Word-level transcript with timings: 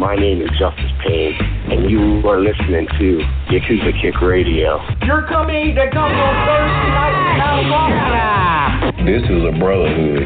My 0.00 0.16
name 0.16 0.40
is 0.40 0.48
Justice 0.58 0.90
Payne, 1.06 1.34
and 1.68 1.90
you 1.90 2.26
are 2.26 2.40
listening 2.40 2.88
to 2.98 3.18
Yakuza 3.52 3.92
Kick 4.00 4.18
Radio. 4.22 4.80
You're 5.04 5.26
coming 5.28 5.74
to 5.74 5.90
come 5.92 6.10
on 6.10 6.34
Thursday 6.48 6.88
night 6.88 7.12
in 7.20 7.36
California! 7.36 9.04
This 9.04 9.28
is 9.28 9.44
a 9.44 9.52
brotherhood, 9.60 10.22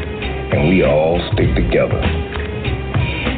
and 0.55 0.69
we 0.69 0.85
all 0.85 1.19
stick 1.33 1.53
together. 1.55 2.34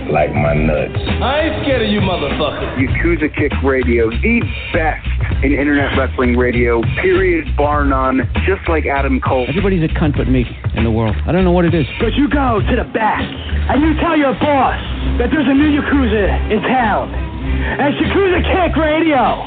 Like 0.08 0.32
my 0.32 0.54
nuts. 0.56 0.96
I 1.20 1.52
ain't 1.52 1.63
scared 1.63 1.84
of 1.84 1.90
you, 1.91 2.00
motherfucker. 2.00 2.80
Yakuza 2.80 3.27
Kick 3.36 3.52
Radio, 3.62 4.10
the 4.10 4.40
best 4.72 5.05
in 5.44 5.52
internet 5.52 5.98
wrestling 5.98 6.38
radio, 6.38 6.82
period, 7.04 7.46
bar 7.58 7.84
none, 7.84 8.24
just 8.48 8.64
like 8.70 8.86
Adam 8.86 9.20
Cole. 9.20 9.46
Everybody's 9.49 9.84
a 9.84 9.91
cunt 9.94 10.16
but 10.16 10.27
me 10.27 10.48
in 10.76 10.84
the 10.84 10.91
world. 10.91 11.16
I 11.27 11.32
don't 11.32 11.44
know 11.44 11.52
what 11.52 11.66
it 11.66 11.76
is. 11.76 11.86
But 11.99 12.16
you 12.16 12.30
go 12.30 12.62
to 12.64 12.76
the 12.76 12.88
back 12.96 13.22
and 13.22 13.82
you 13.84 13.99
tell 13.99 14.16
your 14.18 14.34
boss 14.40 14.80
that 15.20 15.27
there's 15.30 15.48
a 15.48 15.54
new 15.54 15.76
Yakuza 15.76 16.52
in 16.55 16.62
town. 16.64 17.14
And 17.14 17.94
it's 17.94 17.99
Yakuza 17.99 18.42
Kick 18.48 18.76
Radio. 18.77 19.44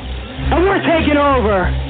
And 0.53 0.65
we're 0.65 0.85
taking 0.85 1.17
over. 1.17 1.90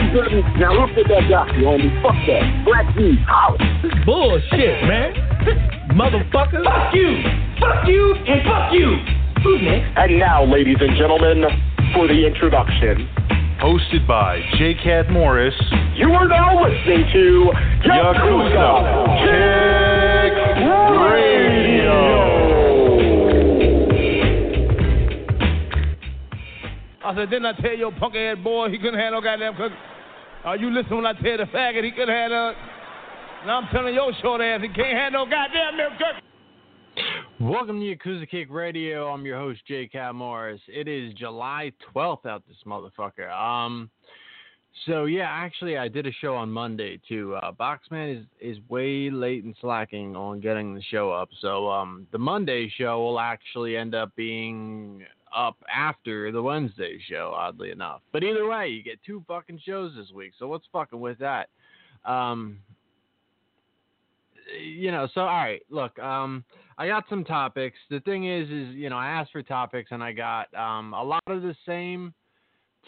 you 0.01 0.09
didn't. 0.11 0.59
Now 0.59 0.73
look 0.73 0.91
at 0.97 1.07
that 1.07 1.29
guy, 1.29 1.45
you 1.57 1.65
homie. 1.65 2.01
Fuck 2.01 2.15
that. 2.27 2.65
Black 2.65 2.95
D, 2.95 3.17
holla. 3.27 3.57
Bullshit, 4.05 4.83
man. 4.87 5.13
Motherfucker. 5.93 6.63
Fuck 6.63 6.93
you. 6.93 7.23
Fuck 7.59 7.87
you 7.87 8.15
and 8.15 8.41
fuck 8.43 8.73
you. 8.73 8.97
Who's 9.43 9.61
next? 9.61 9.97
And 9.97 10.19
now, 10.19 10.43
ladies 10.45 10.77
and 10.79 10.97
gentlemen, 10.97 11.45
for 11.93 12.07
the 12.07 12.25
introduction. 12.25 13.09
Hosted 13.61 14.07
by 14.07 14.41
J. 14.57 14.73
Cat 14.83 15.11
Morris. 15.11 15.53
You 15.95 16.11
are 16.13 16.27
now 16.27 16.63
listening 16.63 17.05
to 17.13 17.51
Yakuza 17.85 19.05
Kick 19.21 20.33
Radio. 21.11 22.01
I 27.03 27.15
said, 27.15 27.29
didn't 27.29 27.45
I 27.45 27.53
tell 27.61 27.75
your 27.75 27.91
punk 27.91 28.15
ass 28.15 28.37
boy 28.43 28.69
he 28.69 28.77
couldn't 28.77 28.99
handle 28.99 29.21
no 29.21 29.25
goddamn 29.25 29.55
cook? 29.55 29.71
Are 30.43 30.57
you 30.57 30.71
listening 30.71 31.03
when 31.03 31.05
I 31.05 31.13
tell 31.13 31.37
the 31.37 31.43
faggot 31.53 31.83
he 31.83 31.91
couldn't 31.91 32.09
have 32.09 32.31
a. 32.31 32.53
Now 33.45 33.59
I'm 33.59 33.67
telling 33.71 33.93
your 33.93 34.11
short 34.23 34.41
ass 34.41 34.61
he 34.61 34.69
can't 34.69 34.97
have 34.97 35.13
no 35.13 35.25
goddamn 35.25 35.77
milk. 35.77 35.93
Welcome 37.39 37.79
to 37.79 37.95
Yakuza 37.95 38.27
Kick 38.27 38.47
Radio. 38.49 39.07
I'm 39.07 39.23
your 39.23 39.37
host, 39.37 39.61
J. 39.67 39.87
Morris. 40.15 40.59
It 40.67 40.87
is 40.87 41.13
July 41.13 41.71
12th 41.95 42.25
out 42.25 42.41
this 42.47 42.57
motherfucker. 42.65 43.31
Um, 43.31 43.91
so 44.87 45.05
yeah, 45.05 45.29
actually, 45.29 45.77
I 45.77 45.87
did 45.87 46.07
a 46.07 46.11
show 46.11 46.33
on 46.33 46.49
Monday 46.49 46.99
too. 47.07 47.35
Uh, 47.35 47.51
Boxman 47.51 48.21
is 48.21 48.25
is 48.39 48.57
way 48.67 49.11
late 49.11 49.43
and 49.43 49.55
slacking 49.61 50.15
on 50.15 50.39
getting 50.39 50.73
the 50.73 50.81
show 50.81 51.11
up. 51.11 51.29
So 51.39 51.69
um, 51.69 52.07
the 52.11 52.17
Monday 52.17 52.67
show 52.79 52.99
will 52.99 53.19
actually 53.19 53.77
end 53.77 53.93
up 53.93 54.15
being 54.15 55.03
up 55.35 55.57
after 55.73 56.31
the 56.31 56.41
Wednesday 56.41 56.99
show, 57.09 57.33
oddly 57.35 57.71
enough. 57.71 58.01
But 58.11 58.23
either 58.23 58.47
way, 58.47 58.67
you 58.67 58.83
get 58.83 58.99
two 59.05 59.23
fucking 59.27 59.61
shows 59.65 59.93
this 59.95 60.11
week. 60.13 60.33
So 60.37 60.47
what's 60.47 60.65
fucking 60.71 60.99
with 60.99 61.19
that? 61.19 61.49
Um, 62.05 62.59
you 64.59 64.91
know, 64.91 65.07
so 65.13 65.21
all 65.21 65.27
right, 65.27 65.61
look, 65.69 65.97
um, 65.99 66.43
I 66.77 66.87
got 66.87 67.05
some 67.09 67.23
topics. 67.23 67.77
The 67.89 67.99
thing 68.01 68.27
is, 68.27 68.49
is 68.49 68.75
you 68.75 68.89
know, 68.89 68.97
I 68.97 69.07
asked 69.07 69.31
for 69.31 69.43
topics 69.43 69.91
and 69.91 70.03
I 70.03 70.11
got 70.11 70.53
um, 70.53 70.93
a 70.93 71.03
lot 71.03 71.21
of 71.27 71.41
the 71.41 71.55
same 71.65 72.13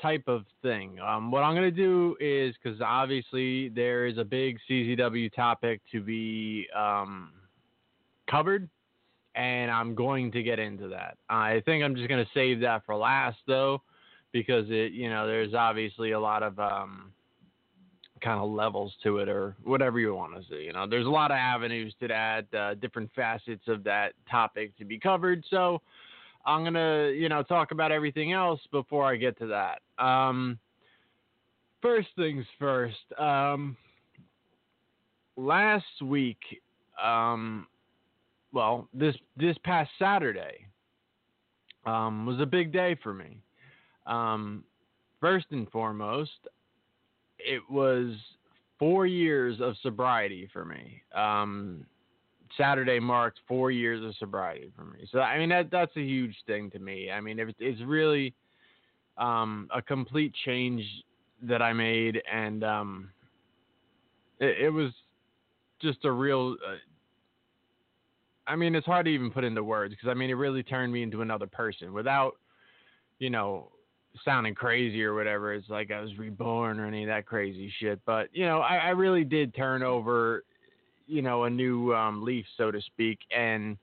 type 0.02 0.24
of 0.28 0.46
thing. 0.62 1.00
Um, 1.00 1.32
what 1.32 1.42
I'm 1.44 1.54
gonna 1.54 1.72
do 1.72 2.16
is 2.20 2.56
because 2.62 2.82
obviously 2.82 3.70
there 3.70 4.08
is 4.08 4.18
a 4.18 4.24
big 4.24 4.58
CZW 4.70 5.34
topic 5.34 5.82
to 5.92 6.02
be 6.02 6.68
um, 6.76 7.32
covered, 8.30 8.70
and 9.36 9.72
I'm 9.72 9.96
going 9.96 10.32
to 10.32 10.44
get 10.44 10.60
into 10.60 10.88
that. 10.90 11.18
I 11.30 11.62
think 11.66 11.84
I'm 11.84 11.96
just 11.96 12.10
gonna 12.10 12.28
save 12.34 12.60
that 12.62 12.86
for 12.86 12.96
last 12.96 13.38
though, 13.48 13.82
because 14.32 14.66
it, 14.70 14.94
you 14.94 15.10
know, 15.10 15.28
there's 15.28 15.54
obviously 15.54 16.12
a 16.12 16.20
lot 16.20 16.44
of 16.44 16.60
um, 16.60 17.12
kind 18.24 18.40
of 18.40 18.50
levels 18.50 18.94
to 19.04 19.18
it 19.20 19.28
or 19.30 19.56
whatever 19.64 20.00
you 20.00 20.16
want 20.16 20.36
to 20.36 20.42
say. 20.50 20.64
You 20.64 20.74
know, 20.74 20.88
there's 20.88 21.06
a 21.06 21.10
lot 21.10 21.32
of 21.32 21.36
avenues 21.36 21.94
to 22.00 22.08
that, 22.08 22.54
uh, 22.54 22.74
different 22.76 23.12
facets 23.16 23.68
of 23.68 23.84
that 23.84 24.14
topic 24.30 24.76
to 24.78 24.86
be 24.86 24.98
covered. 24.98 25.44
So 25.50 25.82
I'm 26.46 26.62
going 26.64 26.74
to, 26.74 27.14
you 27.16 27.30
know, 27.30 27.44
talk 27.44 27.72
about 27.72 27.92
everything 27.92 28.32
else 28.32 28.60
before 28.72 29.06
I 29.06 29.18
get 29.18 29.38
to 29.40 29.48
that. 29.48 30.04
Um, 30.04 30.58
first 31.82 32.10
things 32.16 32.46
first. 32.58 32.98
Um, 33.20 33.78
last 35.36 36.02
week, 36.02 36.40
um, 37.04 37.68
well, 38.54 38.88
this 38.94 39.16
this 39.36 39.58
past 39.64 39.90
Saturday 40.00 40.68
um, 41.86 42.26
was 42.26 42.40
a 42.40 42.46
big 42.46 42.72
day 42.72 42.96
for 43.04 43.14
me. 43.14 43.42
Um, 44.06 44.64
first 45.20 45.48
and 45.52 45.70
foremost, 45.72 46.32
it 47.40 47.62
was 47.70 48.16
four 48.80 49.06
years 49.06 49.60
of 49.60 49.76
sobriety 49.82 50.50
for 50.54 50.66
me. 50.66 51.02
Um, 51.16 51.86
Saturday 52.58 53.00
marked 53.00 53.40
four 53.48 53.72
years 53.72 54.04
of 54.06 54.16
sobriety 54.18 54.72
for 54.76 54.86
me. 54.86 55.08
So 55.12 55.20
I 55.20 55.40
mean 55.40 55.50
that 55.50 55.72
that's 55.72 55.96
a 55.98 56.02
huge 56.02 56.36
thing 56.46 56.70
to 56.72 56.80
me. 56.80 57.12
I 57.12 57.20
mean 57.20 57.40
it, 57.40 57.56
it's 57.60 57.82
really 57.82 58.34
um, 59.18 59.68
a 59.74 59.82
complete 59.82 60.34
change 60.46 60.84
that 61.44 61.62
I 61.62 61.74
made, 61.74 62.22
and 62.32 62.64
um, 62.64 63.10
it, 64.40 64.66
it, 64.66 64.70
was 64.70 64.92
just 65.82 66.06
a 66.06 66.12
real. 66.12 66.56
Uh, 66.66 66.76
I 68.48 68.56
mean, 68.56 68.76
it's 68.76 68.86
hard 68.86 69.06
to 69.06 69.12
even 69.12 69.32
put 69.32 69.44
into 69.44 69.64
words 69.64 69.94
because 69.94 70.10
I 70.10 70.14
mean 70.14 70.30
it 70.30 70.34
really 70.34 70.64
turned 70.64 70.92
me 70.92 71.04
into 71.04 71.22
another 71.22 71.48
person 71.48 71.94
without, 71.94 72.34
you 73.20 73.30
know, 73.30 73.70
sounding 74.26 74.56
crazy 74.56 75.04
or 75.04 75.14
whatever. 75.14 75.54
It's 75.54 75.70
like 75.70 75.92
I 75.92 76.02
was 76.02 76.18
reborn 76.18 76.80
or 76.80 76.86
any 76.86 77.04
of 77.04 77.10
that 77.10 77.26
crazy 77.26 77.72
shit. 77.80 78.00
But 78.06 78.30
you 78.34 78.46
know, 78.46 78.60
I, 78.60 78.76
I 78.76 78.90
really 78.90 79.24
did 79.24 79.56
turn 79.56 79.84
over, 79.84 80.44
you 81.08 81.22
know, 81.22 81.46
a 81.46 81.50
new 81.50 81.94
um, 81.94 82.24
leaf, 82.24 82.46
so 82.58 82.72
to 82.72 82.82
speak, 82.82 83.20
and 83.36 83.78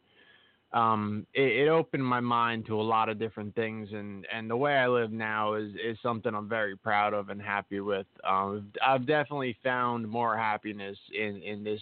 um, 0.73 1.27
it, 1.35 1.67
it, 1.67 1.69
opened 1.69 2.07
my 2.07 2.21
mind 2.21 2.65
to 2.67 2.81
a 2.81 2.83
lot 2.83 3.09
of 3.09 3.19
different 3.19 3.55
things. 3.57 3.89
And 3.93 4.27
and 4.33 4.49
the 4.49 4.57
way 4.57 4.77
I 4.77 4.87
live 4.87 5.11
now 5.11 5.55
is 5.55 5.73
is 5.85 5.99
something 6.03 6.35
I'm 6.35 6.49
very 6.49 6.77
proud 6.77 7.13
of 7.13 7.29
and 7.29 7.43
happy 7.43 7.81
with. 7.81 8.07
Um, 8.25 8.71
I've 8.87 9.07
definitely 9.07 9.57
found 9.65 10.09
more 10.09 10.37
happiness 10.37 10.97
in 11.19 11.43
in 11.43 11.65
this 11.65 11.81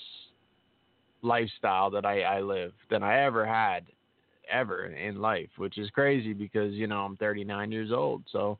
lifestyle 1.23 1.91
that 1.91 2.05
I, 2.05 2.23
I 2.23 2.41
live 2.41 2.73
than 2.91 3.03
I 3.03 3.23
ever 3.23 3.47
had 3.47 3.85
ever 4.51 4.87
in 4.87 5.21
life, 5.21 5.51
which 5.57 5.79
is 5.79 5.91
crazy 5.91 6.33
because 6.33 6.73
you 6.75 6.87
know 6.87 7.01
I'm 7.01 7.17
39 7.17 7.71
years 7.73 7.93
old. 7.93 8.23
So 8.33 8.59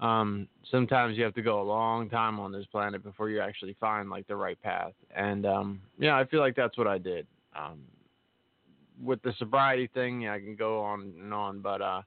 um, 0.00 0.46
sometimes 0.70 1.16
you 1.16 1.24
have 1.24 1.34
to 1.34 1.42
go 1.42 1.60
a 1.60 1.62
long 1.62 2.08
time 2.08 2.38
on 2.38 2.52
this 2.52 2.66
planet 2.66 3.02
before 3.02 3.30
you 3.30 3.40
actually 3.40 3.76
find 3.80 4.08
like 4.08 4.26
the 4.28 4.36
right 4.36 4.60
path. 4.62 4.92
And 5.14 5.44
um, 5.44 5.80
yeah, 5.98 6.16
I 6.16 6.24
feel 6.24 6.40
like 6.40 6.54
that's 6.54 6.78
what 6.78 6.86
I 6.86 6.98
did. 6.98 7.26
Um, 7.56 7.80
with 9.02 9.22
the 9.22 9.32
sobriety 9.38 9.88
thing, 9.92 10.22
yeah, 10.22 10.34
I 10.34 10.38
can 10.38 10.56
go 10.56 10.80
on 10.82 11.12
and 11.20 11.32
on, 11.32 11.60
but 11.60 11.82
uh, 11.82 12.02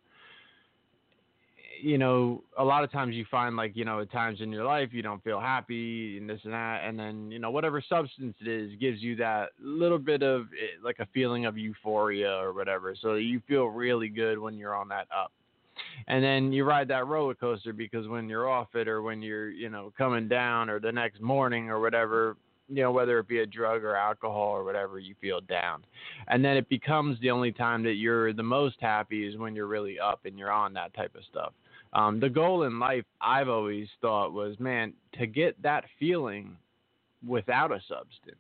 you 1.82 1.98
know, 1.98 2.44
a 2.58 2.64
lot 2.64 2.84
of 2.84 2.92
times 2.92 3.16
you 3.16 3.26
find 3.30 3.56
like, 3.56 3.76
you 3.76 3.86
know, 3.86 4.00
at 4.00 4.12
times 4.12 4.42
in 4.42 4.52
your 4.52 4.66
life 4.66 4.90
you 4.92 5.02
don't 5.02 5.24
feel 5.24 5.40
happy 5.40 6.18
and 6.18 6.30
this 6.30 6.40
and 6.44 6.54
that, 6.54 6.82
and 6.86 6.98
then, 6.98 7.32
you 7.32 7.40
know, 7.40 7.52
whatever 7.52 7.84
substance 7.88 8.36
it 8.42 8.48
is 8.48 8.72
gives 8.80 9.02
you 9.02 9.16
that 9.18 9.50
little 9.60 9.98
bit 9.98 10.22
of 10.24 10.42
eh, 10.42 10.78
like 10.84 11.00
a 11.00 11.08
feeling 11.14 11.46
of 11.46 11.58
euphoria 11.58 12.32
or 12.38 12.54
whatever. 12.54 12.96
So 13.00 13.16
you 13.16 13.42
feel 13.48 13.66
really 13.66 14.10
good 14.10 14.38
when 14.38 14.58
you're 14.58 14.76
on 14.76 14.88
that 14.90 15.08
up. 15.16 15.32
And 16.08 16.24
then 16.24 16.54
you 16.54 16.64
ride 16.64 16.88
that 16.90 17.08
roller 17.08 17.34
coaster 17.34 17.74
because 17.74 18.08
when 18.08 18.30
you're 18.30 18.50
off 18.50 18.76
it 18.76 18.88
or 18.88 19.02
when 19.02 19.22
you're, 19.22 19.50
you 19.50 19.70
know, 19.70 19.92
coming 19.98 20.28
down 20.28 20.70
or 20.70 20.80
the 20.80 20.92
next 20.92 21.22
morning 21.22 21.70
or 21.70 21.80
whatever, 21.80 22.38
you 22.68 22.82
know, 22.82 22.92
whether 22.92 23.20
it 23.20 23.28
be 23.28 23.40
a 23.40 23.46
drug 23.46 23.84
or 23.84 23.96
alcohol 23.96 24.50
or 24.50 24.64
whatever, 24.64 25.00
you 25.00 25.16
feel 25.20 25.42
down. 25.42 25.84
And 26.28 26.44
then 26.44 26.56
it 26.58 26.70
becomes 26.70 27.20
the 27.20 27.32
only 27.32 27.52
time 27.52 27.84
that 27.84 27.96
you're 27.96 28.34
the 28.34 28.44
most 28.44 28.78
happy 28.80 29.28
is 29.28 29.38
when 29.38 29.56
you're 29.56 29.68
really 29.68 30.00
up 30.00 30.22
and 30.26 30.38
you're 30.38 30.52
on 30.52 30.74
that 30.74 30.94
type 30.94 31.16
of 31.16 31.24
stuff. 31.30 31.54
Um, 31.94 32.20
the 32.20 32.30
goal 32.30 32.64
in 32.64 32.80
life, 32.80 33.04
I've 33.20 33.50
always 33.50 33.88
thought, 34.02 34.34
was 34.34 34.60
man, 34.60 34.94
to 35.20 35.28
get 35.28 35.62
that 35.62 35.84
feeling 36.00 36.56
without 37.28 37.72
a 37.72 37.82
substance, 37.88 38.38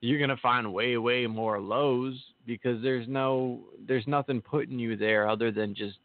you're 0.00 0.20
gonna 0.20 0.38
find 0.38 0.72
way, 0.72 0.96
way 0.96 1.26
more 1.26 1.60
lows 1.60 2.20
because 2.46 2.82
there's 2.82 3.06
no, 3.06 3.60
there's 3.86 4.06
nothing 4.06 4.40
putting 4.40 4.78
you 4.78 4.96
there 4.96 5.28
other 5.28 5.52
than 5.52 5.74
just 5.74 5.98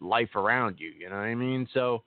life 0.00 0.34
around 0.34 0.76
you. 0.78 0.90
You 0.90 1.08
know 1.08 1.16
what 1.16 1.22
I 1.22 1.34
mean? 1.34 1.68
So 1.72 2.02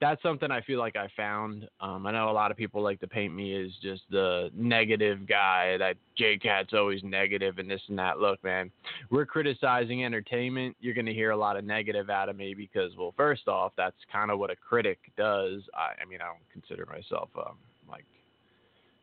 that's 0.00 0.22
something 0.22 0.50
I 0.50 0.60
feel 0.60 0.78
like 0.78 0.96
I 0.96 1.08
found. 1.16 1.68
Um, 1.80 2.06
I 2.06 2.12
know 2.12 2.30
a 2.30 2.32
lot 2.32 2.50
of 2.50 2.56
people 2.56 2.82
like 2.82 3.00
to 3.00 3.06
paint 3.06 3.34
me 3.34 3.60
as 3.62 3.70
just 3.82 4.02
the 4.10 4.50
negative 4.54 5.26
guy 5.26 5.76
that 5.78 5.96
J 6.16 6.38
Cat's 6.38 6.74
always 6.74 7.02
negative 7.02 7.58
and 7.58 7.70
this 7.70 7.80
and 7.88 7.98
that. 7.98 8.18
Look, 8.18 8.42
man, 8.44 8.70
we're 9.10 9.26
criticizing 9.26 10.04
entertainment. 10.04 10.76
You're 10.80 10.94
going 10.94 11.06
to 11.06 11.14
hear 11.14 11.30
a 11.30 11.36
lot 11.36 11.56
of 11.56 11.64
negative 11.64 12.10
out 12.10 12.28
of 12.28 12.36
me 12.36 12.54
because, 12.54 12.92
well, 12.98 13.14
first 13.16 13.48
off, 13.48 13.72
that's 13.76 13.96
kind 14.12 14.30
of 14.30 14.38
what 14.38 14.50
a 14.50 14.56
critic 14.56 14.98
does. 15.16 15.62
I, 15.74 16.02
I 16.02 16.04
mean, 16.08 16.20
I 16.20 16.26
don't 16.26 16.50
consider 16.52 16.86
myself 16.86 17.28
um, 17.36 17.56
like 17.88 18.04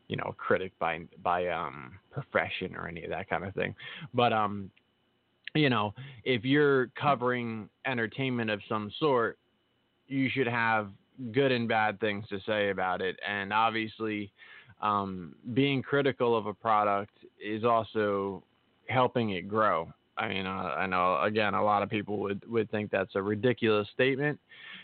you 0.07 0.18
know 0.18 0.25
a 0.30 0.34
critic 0.34 0.74
by 0.80 1.01
by 1.24 1.48
um 1.48 1.94
profession 2.12 2.75
or 2.75 2.88
any 2.88 3.04
of 3.04 3.10
that 3.10 3.30
kind 3.30 3.44
of 3.44 3.54
thing, 3.56 3.74
but 4.13 4.34
um 4.34 4.69
you 5.56 5.69
know 5.69 5.94
if 6.24 6.44
you're 6.44 6.88
covering 7.00 7.69
entertainment 7.86 8.50
of 8.50 8.60
some 8.68 8.92
sort 9.00 9.38
you 10.07 10.29
should 10.29 10.47
have 10.47 10.89
good 11.31 11.51
and 11.51 11.67
bad 11.67 12.00
things 12.00 12.27
to 12.29 12.39
say 12.45 12.69
about 12.69 13.01
it. 13.01 13.19
And 13.27 13.53
obviously, 13.53 14.31
um, 14.81 15.35
being 15.53 15.81
critical 15.81 16.35
of 16.38 16.45
a 16.45 16.53
product 16.53 17.17
is 17.44 17.63
also 17.63 18.44
helping 18.88 19.31
it 19.31 19.47
grow. 19.47 19.91
I 20.17 20.27
mean, 20.27 20.45
uh, 20.45 20.75
I 20.77 20.85
know 20.85 21.21
again, 21.21 21.53
a 21.53 21.63
lot 21.63 21.81
of 21.81 21.89
people 21.89 22.19
would 22.19 22.47
would 22.47 22.69
think 22.69 22.91
that's 22.91 23.15
a 23.15 23.21
ridiculous 23.21 23.88
statement, 23.94 24.39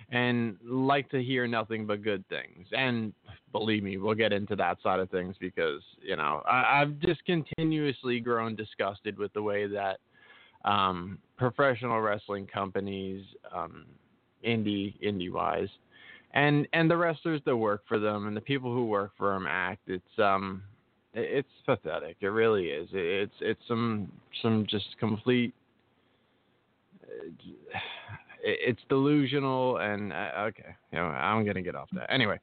and 0.09 0.57
like 0.63 1.09
to 1.11 1.21
hear 1.21 1.47
nothing 1.47 1.85
but 1.85 2.01
good 2.01 2.27
things. 2.29 2.67
And 2.71 3.13
believe 3.51 3.83
me, 3.83 3.97
we'll 3.97 4.15
get 4.15 4.33
into 4.33 4.55
that 4.55 4.77
side 4.81 4.99
of 4.99 5.09
things 5.11 5.35
because 5.39 5.83
you 6.01 6.15
know 6.15 6.41
I, 6.47 6.81
I've 6.81 6.97
just 6.99 7.23
continuously 7.25 8.19
grown 8.19 8.55
disgusted 8.55 9.19
with 9.19 9.31
the 9.33 9.43
way 9.43 9.67
that 9.67 9.99
um, 10.65 11.19
professional 11.37 12.01
wrestling 12.01 12.47
companies, 12.47 13.23
um, 13.55 13.85
indie 14.45 14.93
indie 15.03 15.31
wise, 15.31 15.69
and 16.33 16.67
and 16.73 16.89
the 16.89 16.97
wrestlers 16.97 17.41
that 17.45 17.55
work 17.55 17.83
for 17.87 17.99
them 17.99 18.27
and 18.27 18.35
the 18.35 18.41
people 18.41 18.73
who 18.73 18.85
work 18.85 19.11
for 19.17 19.33
them 19.33 19.47
act. 19.47 19.81
It's 19.87 20.19
um, 20.19 20.63
it's 21.13 21.47
pathetic. 21.65 22.17
It 22.21 22.27
really 22.27 22.67
is. 22.67 22.89
It's 22.93 23.33
it's 23.41 23.61
some 23.67 24.11
some 24.41 24.65
just 24.69 24.97
complete. 24.99 25.53
It's 28.41 28.79
delusional 28.87 29.79
and 29.79 30.13
uh, 30.13 30.29
okay, 30.47 30.73
you 30.93 30.97
know, 30.97 31.07
I'm 31.07 31.45
gonna 31.45 31.61
get 31.61 31.75
off 31.75 31.89
that 31.91 32.09
anyway. 32.09 32.39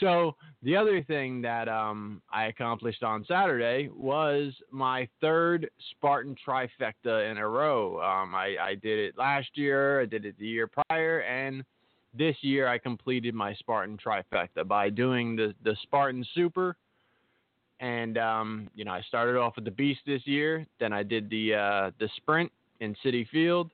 So 0.00 0.36
the 0.62 0.76
other 0.76 1.02
thing 1.02 1.42
that 1.42 1.68
um, 1.68 2.22
I 2.32 2.46
accomplished 2.46 3.02
on 3.02 3.24
Saturday 3.26 3.88
was 3.94 4.52
my 4.70 5.08
third 5.20 5.68
Spartan 5.90 6.36
trifecta 6.46 7.30
in 7.30 7.38
a 7.38 7.48
row. 7.48 8.00
Um, 8.00 8.34
I, 8.34 8.56
I 8.60 8.74
did 8.74 8.98
it 8.98 9.18
last 9.18 9.48
year, 9.54 10.00
I 10.00 10.06
did 10.06 10.24
it 10.24 10.38
the 10.38 10.46
year 10.46 10.68
prior, 10.88 11.20
and 11.20 11.64
this 12.16 12.36
year 12.42 12.68
I 12.68 12.78
completed 12.78 13.34
my 13.34 13.54
Spartan 13.54 13.98
trifecta 13.98 14.66
by 14.66 14.90
doing 14.90 15.36
the 15.36 15.54
the 15.64 15.76
Spartan 15.82 16.24
Super. 16.34 16.76
And 17.80 18.16
um, 18.18 18.68
you 18.74 18.84
know, 18.84 18.92
I 18.92 19.02
started 19.02 19.36
off 19.36 19.56
with 19.56 19.64
the 19.64 19.70
Beast 19.72 20.00
this 20.06 20.22
year. 20.26 20.66
Then 20.78 20.92
I 20.92 21.02
did 21.02 21.28
the 21.30 21.54
uh, 21.54 21.90
the 21.98 22.08
Sprint 22.16 22.52
in 22.80 22.94
Citi 23.04 23.26
Field, 23.28 23.70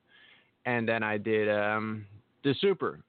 and 0.64 0.88
then 0.88 1.02
I 1.02 1.18
did 1.18 1.50
um, 1.50 2.06
the 2.44 2.54
Super 2.60 3.00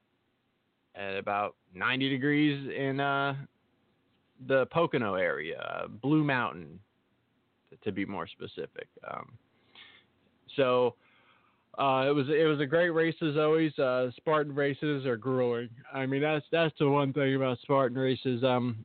at 0.99 1.15
about 1.15 1.55
90 1.73 2.09
degrees 2.09 2.69
in 2.75 2.99
uh, 2.99 3.35
the 4.47 4.65
Pocono 4.67 5.15
area, 5.15 5.85
Blue 6.01 6.23
Mountain, 6.23 6.79
to 7.83 7.91
be 7.91 8.05
more 8.05 8.27
specific. 8.27 8.87
Um, 9.09 9.31
so 10.55 10.95
uh, 11.77 12.05
it 12.07 12.13
was 12.13 12.27
it 12.29 12.45
was 12.45 12.59
a 12.59 12.65
great 12.65 12.89
race 12.89 13.15
as 13.21 13.37
always. 13.37 13.77
Uh, 13.79 14.09
Spartan 14.17 14.53
races 14.53 15.05
are 15.05 15.17
grueling. 15.17 15.69
I 15.93 16.05
mean 16.05 16.21
that's 16.21 16.45
that's 16.51 16.73
the 16.79 16.89
one 16.89 17.13
thing 17.13 17.35
about 17.35 17.59
Spartan 17.61 17.97
races. 17.97 18.43
Um, 18.43 18.83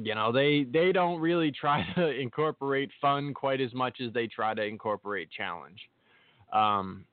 you 0.00 0.14
know 0.14 0.32
they 0.32 0.64
they 0.64 0.92
don't 0.92 1.20
really 1.20 1.50
try 1.50 1.86
to 1.94 2.08
incorporate 2.10 2.90
fun 3.00 3.32
quite 3.32 3.60
as 3.60 3.72
much 3.72 4.00
as 4.04 4.12
they 4.12 4.26
try 4.26 4.54
to 4.54 4.62
incorporate 4.62 5.30
challenge. 5.30 5.78
Um, 6.52 7.06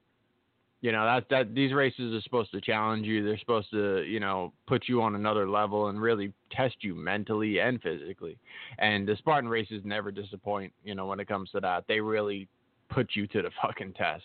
you 0.81 0.91
know 0.91 1.05
that 1.05 1.27
that 1.29 1.55
these 1.55 1.73
races 1.73 2.13
are 2.13 2.21
supposed 2.21 2.51
to 2.51 2.61
challenge 2.61 3.05
you. 3.05 3.23
They're 3.23 3.39
supposed 3.39 3.71
to 3.71 4.03
you 4.03 4.19
know 4.19 4.53
put 4.67 4.87
you 4.87 5.01
on 5.01 5.15
another 5.15 5.49
level 5.49 5.87
and 5.87 5.99
really 5.99 6.33
test 6.51 6.75
you 6.81 6.93
mentally 6.93 7.59
and 7.59 7.81
physically. 7.81 8.37
And 8.77 9.07
the 9.07 9.15
Spartan 9.17 9.49
races 9.49 9.81
never 9.83 10.11
disappoint. 10.11 10.71
You 10.83 10.95
know 10.95 11.07
when 11.07 11.19
it 11.19 11.27
comes 11.27 11.49
to 11.51 11.59
that, 11.61 11.85
they 11.87 11.99
really 11.99 12.47
put 12.89 13.09
you 13.15 13.27
to 13.27 13.41
the 13.41 13.51
fucking 13.61 13.93
test. 13.93 14.23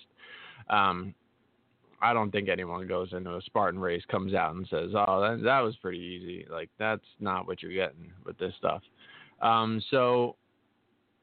Um, 0.68 1.14
I 2.02 2.12
don't 2.12 2.32
think 2.32 2.49
anyone 2.49 2.87
goes 2.88 3.12
into 3.12 3.37
a 3.37 3.42
Spartan 3.42 3.80
race 3.80 4.02
comes 4.11 4.35
out 4.35 4.54
and 4.54 4.66
says, 4.68 4.90
"Oh, 4.94 5.21
that, 5.21 5.42
that 5.44 5.61
was 5.61 5.76
pretty 5.76 5.99
easy." 5.99 6.47
Like 6.50 6.68
that's 6.78 7.06
not 7.21 7.47
what 7.47 7.62
you're 7.62 7.73
getting 7.73 8.12
with 8.26 8.37
this 8.38 8.52
stuff. 8.59 8.82
Um, 9.40 9.82
so, 9.90 10.37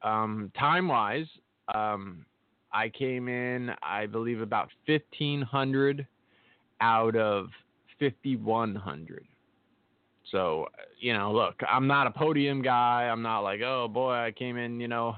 um, 0.02 0.50
time 0.58 0.88
wise, 0.88 1.26
um, 1.74 2.24
I 2.72 2.88
came 2.88 3.28
in, 3.28 3.70
I 3.82 4.06
believe, 4.06 4.40
about 4.40 4.68
1,500 4.86 6.06
out 6.80 7.16
of 7.16 7.48
5,100. 7.98 9.24
So, 10.30 10.68
you 11.00 11.12
know, 11.12 11.32
look, 11.32 11.60
I'm 11.68 11.86
not 11.86 12.06
a 12.06 12.10
podium 12.10 12.62
guy. 12.62 13.08
I'm 13.10 13.22
not 13.22 13.40
like, 13.40 13.60
oh 13.62 13.88
boy, 13.88 14.12
I 14.12 14.30
came 14.30 14.56
in, 14.56 14.78
you 14.78 14.86
know, 14.86 15.16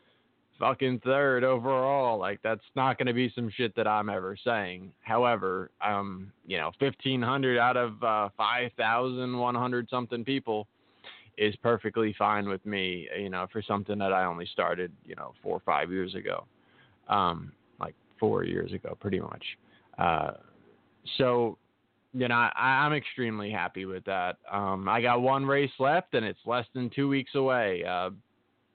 fucking 0.58 1.00
third 1.04 1.44
overall. 1.44 2.18
Like, 2.18 2.40
that's 2.42 2.64
not 2.74 2.98
going 2.98 3.06
to 3.06 3.12
be 3.12 3.32
some 3.34 3.50
shit 3.56 3.76
that 3.76 3.86
I'm 3.86 4.10
ever 4.10 4.36
saying. 4.44 4.90
However, 5.02 5.70
um, 5.80 6.32
you 6.46 6.58
know, 6.58 6.72
1,500 6.78 7.58
out 7.58 7.76
of 7.76 8.02
uh, 8.02 8.28
5,100 8.36 9.88
something 9.88 10.24
people 10.24 10.66
is 11.36 11.54
perfectly 11.62 12.12
fine 12.18 12.48
with 12.48 12.64
me, 12.66 13.08
you 13.16 13.30
know, 13.30 13.46
for 13.52 13.62
something 13.62 13.96
that 13.98 14.12
I 14.12 14.24
only 14.24 14.46
started, 14.52 14.90
you 15.06 15.14
know, 15.14 15.34
four 15.40 15.54
or 15.56 15.62
five 15.64 15.92
years 15.92 16.16
ago 16.16 16.44
um, 17.08 17.52
like 17.80 17.94
four 18.18 18.44
years 18.44 18.72
ago, 18.72 18.96
pretty 19.00 19.20
much. 19.20 19.44
Uh, 19.98 20.32
so, 21.16 21.58
you 22.12 22.28
know, 22.28 22.34
I, 22.34 22.86
am 22.86 22.92
extremely 22.92 23.50
happy 23.50 23.84
with 23.84 24.04
that. 24.04 24.36
Um, 24.50 24.88
I 24.88 25.00
got 25.00 25.20
one 25.20 25.44
race 25.44 25.70
left, 25.78 26.14
and 26.14 26.24
it's 26.24 26.38
less 26.46 26.66
than 26.74 26.90
two 26.90 27.08
weeks 27.08 27.34
away. 27.34 27.84
Uh, 27.84 28.10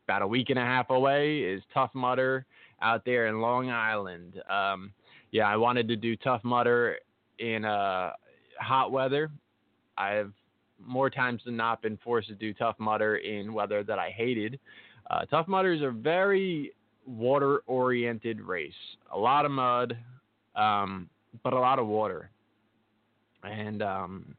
about 0.07 0.21
a 0.21 0.27
week 0.27 0.49
and 0.49 0.59
a 0.59 0.63
half 0.63 0.89
away 0.89 1.39
is 1.39 1.61
Tough 1.73 1.91
Mudder 1.93 2.45
out 2.81 3.05
there 3.05 3.27
in 3.27 3.39
Long 3.39 3.69
Island. 3.69 4.41
Um, 4.49 4.91
yeah, 5.31 5.47
I 5.47 5.55
wanted 5.55 5.87
to 5.87 5.95
do 5.95 6.15
Tough 6.17 6.43
Mudder 6.43 6.97
in 7.39 7.65
uh, 7.65 8.11
hot 8.59 8.91
weather. 8.91 9.31
I've 9.97 10.33
more 10.85 11.09
times 11.09 11.41
than 11.45 11.55
not 11.55 11.81
been 11.81 11.97
forced 12.03 12.27
to 12.27 12.35
do 12.35 12.53
Tough 12.53 12.75
Mudder 12.79 13.17
in 13.17 13.53
weather 13.53 13.83
that 13.83 13.99
I 13.99 14.09
hated. 14.09 14.59
Uh, 15.09 15.25
tough 15.25 15.47
Mudders 15.47 15.81
are 15.81 15.91
very 15.91 16.73
water 17.05 17.63
oriented 17.67 18.41
race. 18.41 18.73
A 19.11 19.17
lot 19.17 19.45
of 19.45 19.51
mud, 19.51 19.97
um, 20.55 21.09
but 21.43 21.53
a 21.53 21.59
lot 21.59 21.79
of 21.79 21.87
water. 21.87 22.29
And 23.43 23.81
um, 23.81 24.35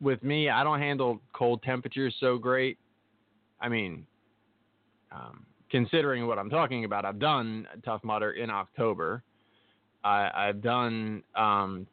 with 0.00 0.22
me, 0.22 0.50
I 0.50 0.62
don't 0.64 0.80
handle 0.80 1.20
cold 1.32 1.62
temperatures 1.62 2.14
so 2.20 2.36
great. 2.36 2.78
I 3.60 3.68
mean, 3.68 4.06
um, 5.10 5.46
considering 5.70 6.26
what 6.26 6.38
I'm 6.38 6.50
talking 6.50 6.84
about, 6.84 7.04
I've 7.04 7.18
done 7.18 7.66
Tough 7.84 8.02
Mudder 8.04 8.32
in 8.32 8.50
October. 8.50 9.22
I, 10.04 10.30
I've 10.34 10.60
done 10.62 11.22
um, 11.36 11.86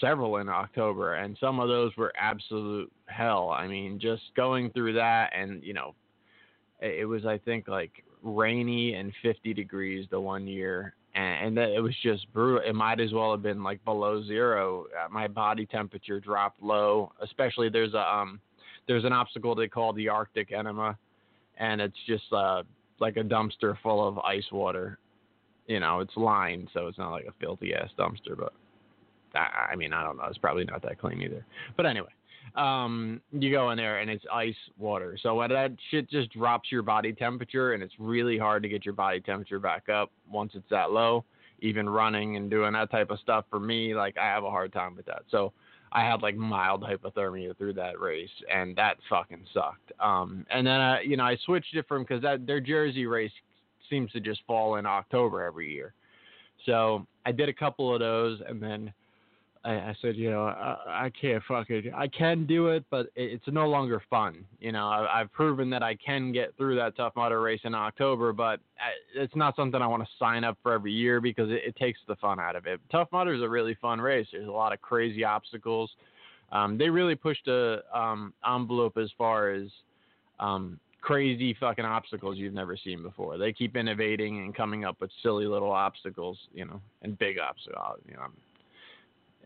several 0.00 0.38
in 0.38 0.48
October, 0.48 1.14
and 1.14 1.36
some 1.40 1.60
of 1.60 1.68
those 1.68 1.96
were 1.96 2.12
absolute 2.18 2.92
hell. 3.06 3.50
I 3.50 3.66
mean, 3.66 3.98
just 4.00 4.22
going 4.36 4.70
through 4.70 4.94
that, 4.94 5.30
and 5.36 5.62
you 5.62 5.72
know, 5.72 5.94
it 6.80 7.06
was 7.06 7.24
I 7.24 7.38
think 7.38 7.68
like 7.68 8.04
rainy 8.22 8.94
and 8.94 9.12
50 9.22 9.54
degrees 9.54 10.06
the 10.10 10.20
one 10.20 10.46
year, 10.46 10.94
and, 11.14 11.58
it 11.58 11.82
was 11.82 11.94
just 12.02 12.32
brutal. 12.32 12.62
It 12.66 12.74
might 12.74 13.00
as 13.00 13.12
well 13.12 13.32
have 13.32 13.42
been 13.42 13.62
like 13.62 13.84
below 13.84 14.22
zero. 14.24 14.86
Uh, 14.94 15.08
my 15.08 15.26
body 15.26 15.66
temperature 15.66 16.20
dropped 16.20 16.62
low. 16.62 17.12
Especially 17.20 17.68
there's 17.68 17.94
a 17.94 18.14
um, 18.14 18.40
there's 18.86 19.04
an 19.04 19.12
obstacle 19.12 19.54
they 19.54 19.68
call 19.68 19.92
the 19.92 20.08
Arctic 20.08 20.52
Enema, 20.52 20.96
and 21.58 21.80
it's 21.80 21.96
just 22.06 22.32
uh, 22.32 22.62
like 23.00 23.16
a 23.16 23.22
dumpster 23.22 23.76
full 23.82 24.06
of 24.06 24.18
ice 24.18 24.46
water. 24.52 24.98
You 25.66 25.80
know, 25.80 26.00
it's 26.00 26.16
lined, 26.16 26.68
so 26.72 26.86
it's 26.86 26.98
not 26.98 27.10
like 27.10 27.26
a 27.26 27.34
filthy 27.40 27.74
ass 27.74 27.90
dumpster, 27.98 28.36
but 28.36 28.52
I, 29.34 29.70
I 29.72 29.76
mean, 29.76 29.92
I 29.92 30.02
don't 30.02 30.16
know. 30.16 30.24
It's 30.24 30.38
probably 30.38 30.64
not 30.64 30.82
that 30.82 30.98
clean 30.98 31.20
either. 31.22 31.44
But 31.76 31.86
anyway, 31.86 32.10
um, 32.54 33.20
you 33.32 33.50
go 33.50 33.70
in 33.70 33.76
there 33.76 33.98
and 33.98 34.10
it's 34.10 34.24
ice 34.32 34.54
water. 34.78 35.18
So 35.22 35.46
that 35.48 35.72
shit 35.90 36.10
just 36.10 36.30
drops 36.32 36.70
your 36.72 36.82
body 36.82 37.12
temperature, 37.12 37.72
and 37.72 37.82
it's 37.82 37.94
really 37.98 38.38
hard 38.38 38.62
to 38.62 38.68
get 38.68 38.84
your 38.84 38.94
body 38.94 39.20
temperature 39.20 39.58
back 39.58 39.88
up 39.88 40.10
once 40.30 40.52
it's 40.54 40.68
that 40.70 40.90
low. 40.90 41.24
Even 41.60 41.88
running 41.88 42.36
and 42.36 42.50
doing 42.50 42.72
that 42.72 42.90
type 42.90 43.10
of 43.10 43.18
stuff 43.20 43.44
for 43.50 43.60
me, 43.60 43.94
like 43.94 44.16
I 44.16 44.24
have 44.24 44.44
a 44.44 44.50
hard 44.50 44.72
time 44.72 44.96
with 44.96 45.06
that. 45.06 45.24
So 45.30 45.52
I 45.92 46.02
had 46.02 46.22
like 46.22 46.36
mild 46.36 46.82
hypothermia 46.82 47.56
through 47.58 47.74
that 47.74 48.00
race, 48.00 48.30
and 48.52 48.74
that 48.76 48.96
fucking 49.08 49.44
sucked. 49.52 49.92
Um, 50.00 50.46
and 50.50 50.66
then 50.66 50.80
I, 50.80 51.00
you 51.02 51.16
know, 51.16 51.24
I 51.24 51.36
switched 51.44 51.74
it 51.74 51.86
from 51.86 52.02
because 52.02 52.22
that 52.22 52.46
their 52.46 52.60
Jersey 52.60 53.06
race 53.06 53.32
seems 53.90 54.10
to 54.12 54.20
just 54.20 54.40
fall 54.46 54.76
in 54.76 54.86
October 54.86 55.42
every 55.42 55.72
year. 55.72 55.94
So 56.64 57.06
I 57.26 57.32
did 57.32 57.48
a 57.48 57.52
couple 57.52 57.92
of 57.92 58.00
those, 58.00 58.40
and 58.48 58.62
then 58.62 58.92
I, 59.62 59.72
I 59.72 59.96
said, 60.00 60.16
you 60.16 60.30
know, 60.30 60.44
I, 60.44 61.06
I 61.06 61.10
can't 61.20 61.42
fucking, 61.46 61.92
I 61.94 62.08
can 62.08 62.46
do 62.46 62.68
it, 62.68 62.84
but 62.90 63.06
it, 63.14 63.32
it's 63.32 63.44
no 63.48 63.68
longer 63.68 64.02
fun. 64.08 64.44
You 64.58 64.72
know, 64.72 64.88
I, 64.88 65.20
I've 65.20 65.32
proven 65.32 65.68
that 65.70 65.82
I 65.82 65.96
can 65.96 66.32
get 66.32 66.56
through 66.56 66.76
that 66.76 66.96
tough 66.96 67.12
mudder 67.14 67.40
race 67.40 67.60
in 67.64 67.74
October, 67.74 68.32
but 68.32 68.60
I, 68.78 68.92
it's 69.14 69.36
not 69.36 69.56
something 69.56 69.80
I 69.82 69.86
want 69.86 70.02
to 70.02 70.08
sign 70.18 70.44
up 70.44 70.56
for 70.62 70.72
every 70.72 70.92
year 70.92 71.20
because 71.20 71.50
it, 71.50 71.60
it 71.66 71.76
takes 71.76 71.98
the 72.08 72.16
fun 72.16 72.40
out 72.40 72.56
of 72.56 72.66
it. 72.66 72.80
Tough 72.90 73.08
mudder 73.12 73.34
is 73.34 73.42
a 73.42 73.48
really 73.48 73.76
fun 73.80 74.00
race. 74.00 74.26
There's 74.32 74.48
a 74.48 74.52
lot 74.52 74.72
of 74.72 74.80
crazy 74.80 75.24
obstacles. 75.24 75.90
Um, 76.52 76.78
they 76.78 76.88
really 76.88 77.14
pushed 77.14 77.46
a 77.46 77.82
um, 77.96 78.32
envelope 78.46 78.96
as 78.96 79.10
far 79.18 79.50
as 79.50 79.68
um, 80.40 80.80
crazy 81.00 81.54
fucking 81.60 81.84
obstacles 81.84 82.38
you've 82.38 82.54
never 82.54 82.76
seen 82.76 83.02
before. 83.02 83.38
They 83.38 83.52
keep 83.52 83.76
innovating 83.76 84.38
and 84.38 84.54
coming 84.54 84.84
up 84.84 85.00
with 85.00 85.10
silly 85.22 85.46
little 85.46 85.70
obstacles, 85.70 86.38
you 86.52 86.64
know, 86.64 86.80
and 87.02 87.18
big 87.18 87.38
obstacles. 87.38 88.00
You 88.08 88.14
know, 88.14 88.26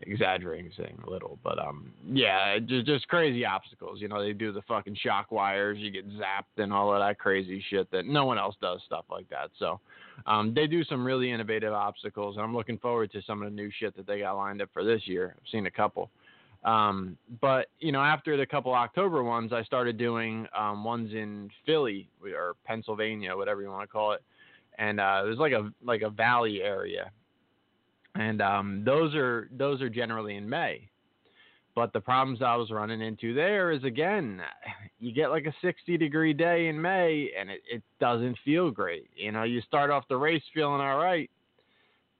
exaggerating 0.01 0.71
saying 0.77 1.01
a 1.05 1.09
little, 1.09 1.39
but 1.43 1.59
um, 1.59 1.91
yeah, 2.11 2.57
just 2.59 2.85
just 2.85 3.07
crazy 3.07 3.45
obstacles. 3.45 4.01
You 4.01 4.07
know, 4.07 4.21
they 4.21 4.33
do 4.33 4.51
the 4.51 4.61
fucking 4.63 4.97
shock 5.01 5.31
wires, 5.31 5.77
you 5.79 5.91
get 5.91 6.09
zapped 6.11 6.57
and 6.57 6.73
all 6.73 6.93
of 6.93 6.99
that 6.99 7.17
crazy 7.17 7.63
shit 7.69 7.89
that 7.91 8.05
no 8.05 8.25
one 8.25 8.37
else 8.37 8.55
does 8.61 8.81
stuff 8.85 9.05
like 9.09 9.29
that. 9.29 9.51
So, 9.57 9.79
um, 10.25 10.53
they 10.53 10.67
do 10.67 10.83
some 10.83 11.05
really 11.05 11.31
innovative 11.31 11.73
obstacles, 11.73 12.35
and 12.35 12.43
I'm 12.43 12.55
looking 12.55 12.77
forward 12.77 13.11
to 13.13 13.21
some 13.21 13.41
of 13.41 13.49
the 13.49 13.55
new 13.55 13.71
shit 13.79 13.95
that 13.95 14.05
they 14.05 14.19
got 14.19 14.35
lined 14.35 14.61
up 14.61 14.69
for 14.73 14.83
this 14.83 15.01
year. 15.05 15.35
I've 15.37 15.49
seen 15.51 15.65
a 15.65 15.71
couple. 15.71 16.09
Um, 16.63 17.17
but 17.41 17.67
you 17.79 17.91
know, 17.91 18.01
after 18.01 18.35
the 18.37 18.45
couple 18.45 18.73
October 18.73 19.23
ones, 19.23 19.53
I 19.53 19.63
started 19.63 19.97
doing 19.97 20.47
um, 20.57 20.83
ones 20.83 21.13
in 21.13 21.49
Philly 21.65 22.09
or 22.21 22.55
Pennsylvania, 22.65 23.35
whatever 23.35 23.61
you 23.61 23.69
want 23.69 23.87
to 23.87 23.91
call 23.91 24.13
it, 24.13 24.23
and 24.77 24.99
uh, 24.99 25.21
there's 25.23 25.37
like 25.37 25.53
a 25.53 25.71
like 25.83 26.01
a 26.01 26.09
valley 26.09 26.61
area 26.61 27.11
and 28.15 28.41
um, 28.41 28.83
those 28.85 29.13
are 29.15 29.49
those 29.57 29.81
are 29.81 29.89
generally 29.89 30.35
in 30.35 30.49
May. 30.49 30.89
But 31.75 31.91
the 31.91 31.99
problems 31.99 32.41
I 32.41 32.55
was 32.55 32.71
running 32.71 33.01
into 33.01 33.33
there 33.33 33.71
is 33.71 33.83
again, 33.83 34.41
you 34.99 35.13
get 35.13 35.29
like 35.29 35.45
a 35.45 35.53
60 35.61 35.97
degree 35.97 36.33
day 36.33 36.67
in 36.67 36.81
May 36.81 37.31
and 37.37 37.49
it, 37.49 37.61
it 37.69 37.83
doesn't 37.99 38.37
feel 38.45 38.71
great. 38.71 39.09
You 39.15 39.33
know, 39.33 39.43
you 39.43 39.61
start 39.61 39.91
off 39.91 40.05
the 40.07 40.15
race 40.15 40.43
feeling 40.53 40.79
all 40.79 40.97
right. 40.97 41.29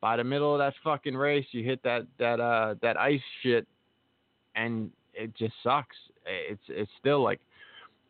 By 0.02 0.18
the 0.18 0.25
middle 0.25 0.54
of 0.54 0.60
that 0.60 0.74
fucking 0.84 1.16
race, 1.16 1.46
you 1.52 1.64
hit 1.64 1.82
that 1.84 2.06
that 2.20 2.40
uh 2.40 2.75
that 2.82 2.98
ice 2.98 3.22
shit, 3.42 3.66
and 4.56 4.92
it 5.14 5.36
just 5.36 5.54
sucks. 5.64 5.96
It's 6.25 6.62
it's 6.68 6.92
still 7.00 7.24
like, 7.24 7.40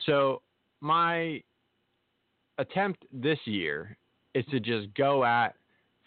so 0.05 0.41
my 0.81 1.41
attempt 2.57 3.05
this 3.13 3.39
year 3.45 3.97
is 4.33 4.43
to 4.51 4.59
just 4.59 4.93
go 4.95 5.23
at 5.23 5.55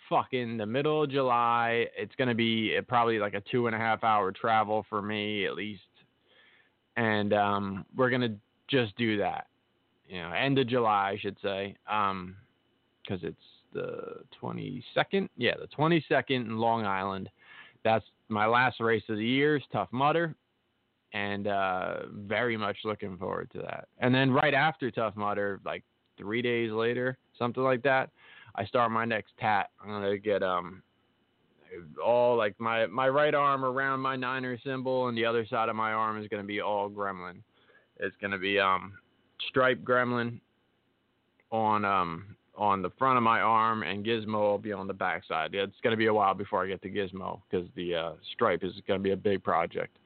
fucking 0.08 0.56
the 0.56 0.66
middle 0.66 1.04
of 1.04 1.10
July. 1.10 1.86
It's 1.96 2.14
going 2.16 2.28
to 2.28 2.34
be 2.34 2.76
uh, 2.78 2.82
probably 2.82 3.18
like 3.18 3.34
a 3.34 3.40
two 3.40 3.66
and 3.66 3.76
a 3.76 3.78
half 3.78 4.04
hour 4.04 4.32
travel 4.32 4.84
for 4.88 5.02
me 5.02 5.46
at 5.46 5.54
least. 5.54 5.82
And 6.96 7.32
um, 7.32 7.86
we're 7.96 8.10
going 8.10 8.22
to 8.22 8.34
just 8.68 8.96
do 8.96 9.18
that. 9.18 9.46
You 10.08 10.22
know, 10.22 10.32
end 10.32 10.58
of 10.58 10.68
July, 10.68 11.12
I 11.14 11.18
should 11.20 11.36
say. 11.42 11.76
Um, 11.90 12.36
because 13.08 13.24
it's 13.24 13.36
the 13.72 14.22
22nd. 14.42 15.28
Yeah, 15.36 15.54
the 15.58 15.68
22nd 15.68 16.30
in 16.30 16.58
Long 16.58 16.84
Island. 16.84 17.28
That's 17.84 18.04
my 18.28 18.46
last 18.46 18.80
race 18.80 19.02
of 19.08 19.16
the 19.16 19.24
year. 19.24 19.56
It's 19.56 19.66
Tough 19.72 19.88
Mudder. 19.92 20.34
And 21.14 21.46
uh, 21.46 22.00
very 22.12 22.56
much 22.56 22.76
looking 22.84 23.16
forward 23.16 23.50
to 23.52 23.58
that. 23.60 23.88
And 23.98 24.14
then 24.14 24.30
right 24.30 24.52
after 24.52 24.90
Tough 24.90 25.16
Mudder, 25.16 25.60
like 25.64 25.82
three 26.18 26.42
days 26.42 26.70
later, 26.70 27.16
something 27.38 27.62
like 27.62 27.82
that, 27.84 28.10
I 28.58 28.64
start 28.64 28.90
my 28.90 29.04
next 29.04 29.32
tat. 29.38 29.70
I'm 29.80 29.88
gonna 29.88 30.18
get 30.18 30.42
um 30.42 30.82
all 32.04 32.36
like 32.36 32.58
my 32.58 32.86
my 32.86 33.08
right 33.08 33.34
arm 33.34 33.64
around 33.64 34.00
my 34.00 34.16
niner 34.16 34.58
symbol, 34.64 35.06
and 35.06 35.16
the 35.16 35.24
other 35.24 35.46
side 35.46 35.68
of 35.68 35.76
my 35.76 35.92
arm 35.92 36.20
is 36.20 36.26
gonna 36.28 36.42
be 36.42 36.60
all 36.60 36.90
gremlin. 36.90 37.36
It's 37.98 38.16
gonna 38.20 38.38
be 38.38 38.58
um 38.58 38.94
striped 39.48 39.84
gremlin 39.84 40.40
on 41.52 41.84
um 41.84 42.36
on 42.56 42.82
the 42.82 42.90
front 42.98 43.16
of 43.16 43.22
my 43.22 43.40
arm, 43.40 43.84
and 43.84 44.04
Gizmo 44.04 44.40
will 44.40 44.58
be 44.58 44.72
on 44.72 44.88
the 44.88 44.94
backside. 44.94 45.54
It's 45.54 45.76
gonna 45.84 45.96
be 45.96 46.06
a 46.06 46.14
while 46.14 46.34
before 46.34 46.64
I 46.64 46.66
get 46.66 46.82
to 46.82 46.90
Gizmo 46.90 47.40
because 47.48 47.68
the 47.76 47.94
uh, 47.94 48.12
stripe 48.32 48.64
is 48.64 48.72
gonna 48.88 48.98
be 48.98 49.12
a 49.12 49.16
big 49.16 49.44
project. 49.44 49.98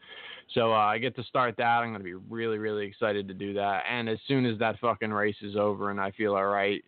So 0.52 0.72
uh, 0.72 0.76
I 0.76 0.98
get 0.98 1.16
to 1.16 1.24
start 1.24 1.56
that. 1.56 1.64
I'm 1.64 1.90
gonna 1.90 2.04
be 2.04 2.12
really 2.12 2.58
really 2.58 2.84
excited 2.84 3.26
to 3.28 3.34
do 3.34 3.54
that. 3.54 3.84
And 3.90 4.10
as 4.10 4.18
soon 4.28 4.44
as 4.44 4.58
that 4.58 4.78
fucking 4.78 5.10
race 5.10 5.40
is 5.40 5.56
over 5.56 5.90
and 5.90 5.98
I 5.98 6.10
feel 6.10 6.34
all 6.34 6.48
right, 6.48 6.84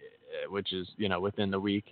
which 0.49 0.73
is 0.73 0.87
you 0.97 1.09
know 1.09 1.21
within 1.21 1.51
the 1.51 1.61
week, 1.61 1.85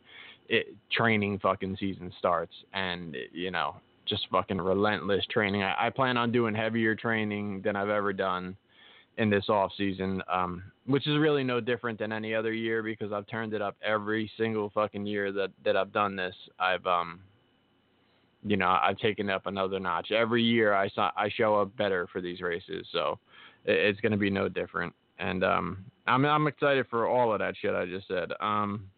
it, 0.48 0.74
training 0.90 1.38
fucking 1.38 1.76
season 1.78 2.12
starts, 2.18 2.52
and 2.72 3.16
you 3.32 3.50
know 3.50 3.76
just 4.06 4.26
fucking 4.30 4.60
relentless 4.60 5.24
training. 5.30 5.62
I, 5.62 5.86
I, 5.86 5.90
plan 5.90 6.16
on 6.16 6.32
doing 6.32 6.54
heavier 6.54 6.94
training 6.94 7.62
than 7.64 7.76
I've 7.76 7.88
ever 7.88 8.12
done 8.12 8.56
in 9.18 9.30
this 9.30 9.48
off 9.48 9.72
season, 9.76 10.22
um, 10.30 10.62
which 10.86 11.06
is 11.06 11.18
really 11.18 11.44
no 11.44 11.60
different 11.60 11.98
than 11.98 12.12
any 12.12 12.34
other 12.34 12.52
year 12.52 12.82
because 12.82 13.12
I've 13.12 13.26
turned 13.26 13.54
it 13.54 13.62
up 13.62 13.76
every 13.84 14.30
single 14.36 14.70
fucking 14.70 15.06
year 15.06 15.32
that 15.32 15.50
that 15.64 15.76
I've 15.76 15.92
done 15.92 16.16
this. 16.16 16.34
I've 16.58 16.86
um 16.86 17.20
you 18.44 18.56
know 18.56 18.78
I've 18.82 18.98
taken 18.98 19.30
up 19.30 19.46
another 19.46 19.78
notch 19.78 20.10
every 20.12 20.42
year. 20.42 20.74
I 20.74 20.88
saw, 20.88 21.10
I 21.16 21.28
show 21.36 21.60
up 21.60 21.76
better 21.76 22.08
for 22.12 22.20
these 22.20 22.40
races, 22.40 22.86
so 22.92 23.18
it, 23.64 23.72
it's 23.72 24.00
going 24.00 24.12
to 24.12 24.18
be 24.18 24.30
no 24.30 24.48
different. 24.48 24.94
And 25.22 25.44
um, 25.44 25.84
I'm 26.06 26.24
I'm 26.24 26.46
excited 26.46 26.86
for 26.90 27.06
all 27.06 27.32
of 27.32 27.38
that 27.38 27.54
shit 27.60 27.74
I 27.74 27.86
just 27.86 28.08
said. 28.08 28.32
Um, 28.40 28.90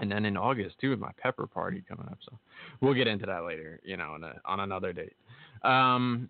and 0.00 0.10
then 0.10 0.24
in 0.24 0.36
August 0.36 0.76
too, 0.80 0.90
with 0.90 0.98
my 0.98 1.12
pepper 1.16 1.46
party 1.46 1.82
coming 1.88 2.06
up. 2.06 2.18
So 2.28 2.38
we'll 2.80 2.94
get 2.94 3.06
into 3.06 3.26
that 3.26 3.44
later, 3.44 3.80
you 3.84 3.96
know, 3.96 4.16
a, 4.22 4.34
on 4.44 4.60
another 4.60 4.92
date. 4.92 5.14
Um, 5.62 6.28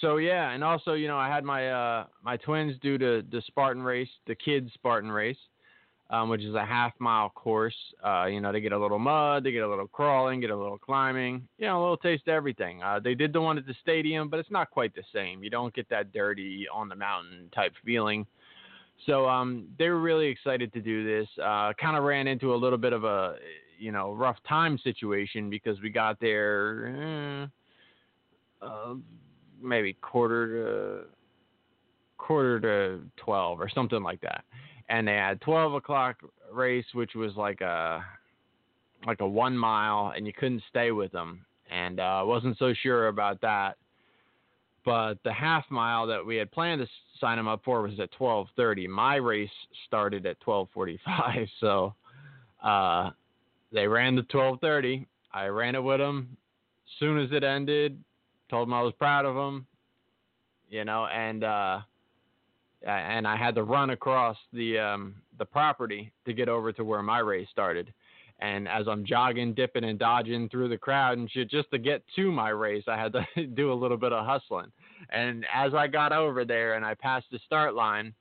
so 0.00 0.18
yeah, 0.18 0.50
and 0.50 0.62
also 0.62 0.92
you 0.92 1.08
know 1.08 1.18
I 1.18 1.28
had 1.28 1.44
my 1.44 1.70
uh, 1.70 2.06
my 2.22 2.36
twins 2.36 2.76
do 2.80 2.98
the 2.98 3.24
the 3.30 3.42
Spartan 3.46 3.82
race, 3.82 4.08
the 4.26 4.34
kids 4.34 4.70
Spartan 4.74 5.10
race, 5.10 5.36
um, 6.10 6.28
which 6.28 6.42
is 6.42 6.54
a 6.54 6.64
half 6.64 6.92
mile 6.98 7.30
course. 7.30 7.74
Uh, 8.04 8.26
you 8.26 8.40
know 8.40 8.52
they 8.52 8.60
get 8.60 8.72
a 8.72 8.78
little 8.78 8.98
mud, 8.98 9.44
they 9.44 9.52
get 9.52 9.62
a 9.62 9.68
little 9.68 9.88
crawling, 9.88 10.40
get 10.40 10.50
a 10.50 10.56
little 10.56 10.78
climbing, 10.78 11.46
you 11.58 11.66
know 11.66 11.78
a 11.78 11.82
little 11.82 11.96
taste 11.96 12.28
of 12.28 12.34
everything. 12.34 12.82
Uh, 12.82 13.00
they 13.02 13.14
did 13.14 13.32
the 13.32 13.40
one 13.40 13.58
at 13.58 13.66
the 13.66 13.74
stadium, 13.80 14.28
but 14.28 14.38
it's 14.38 14.50
not 14.50 14.70
quite 14.70 14.94
the 14.94 15.04
same. 15.12 15.42
You 15.42 15.50
don't 15.50 15.74
get 15.74 15.88
that 15.90 16.12
dirty 16.12 16.66
on 16.72 16.88
the 16.88 16.96
mountain 16.96 17.50
type 17.54 17.72
feeling. 17.84 18.26
So 19.06 19.28
um, 19.28 19.66
they 19.78 19.88
were 19.88 20.00
really 20.00 20.26
excited 20.26 20.72
to 20.72 20.80
do 20.80 21.04
this. 21.04 21.28
Uh, 21.38 21.72
kind 21.80 21.96
of 21.96 22.04
ran 22.04 22.26
into 22.26 22.54
a 22.54 22.56
little 22.56 22.78
bit 22.78 22.92
of 22.92 23.04
a 23.04 23.36
you 23.78 23.92
know 23.92 24.12
rough 24.12 24.36
time 24.48 24.78
situation 24.78 25.50
because 25.50 25.80
we 25.80 25.90
got 25.90 26.20
there 26.20 27.50
eh, 28.62 28.66
uh, 28.66 28.94
maybe 29.60 29.94
quarter 29.94 31.02
to 31.02 31.08
quarter 32.16 32.60
to 32.60 33.00
twelve 33.16 33.60
or 33.60 33.68
something 33.68 34.02
like 34.02 34.20
that, 34.20 34.44
and 34.88 35.06
they 35.08 35.14
had 35.14 35.40
twelve 35.40 35.74
o'clock 35.74 36.16
race, 36.52 36.84
which 36.92 37.14
was 37.14 37.34
like 37.36 37.60
a 37.60 38.04
like 39.06 39.20
a 39.20 39.26
one 39.28 39.56
mile, 39.56 40.12
and 40.16 40.26
you 40.26 40.32
couldn't 40.32 40.62
stay 40.70 40.90
with 40.90 41.12
them, 41.12 41.44
and 41.70 42.00
uh, 42.00 42.22
wasn't 42.24 42.56
so 42.58 42.72
sure 42.82 43.08
about 43.08 43.40
that. 43.42 43.76
but 44.84 45.14
the 45.24 45.32
half 45.32 45.64
mile 45.70 46.06
that 46.06 46.24
we 46.24 46.36
had 46.36 46.50
planned 46.52 46.80
to 46.80 46.88
sign 47.20 47.38
him 47.38 47.48
up 47.48 47.62
for 47.64 47.82
was 47.82 47.98
at 48.00 48.10
12:30. 48.18 48.88
My 48.88 49.16
race 49.16 49.50
started 49.86 50.26
at 50.26 50.40
12:45, 50.40 51.48
so 51.60 51.94
uh, 52.62 53.10
they 53.72 53.86
ran 53.86 54.14
the 54.14 54.22
12:30. 54.22 55.06
I 55.32 55.46
ran 55.46 55.74
it 55.74 55.82
with. 55.82 56.00
As 56.00 56.14
soon 56.98 57.18
as 57.18 57.30
it 57.32 57.42
ended, 57.42 58.02
told 58.50 58.68
him 58.68 58.74
I 58.74 58.82
was 58.82 58.92
proud 58.98 59.24
of 59.24 59.34
him, 59.36 59.66
you 60.68 60.84
know, 60.84 61.06
and 61.06 61.42
uh, 61.42 61.80
and 62.84 63.26
I 63.26 63.36
had 63.36 63.54
to 63.56 63.62
run 63.62 63.90
across 63.90 64.36
the 64.52 64.78
um, 64.78 65.14
the 65.38 65.44
property 65.44 66.12
to 66.26 66.32
get 66.32 66.48
over 66.48 66.72
to 66.72 66.84
where 66.84 67.02
my 67.02 67.18
race 67.20 67.48
started. 67.50 67.92
And 68.40 68.68
as 68.68 68.88
I'm 68.88 69.06
jogging, 69.06 69.54
dipping, 69.54 69.84
and 69.84 69.98
dodging 69.98 70.48
through 70.48 70.68
the 70.68 70.76
crowd 70.76 71.18
and 71.18 71.30
shit, 71.30 71.48
just 71.48 71.70
to 71.70 71.78
get 71.78 72.02
to 72.16 72.32
my 72.32 72.50
race, 72.50 72.84
I 72.88 72.96
had 72.96 73.12
to 73.12 73.46
do 73.54 73.72
a 73.72 73.74
little 73.74 73.96
bit 73.96 74.12
of 74.12 74.26
hustling. 74.26 74.72
And 75.10 75.46
as 75.54 75.72
I 75.72 75.86
got 75.86 76.12
over 76.12 76.44
there 76.44 76.74
and 76.74 76.84
I 76.84 76.94
passed 76.94 77.26
the 77.30 77.38
start 77.46 77.74
line, 77.74 78.12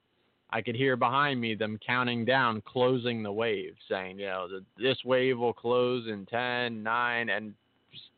I 0.51 0.61
could 0.61 0.75
hear 0.75 0.95
behind 0.95 1.41
me 1.41 1.55
them 1.55 1.79
counting 1.85 2.25
down, 2.25 2.61
closing 2.61 3.23
the 3.23 3.31
wave, 3.31 3.73
saying, 3.89 4.19
you 4.19 4.27
know, 4.27 4.47
this 4.77 4.97
wave 5.03 5.39
will 5.39 5.53
close 5.53 6.07
in 6.07 6.27
10, 6.27 6.83
9, 6.83 7.29
and 7.29 7.53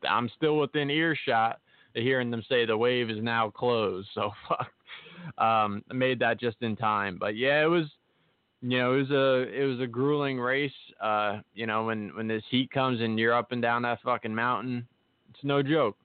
I'm 0.07 0.29
still 0.35 0.57
within 0.57 0.89
earshot 0.89 1.61
of 1.95 2.03
hearing 2.03 2.29
them 2.29 2.43
say 2.49 2.65
the 2.65 2.77
wave 2.77 3.09
is 3.09 3.23
now 3.23 3.49
closed. 3.49 4.09
So 4.13 4.31
fuck. 4.47 4.67
Um, 5.37 5.83
made 5.93 6.19
that 6.19 6.39
just 6.39 6.57
in 6.61 6.75
time. 6.75 7.17
But 7.19 7.35
yeah, 7.35 7.63
it 7.63 7.69
was 7.69 7.85
you 8.61 8.79
know, 8.79 8.93
it 8.93 8.97
was 8.97 9.11
a 9.11 9.61
it 9.61 9.65
was 9.65 9.79
a 9.79 9.87
grueling 9.87 10.39
race. 10.39 10.71
Uh, 11.01 11.41
you 11.53 11.67
know, 11.67 11.85
when 11.85 12.15
when 12.15 12.27
this 12.27 12.43
heat 12.49 12.71
comes 12.71 12.99
and 12.99 13.19
you're 13.19 13.33
up 13.33 13.51
and 13.51 13.61
down 13.61 13.83
that 13.83 14.01
fucking 14.03 14.33
mountain, 14.33 14.87
it's 15.29 15.43
no 15.43 15.61
joke. 15.61 15.97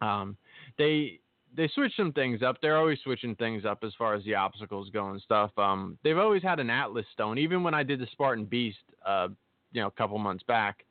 Um, 0.00 0.36
they 0.78 1.18
they 1.56 1.68
switch 1.74 1.92
some 1.96 2.12
things 2.12 2.42
up. 2.42 2.58
They're 2.60 2.76
always 2.76 2.98
switching 3.02 3.34
things 3.36 3.64
up 3.64 3.82
as 3.82 3.92
far 3.96 4.14
as 4.14 4.22
the 4.24 4.34
obstacles 4.34 4.88
go 4.92 5.10
and 5.10 5.20
stuff. 5.20 5.50
Um, 5.58 5.98
they've 6.04 6.18
always 6.18 6.42
had 6.42 6.60
an 6.60 6.70
Atlas 6.70 7.06
stone. 7.12 7.38
Even 7.38 7.62
when 7.62 7.74
I 7.74 7.82
did 7.82 7.98
the 7.98 8.06
Spartan 8.12 8.44
Beast, 8.44 8.78
uh, 9.04 9.28
you 9.72 9.80
know, 9.80 9.88
a 9.88 9.92
couple 9.92 10.18
months 10.18 10.44
back 10.44 10.84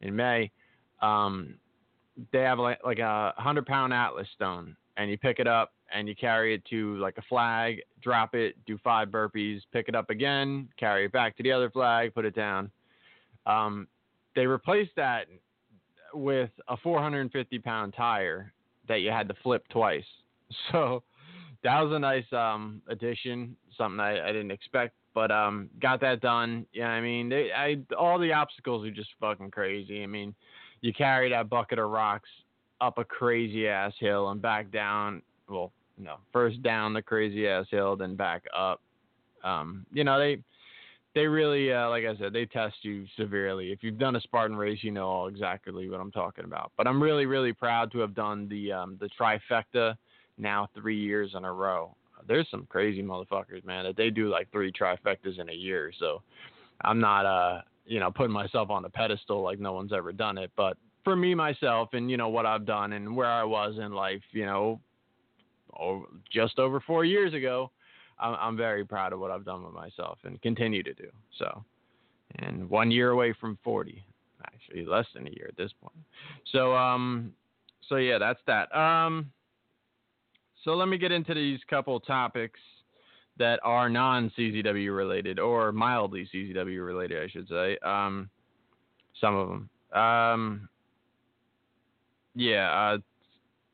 in 0.00 0.16
May, 0.16 0.50
um, 1.00 1.54
they 2.32 2.40
have 2.40 2.58
like 2.58 2.78
like 2.84 3.00
a 3.00 3.34
hundred 3.36 3.66
pound 3.66 3.92
Atlas 3.92 4.28
stone, 4.34 4.76
and 4.96 5.10
you 5.10 5.18
pick 5.18 5.40
it 5.40 5.46
up 5.46 5.72
and 5.94 6.08
you 6.08 6.14
carry 6.14 6.54
it 6.54 6.64
to 6.66 6.96
like 6.98 7.18
a 7.18 7.22
flag, 7.22 7.80
drop 8.02 8.34
it, 8.34 8.56
do 8.66 8.78
five 8.82 9.08
burpees, 9.08 9.60
pick 9.72 9.88
it 9.88 9.94
up 9.94 10.10
again, 10.10 10.68
carry 10.78 11.06
it 11.06 11.12
back 11.12 11.36
to 11.36 11.42
the 11.42 11.52
other 11.52 11.70
flag, 11.70 12.14
put 12.14 12.24
it 12.24 12.34
down. 12.34 12.70
Um, 13.46 13.88
they 14.34 14.46
replaced 14.46 14.92
that 14.96 15.26
with 16.14 16.50
a 16.68 16.76
450 16.76 17.58
pound 17.58 17.94
tire 17.96 18.52
that 18.88 19.00
you 19.00 19.10
had 19.10 19.28
to 19.28 19.34
flip 19.42 19.64
twice. 19.68 20.04
So 20.70 21.02
that 21.62 21.80
was 21.80 21.94
a 21.94 21.98
nice 21.98 22.30
um, 22.32 22.82
addition, 22.88 23.56
something 23.78 24.00
I, 24.00 24.22
I 24.22 24.32
didn't 24.32 24.50
expect, 24.50 24.94
but 25.14 25.30
um, 25.30 25.70
got 25.80 26.00
that 26.02 26.20
done. 26.20 26.66
Yeah, 26.74 26.88
I 26.88 27.00
mean, 27.00 27.28
they, 27.28 27.50
I 27.56 27.78
all 27.98 28.18
the 28.18 28.32
obstacles 28.32 28.86
are 28.86 28.90
just 28.90 29.08
fucking 29.18 29.50
crazy. 29.50 30.02
I 30.02 30.06
mean, 30.06 30.34
you 30.82 30.92
carry 30.92 31.30
that 31.30 31.48
bucket 31.48 31.78
of 31.78 31.88
rocks 31.90 32.28
up 32.82 32.98
a 32.98 33.04
crazy 33.04 33.68
ass 33.68 33.92
hill 33.98 34.30
and 34.30 34.42
back 34.42 34.70
down. 34.70 35.22
Well, 35.48 35.72
no, 35.98 36.16
first 36.32 36.62
down 36.62 36.92
the 36.92 37.02
crazy 37.02 37.48
ass 37.48 37.66
hill, 37.70 37.96
then 37.96 38.16
back 38.16 38.44
up. 38.56 38.80
Um, 39.44 39.86
you 39.92 40.04
know, 40.04 40.18
they 40.18 40.38
they 41.14 41.26
really, 41.26 41.72
uh, 41.72 41.90
like 41.90 42.04
I 42.04 42.16
said, 42.16 42.32
they 42.32 42.46
test 42.46 42.76
you 42.82 43.04
severely. 43.16 43.70
If 43.70 43.82
you've 43.82 43.98
done 43.98 44.16
a 44.16 44.20
Spartan 44.20 44.56
race, 44.56 44.78
you 44.82 44.90
know 44.90 45.06
all 45.06 45.26
exactly 45.26 45.88
what 45.88 46.00
I'm 46.00 46.10
talking 46.10 46.44
about. 46.44 46.72
But 46.76 46.86
I'm 46.86 47.02
really, 47.02 47.26
really 47.26 47.52
proud 47.52 47.92
to 47.92 47.98
have 47.98 48.14
done 48.14 48.48
the 48.48 48.72
um, 48.72 48.98
the 49.00 49.10
trifecta 49.20 49.96
now 50.38 50.68
three 50.74 50.98
years 50.98 51.32
in 51.36 51.44
a 51.44 51.52
row. 51.52 51.94
There's 52.26 52.48
some 52.50 52.66
crazy 52.66 53.02
motherfuckers, 53.02 53.64
man, 53.64 53.84
that 53.84 53.96
they 53.96 54.08
do 54.08 54.28
like 54.28 54.50
three 54.52 54.72
trifectas 54.72 55.40
in 55.40 55.48
a 55.48 55.54
year. 55.54 55.92
So 55.98 56.22
I'm 56.82 57.00
not, 57.00 57.26
uh, 57.26 57.62
you 57.84 57.98
know, 58.00 58.10
putting 58.10 58.32
myself 58.32 58.70
on 58.70 58.84
a 58.84 58.88
pedestal 58.88 59.42
like 59.42 59.58
no 59.58 59.72
one's 59.72 59.92
ever 59.92 60.12
done 60.12 60.38
it. 60.38 60.50
But 60.56 60.76
for 61.04 61.16
me, 61.16 61.34
myself, 61.34 61.90
and 61.92 62.10
you 62.10 62.16
know 62.16 62.28
what 62.28 62.46
I've 62.46 62.64
done 62.64 62.92
and 62.92 63.16
where 63.16 63.30
I 63.30 63.42
was 63.44 63.74
in 63.78 63.92
life, 63.92 64.22
you 64.30 64.46
know, 64.46 64.80
oh, 65.78 66.06
just 66.30 66.58
over 66.58 66.80
four 66.80 67.04
years 67.04 67.34
ago, 67.34 67.70
I'm, 68.18 68.36
I'm 68.40 68.56
very 68.56 68.84
proud 68.84 69.12
of 69.12 69.20
what 69.20 69.30
I've 69.30 69.44
done 69.44 69.64
with 69.64 69.74
myself 69.74 70.18
and 70.24 70.40
continue 70.42 70.82
to 70.82 70.94
do. 70.94 71.08
So, 71.38 71.64
and 72.38 72.68
one 72.68 72.90
year 72.90 73.10
away 73.10 73.34
from 73.40 73.58
40, 73.64 74.04
actually 74.44 74.86
less 74.86 75.06
than 75.14 75.26
a 75.26 75.30
year 75.30 75.46
at 75.48 75.56
this 75.56 75.72
point. 75.80 75.98
So, 76.52 76.74
um, 76.74 77.32
so 77.88 77.96
yeah, 77.96 78.18
that's 78.18 78.40
that. 78.46 78.74
Um, 78.76 79.30
so 80.64 80.74
let 80.74 80.88
me 80.88 80.98
get 80.98 81.12
into 81.12 81.34
these 81.34 81.58
couple 81.68 81.98
topics 82.00 82.60
that 83.38 83.58
are 83.64 83.88
non 83.88 84.30
CZW 84.38 84.94
related 84.94 85.38
or 85.38 85.72
mildly 85.72 86.28
CZW 86.32 86.84
related, 86.84 87.22
I 87.22 87.28
should 87.28 87.48
say. 87.48 87.78
Um, 87.82 88.30
some 89.20 89.34
of 89.34 89.48
them. 89.48 90.00
Um, 90.00 90.68
yeah, 92.34 92.70
uh, 92.70 92.98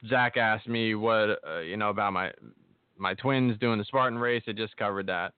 Zach 0.08 0.36
asked 0.36 0.68
me 0.68 0.94
what 0.94 1.40
uh, 1.46 1.60
you 1.60 1.76
know 1.76 1.90
about 1.90 2.12
my 2.12 2.30
my 2.96 3.14
twins 3.14 3.58
doing 3.58 3.78
the 3.78 3.84
Spartan 3.84 4.18
race. 4.18 4.42
I 4.46 4.52
just 4.52 4.76
covered 4.76 5.06
that. 5.06 5.32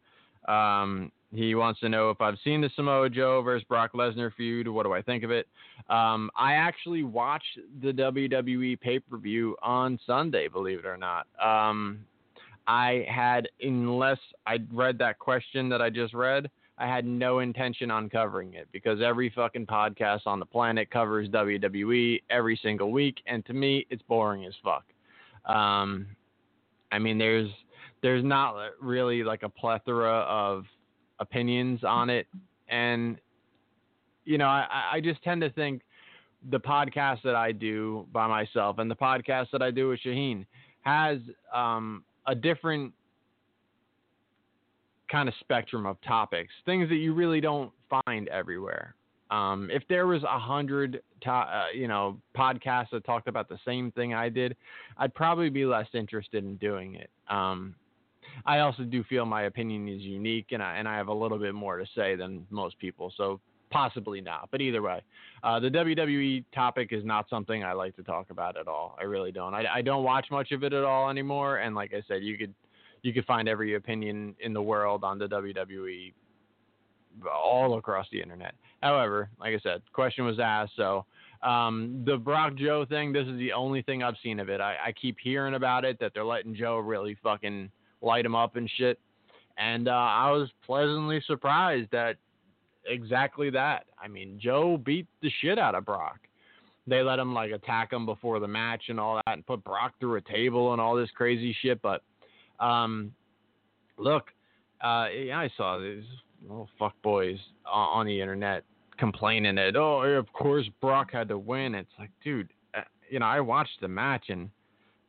Um, 0.50 1.12
he 1.32 1.54
wants 1.54 1.80
to 1.80 1.88
know 1.88 2.10
if 2.10 2.20
I've 2.20 2.38
seen 2.42 2.60
the 2.60 2.70
Samoa 2.74 3.08
Joe 3.08 3.40
versus 3.42 3.64
Brock 3.68 3.92
Lesnar 3.92 4.34
feud. 4.34 4.66
What 4.66 4.84
do 4.84 4.92
I 4.92 5.00
think 5.00 5.22
of 5.22 5.30
it? 5.30 5.46
Um, 5.88 6.30
I 6.36 6.54
actually 6.54 7.04
watched 7.04 7.58
the 7.82 7.92
WWE 7.92 8.80
pay 8.80 8.98
per 8.98 9.16
view 9.16 9.56
on 9.62 9.98
Sunday, 10.06 10.48
believe 10.48 10.80
it 10.80 10.86
or 10.86 10.96
not. 10.96 11.26
Um, 11.42 12.04
I 12.66 13.06
had, 13.08 13.48
unless 13.62 14.18
I 14.46 14.58
read 14.72 14.98
that 14.98 15.18
question 15.18 15.68
that 15.68 15.80
I 15.80 15.90
just 15.90 16.14
read, 16.14 16.50
I 16.80 16.86
had 16.86 17.04
no 17.04 17.40
intention 17.40 17.90
on 17.90 18.08
covering 18.08 18.54
it 18.54 18.66
because 18.72 19.02
every 19.02 19.30
fucking 19.36 19.66
podcast 19.66 20.22
on 20.24 20.40
the 20.40 20.46
planet 20.46 20.90
covers 20.90 21.28
WWE 21.28 22.22
every 22.30 22.58
single 22.62 22.90
week, 22.90 23.18
and 23.26 23.44
to 23.44 23.52
me, 23.52 23.86
it's 23.90 24.02
boring 24.02 24.46
as 24.46 24.54
fuck. 24.64 24.84
Um, 25.44 26.06
I 26.90 26.98
mean, 26.98 27.18
there's 27.18 27.50
there's 28.02 28.24
not 28.24 28.54
really 28.80 29.22
like 29.22 29.42
a 29.42 29.48
plethora 29.48 30.20
of 30.20 30.64
opinions 31.18 31.84
on 31.84 32.08
it, 32.08 32.26
and 32.70 33.18
you 34.24 34.38
know, 34.38 34.46
I, 34.46 34.66
I 34.94 35.00
just 35.02 35.22
tend 35.22 35.42
to 35.42 35.50
think 35.50 35.82
the 36.50 36.60
podcast 36.60 37.22
that 37.24 37.34
I 37.34 37.52
do 37.52 38.06
by 38.10 38.26
myself 38.26 38.78
and 38.78 38.90
the 38.90 38.96
podcast 38.96 39.48
that 39.52 39.60
I 39.60 39.70
do 39.70 39.90
with 39.90 40.00
Shaheen 40.00 40.46
has 40.80 41.18
um, 41.54 42.04
a 42.26 42.34
different 42.34 42.94
kind 45.10 45.28
of 45.28 45.34
spectrum 45.40 45.86
of 45.86 46.00
topics, 46.02 46.52
things 46.64 46.88
that 46.88 46.96
you 46.96 47.12
really 47.14 47.40
don't 47.40 47.72
find 47.88 48.28
everywhere. 48.28 48.94
Um, 49.30 49.68
if 49.72 49.82
there 49.88 50.06
was 50.06 50.22
a 50.24 50.38
hundred, 50.38 51.02
to- 51.22 51.30
uh, 51.30 51.66
you 51.74 51.86
know, 51.86 52.18
podcasts 52.36 52.90
that 52.92 53.04
talked 53.04 53.28
about 53.28 53.48
the 53.48 53.58
same 53.64 53.92
thing 53.92 54.12
I 54.12 54.28
did, 54.28 54.56
I'd 54.96 55.14
probably 55.14 55.50
be 55.50 55.64
less 55.64 55.86
interested 55.94 56.44
in 56.44 56.56
doing 56.56 56.96
it. 56.96 57.10
Um, 57.28 57.74
I 58.44 58.60
also 58.60 58.82
do 58.82 59.04
feel 59.04 59.24
my 59.24 59.42
opinion 59.42 59.88
is 59.88 60.02
unique, 60.02 60.46
and 60.52 60.62
I 60.62 60.76
and 60.76 60.88
I 60.88 60.96
have 60.96 61.08
a 61.08 61.12
little 61.12 61.38
bit 61.38 61.54
more 61.54 61.78
to 61.78 61.86
say 61.94 62.16
than 62.16 62.46
most 62.50 62.78
people. 62.78 63.12
So 63.16 63.40
possibly 63.70 64.20
not. 64.20 64.48
But 64.50 64.60
either 64.60 64.82
way, 64.82 65.02
uh, 65.42 65.60
the 65.60 65.68
WWE 65.68 66.44
topic 66.52 66.88
is 66.92 67.04
not 67.04 67.28
something 67.30 67.64
I 67.64 67.72
like 67.72 67.96
to 67.96 68.02
talk 68.02 68.30
about 68.30 68.56
at 68.56 68.68
all. 68.68 68.96
I 69.00 69.04
really 69.04 69.32
don't. 69.32 69.54
I, 69.54 69.64
I 69.76 69.82
don't 69.82 70.04
watch 70.04 70.26
much 70.30 70.52
of 70.52 70.64
it 70.64 70.72
at 70.72 70.84
all 70.84 71.08
anymore. 71.08 71.58
And 71.58 71.74
like 71.74 71.94
I 71.94 72.02
said, 72.08 72.22
you 72.22 72.36
could 72.36 72.54
you 73.02 73.12
could 73.12 73.24
find 73.26 73.48
every 73.48 73.74
opinion 73.74 74.34
in 74.40 74.52
the 74.52 74.62
world 74.62 75.04
on 75.04 75.18
the 75.18 75.26
WWE 75.26 76.12
all 77.32 77.78
across 77.78 78.06
the 78.12 78.20
internet. 78.20 78.54
However, 78.82 79.30
like 79.38 79.54
I 79.54 79.58
said, 79.60 79.82
question 79.92 80.24
was 80.24 80.38
asked, 80.38 80.72
so 80.76 81.04
um, 81.42 82.02
the 82.06 82.16
Brock 82.16 82.54
Joe 82.56 82.84
thing, 82.88 83.12
this 83.12 83.26
is 83.26 83.38
the 83.38 83.52
only 83.52 83.82
thing 83.82 84.02
I've 84.02 84.16
seen 84.22 84.40
of 84.40 84.48
it. 84.48 84.60
I, 84.60 84.76
I 84.86 84.92
keep 84.92 85.16
hearing 85.22 85.54
about 85.54 85.84
it 85.84 85.98
that 86.00 86.12
they're 86.14 86.24
letting 86.24 86.54
Joe 86.54 86.78
really 86.78 87.16
fucking 87.22 87.70
light 88.02 88.24
him 88.24 88.34
up 88.34 88.56
and 88.56 88.70
shit. 88.76 88.98
And 89.58 89.88
uh, 89.88 89.92
I 89.92 90.30
was 90.30 90.48
pleasantly 90.64 91.22
surprised 91.26 91.90
that 91.92 92.16
exactly 92.86 93.50
that. 93.50 93.84
I 94.02 94.08
mean, 94.08 94.38
Joe 94.40 94.78
beat 94.78 95.06
the 95.22 95.30
shit 95.42 95.58
out 95.58 95.74
of 95.74 95.84
Brock. 95.84 96.18
They 96.86 97.02
let 97.02 97.18
him 97.18 97.34
like 97.34 97.52
attack 97.52 97.92
him 97.92 98.06
before 98.06 98.40
the 98.40 98.48
match 98.48 98.84
and 98.88 98.98
all 98.98 99.16
that, 99.16 99.34
and 99.34 99.46
put 99.46 99.62
Brock 99.62 99.94
through 100.00 100.16
a 100.16 100.20
table 100.22 100.72
and 100.72 100.80
all 100.80 100.96
this 100.96 101.10
crazy 101.14 101.54
shit. 101.62 101.80
But 101.82 102.02
um, 102.60 103.12
look, 103.96 104.24
uh, 104.80 105.06
yeah, 105.08 105.38
I 105.38 105.50
saw 105.56 105.78
these 105.78 106.04
little 106.42 106.68
fuck 106.78 106.94
boys 107.02 107.38
on, 107.70 108.06
the 108.06 108.20
internet 108.20 108.64
complaining 108.98 109.54
that 109.56 109.76
oh, 109.76 110.02
of 110.02 110.32
course 110.32 110.68
Brock 110.80 111.10
had 111.12 111.28
to 111.28 111.38
win. 111.38 111.74
It's 111.74 111.90
like, 111.98 112.10
dude, 112.22 112.48
uh, 112.74 112.82
you 113.10 113.18
know, 113.18 113.26
I 113.26 113.40
watched 113.40 113.80
the 113.80 113.88
match 113.88 114.26
and 114.28 114.50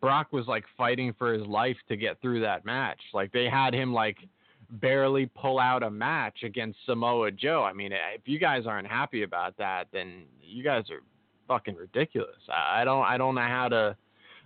Brock 0.02 0.28
was 0.32 0.48
like 0.48 0.66
fighting 0.78 1.14
for 1.18 1.34
his 1.34 1.46
life 1.46 1.78
to 1.88 1.96
get 1.96 2.20
through 2.22 2.42
that 2.42 2.66
match. 2.66 3.00
Like 3.14 3.32
they 3.32 3.50
had 3.50 3.74
him 3.74 3.94
like 3.94 4.18
barely 4.72 5.26
pull 5.26 5.60
out 5.60 5.84
a 5.84 5.90
match 5.90 6.44
against 6.44 6.80
Samoa 6.86 7.32
Joe. 7.32 7.64
I 7.64 7.74
mean, 7.74 7.92
if 7.92 8.22
you 8.26 8.40
guys 8.40 8.64
aren't 8.66 8.88
happy 8.88 9.24
about 9.24 9.58
that, 9.58 9.88
then 9.92 10.24
you 10.42 10.64
guys 10.64 10.86
are 10.90 11.02
fucking 11.48 11.76
ridiculous. 11.76 12.38
I 12.52 12.84
don't 12.84 13.04
I 13.04 13.18
don't 13.18 13.36
know 13.36 13.42
how 13.42 13.68
to 13.70 13.96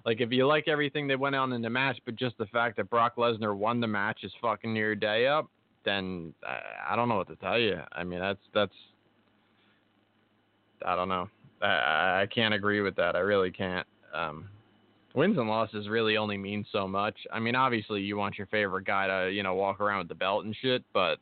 Like 0.05 0.21
if 0.21 0.31
you 0.31 0.45
like 0.45 0.67
everything 0.67 1.07
that 1.07 1.19
went 1.19 1.35
on 1.35 1.51
in 1.53 1.61
the 1.61 1.69
match, 1.69 1.97
but 2.05 2.15
just 2.15 2.37
the 2.37 2.45
fact 2.47 2.77
that 2.77 2.89
Brock 2.89 3.15
Lesnar 3.15 3.55
won 3.55 3.81
the 3.81 3.87
match 3.87 4.19
is 4.23 4.31
fucking 4.39 4.75
your 4.75 4.95
day 4.95 5.25
up, 5.25 5.49
then 5.83 6.33
I, 6.47 6.93
I 6.93 6.95
don't 6.95 7.09
know 7.09 7.15
what 7.15 7.27
to 7.29 7.35
tell 7.37 7.57
you. 7.57 7.79
I 7.91 8.03
mean, 8.03 8.19
that's 8.19 8.39
that's 8.53 8.73
I 10.85 10.95
don't 10.95 11.09
know. 11.09 11.27
I, 11.61 12.21
I 12.21 12.27
can't 12.33 12.53
agree 12.53 12.81
with 12.81 12.95
that. 12.97 13.15
I 13.15 13.19
really 13.19 13.49
can't. 13.49 13.87
Um, 14.13 14.47
wins 15.15 15.37
and 15.37 15.49
losses 15.49 15.87
really 15.87 16.17
only 16.17 16.37
mean 16.37 16.65
so 16.71 16.87
much. 16.87 17.15
I 17.33 17.39
mean, 17.39 17.55
obviously 17.55 18.01
you 18.01 18.15
want 18.15 18.37
your 18.37 18.47
favorite 18.47 18.85
guy 18.85 19.07
to 19.07 19.31
you 19.31 19.41
know 19.41 19.55
walk 19.55 19.79
around 19.81 19.99
with 19.99 20.09
the 20.09 20.15
belt 20.15 20.45
and 20.45 20.55
shit, 20.61 20.83
but 20.93 21.17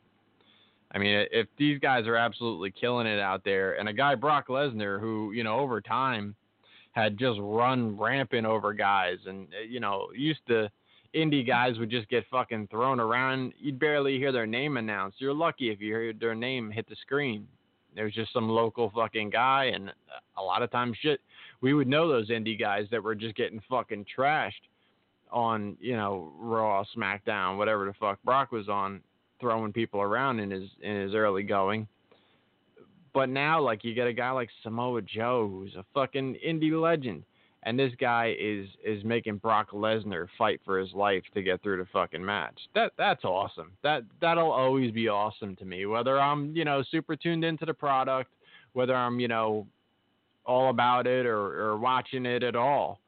I 0.92 0.98
mean, 0.98 1.26
if 1.32 1.46
these 1.58 1.78
guys 1.80 2.06
are 2.06 2.16
absolutely 2.16 2.70
killing 2.70 3.06
it 3.06 3.18
out 3.18 3.44
there, 3.44 3.78
and 3.78 3.88
a 3.88 3.94
guy 3.94 4.14
Brock 4.14 4.48
Lesnar 4.48 5.00
who 5.00 5.32
you 5.32 5.42
know 5.42 5.58
over 5.58 5.80
time 5.80 6.36
had 6.94 7.18
just 7.18 7.38
run 7.40 7.98
rampant 7.98 8.46
over 8.46 8.72
guys, 8.72 9.18
and 9.26 9.48
uh, 9.48 9.62
you 9.68 9.80
know 9.80 10.08
used 10.14 10.40
to 10.48 10.70
indie 11.14 11.46
guys 11.46 11.78
would 11.78 11.90
just 11.90 12.08
get 12.08 12.24
fucking 12.30 12.68
thrown 12.68 12.98
around. 13.00 13.52
You'd 13.58 13.78
barely 13.78 14.18
hear 14.18 14.32
their 14.32 14.46
name 14.46 14.76
announced. 14.76 15.20
You're 15.20 15.34
lucky 15.34 15.70
if 15.70 15.80
you 15.80 15.92
heard 15.92 16.18
their 16.18 16.34
name 16.34 16.70
hit 16.70 16.88
the 16.88 16.96
screen. 17.02 17.46
there 17.94 18.04
was 18.04 18.14
just 18.14 18.32
some 18.32 18.48
local 18.48 18.90
fucking 18.94 19.30
guy, 19.30 19.66
and 19.74 19.92
a 20.36 20.42
lot 20.42 20.62
of 20.62 20.70
times, 20.70 20.96
shit, 21.00 21.20
we 21.60 21.74
would 21.74 21.88
know 21.88 22.08
those 22.08 22.30
indie 22.30 22.58
guys 22.58 22.86
that 22.90 23.02
were 23.02 23.14
just 23.14 23.36
getting 23.36 23.60
fucking 23.68 24.06
trashed 24.16 24.52
on, 25.30 25.76
you 25.80 25.96
know, 25.96 26.32
Raw, 26.38 26.84
SmackDown, 26.96 27.58
whatever 27.58 27.86
the 27.86 27.94
fuck 27.94 28.22
Brock 28.22 28.52
was 28.52 28.68
on, 28.68 29.00
throwing 29.40 29.72
people 29.72 30.00
around 30.00 30.38
in 30.40 30.50
his 30.50 30.68
in 30.80 30.96
his 30.96 31.14
early 31.14 31.42
going. 31.42 31.88
But 33.14 33.28
now, 33.28 33.62
like, 33.62 33.84
you 33.84 33.94
get 33.94 34.08
a 34.08 34.12
guy 34.12 34.32
like 34.32 34.50
Samoa 34.64 35.00
Joe, 35.02 35.48
who's 35.48 35.76
a 35.76 35.84
fucking 35.94 36.36
indie 36.44 36.78
legend, 36.78 37.22
and 37.62 37.78
this 37.78 37.92
guy 37.98 38.34
is 38.38 38.66
is 38.84 39.04
making 39.04 39.36
Brock 39.36 39.70
Lesnar 39.70 40.26
fight 40.36 40.60
for 40.64 40.78
his 40.78 40.92
life 40.92 41.22
to 41.32 41.42
get 41.42 41.62
through 41.62 41.78
the 41.78 41.88
fucking 41.92 42.24
match. 42.24 42.58
That 42.74 42.92
that's 42.98 43.24
awesome. 43.24 43.72
That 43.84 44.02
that'll 44.20 44.50
always 44.50 44.90
be 44.90 45.08
awesome 45.08 45.54
to 45.56 45.64
me. 45.64 45.86
Whether 45.86 46.20
I'm 46.20 46.54
you 46.56 46.64
know 46.64 46.82
super 46.90 47.14
tuned 47.14 47.44
into 47.44 47.64
the 47.64 47.72
product, 47.72 48.32
whether 48.72 48.94
I'm 48.94 49.20
you 49.20 49.28
know 49.28 49.66
all 50.44 50.70
about 50.70 51.06
it 51.06 51.24
or 51.24 51.38
or 51.38 51.78
watching 51.78 52.26
it 52.26 52.42
at 52.42 52.56
all. 52.56 53.00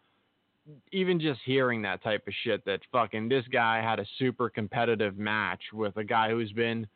Even 0.91 1.21
just 1.21 1.39
hearing 1.45 1.83
that 1.83 2.03
type 2.03 2.27
of 2.27 2.35
shit 2.43 2.65
that 2.65 2.81
fucking 2.91 3.29
this 3.29 3.45
guy 3.53 3.81
had 3.81 4.01
a 4.01 4.07
super 4.19 4.51
competitive 4.51 5.17
match 5.17 5.61
with 5.73 5.97
a 5.97 6.03
guy 6.03 6.31
who's 6.31 6.51
been 6.51 6.89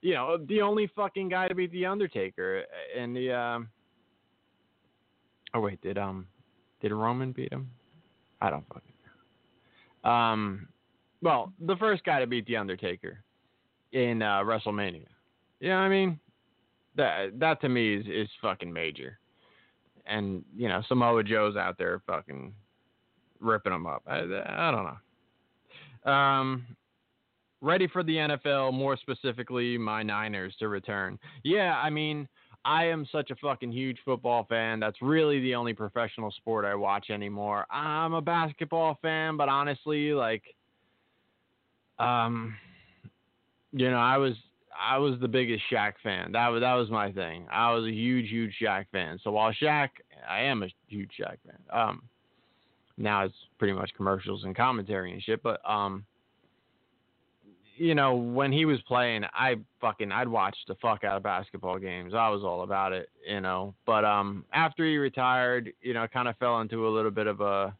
you 0.00 0.14
know, 0.14 0.38
the 0.48 0.62
only 0.62 0.90
fucking 0.94 1.28
guy 1.28 1.48
to 1.48 1.54
beat 1.54 1.72
the 1.72 1.86
Undertaker 1.86 2.64
and 2.96 3.14
the 3.14 3.32
um 3.32 3.68
Oh 5.54 5.60
wait, 5.60 5.80
did 5.80 5.98
um 5.98 6.26
did 6.80 6.92
Roman 6.92 7.32
beat 7.32 7.52
him? 7.52 7.70
I 8.40 8.50
don't 8.50 8.66
fucking 8.68 8.92
know. 10.04 10.10
Um 10.10 10.68
well, 11.20 11.52
the 11.60 11.76
first 11.76 12.04
guy 12.04 12.20
to 12.20 12.26
beat 12.26 12.46
the 12.46 12.56
Undertaker 12.56 13.24
in 13.92 14.22
uh 14.22 14.40
WrestleMania. 14.40 15.06
You 15.60 15.70
know 15.70 15.76
what 15.76 15.82
I 15.82 15.88
mean? 15.88 16.20
That 16.96 17.38
that 17.38 17.60
to 17.62 17.68
me 17.68 17.96
is 17.96 18.06
is 18.06 18.28
fucking 18.40 18.72
major. 18.72 19.18
And, 20.06 20.42
you 20.56 20.68
know, 20.68 20.82
Samoa 20.88 21.22
Joe's 21.22 21.56
out 21.56 21.76
there 21.76 22.00
fucking 22.06 22.54
ripping 23.40 23.72
them 23.72 23.86
up. 23.86 24.02
I, 24.06 24.20
I 24.20 24.70
don't 24.70 24.88
know. 26.04 26.10
Um 26.10 26.66
ready 27.60 27.88
for 27.88 28.02
the 28.02 28.14
NFL, 28.14 28.72
more 28.72 28.96
specifically, 28.96 29.78
my 29.78 30.02
Niners 30.02 30.54
to 30.58 30.68
return. 30.68 31.18
Yeah, 31.42 31.76
I 31.76 31.90
mean, 31.90 32.28
I 32.64 32.84
am 32.84 33.06
such 33.10 33.30
a 33.30 33.36
fucking 33.36 33.72
huge 33.72 33.98
football 34.04 34.44
fan. 34.48 34.80
That's 34.80 35.00
really 35.00 35.40
the 35.40 35.54
only 35.54 35.72
professional 35.72 36.30
sport 36.32 36.64
I 36.64 36.74
watch 36.74 37.10
anymore. 37.10 37.66
I'm 37.70 38.14
a 38.14 38.20
basketball 38.20 38.98
fan, 39.00 39.36
but 39.36 39.48
honestly, 39.48 40.12
like, 40.12 40.42
um, 41.98 42.54
you 43.72 43.90
know, 43.90 43.98
I 43.98 44.16
was 44.16 44.34
I 44.78 44.98
was 44.98 45.18
the 45.20 45.28
biggest 45.28 45.64
Shaq 45.72 45.94
fan. 46.02 46.32
That 46.32 46.48
was 46.48 46.60
that 46.60 46.74
was 46.74 46.90
my 46.90 47.10
thing. 47.12 47.46
I 47.50 47.72
was 47.72 47.84
a 47.84 47.92
huge, 47.92 48.28
huge 48.28 48.54
Shaq 48.62 48.86
fan. 48.92 49.18
So 49.22 49.30
while 49.30 49.52
Shaq, 49.52 49.88
I 50.28 50.42
am 50.42 50.62
a 50.62 50.68
huge 50.86 51.10
Shaq 51.18 51.36
fan. 51.44 51.58
Um, 51.72 52.02
now 52.96 53.24
it's 53.24 53.34
pretty 53.58 53.72
much 53.74 53.90
commercials 53.96 54.44
and 54.44 54.56
commentary 54.56 55.12
and 55.12 55.22
shit. 55.22 55.42
But 55.42 55.60
um, 55.68 56.04
you 57.78 57.94
know, 57.94 58.14
when 58.14 58.52
he 58.52 58.64
was 58.64 58.80
playing, 58.82 59.24
I 59.32 59.56
fucking 59.80 60.10
I'd 60.10 60.28
watch 60.28 60.56
the 60.66 60.74
fuck 60.76 61.04
out 61.04 61.16
of 61.16 61.22
basketball 61.22 61.78
games. 61.78 62.12
I 62.14 62.28
was 62.28 62.42
all 62.42 62.62
about 62.62 62.92
it, 62.92 63.08
you 63.26 63.40
know. 63.40 63.74
But 63.86 64.04
um 64.04 64.44
after 64.52 64.84
he 64.84 64.96
retired, 64.96 65.72
you 65.80 65.94
know, 65.94 66.06
kind 66.08 66.28
of 66.28 66.36
fell 66.38 66.60
into 66.60 66.88
a 66.88 66.90
little 66.90 67.10
bit 67.10 67.26
of 67.26 67.40
a 67.40 67.74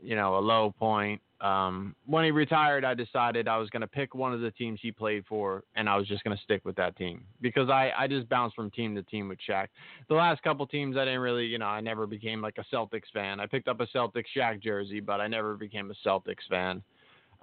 you 0.00 0.16
know, 0.16 0.36
a 0.36 0.40
low 0.40 0.74
point. 0.78 1.20
Um 1.40 1.96
when 2.06 2.24
he 2.24 2.30
retired, 2.30 2.84
I 2.84 2.94
decided 2.94 3.48
I 3.48 3.56
was 3.56 3.70
going 3.70 3.80
to 3.80 3.86
pick 3.86 4.14
one 4.14 4.34
of 4.34 4.40
the 4.40 4.50
teams 4.50 4.80
he 4.82 4.92
played 4.92 5.24
for 5.26 5.64
and 5.74 5.88
I 5.88 5.96
was 5.96 6.06
just 6.06 6.22
going 6.22 6.36
to 6.36 6.42
stick 6.42 6.64
with 6.64 6.76
that 6.76 6.94
team 6.96 7.24
because 7.40 7.70
I 7.70 7.92
I 7.96 8.06
just 8.06 8.28
bounced 8.28 8.54
from 8.54 8.70
team 8.70 8.94
to 8.96 9.02
team 9.02 9.28
with 9.28 9.38
Shaq. 9.48 9.68
The 10.08 10.14
last 10.14 10.42
couple 10.42 10.66
teams 10.66 10.96
I 10.96 11.04
didn't 11.06 11.20
really, 11.20 11.46
you 11.46 11.58
know, 11.58 11.66
I 11.66 11.80
never 11.80 12.06
became 12.06 12.42
like 12.42 12.58
a 12.58 12.74
Celtics 12.74 13.10
fan. 13.14 13.40
I 13.40 13.46
picked 13.46 13.68
up 13.68 13.80
a 13.80 13.86
Celtics 13.86 14.26
Shaq 14.36 14.62
jersey, 14.62 15.00
but 15.00 15.20
I 15.20 15.26
never 15.26 15.56
became 15.56 15.90
a 15.90 16.08
Celtics 16.08 16.46
fan. 16.50 16.82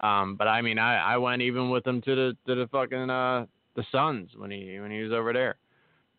Um, 0.02 0.36
but 0.36 0.48
I 0.48 0.62
mean, 0.62 0.80
I, 0.80 1.14
I 1.14 1.18
went 1.18 1.42
even 1.42 1.70
with 1.70 1.86
him 1.86 2.02
to 2.02 2.16
the 2.16 2.38
to 2.48 2.56
the 2.56 2.68
fucking 2.68 3.10
uh, 3.10 3.46
the 3.76 3.84
Suns 3.92 4.32
when 4.38 4.52
he 4.52 4.80
when 4.80 4.92
he 4.92 5.02
was 5.02 5.12
over 5.12 5.34
there. 5.34 5.58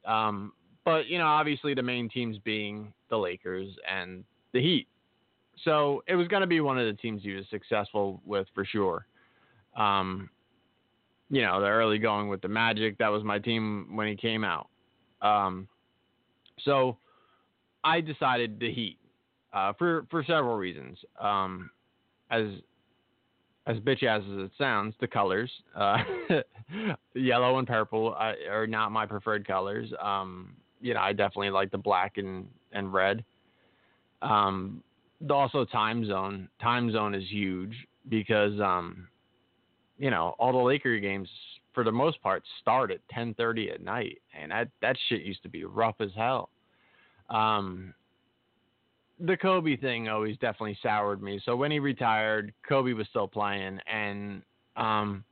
Um, 0.05 0.53
but 0.85 1.07
you 1.07 1.19
know, 1.19 1.27
obviously 1.27 1.75
the 1.75 1.83
main 1.83 2.09
teams 2.09 2.39
being 2.45 2.93
the 3.09 3.17
Lakers 3.17 3.69
and 3.91 4.25
the 4.53 4.61
Heat. 4.61 4.87
So 5.65 6.03
it 6.07 6.17
was 6.17 6.29
going 6.29 6.41
to 6.41 6.47
be 6.47 6.61
one 6.61 6.79
of 6.79 6.87
the 6.87 7.01
teams 7.01 7.23
he 7.23 7.33
was 7.33 7.45
successful 7.51 8.21
with 8.25 8.47
for 8.55 8.65
sure. 8.65 9.07
Um, 9.77 10.31
you 11.29 11.43
know, 11.43 11.61
the 11.61 11.67
early 11.67 11.99
going 11.99 12.29
with 12.29 12.41
the 12.41 12.49
Magic, 12.49 12.99
that 12.99 13.09
was 13.09 13.23
my 13.23 13.39
team 13.39 13.95
when 13.95 14.09
he 14.09 14.17
came 14.17 14.43
out. 14.43 14.69
Um, 15.23 15.69
so 16.65 16.97
I 17.85 18.01
decided 18.01 18.59
the 18.59 18.73
Heat 18.73 18.99
uh, 19.53 19.73
for 19.79 20.07
for 20.11 20.25
several 20.25 20.57
reasons. 20.57 20.99
Um, 21.21 21.71
as 22.31 22.47
as 23.71 23.77
bitch 23.79 24.03
as 24.03 24.23
it 24.27 24.51
sounds, 24.59 24.95
the 25.01 25.07
colors, 25.07 25.51
uh, 25.77 25.99
yellow 27.15 27.59
and 27.59 27.69
purple 27.69 28.15
uh, 28.19 28.33
are 28.51 28.67
not 28.67 28.91
my 28.91 29.07
preferred 29.07 29.47
colors. 29.47 29.93
Um, 30.03 30.55
you 30.81 30.95
know, 30.95 31.01
I 31.01 31.13
definitely 31.13 31.51
like 31.51 31.71
the 31.71 31.79
black 31.79 32.17
and, 32.19 32.47
and 32.73 32.93
red. 32.93 33.25
Um, 34.23 34.83
also 35.29 35.65
time 35.65 36.05
zone, 36.05 36.49
time 36.61 36.91
zone 36.91 37.15
is 37.15 37.25
huge 37.29 37.75
because, 38.09 38.59
um, 38.61 39.09
you 39.99 40.11
know, 40.11 40.35
all 40.39 40.53
the 40.53 40.59
Laker 40.59 40.99
games 40.99 41.29
for 41.75 41.85
the 41.85 41.93
most 41.93 42.21
part 42.23 42.43
start 42.61 42.91
at 42.91 43.01
10:30 43.15 43.73
at 43.73 43.83
night, 43.83 44.21
and 44.39 44.51
that 44.51 44.69
that 44.83 44.97
shit 45.09 45.23
used 45.23 45.43
to 45.43 45.49
be 45.49 45.65
rough 45.65 45.97
as 46.01 46.11
hell. 46.17 46.51
Um, 47.29 47.95
the 49.25 49.37
Kobe 49.37 49.77
thing 49.77 50.09
always 50.09 50.37
definitely 50.39 50.79
soured 50.83 51.23
me. 51.23 51.41
So 51.45 51.57
when 51.57 51.71
he 51.71 51.79
retired, 51.79 52.53
Kobe 52.69 52.93
was 52.93 53.07
still 53.09 53.29
playing, 53.29 53.79
and 53.93 54.43
um, 54.77 55.25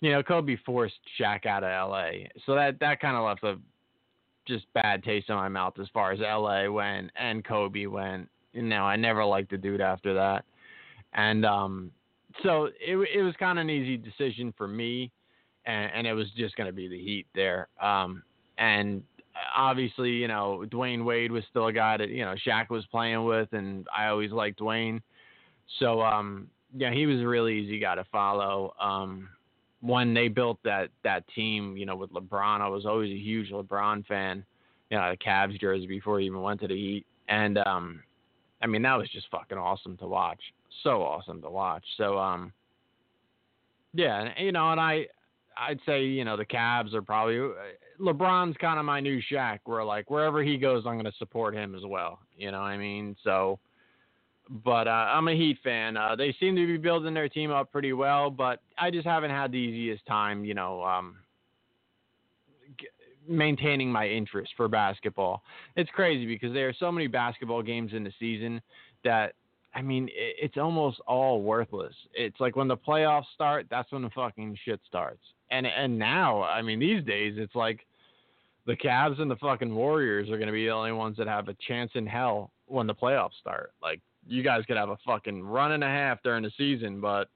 you 0.00 0.12
know, 0.12 0.22
Kobe 0.22 0.56
forced 0.64 0.98
Shaq 1.18 1.46
out 1.46 1.64
of 1.64 1.70
L.A. 1.70 2.30
So 2.46 2.54
that 2.54 2.78
that 2.80 3.00
kind 3.00 3.16
of 3.16 3.24
left 3.24 3.44
a 3.44 3.56
just 4.46 4.66
bad 4.72 5.02
taste 5.02 5.28
in 5.28 5.34
my 5.34 5.48
mouth 5.48 5.74
as 5.80 5.88
far 5.92 6.12
as 6.12 6.20
L.A. 6.20 6.70
went 6.70 7.10
and 7.16 7.44
Kobe 7.44 7.86
went. 7.86 8.28
You 8.52 8.62
know, 8.62 8.84
I 8.84 8.96
never 8.96 9.24
liked 9.24 9.50
the 9.50 9.58
dude 9.58 9.80
after 9.80 10.14
that, 10.14 10.44
and 11.14 11.44
um, 11.44 11.90
so 12.42 12.68
it 12.80 12.96
it 13.14 13.22
was 13.22 13.34
kind 13.38 13.58
of 13.58 13.62
an 13.62 13.70
easy 13.70 13.96
decision 13.96 14.54
for 14.56 14.68
me, 14.68 15.10
and, 15.66 15.90
and 15.94 16.06
it 16.06 16.14
was 16.14 16.26
just 16.36 16.56
going 16.56 16.68
to 16.68 16.72
be 16.72 16.88
the 16.88 16.98
Heat 16.98 17.26
there. 17.34 17.68
Um, 17.80 18.22
and 18.58 19.02
obviously, 19.56 20.10
you 20.10 20.28
know, 20.28 20.64
Dwyane 20.68 21.04
Wade 21.04 21.32
was 21.32 21.44
still 21.50 21.66
a 21.66 21.72
guy 21.72 21.96
that, 21.96 22.08
you 22.08 22.24
know, 22.24 22.34
Shaq 22.46 22.70
was 22.70 22.84
playing 22.86 23.24
with 23.24 23.52
and 23.52 23.86
I 23.96 24.06
always 24.06 24.32
liked 24.32 24.60
Dwayne. 24.60 25.00
So 25.78 26.00
um 26.02 26.48
yeah, 26.76 26.92
he 26.92 27.06
was 27.06 27.20
a 27.20 27.26
really 27.26 27.58
easy 27.58 27.78
guy 27.78 27.94
to 27.94 28.04
follow. 28.04 28.74
Um 28.80 29.28
when 29.80 30.12
they 30.12 30.28
built 30.28 30.58
that 30.64 30.90
that 31.04 31.24
team, 31.34 31.76
you 31.76 31.86
know, 31.86 31.96
with 31.96 32.12
LeBron, 32.12 32.60
I 32.60 32.68
was 32.68 32.86
always 32.86 33.12
a 33.12 33.18
huge 33.18 33.50
LeBron 33.50 34.06
fan. 34.06 34.44
You 34.90 34.98
know, 34.98 35.10
the 35.10 35.16
Cavs 35.16 35.60
jersey 35.60 35.86
before 35.86 36.18
he 36.20 36.26
even 36.26 36.42
went 36.42 36.60
to 36.60 36.68
the 36.68 36.74
Heat. 36.74 37.06
And 37.28 37.58
um 37.58 38.02
I 38.62 38.66
mean 38.66 38.82
that 38.82 38.96
was 38.96 39.08
just 39.10 39.30
fucking 39.30 39.58
awesome 39.58 39.96
to 39.98 40.06
watch. 40.06 40.40
So 40.82 41.02
awesome 41.02 41.42
to 41.42 41.50
watch. 41.50 41.84
So 41.96 42.18
um 42.18 42.52
yeah, 43.94 44.32
you 44.38 44.52
know, 44.52 44.70
and 44.70 44.80
I 44.80 45.06
I'd 45.56 45.80
say 45.84 46.04
you 46.04 46.24
know 46.24 46.36
the 46.36 46.44
Cavs 46.44 46.94
are 46.94 47.02
probably 47.02 47.36
LeBron's 48.00 48.56
kind 48.58 48.78
of 48.78 48.84
my 48.84 49.00
new 49.00 49.20
Shaq. 49.30 49.60
Where 49.64 49.84
like 49.84 50.10
wherever 50.10 50.42
he 50.42 50.56
goes, 50.56 50.84
I'm 50.86 50.94
going 50.94 51.04
to 51.04 51.18
support 51.18 51.54
him 51.54 51.74
as 51.74 51.82
well. 51.84 52.20
You 52.36 52.50
know 52.50 52.60
what 52.60 52.66
I 52.66 52.76
mean? 52.76 53.16
So, 53.24 53.58
but 54.64 54.88
uh, 54.88 54.90
I'm 55.10 55.28
a 55.28 55.34
Heat 55.34 55.58
fan. 55.62 55.96
Uh, 55.96 56.16
they 56.16 56.34
seem 56.40 56.56
to 56.56 56.66
be 56.66 56.76
building 56.76 57.14
their 57.14 57.28
team 57.28 57.50
up 57.50 57.70
pretty 57.72 57.92
well, 57.92 58.30
but 58.30 58.60
I 58.78 58.90
just 58.90 59.06
haven't 59.06 59.30
had 59.30 59.52
the 59.52 59.58
easiest 59.58 60.06
time. 60.06 60.44
You 60.44 60.54
know, 60.54 60.82
um, 60.82 61.16
g- 62.78 62.88
maintaining 63.26 63.90
my 63.90 64.08
interest 64.08 64.52
for 64.56 64.68
basketball. 64.68 65.42
It's 65.76 65.90
crazy 65.90 66.26
because 66.26 66.52
there 66.52 66.68
are 66.68 66.74
so 66.78 66.90
many 66.90 67.06
basketball 67.06 67.62
games 67.62 67.92
in 67.92 68.04
the 68.04 68.12
season 68.18 68.60
that 69.04 69.34
I 69.74 69.82
mean, 69.82 70.08
it, 70.08 70.36
it's 70.42 70.56
almost 70.56 71.00
all 71.06 71.42
worthless. 71.42 71.94
It's 72.14 72.38
like 72.40 72.56
when 72.56 72.68
the 72.68 72.76
playoffs 72.76 73.26
start, 73.34 73.66
that's 73.70 73.90
when 73.92 74.02
the 74.02 74.10
fucking 74.10 74.56
shit 74.64 74.80
starts. 74.86 75.22
And 75.50 75.66
and 75.66 75.98
now, 75.98 76.42
I 76.42 76.62
mean, 76.62 76.78
these 76.78 77.04
days 77.04 77.34
it's 77.36 77.54
like 77.54 77.86
the 78.66 78.76
Cavs 78.76 79.20
and 79.20 79.30
the 79.30 79.36
fucking 79.36 79.74
Warriors 79.74 80.28
are 80.28 80.36
going 80.36 80.48
to 80.48 80.52
be 80.52 80.66
the 80.66 80.72
only 80.72 80.92
ones 80.92 81.16
that 81.16 81.26
have 81.26 81.48
a 81.48 81.56
chance 81.66 81.90
in 81.94 82.06
hell 82.06 82.52
when 82.66 82.86
the 82.86 82.94
playoffs 82.94 83.38
start. 83.40 83.72
Like 83.82 84.00
you 84.26 84.42
guys 84.42 84.64
could 84.66 84.76
have 84.76 84.90
a 84.90 84.98
fucking 85.06 85.42
run 85.42 85.72
and 85.72 85.82
a 85.82 85.88
half 85.88 86.22
during 86.22 86.42
the 86.42 86.52
season, 86.58 87.00
but 87.00 87.28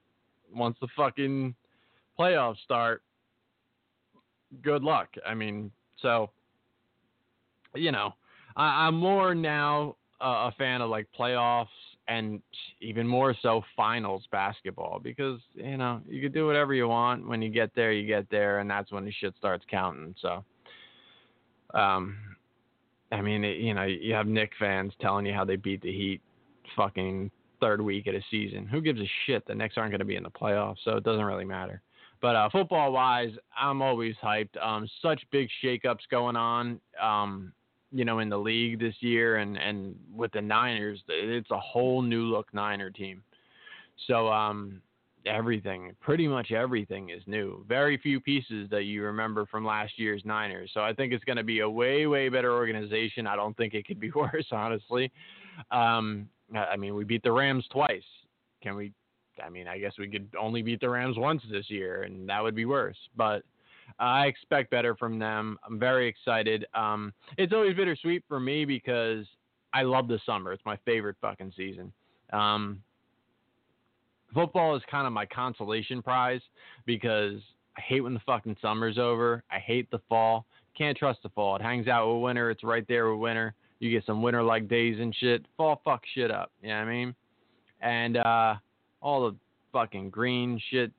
once 0.53 0.77
the 0.79 0.87
fucking 0.95 1.55
playoffs 2.19 2.59
start, 2.63 3.01
good 4.61 4.83
luck. 4.83 5.09
I 5.25 5.33
mean, 5.33 5.71
so 6.01 6.29
you 7.75 7.91
know, 7.91 8.13
I, 8.55 8.87
I'm 8.87 8.95
more 8.95 9.33
now 9.33 9.95
uh, 10.21 10.49
a 10.49 10.53
fan 10.57 10.81
of 10.81 10.89
like 10.89 11.07
playoffs 11.19 11.67
and 12.07 12.41
even 12.81 13.07
more 13.07 13.35
so 13.41 13.61
finals 13.75 14.23
basketball 14.31 14.99
because 15.01 15.39
you 15.53 15.77
know 15.77 16.01
you 16.07 16.21
can 16.21 16.31
do 16.31 16.45
whatever 16.45 16.73
you 16.73 16.87
want. 16.87 17.27
When 17.27 17.41
you 17.41 17.49
get 17.49 17.73
there 17.75 17.91
you 17.91 18.07
get 18.07 18.29
there 18.29 18.59
and 18.59 18.69
that's 18.69 18.91
when 18.91 19.05
the 19.05 19.11
shit 19.11 19.33
starts 19.37 19.63
counting 19.69 20.15
so 20.21 20.43
um 21.73 22.17
i 23.11 23.21
mean 23.21 23.43
it, 23.43 23.57
you 23.57 23.73
know 23.73 23.83
you 23.83 24.13
have 24.13 24.27
Knick 24.27 24.51
fans 24.59 24.93
telling 24.99 25.25
you 25.25 25.33
how 25.33 25.45
they 25.45 25.55
beat 25.55 25.81
the 25.81 25.91
heat 25.91 26.21
fucking 26.75 27.31
third 27.59 27.79
week 27.81 28.07
of 28.07 28.13
the 28.13 28.21
season. 28.29 28.67
Who 28.67 28.81
gives 28.81 28.99
a 28.99 29.09
shit? 29.25 29.45
The 29.47 29.55
Knicks 29.55 29.75
aren't 29.77 29.91
going 29.91 29.99
to 29.99 30.05
be 30.05 30.17
in 30.17 30.23
the 30.23 30.29
playoffs 30.29 30.77
so 30.83 30.97
it 30.97 31.03
doesn't 31.05 31.23
really 31.23 31.45
matter. 31.45 31.81
But 32.21 32.35
uh, 32.35 32.49
football 32.49 32.91
wise 32.91 33.31
i'm 33.57 33.81
always 33.81 34.15
hyped. 34.21 34.61
Um 34.61 34.89
such 35.01 35.21
big 35.31 35.47
shakeups 35.63 36.09
going 36.11 36.35
on. 36.35 36.79
Um 37.01 37.53
you 37.93 38.05
know, 38.05 38.19
in 38.19 38.29
the 38.29 38.37
league 38.37 38.79
this 38.79 38.95
year, 38.99 39.37
and 39.37 39.57
and 39.57 39.95
with 40.13 40.31
the 40.31 40.41
Niners, 40.41 41.01
it's 41.07 41.51
a 41.51 41.59
whole 41.59 42.01
new 42.01 42.23
look 42.23 42.53
Niner 42.53 42.89
team. 42.89 43.23
So 44.07 44.27
um, 44.29 44.81
everything, 45.25 45.95
pretty 46.01 46.27
much 46.27 46.51
everything 46.51 47.09
is 47.09 47.21
new. 47.27 47.63
Very 47.69 47.97
few 47.97 48.19
pieces 48.19 48.67
that 48.71 48.83
you 48.83 49.03
remember 49.03 49.45
from 49.45 49.63
last 49.65 49.93
year's 49.97 50.23
Niners. 50.25 50.71
So 50.73 50.81
I 50.81 50.93
think 50.93 51.13
it's 51.13 51.23
going 51.23 51.37
to 51.37 51.43
be 51.43 51.59
a 51.59 51.69
way 51.69 52.07
way 52.07 52.29
better 52.29 52.51
organization. 52.53 53.27
I 53.27 53.35
don't 53.35 53.55
think 53.55 53.75
it 53.75 53.85
could 53.85 53.99
be 53.99 54.11
worse, 54.15 54.47
honestly. 54.51 55.11
Um, 55.71 56.27
I 56.55 56.75
mean, 56.75 56.95
we 56.95 57.03
beat 57.03 57.23
the 57.23 57.31
Rams 57.31 57.65
twice. 57.71 58.03
Can 58.61 58.75
we? 58.75 58.91
I 59.43 59.49
mean, 59.49 59.67
I 59.67 59.79
guess 59.79 59.93
we 59.97 60.07
could 60.07 60.27
only 60.39 60.61
beat 60.61 60.79
the 60.79 60.89
Rams 60.89 61.17
once 61.17 61.41
this 61.49 61.69
year, 61.69 62.03
and 62.03 62.29
that 62.29 62.41
would 62.41 62.55
be 62.55 62.65
worse. 62.65 62.97
But 63.15 63.43
I 63.99 64.25
expect 64.25 64.71
better 64.71 64.95
from 64.95 65.19
them. 65.19 65.57
I'm 65.65 65.79
very 65.79 66.07
excited. 66.07 66.65
Um, 66.73 67.13
it's 67.37 67.53
always 67.53 67.75
bittersweet 67.75 68.23
for 68.27 68.39
me 68.39 68.65
because 68.65 69.25
I 69.73 69.83
love 69.83 70.07
the 70.07 70.19
summer. 70.25 70.53
It's 70.53 70.65
my 70.65 70.77
favorite 70.85 71.15
fucking 71.21 71.53
season. 71.55 71.91
Um, 72.31 72.81
football 74.33 74.75
is 74.75 74.83
kind 74.89 75.07
of 75.07 75.13
my 75.13 75.25
consolation 75.25 76.01
prize 76.01 76.41
because 76.85 77.39
I 77.77 77.81
hate 77.81 78.01
when 78.01 78.13
the 78.13 78.21
fucking 78.25 78.57
summer's 78.61 78.97
over. 78.97 79.43
I 79.51 79.59
hate 79.59 79.89
the 79.91 80.01
fall. 80.09 80.45
Can't 80.77 80.97
trust 80.97 81.23
the 81.23 81.29
fall. 81.29 81.55
It 81.55 81.61
hangs 81.61 81.87
out 81.87 82.11
with 82.11 82.23
winter. 82.23 82.49
It's 82.49 82.63
right 82.63 82.85
there 82.87 83.11
with 83.11 83.19
winter. 83.19 83.53
You 83.79 83.91
get 83.91 84.05
some 84.05 84.21
winter 84.21 84.41
like 84.41 84.67
days 84.67 84.97
and 84.99 85.15
shit. 85.15 85.45
Fall 85.57 85.81
fuck 85.83 86.03
shit 86.13 86.31
up. 86.31 86.51
You 86.61 86.69
know 86.69 86.75
what 86.75 86.87
I 86.87 86.91
mean? 86.91 87.15
And 87.81 88.17
uh, 88.17 88.55
all 89.01 89.29
the 89.29 89.35
fucking 89.71 90.09
green 90.09 90.59
shit 90.71 90.91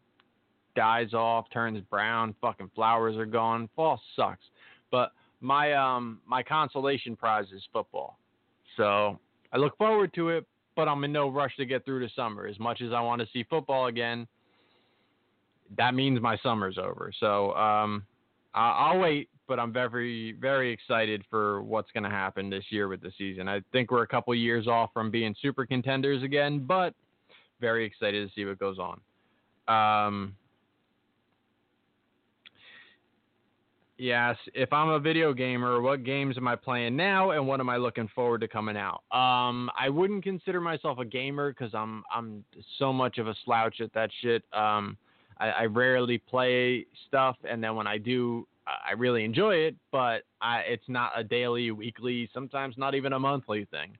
dies 0.75 1.15
off, 1.15 1.47
turns 1.53 1.81
brown, 1.91 2.35
fucking 2.41 2.71
flowers 2.75 3.17
are 3.17 3.27
gone. 3.27 3.69
Fall 3.77 4.01
sucks. 4.17 4.45
But 4.91 5.13
my 5.41 5.73
um 5.75 6.21
my 6.27 6.43
consolation 6.43 7.17
prize 7.17 7.47
is 7.55 7.63
football. 7.73 8.19
So 8.77 9.19
I 9.53 9.59
look 9.59 9.77
forward 9.77 10.13
to 10.15 10.31
it, 10.31 10.47
but 10.77 10.89
I'm 10.89 11.05
in 11.05 11.13
no 11.13 11.29
rush 11.29 11.57
to 11.57 11.67
get 11.67 11.85
through 11.85 12.01
the 12.01 12.11
summer. 12.15 12.47
As 12.47 12.59
much 12.59 12.81
as 12.81 12.93
I 12.93 13.01
want 13.01 13.21
to 13.21 13.29
see 13.33 13.45
football 13.45 13.87
again, 13.87 14.27
that 15.77 15.95
means 15.95 16.21
my 16.21 16.37
summer's 16.43 16.79
over. 16.79 17.13
So 17.19 17.55
um 17.55 18.05
I'll 18.55 18.99
wait, 18.99 19.29
but 19.49 19.59
I'm 19.59 19.73
very, 19.73 20.33
very 20.33 20.73
excited 20.73 21.25
for 21.29 21.63
what's 21.63 21.91
going 21.91 22.05
to 22.05 22.11
happen 22.11 22.49
this 22.49 22.65
year 22.71 22.89
with 22.89 23.01
the 23.03 23.11
season. 23.19 23.49
I 23.49 23.63
think 23.73 23.91
we're 23.91 24.03
a 24.03 24.07
couple 24.07 24.35
years 24.35 24.69
off 24.69 24.91
from 24.95 25.11
being 25.11 25.35
super 25.43 25.67
contenders 25.67 26.23
again, 26.23 26.65
but 26.65 26.95
very 27.61 27.85
excited 27.85 28.27
to 28.27 28.33
see 28.35 28.45
what 28.45 28.59
goes 28.59 28.79
on. 28.79 29.01
Um, 29.67 30.37
Yes, 33.96 34.37
if 34.54 34.72
I'm 34.72 34.88
a 34.88 34.98
video 34.98 35.33
gamer, 35.33 35.80
what 35.80 36.02
games 36.02 36.37
am 36.37 36.48
I 36.48 36.57
playing 36.57 36.96
now, 36.96 37.30
and 37.30 37.46
what 37.46 37.61
am 37.61 37.68
I 37.68 37.76
looking 37.76 38.09
forward 38.12 38.40
to 38.40 38.48
coming 38.48 38.76
out? 38.76 39.04
Um, 39.12 39.70
I 39.78 39.88
wouldn't 39.88 40.24
consider 40.24 40.61
myself 40.61 40.98
a 40.98 41.04
gamer 41.04 41.52
because 41.52 41.72
I'm 41.74 42.02
I'm 42.12 42.44
so 42.78 42.92
much 42.92 43.18
of 43.18 43.28
a 43.28 43.35
slouch 43.44 43.80
at 43.80 43.92
that 43.94 44.11
shit. 44.20 44.42
Um, 44.52 44.96
I, 45.38 45.50
I 45.50 45.64
rarely 45.66 46.18
play 46.18 46.87
stuff, 47.07 47.37
and 47.48 47.62
then 47.62 47.76
when 47.76 47.87
I 47.87 47.98
do, 47.98 48.48
I 48.66 48.92
really 48.92 49.24
enjoy 49.24 49.57
it, 49.57 49.76
but 49.92 50.22
I, 50.40 50.61
it's 50.61 50.88
not 50.88 51.12
a 51.16 51.22
daily, 51.22 51.70
weekly, 51.70 52.28
sometimes 52.35 52.76
not 52.76 52.96
even 52.96 53.12
a 53.12 53.18
monthly 53.18 53.64
thing. 53.66 53.96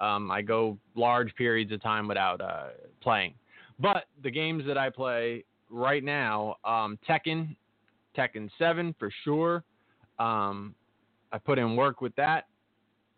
Um, 0.00 0.30
I 0.30 0.42
go 0.42 0.76
large 0.94 1.34
periods 1.34 1.72
of 1.72 1.82
time 1.82 2.08
without 2.08 2.40
uh, 2.42 2.68
playing. 3.02 3.34
But 3.78 4.04
the 4.22 4.30
games 4.30 4.64
that 4.66 4.76
I 4.76 4.90
play 4.90 5.44
right 5.70 6.02
now, 6.02 6.56
um, 6.64 6.98
Tekken 7.08 7.56
Tekken 8.16 8.50
7 8.58 8.94
for 8.98 9.10
sure. 9.24 9.64
Um, 10.18 10.74
I 11.32 11.38
put 11.38 11.58
in 11.58 11.76
work 11.76 12.00
with 12.00 12.14
that. 12.16 12.46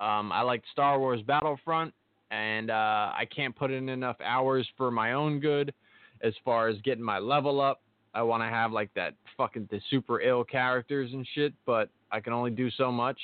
Um, 0.00 0.32
I 0.32 0.42
like 0.42 0.62
Star 0.72 0.98
Wars 0.98 1.20
Battlefront, 1.22 1.94
and 2.30 2.70
uh, 2.70 3.12
I 3.14 3.26
can't 3.34 3.54
put 3.54 3.70
in 3.70 3.88
enough 3.88 4.16
hours 4.20 4.68
for 4.76 4.90
my 4.90 5.12
own 5.12 5.40
good 5.40 5.72
as 6.22 6.34
far 6.44 6.68
as 6.68 6.76
getting 6.82 7.04
my 7.04 7.18
level 7.18 7.60
up. 7.60 7.80
I 8.14 8.22
want 8.22 8.42
to 8.42 8.48
have 8.48 8.72
like 8.72 8.92
that 8.94 9.14
fucking 9.36 9.68
the 9.70 9.80
super 9.90 10.20
ill 10.20 10.44
characters 10.44 11.12
and 11.12 11.26
shit, 11.34 11.54
but 11.64 11.88
I 12.10 12.20
can 12.20 12.32
only 12.32 12.50
do 12.50 12.70
so 12.70 12.92
much. 12.92 13.18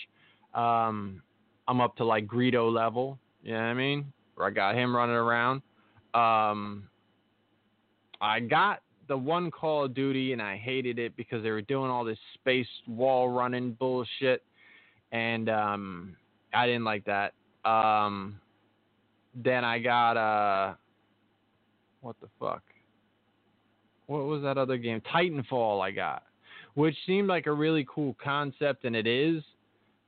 Um, 0.54 1.22
I'm 1.66 1.81
up 1.81 1.96
to 1.96 2.04
like 2.04 2.26
Greedo 2.26 2.72
level, 2.72 3.18
you 3.42 3.52
know 3.52 3.59
what 3.59 3.64
I 3.64 3.74
mean? 3.74 4.12
Where 4.35 4.46
I 4.46 4.50
got 4.50 4.74
him 4.74 4.96
running 4.96 5.16
around. 5.16 5.62
Um, 6.14 6.88
I 8.20 8.40
got 8.40 8.83
the 9.09 9.16
one 9.16 9.51
Call 9.51 9.85
of 9.85 9.94
Duty, 9.94 10.33
and 10.33 10.40
I 10.40 10.57
hated 10.57 10.99
it 10.99 11.16
because 11.16 11.42
they 11.42 11.51
were 11.51 11.62
doing 11.62 11.90
all 11.90 12.05
this 12.05 12.18
space 12.35 12.68
wall 12.87 13.29
running 13.29 13.73
bullshit, 13.73 14.42
and 15.12 15.49
um, 15.49 16.16
I 16.55 16.66
didn't 16.66 16.85
like 16.85 17.05
that. 17.07 17.33
Um, 17.68 18.38
then 19.35 19.64
I 19.64 19.79
got 19.79 20.16
uh, 20.16 20.75
what 22.03 22.16
the 22.21 22.29
fuck? 22.38 22.62
What 24.07 24.25
was 24.25 24.42
that 24.42 24.59
other 24.59 24.77
game? 24.77 25.03
Titanfall. 25.12 25.83
I 25.83 25.90
got, 25.90 26.23
which 26.75 26.97
seemed 27.07 27.29
like 27.29 27.47
a 27.47 27.53
really 27.53 27.87
cool 27.92 28.14
concept, 28.23 28.85
and 28.85 28.94
it 28.94 29.07
is, 29.07 29.42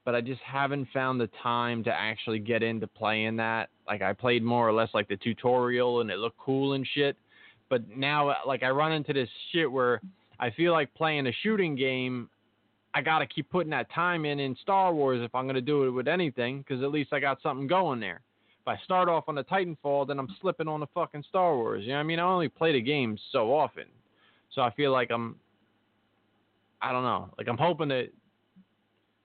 but 0.04 0.14
I 0.14 0.20
just 0.20 0.40
haven't 0.42 0.88
found 0.92 1.20
the 1.20 1.30
time 1.42 1.82
to 1.84 1.92
actually 1.92 2.38
get 2.38 2.62
into 2.62 2.86
playing 2.86 3.36
that. 3.36 3.70
Like 3.86 4.02
I 4.02 4.12
played 4.12 4.42
more 4.42 4.68
or 4.68 4.72
less 4.72 4.90
like 4.92 5.08
the 5.08 5.16
tutorial, 5.16 6.02
and 6.02 6.10
it 6.10 6.18
looked 6.18 6.38
cool 6.38 6.74
and 6.74 6.86
shit 6.94 7.16
but 7.70 7.88
now, 7.96 8.28
uh, 8.28 8.34
like, 8.46 8.62
I 8.62 8.68
run 8.70 8.92
into 8.92 9.14
this 9.14 9.28
shit 9.52 9.70
where 9.70 10.02
I 10.38 10.50
feel 10.50 10.72
like 10.72 10.92
playing 10.94 11.26
a 11.28 11.32
shooting 11.42 11.74
game. 11.76 12.28
I 12.92 13.00
gotta 13.00 13.26
keep 13.26 13.48
putting 13.48 13.70
that 13.70 13.90
time 13.92 14.24
in 14.24 14.40
in 14.40 14.56
Star 14.60 14.92
Wars 14.92 15.22
if 15.22 15.32
I'm 15.34 15.46
gonna 15.46 15.60
do 15.60 15.84
it 15.84 15.90
with 15.90 16.08
anything, 16.08 16.58
because 16.58 16.82
at 16.82 16.90
least 16.90 17.12
I 17.12 17.20
got 17.20 17.40
something 17.40 17.68
going 17.68 18.00
there. 18.00 18.20
If 18.60 18.66
I 18.68 18.76
start 18.84 19.08
off 19.08 19.24
on 19.28 19.36
the 19.36 19.44
Titanfall, 19.44 20.08
then 20.08 20.18
I'm 20.18 20.28
slipping 20.40 20.66
on 20.68 20.80
the 20.80 20.88
fucking 20.88 21.24
Star 21.28 21.56
Wars. 21.56 21.82
You 21.84 21.90
know 21.90 21.94
what 21.94 22.00
I 22.00 22.02
mean? 22.02 22.18
I 22.18 22.24
only 22.24 22.48
play 22.48 22.72
the 22.72 22.80
game 22.80 23.16
so 23.30 23.54
often, 23.54 23.84
so 24.52 24.60
I 24.60 24.70
feel 24.72 24.90
like 24.92 25.10
I'm. 25.10 25.36
I 26.82 26.92
don't 26.92 27.04
know. 27.04 27.32
Like 27.38 27.46
I'm 27.48 27.58
hoping 27.58 27.90
to 27.90 28.08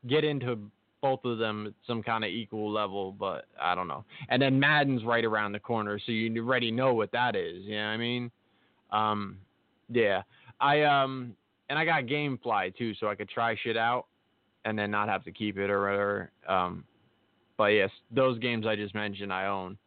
get 0.08 0.24
into 0.24 0.70
both 1.06 1.24
of 1.24 1.38
them 1.38 1.68
at 1.68 1.74
some 1.86 2.02
kind 2.02 2.24
of 2.24 2.32
equal 2.32 2.72
level, 2.72 3.12
but 3.12 3.46
I 3.62 3.76
don't 3.76 3.88
know. 3.88 4.04
And 4.30 4.42
then 4.42 4.60
Madden's 4.60 5.04
right 5.04 5.24
around 5.24 5.52
the 5.52 5.60
corner, 5.60 6.00
so 6.04 6.12
you 6.12 6.44
already 6.44 6.72
know 6.72 6.96
what 6.96 7.12
that 7.12 7.36
is. 7.36 7.64
You 7.64 7.76
know 7.76 7.84
what 7.84 7.90
I 7.90 7.98
mean? 7.98 8.32
Um, 8.92 9.38
yeah. 9.88 10.24
I 10.60 10.82
um, 10.82 11.36
and 11.70 11.78
I 11.78 11.86
got 11.86 12.06
GameFly 12.06 12.76
too, 12.76 12.96
so 12.96 13.08
I 13.08 13.14
could 13.14 13.30
try 13.30 13.56
shit 13.64 13.78
out, 13.78 14.08
and 14.66 14.80
then 14.80 14.90
not 14.90 15.08
have 15.08 15.24
to 15.26 15.32
keep 15.32 15.60
it 15.60 15.70
or 15.70 15.84
whatever. 15.84 16.32
Um, 16.50 16.84
but 17.56 17.66
yes, 17.66 17.92
those 18.10 18.40
games 18.40 18.66
I 18.66 18.76
just 18.76 18.96
mentioned 18.96 19.32
I 19.32 19.46
own. 19.46 19.78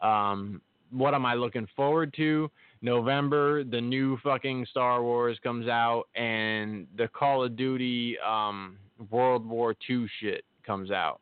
Um, 0.00 0.62
what 0.90 1.12
am 1.12 1.26
I 1.26 1.34
looking 1.34 1.68
forward 1.76 2.14
to? 2.16 2.50
November, 2.80 3.62
the 3.62 3.80
new 3.80 4.16
fucking 4.24 4.66
Star 4.70 5.02
Wars 5.02 5.38
comes 5.42 5.68
out, 5.68 6.04
and 6.14 6.86
the 6.96 7.08
Call 7.08 7.44
of 7.44 7.56
Duty 7.56 8.16
um, 8.26 8.78
World 9.10 9.44
War 9.44 9.74
II 9.86 10.06
shit 10.18 10.44
comes 10.64 10.90
out. 10.90 11.20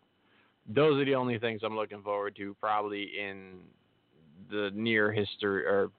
Those 0.68 1.00
are 1.00 1.05
the 1.05 1.14
only 1.14 1.38
things 1.38 1.62
I'm 1.64 1.76
looking 1.76 2.03
forward 2.03 2.37
to, 2.37 2.55
probably 2.61 3.11
in 3.18 3.59
the 4.50 4.70
near 4.74 5.12
history 5.12 5.64
or 5.64 5.90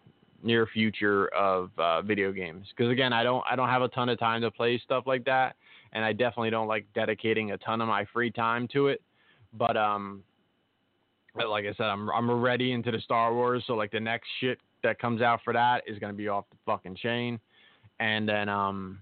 near 0.43 0.65
future 0.67 1.27
of 1.29 1.71
uh, 1.77 2.01
video 2.01 2.31
games. 2.31 2.67
Because 2.75 2.91
again, 2.91 3.13
I 3.13 3.23
don't 3.23 3.43
I 3.49 3.55
don't 3.55 3.69
have 3.69 3.81
a 3.81 3.87
ton 3.89 4.09
of 4.09 4.19
time 4.19 4.41
to 4.41 4.51
play 4.51 4.79
stuff 4.83 5.05
like 5.07 5.25
that, 5.25 5.55
and 5.93 6.03
I 6.03 6.13
definitely 6.13 6.49
don't 6.49 6.67
like 6.67 6.85
dedicating 6.93 7.51
a 7.51 7.57
ton 7.57 7.81
of 7.81 7.87
my 7.87 8.05
free 8.13 8.31
time 8.31 8.67
to 8.69 8.87
it. 8.87 9.01
But 9.53 9.75
um, 9.77 10.23
like 11.35 11.65
I 11.65 11.73
said, 11.73 11.87
I'm 11.87 12.09
I'm 12.11 12.29
already 12.29 12.71
into 12.71 12.91
the 12.91 12.99
Star 12.99 13.33
Wars, 13.33 13.63
so 13.67 13.73
like 13.73 13.91
the 13.91 13.99
next 13.99 14.27
shit 14.39 14.59
that 14.83 14.99
comes 14.99 15.21
out 15.21 15.41
for 15.43 15.53
that 15.53 15.83
is 15.87 15.99
gonna 15.99 16.13
be 16.13 16.27
off 16.27 16.45
the 16.49 16.57
fucking 16.65 16.95
chain. 16.95 17.39
And 17.99 18.27
then 18.27 18.49
um 18.49 18.99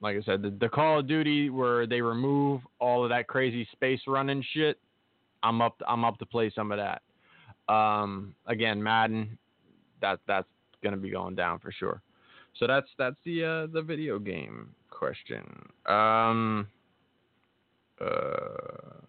like 0.00 0.16
I 0.16 0.22
said, 0.22 0.42
the, 0.42 0.50
the 0.50 0.68
Call 0.68 1.00
of 1.00 1.06
Duty 1.06 1.50
where 1.50 1.86
they 1.86 2.00
remove 2.00 2.62
all 2.78 3.04
of 3.04 3.10
that 3.10 3.26
crazy 3.26 3.66
space 3.72 4.00
running 4.06 4.44
shit, 4.54 4.78
I'm 5.42 5.60
up 5.60 5.80
I'm 5.86 6.04
up 6.04 6.18
to 6.18 6.26
play 6.26 6.50
some 6.54 6.72
of 6.72 6.78
that. 6.78 7.02
Um 7.72 8.34
again, 8.46 8.82
Madden, 8.82 9.38
that 10.00 10.20
that's 10.26 10.48
gonna 10.82 10.96
be 10.96 11.10
going 11.10 11.34
down 11.34 11.58
for 11.58 11.72
sure. 11.72 12.02
So 12.58 12.66
that's 12.66 12.88
that's 12.98 13.16
the 13.24 13.44
uh, 13.44 13.66
the 13.72 13.82
video 13.82 14.18
game 14.18 14.74
question. 14.90 15.44
Um 15.86 16.66
uh 18.00 19.00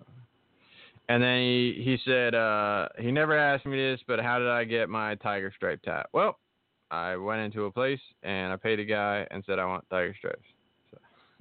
and 1.10 1.22
then 1.22 1.40
he, 1.40 1.82
he 1.84 1.98
said, 2.06 2.34
uh, 2.34 2.88
he 2.98 3.12
never 3.12 3.38
asked 3.38 3.66
me 3.66 3.76
this, 3.76 4.00
but 4.08 4.22
how 4.22 4.40
did 4.40 4.48
I 4.48 4.64
get 4.64 4.88
my 4.88 5.16
tiger 5.16 5.52
stripe 5.54 5.82
tat? 5.84 6.08
Well, 6.14 6.40
I 6.90 7.18
went 7.18 7.42
into 7.42 7.66
a 7.66 7.72
place 7.72 8.00
and 8.24 8.54
I 8.54 8.56
paid 8.56 8.80
a 8.80 8.86
guy 8.86 9.28
and 9.30 9.44
said 9.46 9.60
I 9.60 9.66
want 9.66 9.84
tiger 9.90 10.16
stripes. 10.18 10.46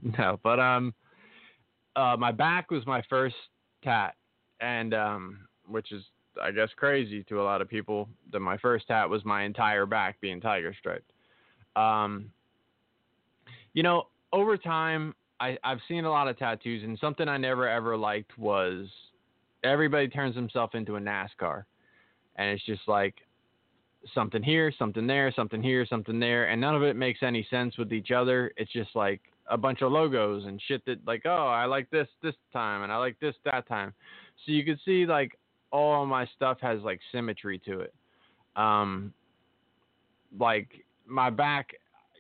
No, 0.18 0.40
but 0.42 0.58
um, 0.58 0.94
uh, 1.96 2.16
my 2.18 2.32
back 2.32 2.70
was 2.70 2.86
my 2.86 3.02
first 3.08 3.34
tat, 3.84 4.14
and 4.60 4.94
um, 4.94 5.40
which 5.66 5.92
is 5.92 6.02
I 6.40 6.50
guess 6.50 6.68
crazy 6.76 7.22
to 7.24 7.40
a 7.40 7.44
lot 7.44 7.60
of 7.60 7.68
people. 7.68 8.08
That 8.32 8.40
my 8.40 8.56
first 8.58 8.88
tat 8.88 9.08
was 9.08 9.24
my 9.24 9.44
entire 9.44 9.86
back 9.86 10.20
being 10.20 10.40
tiger 10.40 10.74
striped. 10.78 11.12
Um, 11.76 12.30
you 13.74 13.82
know, 13.82 14.08
over 14.32 14.56
time, 14.56 15.14
I, 15.38 15.58
I've 15.64 15.80
seen 15.88 16.04
a 16.04 16.10
lot 16.10 16.28
of 16.28 16.38
tattoos, 16.38 16.82
and 16.82 16.98
something 16.98 17.28
I 17.28 17.36
never 17.36 17.68
ever 17.68 17.96
liked 17.96 18.36
was 18.38 18.86
everybody 19.62 20.08
turns 20.08 20.34
himself 20.34 20.74
into 20.74 20.96
a 20.96 21.00
NASCAR, 21.00 21.64
and 22.36 22.50
it's 22.50 22.64
just 22.64 22.82
like 22.86 23.14
something 24.14 24.42
here, 24.42 24.72
something 24.78 25.06
there, 25.06 25.32
something 25.34 25.62
here, 25.62 25.86
something 25.86 26.18
there, 26.18 26.48
and 26.48 26.60
none 26.60 26.74
of 26.74 26.82
it 26.82 26.96
makes 26.96 27.22
any 27.22 27.46
sense 27.50 27.76
with 27.76 27.92
each 27.92 28.10
other. 28.10 28.52
It's 28.56 28.72
just 28.72 28.90
like 28.94 29.20
a 29.50 29.56
bunch 29.56 29.82
of 29.82 29.92
logos 29.92 30.46
and 30.46 30.60
shit 30.66 30.84
that 30.86 30.98
like, 31.06 31.22
oh, 31.26 31.48
I 31.48 31.66
like 31.66 31.90
this 31.90 32.08
this 32.22 32.34
time, 32.52 32.82
and 32.82 32.92
I 32.92 32.96
like 32.96 33.18
this 33.20 33.34
that 33.44 33.68
time. 33.68 33.92
So 34.44 34.52
you 34.52 34.64
can 34.64 34.78
see 34.84 35.06
like 35.06 35.38
all 35.72 36.06
my 36.06 36.26
stuff 36.36 36.58
has 36.62 36.80
like 36.82 37.00
symmetry 37.12 37.58
to 37.66 37.80
it. 37.80 37.94
Um, 38.56 39.12
like 40.38 40.68
my 41.06 41.30
back, 41.30 41.70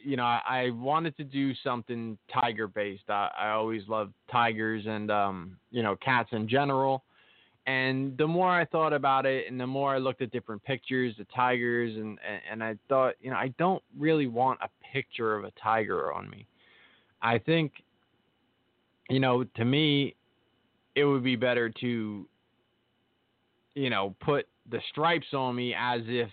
you 0.04 0.16
know, 0.16 0.24
I, 0.24 0.40
I 0.46 0.70
wanted 0.70 1.16
to 1.18 1.24
do 1.24 1.54
something 1.62 2.18
tiger 2.32 2.66
based. 2.66 3.08
I, 3.08 3.30
I 3.38 3.50
always 3.50 3.82
loved 3.88 4.12
tigers 4.30 4.84
and 4.86 5.10
um, 5.10 5.56
you 5.70 5.82
know, 5.82 5.96
cats 5.96 6.30
in 6.32 6.48
general. 6.48 7.04
And 7.66 8.16
the 8.16 8.26
more 8.26 8.48
I 8.48 8.64
thought 8.64 8.92
about 8.92 9.26
it, 9.26 9.46
and 9.48 9.60
the 9.60 9.66
more 9.66 9.94
I 9.94 9.98
looked 9.98 10.22
at 10.22 10.32
different 10.32 10.64
pictures, 10.64 11.14
the 11.18 11.26
tigers, 11.34 11.94
and 11.94 12.18
and 12.50 12.64
I 12.64 12.74
thought, 12.88 13.14
you 13.20 13.30
know, 13.30 13.36
I 13.36 13.54
don't 13.58 13.82
really 13.98 14.26
want 14.26 14.58
a 14.62 14.68
picture 14.92 15.36
of 15.36 15.44
a 15.44 15.52
tiger 15.62 16.12
on 16.12 16.28
me. 16.30 16.46
I 17.22 17.38
think, 17.38 17.72
you 19.08 19.20
know, 19.20 19.44
to 19.44 19.64
me, 19.64 20.14
it 20.94 21.04
would 21.04 21.24
be 21.24 21.36
better 21.36 21.70
to, 21.80 22.26
you 23.74 23.90
know, 23.90 24.14
put 24.20 24.46
the 24.70 24.80
stripes 24.90 25.32
on 25.32 25.54
me 25.56 25.74
as 25.78 26.02
if 26.06 26.30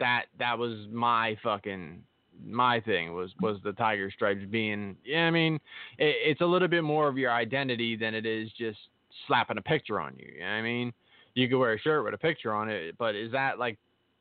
that 0.00 0.26
that 0.38 0.58
was 0.58 0.86
my 0.92 1.36
fucking 1.42 2.02
my 2.44 2.80
thing 2.80 3.14
was 3.14 3.32
was 3.40 3.58
the 3.64 3.72
tiger 3.72 4.12
stripes 4.12 4.44
being 4.48 4.96
yeah 5.04 5.26
i 5.26 5.30
mean 5.30 5.54
it, 5.98 6.14
it's 6.24 6.40
a 6.40 6.46
little 6.46 6.68
bit 6.68 6.84
more 6.84 7.08
of 7.08 7.18
your 7.18 7.32
identity 7.32 7.96
than 7.96 8.14
it 8.14 8.24
is 8.24 8.48
just 8.56 8.78
slapping 9.26 9.58
a 9.58 9.62
picture 9.62 10.00
on 10.00 10.14
you. 10.16 10.32
You 10.34 10.40
know 10.40 10.46
I 10.46 10.62
mean? 10.62 10.92
You 11.34 11.48
could 11.48 11.58
wear 11.58 11.74
a 11.74 11.78
shirt 11.78 12.04
with 12.04 12.14
a 12.14 12.18
picture 12.18 12.52
on 12.52 12.68
it, 12.68 12.96
but 12.98 13.14
is 13.14 13.30
that 13.32 13.58
like 13.58 13.78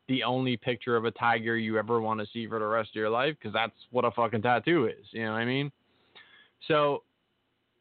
the 0.08 0.24
only 0.24 0.56
picture 0.56 0.96
of 0.96 1.06
a 1.06 1.12
tiger 1.12 1.58
you 1.58 1.78
ever 1.78 2.00
want 2.00 2.20
to 2.20 2.28
see 2.32 2.48
for 2.48 2.60
the 2.60 2.66
rest 2.66 2.90
of 2.90 2.96
your 2.96 3.10
life? 3.10 3.36
Because 3.40 3.54
that's 3.54 3.74
what 3.92 4.06
a 4.06 4.12
fucking 4.12 4.42
tattoo 4.42 4.86
is. 4.86 5.06
You 5.12 5.26
know 5.26 5.32
what 5.32 5.40
I 5.40 5.46
mean? 5.46 5.72
So, 6.68 7.04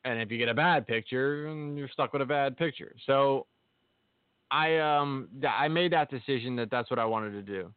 and 0.04 0.20
if 0.20 0.30
you 0.30 0.38
get 0.38 0.48
a 0.48 0.54
bad 0.54 0.86
picture, 0.86 1.52
you're 1.74 1.88
stuck 1.88 2.12
with 2.12 2.22
a 2.22 2.26
bad 2.26 2.56
picture. 2.56 2.94
So, 3.06 3.46
I 4.50 4.78
um 4.78 5.28
I 5.48 5.68
made 5.68 5.92
that 5.92 6.10
decision 6.10 6.56
that 6.56 6.70
that's 6.70 6.90
what 6.90 6.98
I 6.98 7.04
wanted 7.04 7.32
to 7.32 7.42
do. 7.42 7.72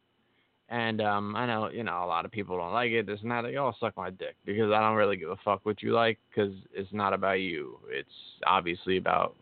And 0.72 1.02
um, 1.02 1.36
I 1.36 1.48
know 1.48 1.70
you 1.70 1.84
know 1.84 2.04
a 2.04 2.06
lot 2.06 2.26
of 2.26 2.32
people 2.32 2.58
don't 2.58 2.74
like 2.74 2.92
it. 2.92 3.08
This 3.08 3.20
and 3.22 3.32
that. 3.32 3.42
They 3.42 3.56
all 3.56 3.76
suck 3.80 3.98
my 3.98 4.12
dick 4.12 4.36
because 4.46 4.72
I 4.72 4.80
don't 4.80 4.96
really 4.96 5.18
give 5.18 5.30
a 5.30 5.38
fuck 5.44 5.62
what 5.64 5.82
you 5.82 5.94
like 5.94 6.20
because 6.30 6.54
it's 6.74 6.94
not 6.94 7.14
about 7.14 7.40
you. 7.40 7.80
It's 7.90 8.10
obviously 8.46 8.98
about 8.98 9.36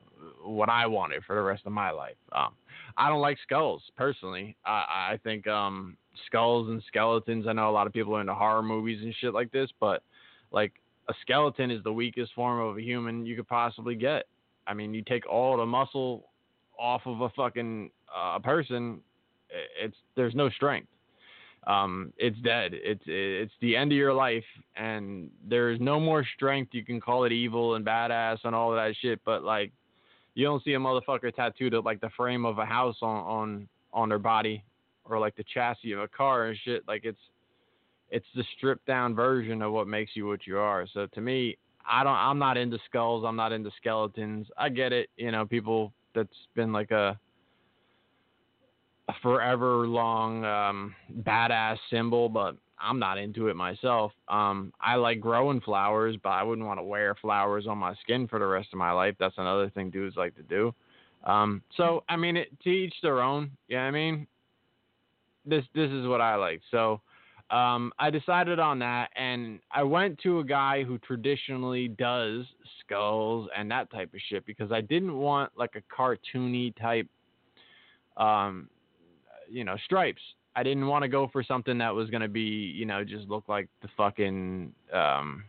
what 0.43 0.69
I 0.69 0.87
wanted 0.87 1.23
for 1.25 1.35
the 1.35 1.41
rest 1.41 1.63
of 1.65 1.73
my 1.73 1.91
life. 1.91 2.15
Um, 2.31 2.53
I 2.95 3.09
don't 3.09 3.21
like 3.21 3.37
skulls 3.43 3.81
personally. 3.95 4.55
I, 4.65 5.11
I 5.11 5.19
think 5.23 5.47
um, 5.47 5.97
skulls 6.27 6.69
and 6.69 6.81
skeletons. 6.87 7.45
I 7.47 7.53
know 7.53 7.69
a 7.69 7.71
lot 7.71 7.87
of 7.87 7.93
people 7.93 8.15
are 8.15 8.21
into 8.21 8.33
horror 8.33 8.63
movies 8.63 9.01
and 9.03 9.13
shit 9.19 9.33
like 9.33 9.51
this, 9.51 9.69
but 9.79 10.03
like 10.51 10.73
a 11.09 11.13
skeleton 11.21 11.71
is 11.71 11.83
the 11.83 11.93
weakest 11.93 12.33
form 12.33 12.59
of 12.59 12.77
a 12.77 12.81
human 12.81 13.25
you 13.25 13.35
could 13.35 13.47
possibly 13.47 13.95
get. 13.95 14.25
I 14.65 14.73
mean, 14.73 14.93
you 14.93 15.01
take 15.01 15.27
all 15.27 15.57
the 15.57 15.65
muscle 15.65 16.25
off 16.79 17.01
of 17.05 17.21
a 17.21 17.29
fucking 17.29 17.89
uh, 18.15 18.39
person, 18.39 18.99
it's 19.81 19.95
there's 20.15 20.35
no 20.35 20.49
strength 20.49 20.89
um, 21.67 22.13
it's 22.17 22.39
dead. 22.39 22.71
It's 22.73 23.03
it's 23.05 23.51
the 23.59 23.75
end 23.75 23.91
of 23.91 23.97
your 23.97 24.13
life, 24.13 24.43
and 24.77 25.29
there's 25.47 25.79
no 25.81 25.99
more 25.99 26.25
strength. 26.35 26.73
You 26.73 26.83
can 26.83 27.01
call 27.01 27.25
it 27.25 27.33
evil 27.33 27.75
and 27.75 27.85
badass 27.85 28.39
and 28.45 28.55
all 28.55 28.71
that 28.71 28.95
shit, 29.01 29.19
but 29.25 29.43
like, 29.43 29.73
you 30.33 30.45
don't 30.45 30.63
see 30.63 30.73
a 30.73 30.79
motherfucker 30.79 31.35
tattooed 31.35 31.73
at 31.73 31.83
like 31.83 31.99
the 31.99 32.09
frame 32.15 32.45
of 32.45 32.57
a 32.57 32.65
house 32.65 32.95
on 33.01 33.17
on 33.25 33.67
on 33.91 34.07
their 34.07 34.19
body, 34.19 34.63
or 35.03 35.19
like 35.19 35.35
the 35.35 35.43
chassis 35.53 35.91
of 35.91 35.99
a 35.99 36.07
car 36.07 36.47
and 36.47 36.57
shit. 36.63 36.87
Like 36.87 37.01
it's 37.03 37.19
it's 38.09 38.25
the 38.35 38.43
stripped 38.57 38.85
down 38.85 39.15
version 39.15 39.61
of 39.61 39.71
what 39.73 39.87
makes 39.87 40.11
you 40.15 40.27
what 40.27 40.47
you 40.47 40.57
are. 40.57 40.87
So 40.93 41.07
to 41.07 41.21
me, 41.21 41.57
I 41.89 42.03
don't. 42.03 42.13
I'm 42.13 42.39
not 42.39 42.57
into 42.57 42.77
skulls. 42.89 43.23
I'm 43.25 43.35
not 43.35 43.51
into 43.51 43.71
skeletons. 43.77 44.47
I 44.57 44.69
get 44.69 44.93
it. 44.93 45.09
You 45.17 45.31
know, 45.31 45.45
people. 45.45 45.93
That's 46.15 46.29
been 46.55 46.73
like 46.73 46.89
a 46.89 47.19
a 49.07 49.13
forever 49.21 49.87
long 49.87 50.43
um, 50.43 50.95
badass 51.21 51.77
symbol, 51.89 52.27
but 52.27 52.55
I'm 52.79 52.99
not 52.99 53.17
into 53.17 53.47
it 53.47 53.55
myself. 53.55 54.11
Um, 54.27 54.73
I 54.81 54.95
like 54.95 55.19
growing 55.19 55.61
flowers, 55.61 56.15
but 56.21 56.29
I 56.29 56.43
wouldn't 56.43 56.67
want 56.67 56.79
to 56.79 56.83
wear 56.83 57.15
flowers 57.15 57.67
on 57.67 57.77
my 57.77 57.95
skin 58.01 58.27
for 58.27 58.39
the 58.39 58.45
rest 58.45 58.69
of 58.73 58.79
my 58.79 58.91
life. 58.91 59.15
That's 59.19 59.37
another 59.37 59.69
thing 59.69 59.89
dudes 59.89 60.17
like 60.17 60.35
to 60.35 60.43
do. 60.43 60.73
Um, 61.23 61.61
so 61.75 62.03
I 62.09 62.15
mean, 62.15 62.37
it, 62.37 62.47
to 62.61 62.69
each 62.69 62.95
their 63.01 63.21
own. 63.21 63.51
Yeah, 63.67 63.81
I 63.81 63.91
mean, 63.91 64.27
this 65.45 65.63
this 65.73 65.89
is 65.89 66.07
what 66.07 66.21
I 66.21 66.35
like. 66.35 66.61
So 66.71 67.01
um, 67.49 67.93
I 67.97 68.09
decided 68.09 68.59
on 68.59 68.79
that, 68.79 69.09
and 69.15 69.59
I 69.71 69.83
went 69.83 70.19
to 70.23 70.39
a 70.39 70.43
guy 70.43 70.83
who 70.83 70.97
traditionally 70.99 71.87
does 71.87 72.45
skulls 72.81 73.49
and 73.57 73.71
that 73.71 73.89
type 73.91 74.13
of 74.13 74.19
shit 74.29 74.45
because 74.45 74.71
I 74.71 74.81
didn't 74.81 75.15
want 75.15 75.51
like 75.57 75.75
a 75.75 75.93
cartoony 75.93 76.75
type 76.79 77.07
um, 78.17 78.69
you 79.49 79.63
know, 79.63 79.77
stripes. 79.85 80.21
I 80.55 80.63
didn't 80.63 80.87
want 80.87 81.03
to 81.03 81.07
go 81.07 81.29
for 81.31 81.43
something 81.43 81.77
that 81.77 81.93
was 81.93 82.09
gonna 82.09 82.27
be, 82.27 82.41
you 82.41 82.85
know, 82.85 83.03
just 83.03 83.27
look 83.27 83.47
like 83.47 83.69
the 83.81 83.87
fucking 83.95 84.73
um 84.91 85.43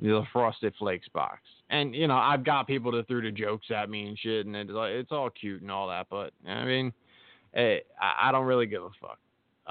the 0.00 0.22
frosted 0.32 0.74
flakes 0.78 1.08
box. 1.08 1.40
And 1.70 1.94
you 1.94 2.08
know, 2.08 2.16
I've 2.16 2.44
got 2.44 2.66
people 2.66 2.90
that 2.92 3.06
threw 3.06 3.22
the 3.22 3.30
jokes 3.30 3.66
at 3.70 3.90
me 3.90 4.08
and 4.08 4.18
shit, 4.18 4.46
and 4.46 4.56
it's 4.56 4.70
like 4.70 4.92
it's 4.92 5.12
all 5.12 5.30
cute 5.30 5.62
and 5.62 5.70
all 5.70 5.88
that, 5.88 6.06
but 6.10 6.32
I 6.48 6.64
mean, 6.64 6.92
it, 7.52 7.86
eh, 7.86 8.02
I, 8.02 8.28
I 8.28 8.32
don't 8.32 8.46
really 8.46 8.66
give 8.66 8.82
a 8.82 8.90
fuck. 9.00 9.18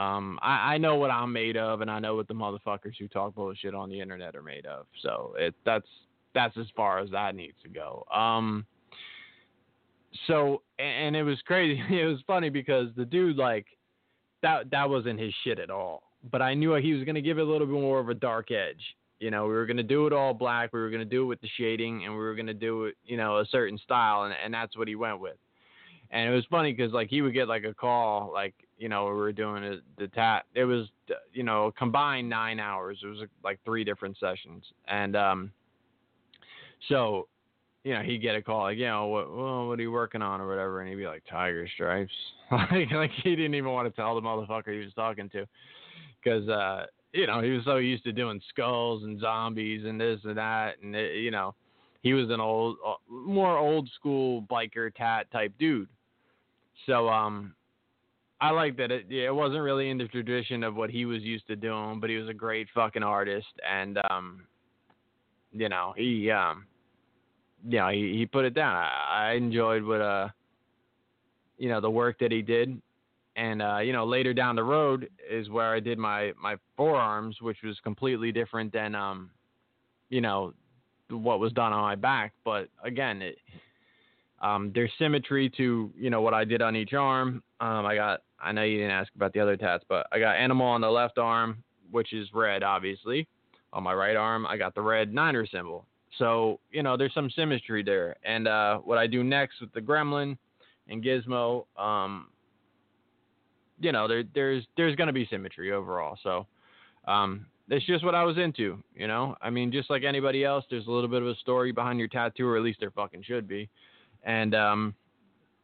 Um, 0.01 0.39
I, 0.41 0.73
I 0.73 0.77
know 0.79 0.95
what 0.95 1.11
I'm 1.11 1.31
made 1.31 1.57
of, 1.57 1.81
and 1.81 1.91
I 1.91 1.99
know 1.99 2.15
what 2.15 2.27
the 2.27 2.33
motherfuckers 2.33 2.95
who 2.97 3.07
talk 3.07 3.35
bullshit 3.35 3.75
on 3.75 3.89
the 3.89 4.01
internet 4.01 4.35
are 4.35 4.41
made 4.41 4.65
of. 4.65 4.87
So 5.03 5.35
it 5.37 5.53
that's 5.63 5.87
that's 6.33 6.57
as 6.57 6.65
far 6.75 6.99
as 6.99 7.11
that 7.11 7.35
needs 7.35 7.57
to 7.61 7.69
go. 7.69 8.03
Um, 8.13 8.65
so 10.27 10.63
and 10.79 11.15
it 11.15 11.23
was 11.23 11.39
crazy. 11.45 11.81
It 11.91 12.05
was 12.05 12.19
funny 12.25 12.49
because 12.49 12.87
the 12.95 13.05
dude 13.05 13.37
like 13.37 13.67
that 14.41 14.71
that 14.71 14.89
wasn't 14.89 15.19
his 15.19 15.33
shit 15.43 15.59
at 15.59 15.69
all. 15.69 16.03
But 16.31 16.41
I 16.41 16.55
knew 16.55 16.73
he 16.75 16.93
was 16.93 17.03
gonna 17.03 17.21
give 17.21 17.37
it 17.37 17.41
a 17.41 17.49
little 17.51 17.67
bit 17.67 17.73
more 17.73 17.99
of 17.99 18.09
a 18.09 18.15
dark 18.15 18.49
edge. 18.49 18.81
You 19.19 19.29
know, 19.29 19.43
we 19.43 19.53
were 19.53 19.67
gonna 19.67 19.83
do 19.83 20.07
it 20.07 20.13
all 20.13 20.33
black. 20.33 20.73
We 20.73 20.79
were 20.79 20.89
gonna 20.89 21.05
do 21.05 21.23
it 21.23 21.25
with 21.25 21.41
the 21.41 21.49
shading, 21.59 22.05
and 22.05 22.13
we 22.13 22.19
were 22.19 22.33
gonna 22.33 22.55
do 22.55 22.85
it, 22.85 22.95
you 23.05 23.17
know, 23.17 23.37
a 23.37 23.45
certain 23.45 23.77
style, 23.77 24.23
and 24.23 24.33
and 24.43 24.51
that's 24.51 24.75
what 24.75 24.87
he 24.87 24.95
went 24.95 25.19
with. 25.19 25.37
And 26.09 26.27
it 26.27 26.33
was 26.33 26.45
funny 26.49 26.73
because 26.73 26.91
like 26.91 27.09
he 27.09 27.21
would 27.21 27.33
get 27.33 27.47
like 27.47 27.65
a 27.65 27.73
call, 27.73 28.31
like 28.33 28.55
you 28.81 28.89
know, 28.89 29.05
we 29.05 29.11
were 29.11 29.31
doing 29.31 29.63
a, 29.63 29.75
the 29.99 30.07
tat. 30.07 30.45
It 30.55 30.65
was 30.65 30.87
you 31.33 31.43
know 31.43 31.71
combined 31.77 32.27
nine 32.27 32.59
hours. 32.59 32.97
It 33.03 33.07
was 33.07 33.19
like 33.43 33.59
three 33.63 33.83
different 33.83 34.17
sessions, 34.19 34.63
and 34.87 35.15
um, 35.15 35.51
so 36.89 37.27
you 37.83 37.93
know, 37.93 38.01
he'd 38.01 38.21
get 38.21 38.35
a 38.35 38.41
call 38.41 38.61
like, 38.61 38.77
you 38.77 38.85
know, 38.85 39.07
what, 39.07 39.35
well, 39.35 39.67
what 39.67 39.79
are 39.79 39.81
you 39.81 39.91
working 39.91 40.21
on 40.21 40.39
or 40.39 40.47
whatever, 40.47 40.81
and 40.81 40.89
he'd 40.89 40.95
be 40.95 41.07
like, 41.07 41.23
Tiger 41.29 41.67
Stripes. 41.73 42.11
like, 42.51 42.91
like 42.91 43.11
he 43.23 43.35
didn't 43.35 43.55
even 43.55 43.71
want 43.71 43.87
to 43.87 43.95
tell 43.95 44.13
the 44.13 44.21
motherfucker 44.21 44.71
he 44.73 44.85
was 44.85 44.93
talking 44.95 45.29
to, 45.29 45.47
because 46.23 46.47
uh, 46.49 46.85
you 47.13 47.27
know 47.27 47.41
he 47.41 47.51
was 47.51 47.63
so 47.65 47.77
used 47.77 48.03
to 48.03 48.11
doing 48.11 48.41
skulls 48.49 49.03
and 49.03 49.19
zombies 49.19 49.85
and 49.85 49.99
this 50.01 50.19
and 50.23 50.37
that, 50.37 50.75
and 50.81 50.95
it, 50.95 51.17
you 51.17 51.31
know, 51.31 51.53
he 52.01 52.13
was 52.13 52.29
an 52.31 52.39
old, 52.39 52.77
uh, 52.85 52.93
more 53.09 53.57
old 53.57 53.89
school 53.95 54.43
biker 54.49 54.93
tat 54.95 55.31
type 55.31 55.53
dude. 55.59 55.89
So 56.87 57.09
um, 57.09 57.53
I 58.41 58.49
like 58.49 58.75
that 58.77 58.91
it 58.91 59.05
it 59.11 59.33
wasn't 59.33 59.61
really 59.61 59.91
in 59.91 59.99
the 59.99 60.07
tradition 60.07 60.63
of 60.63 60.75
what 60.75 60.89
he 60.89 61.05
was 61.05 61.21
used 61.21 61.45
to 61.47 61.55
doing, 61.55 61.99
but 61.99 62.09
he 62.09 62.17
was 62.17 62.27
a 62.27 62.33
great 62.33 62.67
fucking 62.73 63.03
artist, 63.03 63.47
and 63.67 63.99
um, 64.09 64.41
you 65.53 65.69
know 65.69 65.93
he 65.95 66.31
um, 66.31 66.65
you 67.63 67.77
know 67.77 67.89
he 67.89 68.17
he 68.17 68.25
put 68.25 68.43
it 68.43 68.55
down. 68.55 68.75
I, 68.75 69.29
I 69.29 69.31
enjoyed 69.33 69.83
what 69.83 70.01
uh, 70.01 70.29
you 71.59 71.69
know 71.69 71.79
the 71.79 71.89
work 71.89 72.17
that 72.19 72.31
he 72.31 72.41
did, 72.41 72.81
and 73.35 73.61
uh, 73.61 73.77
you 73.77 73.93
know 73.93 74.05
later 74.05 74.33
down 74.33 74.55
the 74.55 74.63
road 74.63 75.07
is 75.29 75.47
where 75.49 75.75
I 75.75 75.79
did 75.79 75.99
my 75.99 76.33
my 76.41 76.55
forearms, 76.75 77.37
which 77.41 77.57
was 77.63 77.79
completely 77.83 78.31
different 78.31 78.73
than 78.73 78.95
um, 78.95 79.29
you 80.09 80.19
know 80.19 80.55
what 81.09 81.39
was 81.39 81.53
done 81.53 81.73
on 81.73 81.81
my 81.81 81.95
back. 81.95 82.33
But 82.43 82.69
again, 82.83 83.21
it 83.21 83.37
um, 84.41 84.71
there's 84.73 84.91
symmetry 84.97 85.49
to 85.57 85.91
you 85.97 86.09
know 86.09 86.21
what 86.21 86.33
I 86.33 86.43
did 86.43 86.61
on 86.61 86.75
each 86.75 86.93
arm. 86.93 87.43
Um, 87.59 87.85
I 87.85 87.95
got 87.95 88.21
I 88.39 88.51
know 88.51 88.63
you 88.63 88.77
didn't 88.77 88.91
ask 88.91 89.13
about 89.15 89.33
the 89.33 89.39
other 89.39 89.55
tats, 89.55 89.83
but 89.87 90.07
I 90.11 90.19
got 90.19 90.35
animal 90.35 90.67
on 90.67 90.81
the 90.81 90.89
left 90.89 91.17
arm, 91.17 91.63
which 91.91 92.11
is 92.11 92.27
red, 92.33 92.63
obviously. 92.63 93.27
On 93.73 93.83
my 93.83 93.93
right 93.93 94.17
arm, 94.17 94.45
I 94.45 94.57
got 94.57 94.75
the 94.75 94.81
red 94.81 95.13
Niner 95.13 95.45
symbol. 95.45 95.85
So 96.17 96.59
you 96.71 96.83
know 96.83 96.97
there's 96.97 97.13
some 97.13 97.29
symmetry 97.29 97.83
there. 97.83 98.15
And 98.25 98.47
uh, 98.47 98.79
what 98.79 98.97
I 98.97 99.07
do 99.07 99.23
next 99.23 99.61
with 99.61 99.71
the 99.73 99.79
Gremlin 99.79 100.37
and 100.89 101.03
Gizmo, 101.03 101.65
um, 101.77 102.27
you 103.79 103.91
know 103.91 104.07
there 104.07 104.23
there's 104.33 104.65
there's 104.75 104.95
gonna 104.95 105.13
be 105.13 105.27
symmetry 105.29 105.71
overall. 105.71 106.17
So 106.23 106.47
um, 107.07 107.45
it's 107.69 107.85
just 107.85 108.03
what 108.03 108.15
I 108.15 108.23
was 108.23 108.37
into, 108.37 108.83
you 108.95 109.07
know. 109.07 109.35
I 109.39 109.51
mean, 109.51 109.71
just 109.71 109.89
like 109.89 110.03
anybody 110.03 110.43
else, 110.43 110.65
there's 110.69 110.87
a 110.87 110.91
little 110.91 111.09
bit 111.09 111.21
of 111.21 111.27
a 111.27 111.35
story 111.35 111.71
behind 111.71 111.99
your 111.99 112.07
tattoo, 112.07 112.47
or 112.47 112.57
at 112.57 112.63
least 112.63 112.79
there 112.79 112.91
fucking 112.91 113.23
should 113.23 113.47
be. 113.47 113.69
And 114.23 114.53
um, 114.55 114.95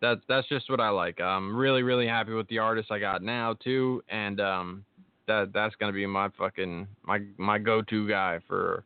that's 0.01 0.22
that's 0.28 0.47
just 0.47 0.70
what 0.70 0.80
I 0.80 0.89
like. 0.89 1.20
I'm 1.22 1.55
really 1.55 1.84
really 1.84 2.08
happy 2.08 2.34
with 2.34 2.47
the 2.47 2.60
artist 2.60 2.91
I 2.91 2.99
got 2.99 3.22
now 3.22 3.55
too, 3.64 4.03
and 4.10 4.39
um, 4.39 4.86
that 5.28 5.51
that's 5.53 5.76
gonna 5.76 5.93
be 5.93 6.05
my 6.05 6.30
fucking 6.38 6.88
my 7.03 7.20
my 7.38 7.58
go-to 7.58 8.08
guy 8.08 8.39
for 8.47 8.84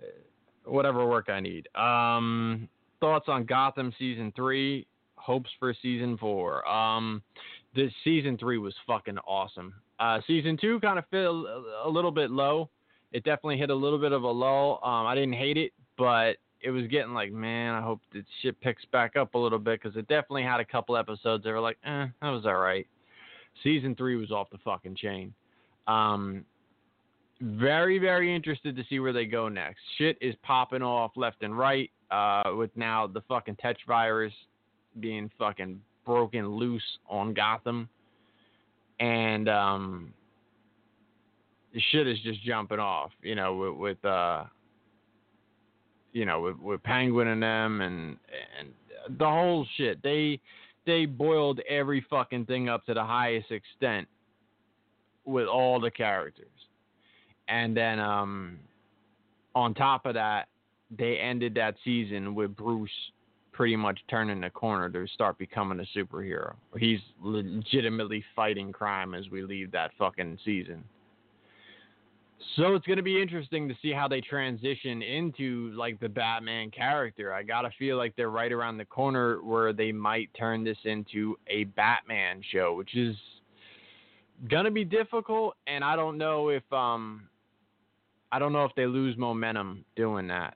uh, 0.00 0.70
whatever 0.70 1.06
work 1.06 1.28
I 1.28 1.40
need. 1.40 1.68
Um, 1.74 2.68
thoughts 3.00 3.26
on 3.28 3.44
Gotham 3.44 3.92
season 3.98 4.32
three? 4.34 4.86
Hopes 5.16 5.50
for 5.58 5.74
season 5.82 6.16
four. 6.16 6.66
Um, 6.66 7.22
this 7.74 7.92
season 8.02 8.38
three 8.38 8.58
was 8.58 8.74
fucking 8.86 9.18
awesome. 9.18 9.74
Uh, 10.00 10.20
season 10.26 10.56
two 10.60 10.80
kind 10.80 10.98
of 10.98 11.04
felt 11.10 11.46
a 11.84 11.88
little 11.88 12.10
bit 12.10 12.30
low. 12.30 12.70
It 13.12 13.24
definitely 13.24 13.58
hit 13.58 13.70
a 13.70 13.74
little 13.74 13.98
bit 13.98 14.12
of 14.12 14.22
a 14.22 14.30
lull. 14.30 14.80
Um, 14.82 15.06
I 15.06 15.14
didn't 15.14 15.34
hate 15.34 15.56
it, 15.56 15.72
but 15.96 16.36
it 16.60 16.70
was 16.70 16.86
getting 16.88 17.14
like, 17.14 17.32
man, 17.32 17.74
I 17.74 17.80
hope 17.80 18.00
that 18.12 18.24
shit 18.42 18.60
picks 18.60 18.84
back 18.86 19.16
up 19.16 19.34
a 19.34 19.38
little 19.38 19.58
bit 19.58 19.80
because 19.82 19.96
it 19.96 20.08
definitely 20.08 20.42
had 20.42 20.60
a 20.60 20.64
couple 20.64 20.96
episodes 20.96 21.44
that 21.44 21.50
were 21.50 21.60
like, 21.60 21.78
eh, 21.84 22.06
that 22.20 22.30
was 22.30 22.46
all 22.46 22.56
right. 22.56 22.86
Season 23.62 23.94
three 23.94 24.16
was 24.16 24.30
off 24.30 24.50
the 24.50 24.58
fucking 24.64 24.96
chain. 24.96 25.32
Um, 25.86 26.44
very, 27.40 27.98
very 27.98 28.34
interested 28.34 28.76
to 28.76 28.84
see 28.90 28.98
where 28.98 29.12
they 29.12 29.24
go 29.24 29.48
next. 29.48 29.80
Shit 29.96 30.18
is 30.20 30.34
popping 30.42 30.82
off 30.82 31.12
left 31.16 31.42
and 31.42 31.56
right. 31.56 31.90
Uh, 32.10 32.54
with 32.56 32.70
now 32.74 33.06
the 33.06 33.20
fucking 33.28 33.56
Tetch 33.56 33.78
virus 33.86 34.32
being 34.98 35.30
fucking 35.38 35.80
broken 36.06 36.48
loose 36.48 36.82
on 37.08 37.34
Gotham, 37.34 37.88
and 38.98 39.46
um, 39.48 40.14
shit 41.92 42.08
is 42.08 42.18
just 42.20 42.42
jumping 42.42 42.78
off. 42.78 43.10
You 43.22 43.34
know, 43.34 43.56
with, 43.56 43.76
with 43.76 44.04
uh 44.04 44.44
you 46.12 46.24
know, 46.24 46.40
with, 46.40 46.58
with 46.58 46.82
Penguin 46.82 47.28
and 47.28 47.42
them 47.42 47.80
and 47.80 48.16
and 48.58 49.18
the 49.18 49.26
whole 49.26 49.66
shit. 49.76 50.02
They 50.02 50.40
they 50.86 51.06
boiled 51.06 51.60
every 51.68 52.04
fucking 52.08 52.46
thing 52.46 52.68
up 52.68 52.84
to 52.86 52.94
the 52.94 53.04
highest 53.04 53.50
extent 53.50 54.08
with 55.24 55.46
all 55.46 55.80
the 55.80 55.90
characters. 55.90 56.46
And 57.48 57.76
then 57.76 57.98
um 57.98 58.58
on 59.54 59.74
top 59.74 60.06
of 60.06 60.14
that, 60.14 60.48
they 60.96 61.18
ended 61.18 61.54
that 61.54 61.74
season 61.84 62.34
with 62.34 62.54
Bruce 62.56 62.90
pretty 63.52 63.74
much 63.74 63.98
turning 64.08 64.40
the 64.40 64.50
corner 64.50 64.88
to 64.88 65.12
start 65.12 65.36
becoming 65.36 65.80
a 65.80 65.98
superhero. 65.98 66.54
He's 66.76 67.00
legitimately 67.20 68.24
fighting 68.36 68.70
crime 68.70 69.14
as 69.14 69.28
we 69.30 69.42
leave 69.42 69.72
that 69.72 69.90
fucking 69.98 70.38
season. 70.44 70.84
So 72.56 72.74
it's 72.74 72.86
going 72.86 72.98
to 72.98 73.02
be 73.02 73.20
interesting 73.20 73.68
to 73.68 73.74
see 73.82 73.92
how 73.92 74.06
they 74.08 74.20
transition 74.20 75.02
into 75.02 75.72
like 75.76 75.98
the 75.98 76.08
Batman 76.08 76.70
character. 76.70 77.32
I 77.32 77.42
got 77.42 77.62
to 77.62 77.70
feel 77.78 77.96
like 77.96 78.14
they're 78.16 78.30
right 78.30 78.52
around 78.52 78.78
the 78.78 78.84
corner 78.84 79.42
where 79.42 79.72
they 79.72 79.92
might 79.92 80.30
turn 80.38 80.64
this 80.64 80.78
into 80.84 81.36
a 81.48 81.64
Batman 81.64 82.42
show, 82.52 82.74
which 82.74 82.96
is 82.96 83.16
going 84.48 84.64
to 84.64 84.70
be 84.70 84.84
difficult 84.84 85.56
and 85.66 85.82
I 85.82 85.96
don't 85.96 86.16
know 86.16 86.48
if 86.48 86.62
um 86.72 87.28
I 88.30 88.38
don't 88.38 88.52
know 88.52 88.64
if 88.64 88.74
they 88.76 88.86
lose 88.86 89.16
momentum 89.16 89.84
doing 89.96 90.26
that. 90.28 90.54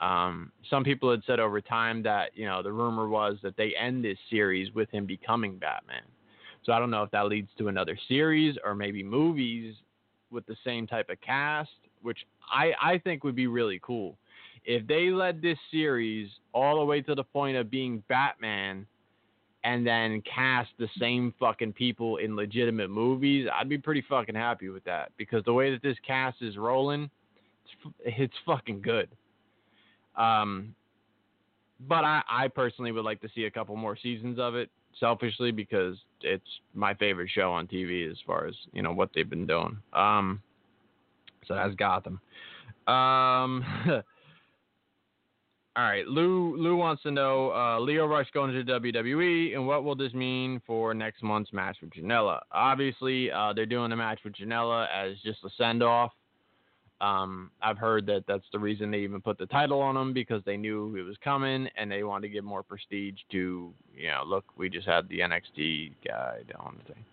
Um, 0.00 0.52
some 0.70 0.84
people 0.84 1.10
had 1.10 1.22
said 1.26 1.40
over 1.40 1.60
time 1.60 2.02
that 2.04 2.30
you 2.34 2.46
know 2.46 2.62
the 2.62 2.72
rumor 2.72 3.08
was 3.08 3.36
that 3.42 3.56
they 3.56 3.74
end 3.78 4.04
this 4.04 4.18
series 4.30 4.72
with 4.72 4.90
him 4.90 5.04
becoming 5.04 5.58
Batman. 5.58 6.04
So 6.64 6.72
I 6.72 6.78
don't 6.78 6.90
know 6.90 7.02
if 7.02 7.10
that 7.10 7.26
leads 7.26 7.48
to 7.58 7.68
another 7.68 7.98
series 8.08 8.56
or 8.64 8.74
maybe 8.74 9.02
movies 9.02 9.74
with 10.30 10.46
the 10.46 10.56
same 10.64 10.86
type 10.86 11.10
of 11.10 11.20
cast, 11.20 11.70
which 12.02 12.18
I, 12.52 12.72
I 12.80 12.98
think 12.98 13.24
would 13.24 13.36
be 13.36 13.46
really 13.46 13.80
cool. 13.82 14.16
If 14.64 14.86
they 14.86 15.10
led 15.10 15.40
this 15.40 15.58
series 15.70 16.28
all 16.52 16.78
the 16.78 16.84
way 16.84 17.00
to 17.02 17.14
the 17.14 17.24
point 17.24 17.56
of 17.56 17.70
being 17.70 18.02
Batman 18.08 18.86
and 19.64 19.86
then 19.86 20.22
cast 20.22 20.70
the 20.78 20.88
same 20.98 21.34
fucking 21.40 21.72
people 21.72 22.18
in 22.18 22.36
legitimate 22.36 22.90
movies, 22.90 23.48
I'd 23.52 23.68
be 23.68 23.78
pretty 23.78 24.04
fucking 24.08 24.34
happy 24.34 24.68
with 24.68 24.84
that 24.84 25.12
because 25.16 25.44
the 25.44 25.52
way 25.52 25.70
that 25.70 25.82
this 25.82 25.96
cast 26.06 26.42
is 26.42 26.56
rolling, 26.56 27.10
it's, 27.64 27.94
it's 28.04 28.34
fucking 28.46 28.82
good. 28.82 29.08
Um, 30.16 30.74
but 31.86 32.04
I, 32.04 32.22
I 32.28 32.48
personally 32.48 32.92
would 32.92 33.04
like 33.04 33.20
to 33.22 33.28
see 33.34 33.44
a 33.44 33.50
couple 33.50 33.76
more 33.76 33.96
seasons 33.96 34.38
of 34.38 34.54
it 34.54 34.70
selfishly 34.98 35.52
because 35.52 35.96
it's 36.22 36.60
my 36.74 36.94
favorite 36.94 37.30
show 37.30 37.52
on 37.52 37.66
TV 37.66 38.10
as 38.10 38.16
far 38.26 38.46
as 38.46 38.54
you 38.72 38.82
know 38.82 38.92
what 38.92 39.10
they've 39.14 39.28
been 39.28 39.46
doing. 39.46 39.78
Um, 39.92 40.42
so 41.46 41.54
that's 41.54 41.74
Gotham. 41.74 42.20
Um, 42.86 43.64
all 45.76 45.84
right, 45.84 46.06
Lou. 46.06 46.56
Lou 46.56 46.76
wants 46.76 47.02
to 47.02 47.10
know 47.10 47.52
uh, 47.52 47.78
Lio 47.80 48.06
Rush 48.06 48.30
going 48.32 48.52
to 48.52 48.64
WWE, 48.64 49.54
and 49.54 49.66
what 49.66 49.84
will 49.84 49.96
this 49.96 50.14
mean 50.14 50.60
for 50.66 50.94
next 50.94 51.22
month's 51.22 51.52
match 51.52 51.76
with 51.80 51.90
Janela? 51.90 52.40
Obviously, 52.52 53.30
uh, 53.30 53.52
they're 53.54 53.66
doing 53.66 53.90
the 53.90 53.96
match 53.96 54.20
with 54.24 54.34
Janela 54.34 54.86
as 54.94 55.16
just 55.24 55.44
a 55.44 55.50
send 55.56 55.82
off. 55.82 56.12
Um, 57.00 57.50
I've 57.62 57.78
heard 57.78 58.06
that 58.06 58.24
that's 58.26 58.44
the 58.52 58.58
reason 58.58 58.90
they 58.90 58.98
even 58.98 59.20
put 59.20 59.38
the 59.38 59.46
title 59.46 59.80
on 59.80 59.96
him 59.96 60.12
because 60.12 60.42
they 60.44 60.56
knew 60.56 60.96
it 60.96 61.02
was 61.02 61.16
coming 61.22 61.68
and 61.76 61.90
they 61.90 62.02
wanted 62.02 62.28
to 62.28 62.32
give 62.32 62.44
more 62.44 62.62
prestige 62.62 63.14
to, 63.30 63.72
you 63.96 64.08
know, 64.08 64.24
look, 64.26 64.44
we 64.56 64.68
just 64.68 64.86
had 64.86 65.08
the 65.08 65.20
NXT 65.20 65.92
guy 66.04 66.38
on 66.58 66.76
the 66.78 66.92
thing. 66.92 67.04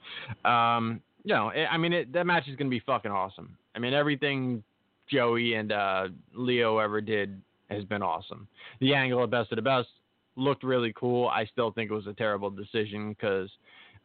Um, 0.43 1.01
you 1.23 1.35
know, 1.35 1.49
I 1.49 1.77
mean, 1.77 1.93
it, 1.93 2.13
that 2.13 2.25
match 2.25 2.47
is 2.47 2.55
going 2.55 2.67
to 2.67 2.75
be 2.75 2.81
fucking 2.85 3.11
awesome. 3.11 3.57
I 3.75 3.79
mean, 3.79 3.93
everything 3.93 4.63
Joey 5.07 5.53
and 5.53 5.71
uh, 5.71 6.07
Lio 6.33 6.79
ever 6.79 7.01
did 7.01 7.39
has 7.69 7.83
been 7.85 8.01
awesome. 8.01 8.47
The 8.79 8.93
angle 8.93 9.23
of 9.23 9.29
Best 9.29 9.51
of 9.51 9.57
the 9.57 9.61
Best 9.61 9.87
looked 10.35 10.63
really 10.63 10.93
cool. 10.95 11.27
I 11.27 11.45
still 11.45 11.71
think 11.71 11.91
it 11.91 11.93
was 11.93 12.07
a 12.07 12.13
terrible 12.13 12.49
decision 12.49 13.09
because 13.09 13.49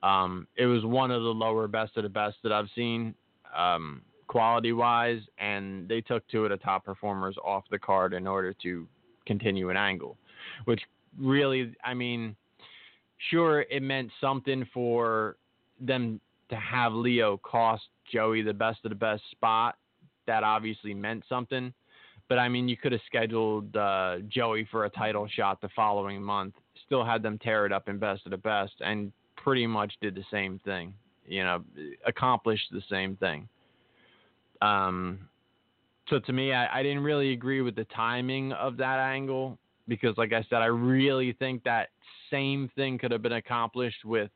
um, 0.02 0.46
it 0.56 0.66
was 0.66 0.84
one 0.84 1.10
of 1.10 1.22
the 1.22 1.28
lower 1.28 1.68
Best 1.68 1.96
of 1.96 2.02
the 2.02 2.08
Best 2.08 2.36
that 2.42 2.52
I've 2.52 2.68
seen. 2.74 3.14
Um, 3.56 4.02
quality 4.30 4.72
wise, 4.72 5.22
and 5.38 5.88
they 5.88 6.00
took 6.00 6.26
two 6.28 6.44
of 6.44 6.50
the 6.50 6.56
top 6.56 6.84
performers 6.84 7.36
off 7.44 7.64
the 7.72 7.78
card 7.78 8.14
in 8.14 8.28
order 8.28 8.54
to 8.62 8.86
continue 9.26 9.70
an 9.70 9.76
angle, 9.76 10.16
which 10.66 10.80
really, 11.18 11.74
I 11.84 11.94
mean, 11.94 12.36
sure, 13.28 13.62
it 13.62 13.82
meant 13.82 14.08
something 14.20 14.64
for 14.72 15.36
them 15.80 16.20
to 16.48 16.54
have 16.54 16.92
Lio 16.92 17.38
cost 17.38 17.82
Joey 18.12 18.42
the 18.42 18.54
best 18.54 18.78
of 18.84 18.90
the 18.90 18.94
best 18.94 19.22
spot. 19.32 19.78
That 20.28 20.44
obviously 20.44 20.94
meant 20.94 21.24
something. 21.28 21.74
But 22.28 22.38
I 22.38 22.48
mean, 22.48 22.68
you 22.68 22.76
could 22.76 22.92
have 22.92 23.00
scheduled 23.06 23.74
uh, 23.74 24.18
Joey 24.28 24.68
for 24.70 24.84
a 24.84 24.90
title 24.90 25.26
shot 25.26 25.60
the 25.60 25.70
following 25.74 26.22
month, 26.22 26.54
still 26.86 27.04
had 27.04 27.20
them 27.20 27.36
tear 27.38 27.66
it 27.66 27.72
up 27.72 27.88
in 27.88 27.98
best 27.98 28.26
of 28.26 28.30
the 28.30 28.36
best, 28.36 28.74
and 28.78 29.10
pretty 29.36 29.66
much 29.66 29.92
did 30.00 30.14
the 30.14 30.24
same 30.30 30.60
thing. 30.64 30.94
You 31.26 31.42
know, 31.42 31.64
accomplished 32.06 32.68
the 32.70 32.82
same 32.88 33.16
thing. 33.16 33.48
Um, 34.62 35.28
so 36.08 36.18
to 36.18 36.32
me, 36.32 36.52
I, 36.52 36.80
I 36.80 36.82
didn't 36.82 37.02
really 37.02 37.32
agree 37.32 37.62
with 37.62 37.76
the 37.76 37.84
timing 37.84 38.52
of 38.52 38.76
that 38.78 38.98
angle 38.98 39.58
because, 39.88 40.16
like 40.18 40.32
I 40.32 40.44
said, 40.50 40.56
I 40.56 40.66
really 40.66 41.32
think 41.32 41.62
that 41.64 41.88
same 42.30 42.70
thing 42.74 42.98
could 42.98 43.12
have 43.12 43.22
been 43.22 43.32
accomplished 43.32 44.04
with 44.04 44.30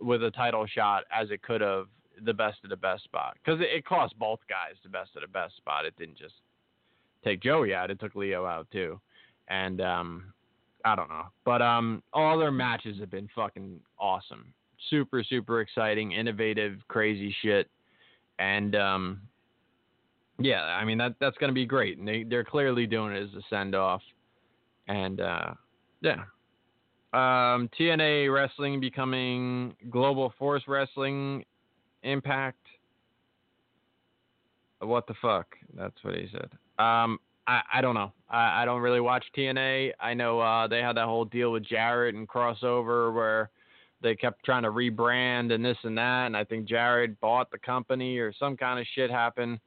with 0.00 0.22
a 0.22 0.30
title 0.30 0.66
shot 0.66 1.04
as 1.10 1.30
it 1.30 1.42
could 1.42 1.62
have 1.62 1.86
the 2.24 2.34
best 2.34 2.58
of 2.64 2.70
the 2.70 2.76
best 2.76 3.04
spot. 3.04 3.36
Because 3.42 3.60
it, 3.60 3.68
it 3.74 3.86
cost 3.86 4.18
both 4.18 4.40
guys 4.48 4.76
the 4.82 4.90
best 4.90 5.10
of 5.16 5.22
the 5.22 5.28
best 5.28 5.56
spot. 5.56 5.86
It 5.86 5.96
didn't 5.96 6.18
just 6.18 6.34
take 7.24 7.42
Joey 7.42 7.74
out, 7.74 7.90
it 7.90 7.98
took 7.98 8.14
Lio 8.14 8.46
out 8.46 8.66
too, 8.70 9.00
and 9.48 9.80
um, 9.80 10.32
I 10.84 10.94
don't 10.94 11.08
know, 11.08 11.26
but 11.44 11.62
um, 11.62 12.02
all 12.12 12.38
their 12.38 12.52
matches 12.52 13.00
have 13.00 13.10
been 13.10 13.28
fucking 13.34 13.80
awesome, 13.98 14.52
super 14.90 15.24
super 15.24 15.60
exciting, 15.60 16.12
innovative, 16.12 16.78
crazy 16.88 17.34
shit, 17.42 17.68
and 18.38 18.74
um, 18.76 19.20
yeah, 20.38 20.62
I 20.62 20.84
mean 20.84 20.98
that 20.98 21.14
that's 21.20 21.36
gonna 21.38 21.52
be 21.52 21.66
great, 21.66 21.98
and 21.98 22.06
they 22.06 22.22
they're 22.24 22.44
clearly 22.44 22.86
doing 22.86 23.14
it 23.14 23.22
as 23.22 23.34
a 23.34 23.42
send 23.48 23.74
off, 23.74 24.02
and 24.88 25.20
uh, 25.20 25.54
yeah. 26.00 26.24
Um, 27.12 27.70
TNA 27.78 28.32
Wrestling 28.34 28.78
becoming 28.78 29.74
Global 29.88 30.34
Force 30.38 30.64
Wrestling 30.68 31.44
Impact. 32.02 32.58
What 34.80 35.06
the 35.06 35.14
fuck? 35.22 35.46
That's 35.74 35.94
what 36.02 36.14
he 36.14 36.28
said. 36.30 36.50
Um, 36.78 37.18
I, 37.46 37.62
I 37.74 37.80
don't 37.80 37.94
know. 37.94 38.12
I, 38.28 38.62
I 38.62 38.64
don't 38.64 38.82
really 38.82 39.00
watch 39.00 39.24
TNA. 39.36 39.92
I 39.98 40.14
know 40.14 40.40
uh, 40.40 40.66
they 40.66 40.80
had 40.80 40.96
that 40.96 41.06
whole 41.06 41.24
deal 41.24 41.52
with 41.52 41.64
Jarrett 41.64 42.14
and 42.14 42.28
crossover 42.28 43.14
where 43.14 43.50
they 44.06 44.14
kept 44.14 44.44
trying 44.44 44.62
to 44.62 44.70
rebrand 44.70 45.52
and 45.52 45.64
this 45.64 45.76
and 45.82 45.98
that, 45.98 46.26
and 46.26 46.36
I 46.36 46.44
think 46.44 46.68
Jarrett 46.68 47.20
bought 47.20 47.50
the 47.50 47.58
company 47.58 48.18
or 48.18 48.32
some 48.32 48.56
kind 48.56 48.78
of 48.78 48.86
shit 48.94 49.10
happened. 49.10 49.58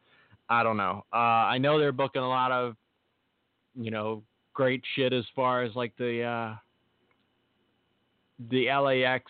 I 0.50 0.64
don't 0.64 0.78
know. 0.78 1.04
Uh, 1.14 1.18
I 1.18 1.58
know 1.58 1.78
they're 1.78 1.92
booking 1.92 2.22
a 2.22 2.28
lot 2.28 2.54
of, 2.54 2.78
you 3.76 3.92
know, 3.92 4.24
great 4.54 4.82
shit 4.96 5.12
as 5.12 5.26
far 5.36 5.64
as 5.64 5.76
like 5.76 5.94
the 5.98 6.24
uh, 6.24 6.56
the 8.50 8.68
LAX, 8.72 9.30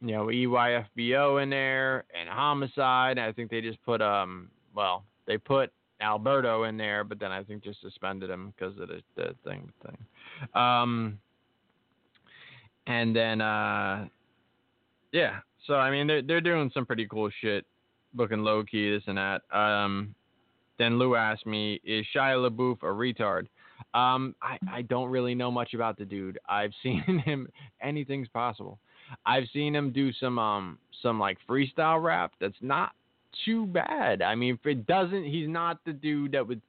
you 0.00 0.12
know, 0.12 0.26
EYFBO 0.26 1.42
in 1.42 1.50
there 1.50 2.04
and 2.18 2.26
Homicide. 2.26 3.18
I 3.18 3.32
think 3.32 3.50
they 3.50 3.60
just 3.60 3.82
put 3.84 4.00
um, 4.00 4.48
well, 4.74 5.04
they 5.26 5.36
put 5.36 5.70
Alberto 6.00 6.64
in 6.64 6.78
there, 6.78 7.04
but 7.04 7.20
then 7.20 7.30
I 7.30 7.42
think 7.42 7.62
just 7.62 7.82
suspended 7.82 8.30
him 8.30 8.54
because 8.56 8.72
of 8.80 8.88
the, 8.88 9.02
the 9.16 9.34
thing 9.44 9.70
thing. 9.84 9.98
Um, 10.54 11.18
and 12.86 13.14
then 13.14 13.40
uh, 13.40 14.06
yeah, 15.12 15.38
so 15.66 15.74
I 15.74 15.90
mean 15.90 16.06
they're 16.06 16.22
they're 16.22 16.40
doing 16.40 16.70
some 16.72 16.86
pretty 16.86 17.06
cool 17.06 17.30
shit, 17.40 17.64
booking 18.14 18.40
low 18.40 18.64
key 18.64 18.90
this 18.90 19.02
and 19.06 19.18
that. 19.18 19.42
Um, 19.56 20.14
then 20.78 20.98
Lou 20.98 21.16
asked 21.16 21.46
me, 21.46 21.80
is 21.84 22.04
Shia 22.14 22.50
LaBeouf 22.50 22.82
a 22.82 22.86
retard? 22.86 23.46
Um, 23.94 24.34
I, 24.42 24.58
I 24.70 24.82
don't 24.82 25.10
really 25.10 25.34
know 25.34 25.50
much 25.50 25.74
about 25.74 25.96
the 25.96 26.04
dude. 26.04 26.38
I've 26.48 26.72
seen 26.82 27.22
him 27.24 27.48
anything's 27.80 28.28
possible. 28.28 28.78
I've 29.24 29.44
seen 29.52 29.74
him 29.74 29.92
do 29.92 30.12
some 30.12 30.38
um 30.38 30.78
some 31.02 31.20
like 31.20 31.38
freestyle 31.48 32.02
rap 32.02 32.32
that's 32.40 32.56
not 32.60 32.92
too 33.44 33.66
bad. 33.66 34.22
I 34.22 34.34
mean, 34.34 34.54
if 34.54 34.66
it 34.66 34.86
doesn't, 34.86 35.24
he's 35.24 35.48
not 35.48 35.78
the 35.84 35.92
dude 35.92 36.32
that 36.32 36.46
would 36.46 36.60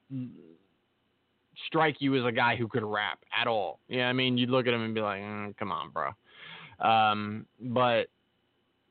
strike 1.65 1.95
you 1.99 2.15
as 2.17 2.25
a 2.25 2.31
guy 2.31 2.55
who 2.55 2.67
could 2.67 2.83
rap 2.83 3.19
at 3.39 3.47
all. 3.47 3.79
Yeah, 3.87 4.07
I 4.07 4.13
mean, 4.13 4.37
you'd 4.37 4.49
look 4.49 4.67
at 4.67 4.73
him 4.73 4.81
and 4.81 4.93
be 4.93 5.01
like, 5.01 5.21
mm, 5.21 5.57
"Come 5.57 5.71
on, 5.71 5.91
bro." 5.91 6.11
Um, 6.79 7.45
but 7.59 8.07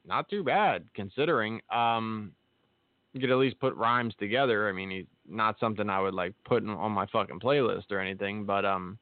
not 0.06 0.28
too 0.28 0.44
bad 0.44 0.84
considering. 0.94 1.60
Um, 1.70 2.32
you 3.12 3.20
could 3.20 3.30
at 3.30 3.38
least 3.38 3.58
put 3.60 3.74
rhymes 3.74 4.14
together. 4.18 4.68
I 4.68 4.72
mean, 4.72 4.90
he's 4.90 5.06
not 5.28 5.58
something 5.58 5.88
I 5.88 6.00
would 6.00 6.14
like 6.14 6.34
put 6.44 6.66
on 6.68 6.92
my 6.92 7.06
fucking 7.06 7.40
playlist 7.40 7.90
or 7.90 7.98
anything, 7.98 8.44
but 8.44 8.64
um, 8.64 8.98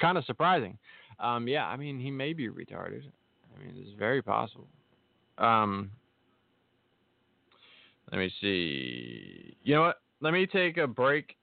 kind 0.00 0.18
of 0.18 0.24
surprising. 0.24 0.76
Um, 1.20 1.46
yeah, 1.48 1.66
I 1.66 1.76
mean, 1.76 1.98
he 1.98 2.10
may 2.10 2.32
be 2.32 2.48
retarded. 2.48 3.02
I 3.54 3.64
mean, 3.64 3.74
it's 3.76 3.96
very 3.98 4.20
possible. 4.20 4.68
Um, 5.38 5.90
let 8.10 8.18
me 8.18 8.32
see. 8.40 9.56
You 9.62 9.74
know 9.76 9.82
what? 9.82 10.00
Let 10.20 10.32
me 10.32 10.46
take 10.46 10.76
a 10.76 10.86
break, 10.86 11.36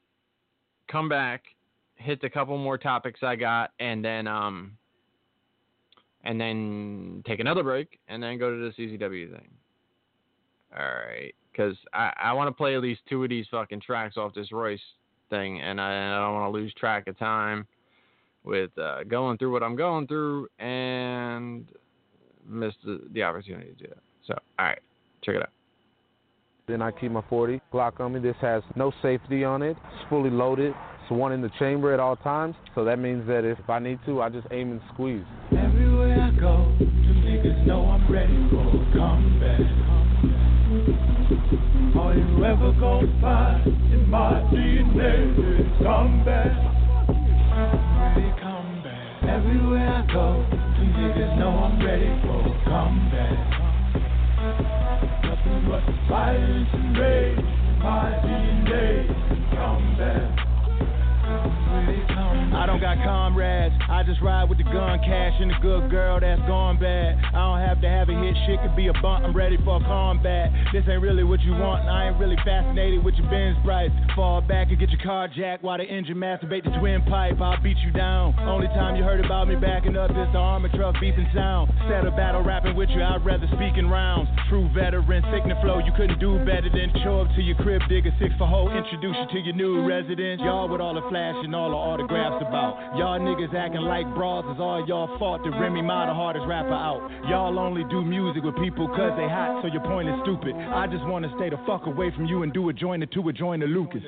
come 0.91 1.08
back, 1.08 1.44
hit 1.96 2.24
a 2.24 2.30
couple 2.30 2.58
more 2.58 2.78
topics 2.78 3.22
I 3.24 3.36
got, 3.36 3.72
and 3.80 4.04
then 4.04 4.28
um, 4.28 4.78
and 6.24 6.39
then 6.39 7.24
take 7.28 7.39
another 7.39 7.63
break, 7.63 7.99
and 8.07 8.21
then 8.21 8.38
go 8.38 8.49
to 8.49 8.57
the 8.57 8.71
CZW 8.71 9.32
thing. 9.32 9.47
All 10.78 10.86
right, 10.86 11.34
because 11.51 11.76
I 11.93 12.11
I 12.17 12.34
want 12.34 12.47
to 12.47 12.53
play 12.53 12.76
at 12.76 12.82
least 12.82 13.01
two 13.09 13.24
of 13.24 13.30
these 13.30 13.45
fucking 13.51 13.82
tracks 13.82 14.17
off 14.17 14.34
this 14.34 14.51
Royce 14.51 14.80
thing, 15.30 15.61
and 15.61 15.80
I, 15.80 16.15
I 16.15 16.19
don't 16.19 16.34
want 16.34 16.53
to 16.53 16.59
lose 16.59 16.74
track 16.74 17.07
of 17.07 17.17
time 17.17 17.67
with 18.43 18.71
uh, 18.78 19.03
going 19.03 19.38
through 19.38 19.51
what 19.51 19.63
I'm 19.63 19.76
going 19.76 20.07
through 20.07 20.47
and 20.59 21.65
miss 22.47 22.74
the, 22.84 23.01
the 23.13 23.24
opportunity 23.24 23.69
to 23.69 23.76
do 23.76 23.88
that. 23.88 24.03
So, 24.28 24.34
all 24.59 24.65
right, 24.65 24.80
check 25.24 25.36
it 25.36 25.41
out. 25.41 25.49
Then 26.67 26.82
I 26.82 26.91
keep 26.91 27.11
my 27.11 27.24
40 27.30 27.61
Glock 27.74 27.99
on 27.99 28.13
me. 28.13 28.19
This 28.19 28.36
has 28.41 28.63
no 28.76 28.93
safety 29.01 29.43
on 29.43 29.61
it. 29.61 29.71
It's 29.71 30.09
fully 30.09 30.30
loaded. 30.30 30.74
It's 31.01 31.11
one 31.11 31.34
in 31.34 31.41
the 31.41 31.51
chamber 31.59 31.93
at 31.93 31.99
all 31.99 32.15
times. 32.15 32.55
So 32.74 32.86
that 32.86 32.99
means 32.99 33.28
that 33.28 33.43
if 33.43 33.69
I 33.69 33.80
need 33.80 33.99
to, 34.05 34.21
I 34.21 34.30
just 34.30 34.47
aim 34.51 34.71
and 34.71 34.82
squeeze. 34.93 35.26
Everywhere 35.51 35.89
I 35.89 35.93
go, 36.44 36.76
the 36.78 36.86
niggas 37.24 37.66
know 37.66 37.86
I'm 37.86 38.12
ready 38.12 38.36
for 38.52 38.68
combat. 38.91 39.64
All 41.96 42.14
you 42.14 42.44
ever 42.44 42.74
gon' 42.78 43.08
find 43.22 43.66
in 43.94 44.10
my 44.10 44.44
DNA 44.52 45.39
is 45.39 45.72
combat. 45.82 46.52
Ready 47.96 48.32
combat. 48.44 49.24
Everywhere 49.24 49.88
I 49.88 50.06
go, 50.12 50.44
the 50.52 50.86
niggas 51.00 51.39
know 51.39 51.52
I'm 51.64 51.80
ready 51.80 52.12
for 52.28 52.44
combat. 52.68 53.39
Nothing 55.24 55.64
but 55.70 55.84
violence 56.10 56.70
and 56.74 56.98
rage 56.98 57.12
don't 62.74 62.82
got 62.82 63.05
comrades. 63.05 63.76
I 63.88 64.01
just 64.01 64.21
ride 64.21 64.49
with 64.49 64.57
the 64.57 64.65
gun 64.65 64.97
cash 65.05 65.38
and 65.38 65.51
the 65.51 65.59
good 65.61 65.91
girl 65.91 66.19
that's 66.19 66.41
gone 66.49 66.80
bad. 66.82 67.21
I 67.30 67.38
don't 67.38 67.61
have 67.61 67.80
to 67.82 67.89
have 67.89 68.09
a 68.09 68.17
hit. 68.17 68.34
Shit 68.47 68.57
could 68.65 68.76
be 68.76 68.88
a 68.89 68.93
bunt. 68.97 69.26
I'm 69.26 69.36
ready 69.36 69.57
for 69.61 69.78
combat. 69.86 70.49
This 70.74 70.82
ain't 70.89 71.01
really 71.01 71.24
what 71.24 71.41
you 71.41 71.53
want. 71.53 71.86
And 71.86 71.89
I 71.93 72.09
ain't 72.09 72.17
really 72.17 72.38
fascinated 72.41 73.05
with 73.05 73.13
your 73.15 73.30
Benz 73.30 73.57
price. 73.63 73.93
Fall 74.15 74.41
back 74.41 74.74
and 74.74 74.80
get 74.80 74.89
your 74.89 75.01
car 75.05 75.30
jacked 75.30 75.61
while 75.61 75.78
the 75.78 75.86
engine 75.86 76.17
masturbate 76.17 76.65
the 76.65 76.74
twin 76.82 77.05
pipe. 77.05 77.38
I'll 77.38 77.61
beat 77.61 77.78
you 77.86 77.91
down. 77.91 78.34
Only 78.41 78.67
time 78.74 78.95
you 78.95 79.03
heard 79.03 79.24
about 79.24 79.47
me 79.47 79.55
backing 79.55 79.95
up 79.95 80.09
is 80.09 80.30
the 80.34 80.41
armor 80.41 80.69
truck 80.74 80.95
beeping 80.97 81.30
sound. 81.34 81.69
Instead 81.86 82.09
a 82.09 82.11
battle 82.17 82.41
rapping 82.41 82.76
with 82.76 82.89
you, 82.89 83.03
I'd 83.03 83.24
rather 83.24 83.45
speak 83.53 83.78
in 83.78 83.86
rounds. 83.86 84.30
True 84.49 84.65
veteran, 84.74 85.21
signal 85.30 85.61
flow. 85.61 85.78
You 85.78 85.93
couldn't 85.93 86.17
do 86.17 86.41
better 86.41 86.74
than 86.74 86.89
show 87.05 87.21
up 87.21 87.30
to 87.36 87.41
your 87.41 87.57
crib, 87.61 87.82
dig 87.88 88.07
a 88.07 88.11
six 88.17 88.34
for 88.41 88.47
hoe, 88.47 88.74
introduce 88.74 89.13
you 89.13 89.28
to 89.30 89.39
your 89.45 89.55
new 89.55 89.86
residence. 89.86 90.41
Y'all 90.41 90.67
with 90.67 90.82
all 90.82 90.95
the 90.97 91.05
flash 91.09 91.38
and 91.45 91.53
all 91.53 91.69
the 91.69 91.78
autographs 91.78 92.41
about. 92.41 92.62
Y'all 92.95 93.20
niggas 93.20 93.53
acting 93.53 93.82
like 93.82 94.07
bras 94.16 94.45
is 94.53 94.59
all 94.59 94.86
y'all 94.88 95.18
fault. 95.20 95.43
The 95.43 95.51
Remy 95.51 95.82
Ma, 95.82 96.05
the 96.07 96.14
hardest 96.14 96.45
rapper 96.47 96.74
out. 96.74 97.03
Y'all 97.28 97.57
only 97.59 97.84
do 97.89 98.03
music 98.03 98.43
with 98.43 98.55
people 98.57 98.88
cause 98.88 99.11
they 99.18 99.28
hot, 99.28 99.61
so 99.61 99.68
your 99.68 99.84
point 99.84 100.07
is 100.07 100.16
stupid. 100.24 100.55
I 100.55 100.88
just 100.88 101.03
wanna 101.05 101.32
stay 101.36 101.49
the 101.49 101.59
fuck 101.66 101.86
away 101.88 102.11
from 102.16 102.26
you 102.26 102.43
and 102.43 102.53
do 102.53 102.70
a 102.70 102.74
joint 102.74 103.03
or 103.03 103.07
two 103.07 103.28
a 103.28 103.34
joint 103.34 103.64
of 103.64 103.70
Lucas. 103.70 104.03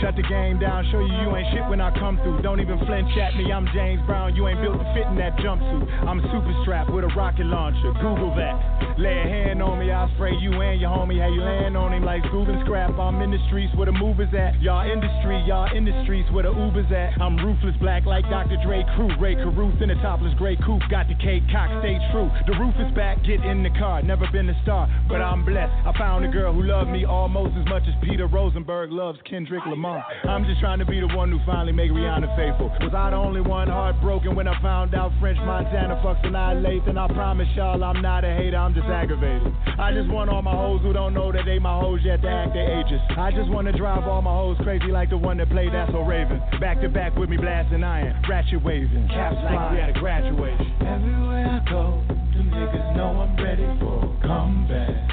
Shut 0.00 0.16
the 0.16 0.24
game 0.24 0.58
down, 0.58 0.88
show 0.90 1.00
you 1.00 1.12
you 1.22 1.36
ain't 1.36 1.48
shit 1.52 1.68
when 1.68 1.80
I 1.80 1.92
come 1.98 2.16
through. 2.22 2.42
Don't 2.42 2.60
even 2.60 2.78
flinch 2.86 3.12
at 3.18 3.36
me, 3.36 3.52
I'm 3.52 3.68
James 3.74 4.00
Brown. 4.06 4.34
You 4.34 4.48
ain't 4.48 4.60
built 4.60 4.78
to 4.78 4.88
fit 4.94 5.06
in 5.06 5.16
that 5.20 5.36
jumpsuit. 5.38 5.84
I'm 6.08 6.20
super 6.32 6.54
strapped 6.62 6.90
with 6.90 7.04
a 7.04 7.12
rocket 7.14 7.46
launcher. 7.46 7.92
Google 8.00 8.34
that. 8.36 8.98
Lay 8.98 9.18
a 9.18 9.28
hand 9.28 9.62
on 9.62 9.78
me, 9.78 9.90
I'll 9.90 10.10
spray 10.14 10.32
you 10.40 10.52
and 10.60 10.80
your 10.80 10.90
homie. 10.90 11.20
How 11.20 11.28
you 11.28 11.40
land 11.40 11.76
on 11.76 11.92
him 11.92 12.04
like 12.04 12.22
scoop 12.28 12.48
and 12.48 12.60
scrap. 12.64 12.96
I'm 12.98 13.20
in 13.20 13.30
the 13.30 13.38
streets 13.48 13.74
where 13.74 13.86
the 13.86 13.92
movers 13.92 14.32
at. 14.34 14.60
Y'all 14.60 14.84
industry, 14.88 15.42
y'all 15.46 15.68
industries 15.74 16.26
where 16.32 16.44
the 16.44 16.52
Ubers 16.52 16.90
at. 16.92 17.20
I'm 17.20 17.36
ruthless 17.36 17.76
black 17.82 18.06
like 18.06 18.22
Dr. 18.30 18.56
Dre 18.62 18.86
crew. 18.94 19.10
Rae 19.18 19.34
Carruth 19.34 19.82
in 19.82 19.90
a 19.90 19.98
topless 20.00 20.32
gray 20.38 20.56
coupe. 20.56 20.82
Got 20.88 21.08
the 21.08 21.18
cake, 21.18 21.42
cock, 21.50 21.68
stay 21.82 21.98
true. 22.14 22.30
The 22.46 22.54
roof 22.54 22.74
is 22.78 22.94
back, 22.94 23.18
get 23.26 23.42
in 23.42 23.66
the 23.66 23.74
car. 23.74 24.00
Never 24.02 24.30
been 24.30 24.48
a 24.48 24.56
star, 24.62 24.86
but 25.08 25.20
I'm 25.20 25.44
blessed. 25.44 25.74
I 25.84 25.92
found 25.98 26.24
a 26.24 26.28
girl 26.28 26.54
who 26.54 26.62
loved 26.62 26.90
me 26.90 27.04
almost 27.04 27.58
as 27.58 27.66
much 27.66 27.82
as 27.90 27.94
Peter 28.06 28.26
Rosenberg 28.30 28.92
loves 28.92 29.18
Kendrick 29.28 29.66
Lamar. 29.66 30.06
I'm 30.24 30.44
just 30.46 30.60
trying 30.60 30.78
to 30.78 30.86
be 30.86 31.00
the 31.00 31.10
one 31.10 31.30
who 31.30 31.40
finally 31.44 31.72
make 31.72 31.90
Rihanna 31.90 32.30
faithful. 32.38 32.70
Was 32.80 32.94
I 32.94 33.10
the 33.10 33.16
only 33.16 33.42
one 33.42 33.66
heartbroken 33.66 34.36
when 34.36 34.46
I 34.46 34.54
found 34.62 34.94
out 34.94 35.10
French 35.18 35.38
Montana 35.42 36.00
fucks 36.06 36.24
annihilate? 36.24 36.86
And 36.86 36.98
I 36.98 37.08
promise 37.08 37.48
y'all 37.56 37.82
I'm 37.82 38.00
not 38.00 38.24
a 38.24 38.32
hater, 38.32 38.56
I'm 38.56 38.74
just 38.74 38.86
aggravated. 38.86 39.52
I 39.78 39.92
just 39.92 40.08
want 40.08 40.30
all 40.30 40.42
my 40.42 40.54
hoes 40.54 40.80
who 40.82 40.92
don't 40.92 41.14
know 41.14 41.32
that 41.32 41.42
they 41.44 41.58
my 41.58 41.78
hoes 41.80 42.00
yet 42.04 42.22
to 42.22 42.28
act 42.28 42.54
their 42.54 42.78
ages. 42.78 43.00
I 43.18 43.32
just 43.32 43.50
wanna 43.50 43.76
drive 43.76 44.04
all 44.04 44.22
my 44.22 44.30
hoes 44.32 44.56
crazy 44.62 44.86
like 44.86 45.10
the 45.10 45.18
one 45.18 45.38
that 45.38 45.50
played 45.50 45.72
That's 45.72 45.90
So 45.90 46.02
Raven. 46.02 46.40
Back 46.60 46.80
to 46.82 46.88
back 46.88 47.16
with 47.16 47.28
me 47.28 47.36
blasting 47.72 47.84
iron, 47.84 48.22
ratchet 48.28 48.62
waving, 48.62 49.08
caps 49.08 49.36
like 49.44 49.72
we 49.72 49.78
had 49.78 49.90
a 49.90 49.98
graduation. 49.98 50.72
Everywhere 50.80 51.46
I 51.46 51.70
go, 51.70 52.02
them 52.08 52.50
niggas 52.50 52.96
know 52.96 53.20
I'm 53.20 53.36
ready 53.42 53.66
for 53.80 54.18
combat. 54.22 55.10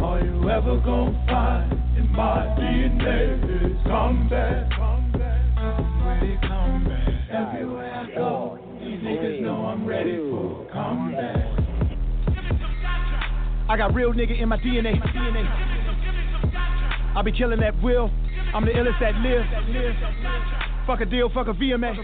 All 0.00 0.20
you 0.22 0.50
ever 0.50 0.80
gon' 0.80 1.14
find 1.26 1.72
in 1.96 2.10
my 2.12 2.46
DNA 2.58 3.66
is 3.66 3.76
combat. 3.86 4.70
Ready 6.06 6.38
combat. 6.46 7.08
Everywhere 7.30 7.94
I 7.94 8.14
go, 8.14 8.58
these 8.80 9.00
niggas 9.00 9.42
know 9.42 9.66
I'm 9.66 9.86
ready 9.86 10.16
for 10.16 10.66
combat. 10.72 11.58
I 13.68 13.76
got 13.76 13.92
real 13.92 14.14
nigga 14.14 14.40
in 14.40 14.48
my 14.48 14.56
DNA. 14.56 15.87
I 17.18 17.22
be 17.22 17.32
killing 17.32 17.58
that 17.58 17.74
will. 17.82 18.12
I'm 18.54 18.64
the 18.64 18.70
illest 18.70 19.00
that 19.00 19.12
live. 19.18 19.42
Fuck 20.86 21.00
a 21.00 21.04
deal, 21.04 21.28
fuck 21.34 21.48
a 21.48 21.52
VMA. 21.52 21.98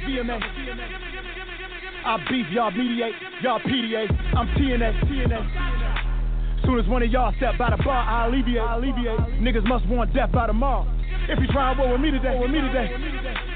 I 2.04 2.16
beef, 2.28 2.46
y'all 2.50 2.72
mediate, 2.72 3.14
y'all 3.40 3.60
PDA. 3.60 4.10
I'm 4.34 4.48
TNA, 4.58 5.04
TNA. 5.04 6.64
Soon 6.64 6.80
as 6.80 6.88
one 6.88 7.04
of 7.04 7.12
y'all 7.12 7.32
step 7.36 7.56
by 7.56 7.70
the 7.70 7.80
bar, 7.84 7.94
I 7.94 8.26
alleviate, 8.26 8.58
I 8.58 8.74
alleviate. 8.74 9.20
Niggas 9.38 9.64
must 9.68 9.86
want 9.86 10.12
death 10.12 10.32
by 10.32 10.48
tomorrow. 10.48 10.84
If 11.28 11.38
you 11.38 11.46
try 11.46 11.70
and 11.70 11.92
with 11.92 12.00
me 12.00 12.10
today, 12.10 12.36
with 12.36 12.50
me 12.50 12.60
today. 12.60 12.90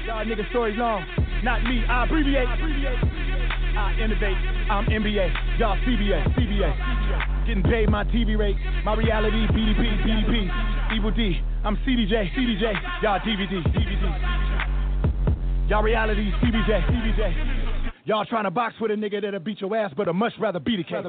Y'all 0.07 0.23
niggas 0.23 0.49
stories 0.51 0.77
long, 0.77 1.03
not 1.43 1.61
me. 1.65 1.83
I 1.89 2.05
abbreviate. 2.05 3.28
I 3.77 3.93
innovate. 3.99 4.37
I'm 4.69 4.85
NBA. 4.85 5.59
Y'all 5.59 5.77
CBA, 5.77 6.35
CBA. 6.35 7.45
Getting 7.47 7.63
paid 7.63 7.89
my 7.89 8.03
TV 8.05 8.37
rate. 8.37 8.55
My 8.83 8.95
reality 8.95 9.47
BDP, 9.47 10.03
BDP. 10.05 10.95
Evil 10.95 11.11
D. 11.11 11.41
I'm 11.63 11.77
CDJ, 11.77 12.33
CDJ. 12.33 12.73
Y'all 13.03 13.19
DVD, 13.19 13.61
DVD. 13.73 15.69
Y'all 15.69 15.83
reality 15.83 16.31
CBJ, 16.41 16.87
CBJ. 16.89 17.91
Y'all 18.05 18.25
trying 18.25 18.45
to 18.45 18.51
box 18.51 18.75
with 18.81 18.91
a 18.91 18.95
nigga 18.95 19.21
that'll 19.21 19.39
beat 19.39 19.61
your 19.61 19.75
ass, 19.75 19.91
but 19.95 20.07
I'd 20.07 20.15
much 20.15 20.33
rather 20.39 20.59
beat 20.59 20.79
a 20.79 20.83
cat. 20.83 21.05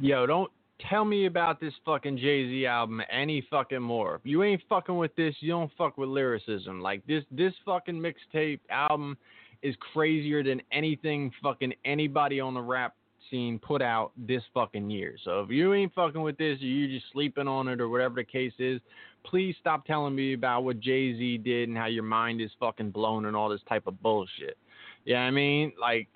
Yo, 0.00 0.26
don't 0.26 0.50
tell 0.90 1.04
me 1.04 1.26
about 1.26 1.60
this 1.60 1.72
fucking 1.84 2.18
Jay 2.18 2.48
Z 2.48 2.66
album 2.66 3.00
any 3.10 3.46
fucking 3.48 3.82
more. 3.82 4.20
You 4.24 4.42
ain't 4.42 4.62
fucking 4.68 4.96
with 4.96 5.14
this, 5.16 5.34
you 5.40 5.50
don't 5.50 5.70
fuck 5.78 5.96
with 5.96 6.08
lyricism. 6.08 6.80
Like 6.80 7.06
this, 7.06 7.24
this 7.30 7.52
fucking 7.64 7.94
mixtape 7.94 8.60
album 8.68 9.16
is 9.62 9.74
crazier 9.92 10.42
than 10.42 10.60
anything 10.72 11.32
fucking 11.42 11.72
anybody 11.84 12.40
on 12.40 12.54
the 12.54 12.60
rap 12.60 12.94
scene 13.30 13.58
put 13.58 13.82
out 13.82 14.12
this 14.16 14.42
fucking 14.54 14.90
year. 14.90 15.16
So 15.24 15.40
if 15.40 15.50
you 15.50 15.74
ain't 15.74 15.92
fucking 15.94 16.20
with 16.20 16.38
this, 16.38 16.60
or 16.60 16.64
you 16.64 16.88
just 16.88 17.12
sleeping 17.12 17.48
on 17.48 17.68
it, 17.68 17.80
or 17.80 17.88
whatever 17.88 18.16
the 18.16 18.24
case 18.24 18.52
is, 18.58 18.80
please 19.24 19.54
stop 19.60 19.84
telling 19.84 20.14
me 20.14 20.34
about 20.34 20.64
what 20.64 20.80
Jay 20.80 21.16
Z 21.16 21.38
did 21.38 21.68
and 21.68 21.76
how 21.76 21.86
your 21.86 22.04
mind 22.04 22.40
is 22.40 22.50
fucking 22.60 22.90
blown 22.90 23.26
and 23.26 23.36
all 23.36 23.48
this 23.48 23.60
type 23.68 23.86
of 23.86 24.00
bullshit. 24.02 24.56
Yeah, 25.04 25.20
I 25.20 25.30
mean, 25.30 25.72
like 25.80 26.08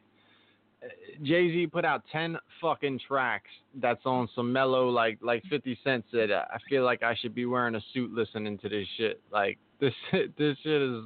Jay 1.22 1.50
Z 1.50 1.66
put 1.68 1.84
out 1.84 2.02
ten 2.10 2.38
fucking 2.60 3.00
tracks 3.06 3.50
that's 3.80 4.04
on 4.04 4.28
some 4.34 4.52
mellow 4.52 4.88
like 4.88 5.18
like 5.20 5.42
Fifty 5.50 5.78
Cent 5.84 6.04
said. 6.10 6.30
I 6.30 6.58
feel 6.68 6.84
like 6.84 7.02
I 7.02 7.14
should 7.16 7.34
be 7.34 7.46
wearing 7.46 7.74
a 7.74 7.80
suit 7.92 8.12
listening 8.12 8.58
to 8.58 8.68
this 8.68 8.86
shit. 8.96 9.20
Like 9.32 9.58
this 9.80 9.94
this 10.12 10.56
shit 10.62 10.82
is, 10.82 11.04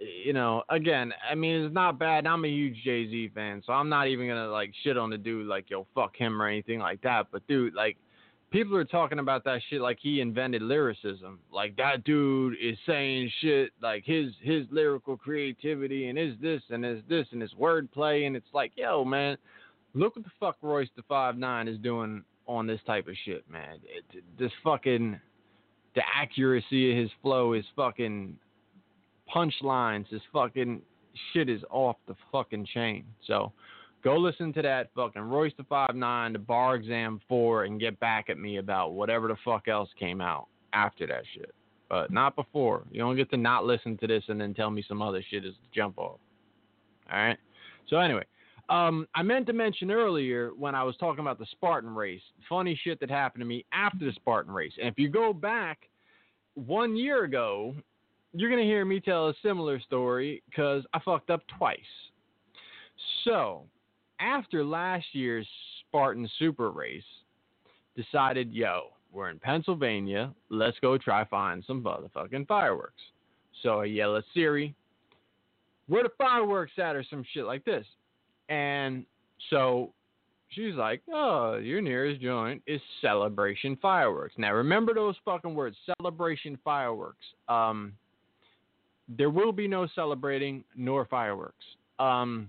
you 0.00 0.32
know, 0.32 0.62
again, 0.70 1.12
I 1.30 1.34
mean 1.34 1.64
it's 1.64 1.74
not 1.74 1.98
bad. 1.98 2.26
I'm 2.26 2.44
a 2.44 2.48
huge 2.48 2.76
Jay 2.84 3.08
Z 3.08 3.30
fan, 3.34 3.62
so 3.66 3.72
I'm 3.72 3.88
not 3.88 4.08
even 4.08 4.26
gonna 4.28 4.48
like 4.48 4.72
shit 4.82 4.96
on 4.96 5.10
the 5.10 5.18
dude 5.18 5.46
like 5.46 5.68
yo 5.68 5.86
fuck 5.94 6.16
him 6.16 6.40
or 6.40 6.48
anything 6.48 6.78
like 6.78 7.02
that. 7.02 7.26
But 7.30 7.46
dude, 7.46 7.74
like 7.74 7.96
people 8.50 8.76
are 8.76 8.84
talking 8.84 9.18
about 9.18 9.44
that 9.44 9.60
shit 9.68 9.80
like 9.80 9.98
he 10.00 10.20
invented 10.20 10.62
lyricism. 10.62 11.38
Like 11.52 11.76
that 11.76 12.04
dude 12.04 12.54
is 12.60 12.76
saying 12.86 13.30
shit 13.40 13.72
like 13.82 14.04
his 14.04 14.32
his 14.40 14.66
lyrical 14.70 15.16
creativity 15.16 16.08
and 16.08 16.18
is 16.18 16.34
this 16.40 16.62
and 16.70 16.84
is 16.84 17.02
this 17.08 17.26
and 17.32 17.42
his 17.42 17.52
wordplay 17.60 18.26
and 18.26 18.36
it's 18.36 18.48
like, 18.54 18.72
yo, 18.76 19.04
man, 19.04 19.36
look 19.94 20.16
what 20.16 20.24
the 20.24 20.30
fuck 20.40 20.56
Royce 20.62 20.88
the 20.96 21.02
Five 21.08 21.36
Nine 21.36 21.68
is 21.68 21.78
doing 21.78 22.24
on 22.46 22.66
this 22.66 22.80
type 22.86 23.06
of 23.06 23.14
shit, 23.24 23.48
man. 23.50 23.78
It, 23.84 24.24
this 24.38 24.52
fucking 24.64 25.20
the 25.94 26.02
accuracy 26.16 26.92
of 26.92 26.98
his 26.98 27.10
flow, 27.22 27.54
is 27.54 27.64
fucking 27.76 28.36
punchlines, 29.34 30.08
his 30.08 30.22
fucking 30.32 30.82
shit 31.32 31.48
is 31.48 31.62
off 31.70 31.96
the 32.06 32.14
fucking 32.32 32.66
chain. 32.72 33.04
So 33.26 33.52
Go 34.02 34.16
listen 34.16 34.52
to 34.54 34.62
that 34.62 34.90
fucking 34.94 35.20
Royce 35.20 35.52
the 35.58 35.64
Five 35.64 35.94
Nine, 35.94 36.32
the 36.32 36.38
Bar 36.38 36.76
Exam 36.76 37.20
Four, 37.28 37.64
and 37.64 37.78
get 37.78 38.00
back 38.00 38.30
at 38.30 38.38
me 38.38 38.56
about 38.56 38.94
whatever 38.94 39.28
the 39.28 39.36
fuck 39.44 39.68
else 39.68 39.90
came 39.98 40.20
out 40.22 40.48
after 40.72 41.06
that 41.06 41.22
shit. 41.34 41.54
But 41.90 42.10
not 42.10 42.34
before. 42.34 42.84
You 42.90 43.00
don't 43.00 43.16
get 43.16 43.30
to 43.30 43.36
not 43.36 43.66
listen 43.66 43.98
to 43.98 44.06
this 44.06 44.24
and 44.28 44.40
then 44.40 44.54
tell 44.54 44.70
me 44.70 44.82
some 44.86 45.02
other 45.02 45.22
shit 45.28 45.44
is 45.44 45.54
the 45.54 45.68
jump 45.74 45.98
off. 45.98 46.18
All 47.12 47.18
right. 47.18 47.36
So 47.88 47.98
anyway, 47.98 48.24
um, 48.70 49.06
I 49.14 49.22
meant 49.22 49.46
to 49.48 49.52
mention 49.52 49.90
earlier 49.90 50.52
when 50.56 50.74
I 50.74 50.84
was 50.84 50.96
talking 50.96 51.20
about 51.20 51.38
the 51.38 51.46
Spartan 51.50 51.94
race, 51.94 52.22
funny 52.48 52.78
shit 52.82 53.00
that 53.00 53.10
happened 53.10 53.42
to 53.42 53.46
me 53.46 53.66
after 53.72 54.04
the 54.04 54.12
Spartan 54.12 54.52
race. 54.52 54.72
And 54.78 54.88
if 54.88 54.98
you 54.98 55.08
go 55.08 55.32
back 55.34 55.90
one 56.54 56.96
year 56.96 57.24
ago, 57.24 57.74
you're 58.32 58.50
gonna 58.50 58.62
hear 58.62 58.84
me 58.84 59.00
tell 59.00 59.28
a 59.28 59.34
similar 59.42 59.80
story 59.80 60.42
because 60.48 60.84
I 60.94 61.00
fucked 61.00 61.30
up 61.30 61.42
twice. 61.58 61.78
So 63.24 63.64
after 64.20 64.64
last 64.64 65.06
year's 65.12 65.48
Spartan 65.80 66.28
Super 66.38 66.70
Race, 66.70 67.02
decided, 67.96 68.52
yo, 68.52 68.90
we're 69.12 69.30
in 69.30 69.38
Pennsylvania. 69.38 70.32
Let's 70.48 70.78
go 70.80 70.96
try 70.96 71.24
find 71.24 71.64
some 71.66 71.82
motherfucking 71.82 72.46
fireworks. 72.46 73.02
So 73.62 73.80
I 73.80 73.86
yell 73.86 74.16
at 74.16 74.24
Siri, 74.32 74.74
where 75.88 76.04
the 76.04 76.10
fireworks 76.16 76.72
at 76.78 76.96
or 76.96 77.04
some 77.08 77.24
shit 77.32 77.44
like 77.44 77.64
this. 77.64 77.84
And 78.48 79.04
so 79.50 79.92
she's 80.50 80.74
like, 80.74 81.02
oh, 81.12 81.56
your 81.56 81.80
nearest 81.80 82.20
joint 82.20 82.62
is 82.66 82.80
Celebration 83.00 83.76
Fireworks. 83.80 84.34
Now 84.38 84.52
remember 84.52 84.94
those 84.94 85.16
fucking 85.24 85.54
words, 85.54 85.76
Celebration 85.98 86.58
Fireworks. 86.64 87.24
Um, 87.48 87.92
there 89.16 89.30
will 89.30 89.52
be 89.52 89.66
no 89.66 89.86
celebrating 89.94 90.64
nor 90.76 91.04
fireworks. 91.04 91.64
Um, 91.98 92.48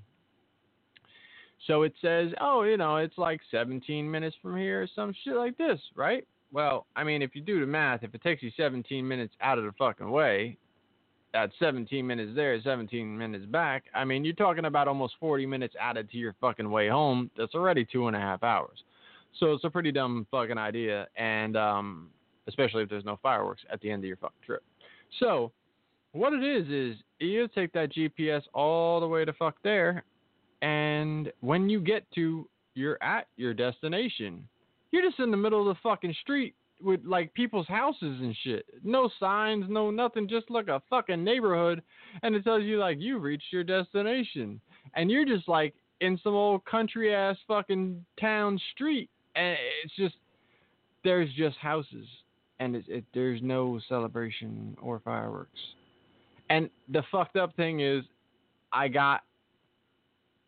so 1.67 1.83
it 1.83 1.93
says, 2.01 2.31
oh, 2.39 2.63
you 2.63 2.77
know, 2.77 2.97
it's 2.97 3.17
like 3.17 3.41
17 3.51 4.09
minutes 4.09 4.35
from 4.41 4.57
here 4.57 4.83
or 4.83 4.87
some 4.95 5.13
shit 5.23 5.35
like 5.35 5.57
this, 5.57 5.79
right? 5.95 6.27
Well, 6.51 6.85
I 6.95 7.03
mean, 7.03 7.21
if 7.21 7.35
you 7.35 7.41
do 7.41 7.59
the 7.59 7.65
math, 7.65 8.03
if 8.03 8.13
it 8.13 8.21
takes 8.21 8.43
you 8.43 8.51
17 8.57 9.07
minutes 9.07 9.33
out 9.41 9.57
of 9.57 9.63
the 9.63 9.71
fucking 9.77 10.09
way, 10.09 10.57
that's 11.33 11.53
17 11.59 12.05
minutes 12.05 12.33
there, 12.35 12.59
17 12.61 13.17
minutes 13.17 13.45
back. 13.45 13.85
I 13.95 14.03
mean, 14.03 14.25
you're 14.25 14.33
talking 14.33 14.65
about 14.65 14.87
almost 14.87 15.13
40 15.19 15.45
minutes 15.45 15.75
added 15.79 16.09
to 16.11 16.17
your 16.17 16.35
fucking 16.41 16.69
way 16.69 16.89
home. 16.89 17.31
That's 17.37 17.55
already 17.55 17.85
two 17.85 18.07
and 18.07 18.15
a 18.15 18.19
half 18.19 18.43
hours. 18.43 18.83
So 19.39 19.53
it's 19.53 19.63
a 19.63 19.69
pretty 19.69 19.93
dumb 19.93 20.27
fucking 20.29 20.57
idea, 20.57 21.07
and 21.15 21.55
um, 21.55 22.09
especially 22.47 22.83
if 22.83 22.89
there's 22.89 23.05
no 23.05 23.17
fireworks 23.23 23.61
at 23.71 23.79
the 23.79 23.89
end 23.89 24.03
of 24.03 24.07
your 24.07 24.17
fucking 24.17 24.41
trip. 24.45 24.63
So 25.19 25.53
what 26.13 26.33
it 26.33 26.43
is 26.43 26.67
is 26.69 27.01
you 27.19 27.47
take 27.47 27.71
that 27.73 27.93
GPS 27.93 28.41
all 28.53 28.99
the 28.99 29.07
way 29.07 29.25
to 29.25 29.33
fuck 29.33 29.55
there, 29.63 30.03
and 30.61 31.31
when 31.41 31.69
you 31.69 31.79
get 31.79 32.09
to 32.15 32.47
you're 32.73 33.01
at 33.01 33.27
your 33.35 33.53
destination, 33.53 34.47
you're 34.91 35.03
just 35.03 35.19
in 35.19 35.31
the 35.31 35.37
middle 35.37 35.61
of 35.61 35.75
the 35.75 35.79
fucking 35.81 36.15
street 36.21 36.55
with 36.81 37.01
like 37.05 37.33
people's 37.33 37.67
houses 37.67 38.19
and 38.21 38.35
shit. 38.43 38.65
No 38.83 39.09
signs, 39.19 39.65
no 39.69 39.91
nothing, 39.91 40.27
just 40.27 40.49
like 40.49 40.67
a 40.67 40.81
fucking 40.89 41.23
neighborhood 41.23 41.81
and 42.23 42.35
it 42.35 42.43
tells 42.43 42.63
you 42.63 42.77
like 42.79 42.97
you've 42.99 43.23
reached 43.23 43.51
your 43.51 43.63
destination. 43.63 44.59
And 44.95 45.11
you're 45.11 45.25
just 45.25 45.47
like 45.47 45.73
in 45.99 46.19
some 46.23 46.33
old 46.33 46.65
country 46.65 47.13
ass 47.13 47.37
fucking 47.47 48.03
town 48.19 48.59
street 48.73 49.09
and 49.35 49.57
it's 49.83 49.95
just 49.95 50.15
there's 51.03 51.31
just 51.33 51.57
houses 51.57 52.07
and 52.59 52.75
it, 52.75 52.85
it, 52.87 53.05
there's 53.13 53.41
no 53.41 53.79
celebration 53.87 54.75
or 54.81 54.99
fireworks. 54.99 55.59
And 56.51 56.69
the 56.89 57.01
fucked 57.11 57.37
up 57.37 57.55
thing 57.55 57.79
is 57.79 58.03
I 58.73 58.89
got 58.89 59.21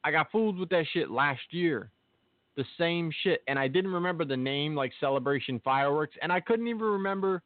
I 0.03 0.11
got 0.11 0.31
fooled 0.31 0.59
with 0.59 0.69
that 0.69 0.85
shit 0.93 1.09
last 1.09 1.41
year. 1.51 1.89
The 2.57 2.65
same 2.77 3.09
shit. 3.23 3.41
And 3.47 3.57
I 3.57 3.67
didn't 3.67 3.91
remember 3.91 4.25
the 4.25 4.37
name, 4.37 4.75
like 4.75 4.91
Celebration 4.99 5.61
Fireworks. 5.63 6.15
And 6.21 6.31
I 6.31 6.39
couldn't 6.39 6.67
even 6.67 6.81
remember, 6.81 7.41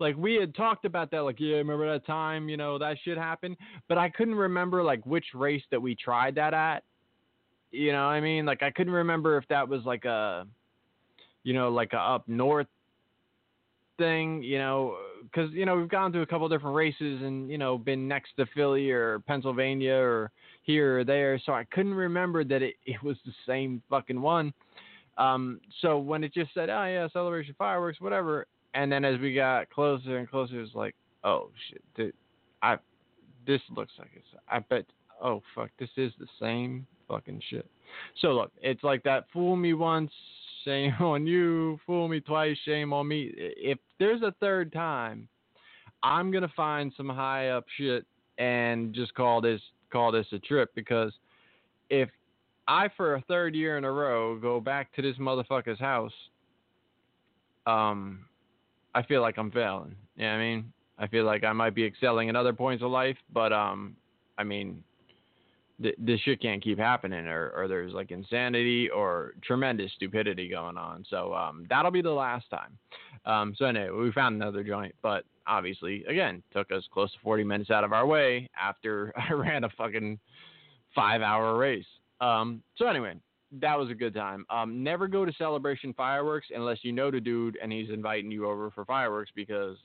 like, 0.00 0.16
we 0.16 0.34
had 0.34 0.54
talked 0.54 0.84
about 0.84 1.10
that, 1.10 1.20
like, 1.20 1.38
yeah, 1.38 1.56
remember 1.56 1.92
that 1.92 2.06
time, 2.06 2.48
you 2.48 2.56
know, 2.56 2.78
that 2.78 2.96
shit 3.04 3.18
happened. 3.18 3.56
But 3.88 3.98
I 3.98 4.08
couldn't 4.08 4.34
remember, 4.34 4.82
like, 4.82 5.04
which 5.04 5.26
race 5.34 5.62
that 5.70 5.80
we 5.80 5.94
tried 5.94 6.34
that 6.36 6.54
at. 6.54 6.82
You 7.70 7.92
know 7.92 8.06
what 8.06 8.12
I 8.12 8.20
mean? 8.20 8.46
Like, 8.46 8.62
I 8.62 8.70
couldn't 8.70 8.94
remember 8.94 9.36
if 9.36 9.46
that 9.48 9.68
was 9.68 9.84
like 9.84 10.06
a, 10.06 10.46
you 11.44 11.52
know, 11.52 11.68
like 11.68 11.92
a 11.92 11.98
up 11.98 12.26
north 12.26 12.66
thing, 13.98 14.42
you 14.42 14.58
know, 14.58 14.96
because 15.22 15.50
you 15.52 15.64
know 15.64 15.76
we've 15.76 15.88
gone 15.88 16.12
to 16.12 16.20
a 16.20 16.26
couple 16.26 16.48
different 16.48 16.76
races 16.76 17.22
and 17.22 17.50
you 17.50 17.58
know 17.58 17.78
been 17.78 18.08
next 18.08 18.30
to 18.36 18.46
Philly 18.54 18.90
or 18.90 19.20
Pennsylvania 19.20 19.94
or 19.94 20.30
here 20.62 21.00
or 21.00 21.04
there, 21.04 21.40
so 21.44 21.52
I 21.52 21.64
couldn't 21.64 21.94
remember 21.94 22.44
that 22.44 22.62
it, 22.62 22.74
it 22.86 23.02
was 23.02 23.16
the 23.24 23.32
same 23.46 23.82
fucking 23.88 24.20
one. 24.20 24.52
Um, 25.16 25.60
so 25.82 25.98
when 25.98 26.22
it 26.22 26.32
just 26.32 26.52
said, 26.54 26.70
"Oh 26.70 26.84
yeah, 26.84 27.08
celebration 27.12 27.54
fireworks, 27.58 28.00
whatever," 28.00 28.46
and 28.74 28.90
then 28.90 29.04
as 29.04 29.18
we 29.20 29.34
got 29.34 29.68
closer 29.70 30.18
and 30.18 30.28
closer, 30.28 30.60
it's 30.60 30.74
like, 30.74 30.94
"Oh 31.24 31.50
shit, 31.68 31.82
dude, 31.96 32.14
I 32.62 32.76
this 33.46 33.60
looks 33.74 33.92
like 33.98 34.10
it's 34.14 34.26
I 34.48 34.60
bet 34.60 34.84
oh 35.22 35.42
fuck, 35.54 35.70
this 35.78 35.90
is 35.96 36.12
the 36.18 36.28
same 36.40 36.86
fucking 37.08 37.42
shit." 37.50 37.68
So 38.20 38.32
look, 38.32 38.52
it's 38.62 38.84
like 38.84 39.02
that 39.04 39.24
fool 39.32 39.56
me 39.56 39.74
once, 39.74 40.12
shame 40.64 40.94
on 41.00 41.26
you. 41.26 41.78
Fool 41.86 42.08
me 42.08 42.20
twice, 42.20 42.56
shame 42.64 42.92
on 42.92 43.08
me. 43.08 43.32
If 43.36 43.78
there's 43.98 44.22
a 44.22 44.34
third 44.40 44.72
time, 44.72 45.28
I'm 46.02 46.30
gonna 46.30 46.52
find 46.56 46.92
some 46.96 47.08
high 47.08 47.48
up 47.48 47.64
shit 47.76 48.06
and 48.38 48.94
just 48.94 49.14
call 49.14 49.40
this 49.40 49.60
call 49.90 50.12
this 50.12 50.26
a 50.32 50.38
trip 50.38 50.70
because 50.74 51.12
if 51.90 52.08
I 52.68 52.88
for 52.96 53.14
a 53.14 53.22
third 53.22 53.54
year 53.54 53.78
in 53.78 53.84
a 53.84 53.90
row 53.90 54.38
go 54.38 54.60
back 54.60 54.94
to 54.94 55.02
this 55.02 55.16
motherfucker's 55.16 55.80
house, 55.80 56.12
um, 57.66 58.26
I 58.94 59.02
feel 59.02 59.22
like 59.22 59.38
I'm 59.38 59.50
failing. 59.50 59.96
You 60.16 60.24
know 60.24 60.28
what 60.30 60.34
I 60.34 60.38
mean? 60.38 60.72
I 60.98 61.06
feel 61.06 61.24
like 61.24 61.44
I 61.44 61.52
might 61.52 61.74
be 61.74 61.84
excelling 61.84 62.28
in 62.28 62.36
other 62.36 62.52
points 62.52 62.82
of 62.82 62.90
life, 62.90 63.16
but 63.32 63.52
um, 63.52 63.96
I 64.36 64.44
mean, 64.44 64.82
th- 65.82 65.94
this 65.98 66.20
shit 66.20 66.40
can't 66.40 66.62
keep 66.62 66.78
happening, 66.78 67.26
or, 67.26 67.50
or 67.56 67.68
there's 67.68 67.92
like 67.92 68.10
insanity 68.10 68.88
or 68.90 69.34
tremendous 69.42 69.92
stupidity 69.92 70.48
going 70.48 70.76
on. 70.76 71.04
So 71.08 71.34
um, 71.34 71.66
that'll 71.68 71.90
be 71.90 72.02
the 72.02 72.10
last 72.10 72.46
time. 72.50 72.78
Um, 73.24 73.54
so 73.56 73.66
anyway, 73.66 73.90
we 73.90 74.12
found 74.12 74.36
another 74.36 74.62
joint, 74.62 74.94
but 75.02 75.24
obviously, 75.46 76.04
again, 76.04 76.42
took 76.52 76.70
us 76.72 76.84
close 76.92 77.12
to 77.12 77.18
40 77.22 77.44
minutes 77.44 77.70
out 77.70 77.84
of 77.84 77.92
our 77.92 78.06
way 78.06 78.48
after 78.60 79.12
I 79.30 79.32
ran 79.32 79.64
a 79.64 79.70
fucking 79.70 80.18
five-hour 80.94 81.56
race. 81.56 81.86
Um, 82.20 82.62
so 82.76 82.86
anyway, 82.86 83.14
that 83.60 83.78
was 83.78 83.90
a 83.90 83.94
good 83.94 84.14
time. 84.14 84.44
Um, 84.50 84.82
never 84.82 85.08
go 85.08 85.24
to 85.24 85.32
Celebration 85.32 85.94
Fireworks 85.94 86.48
unless 86.54 86.78
you 86.82 86.92
know 86.92 87.10
the 87.10 87.20
dude 87.20 87.58
and 87.62 87.72
he's 87.72 87.90
inviting 87.90 88.30
you 88.30 88.46
over 88.46 88.70
for 88.70 88.84
fireworks 88.84 89.30
because 89.34 89.76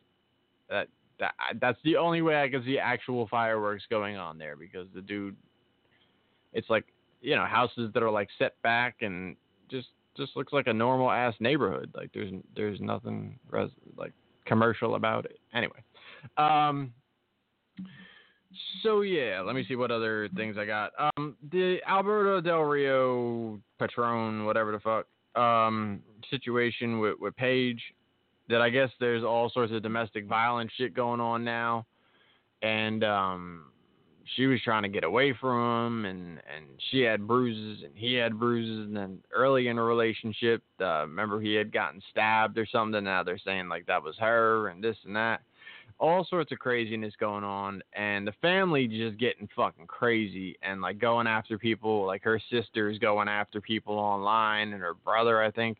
that 0.69 0.87
that 1.19 1.33
that's 1.61 1.77
the 1.83 1.95
only 1.95 2.21
way 2.21 2.41
I 2.41 2.49
can 2.49 2.63
see 2.65 2.77
actual 2.77 3.27
fireworks 3.27 3.83
going 3.89 4.17
on 4.17 4.37
there 4.37 4.55
because 4.55 4.87
the 4.93 5.01
dude, 5.01 5.35
it's 6.53 6.69
like 6.69 6.85
you 7.21 7.35
know 7.35 7.45
houses 7.45 7.91
that 7.93 8.03
are 8.03 8.11
like 8.11 8.29
set 8.37 8.61
back 8.61 8.97
and 9.01 9.35
just 9.69 9.87
just 10.15 10.35
looks 10.35 10.53
like 10.53 10.67
a 10.67 10.73
normal 10.73 11.09
ass 11.09 11.33
neighborhood. 11.39 11.91
Like 11.95 12.11
there's 12.13 12.31
there's 12.55 12.79
nothing 12.79 13.39
res, 13.49 13.69
like 13.97 14.13
commercial 14.45 14.95
about 14.95 15.25
it. 15.25 15.39
Anyway, 15.53 15.81
um, 16.37 16.93
so 18.83 19.01
yeah, 19.01 19.41
let 19.41 19.55
me 19.55 19.65
see 19.67 19.75
what 19.75 19.91
other 19.91 20.29
things 20.35 20.57
I 20.57 20.65
got. 20.65 20.91
Um, 21.17 21.35
the 21.51 21.77
Alberto 21.87 22.41
Del 22.41 22.61
Rio 22.61 23.59
Patron, 23.79 24.45
whatever 24.45 24.71
the 24.71 24.79
fuck, 24.79 25.41
um, 25.41 26.01
situation 26.29 26.99
with 26.99 27.15
with 27.19 27.35
Paige. 27.35 27.81
That 28.49 28.61
I 28.61 28.69
guess 28.69 28.89
there's 28.99 29.23
all 29.23 29.49
sorts 29.49 29.71
of 29.71 29.81
domestic 29.81 30.27
violence 30.27 30.69
shit 30.77 30.93
going 30.93 31.21
on 31.21 31.45
now, 31.45 31.85
and 32.61 33.01
um, 33.03 33.65
she 34.35 34.45
was 34.47 34.59
trying 34.63 34.83
to 34.83 34.89
get 34.89 35.03
away 35.03 35.33
from 35.39 36.03
him, 36.03 36.05
and 36.05 36.41
and 36.55 36.65
she 36.91 37.01
had 37.01 37.27
bruises, 37.27 37.83
and 37.83 37.93
he 37.95 38.13
had 38.13 38.39
bruises, 38.39 38.87
and 38.87 38.95
then 38.95 39.19
early 39.31 39.67
in 39.67 39.77
a 39.77 39.83
relationship, 39.83 40.63
uh, 40.81 41.01
remember 41.01 41.41
he 41.41 41.53
had 41.53 41.71
gotten 41.71 42.01
stabbed 42.11 42.57
or 42.57 42.65
something. 42.65 43.03
Now 43.03 43.23
they're 43.23 43.37
saying 43.37 43.69
like 43.69 43.85
that 43.87 44.03
was 44.03 44.15
her, 44.19 44.69
and 44.69 44.83
this 44.83 44.97
and 45.05 45.15
that 45.15 45.41
all 45.99 46.25
sorts 46.29 46.51
of 46.51 46.59
craziness 46.59 47.13
going 47.19 47.43
on 47.43 47.81
and 47.93 48.27
the 48.27 48.33
family 48.41 48.87
just 48.87 49.17
getting 49.17 49.47
fucking 49.55 49.87
crazy 49.87 50.57
and 50.61 50.81
like 50.81 50.99
going 50.99 51.27
after 51.27 51.57
people 51.57 52.05
like 52.05 52.23
her 52.23 52.41
sister's 52.51 52.97
going 52.97 53.27
after 53.27 53.61
people 53.61 53.97
online 53.97 54.73
and 54.73 54.81
her 54.81 54.93
brother 54.93 55.41
I 55.41 55.51
think 55.51 55.77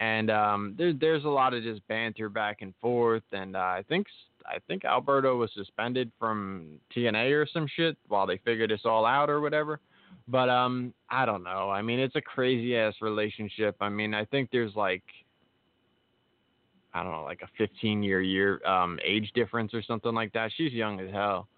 and 0.00 0.30
um 0.30 0.74
there, 0.76 0.92
there's 0.92 1.24
a 1.24 1.28
lot 1.28 1.54
of 1.54 1.62
just 1.62 1.86
banter 1.88 2.28
back 2.28 2.58
and 2.60 2.74
forth 2.80 3.22
and 3.32 3.56
uh, 3.56 3.60
I 3.60 3.84
think 3.88 4.06
I 4.46 4.58
think 4.66 4.84
Alberto 4.84 5.36
was 5.36 5.50
suspended 5.54 6.10
from 6.18 6.78
TNA 6.94 7.32
or 7.32 7.46
some 7.46 7.66
shit 7.76 7.96
while 8.08 8.26
they 8.26 8.38
figured 8.38 8.70
this 8.70 8.82
all 8.84 9.06
out 9.06 9.30
or 9.30 9.40
whatever 9.40 9.80
but 10.28 10.48
um 10.48 10.92
I 11.08 11.24
don't 11.24 11.42
know 11.42 11.70
I 11.70 11.82
mean 11.82 11.98
it's 11.98 12.16
a 12.16 12.20
crazy 12.20 12.76
ass 12.76 12.94
relationship 13.00 13.76
I 13.80 13.88
mean 13.88 14.14
I 14.14 14.24
think 14.24 14.50
there's 14.50 14.74
like 14.74 15.04
I 16.92 17.02
don't 17.02 17.12
know, 17.12 17.22
like 17.22 17.42
a 17.42 17.48
15 17.58 18.02
year 18.02 18.20
year 18.20 18.64
um, 18.66 18.98
age 19.04 19.30
difference 19.34 19.72
or 19.74 19.82
something 19.82 20.14
like 20.14 20.32
that. 20.32 20.50
She's 20.56 20.72
young 20.72 21.00
as 21.00 21.10
hell, 21.10 21.48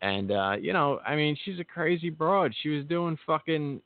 and 0.00 0.30
uh, 0.30 0.56
you 0.60 0.72
know, 0.72 1.00
I 1.06 1.16
mean, 1.16 1.36
she's 1.44 1.58
a 1.58 1.64
crazy 1.64 2.10
broad. 2.10 2.54
She 2.62 2.68
was 2.68 2.84
doing 2.84 3.18
fucking 3.26 3.80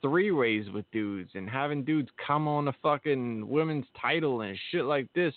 three 0.00 0.30
ways 0.30 0.66
with 0.72 0.84
dudes 0.92 1.30
and 1.34 1.48
having 1.48 1.84
dudes 1.84 2.08
come 2.24 2.46
on 2.46 2.64
the 2.64 2.72
fucking 2.82 3.48
women's 3.48 3.86
title 4.00 4.42
and 4.42 4.56
shit 4.70 4.84
like 4.84 5.08
this. 5.14 5.34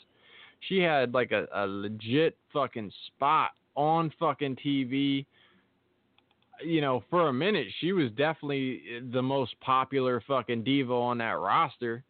She 0.61 0.79
had 0.79 1.13
like 1.13 1.31
a, 1.31 1.47
a 1.53 1.67
legit 1.67 2.37
fucking 2.51 2.91
spot 3.07 3.51
on 3.75 4.11
fucking 4.19 4.57
TV. 4.57 5.25
You 6.63 6.81
know, 6.81 7.03
for 7.09 7.29
a 7.29 7.33
minute, 7.33 7.67
she 7.79 7.91
was 7.91 8.09
definitely 8.11 8.81
the 9.11 9.21
most 9.21 9.59
popular 9.61 10.23
fucking 10.27 10.63
diva 10.63 10.93
on 10.93 11.19
that 11.19 11.37
roster 11.39 12.03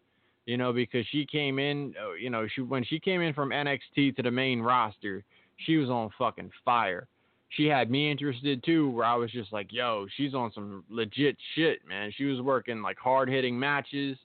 you 0.48 0.56
know, 0.56 0.72
because 0.74 1.06
she 1.12 1.26
came 1.26 1.60
in, 1.60 1.94
uh, 2.02 2.14
you 2.14 2.30
know, 2.30 2.48
she 2.56 2.62
when 2.62 2.84
she 2.86 3.00
came 3.00 3.22
in 3.22 3.34
from 3.34 3.50
NXT 3.50 4.16
to 4.16 4.24
the 4.24 4.32
main 4.32 4.62
roster, 4.62 5.24
she 5.58 5.76
was 5.76 5.90
on 5.90 6.10
fucking 6.18 6.50
fire. 6.64 7.08
She 7.50 7.66
had 7.66 7.92
me 7.92 8.10
interested 8.10 8.64
too, 8.64 8.90
where 8.90 9.06
I 9.06 9.16
was 9.16 9.30
just 9.32 9.52
like, 9.52 9.72
yo, 9.72 10.08
she's 10.16 10.34
on 10.34 10.52
some 10.54 10.86
legit 10.90 11.36
shit, 11.54 11.80
man. 11.88 12.14
She 12.18 12.24
was 12.24 12.40
working 12.42 12.82
like 12.82 12.98
hard 12.98 13.30
hitting 13.30 13.60
matches. 13.60 14.18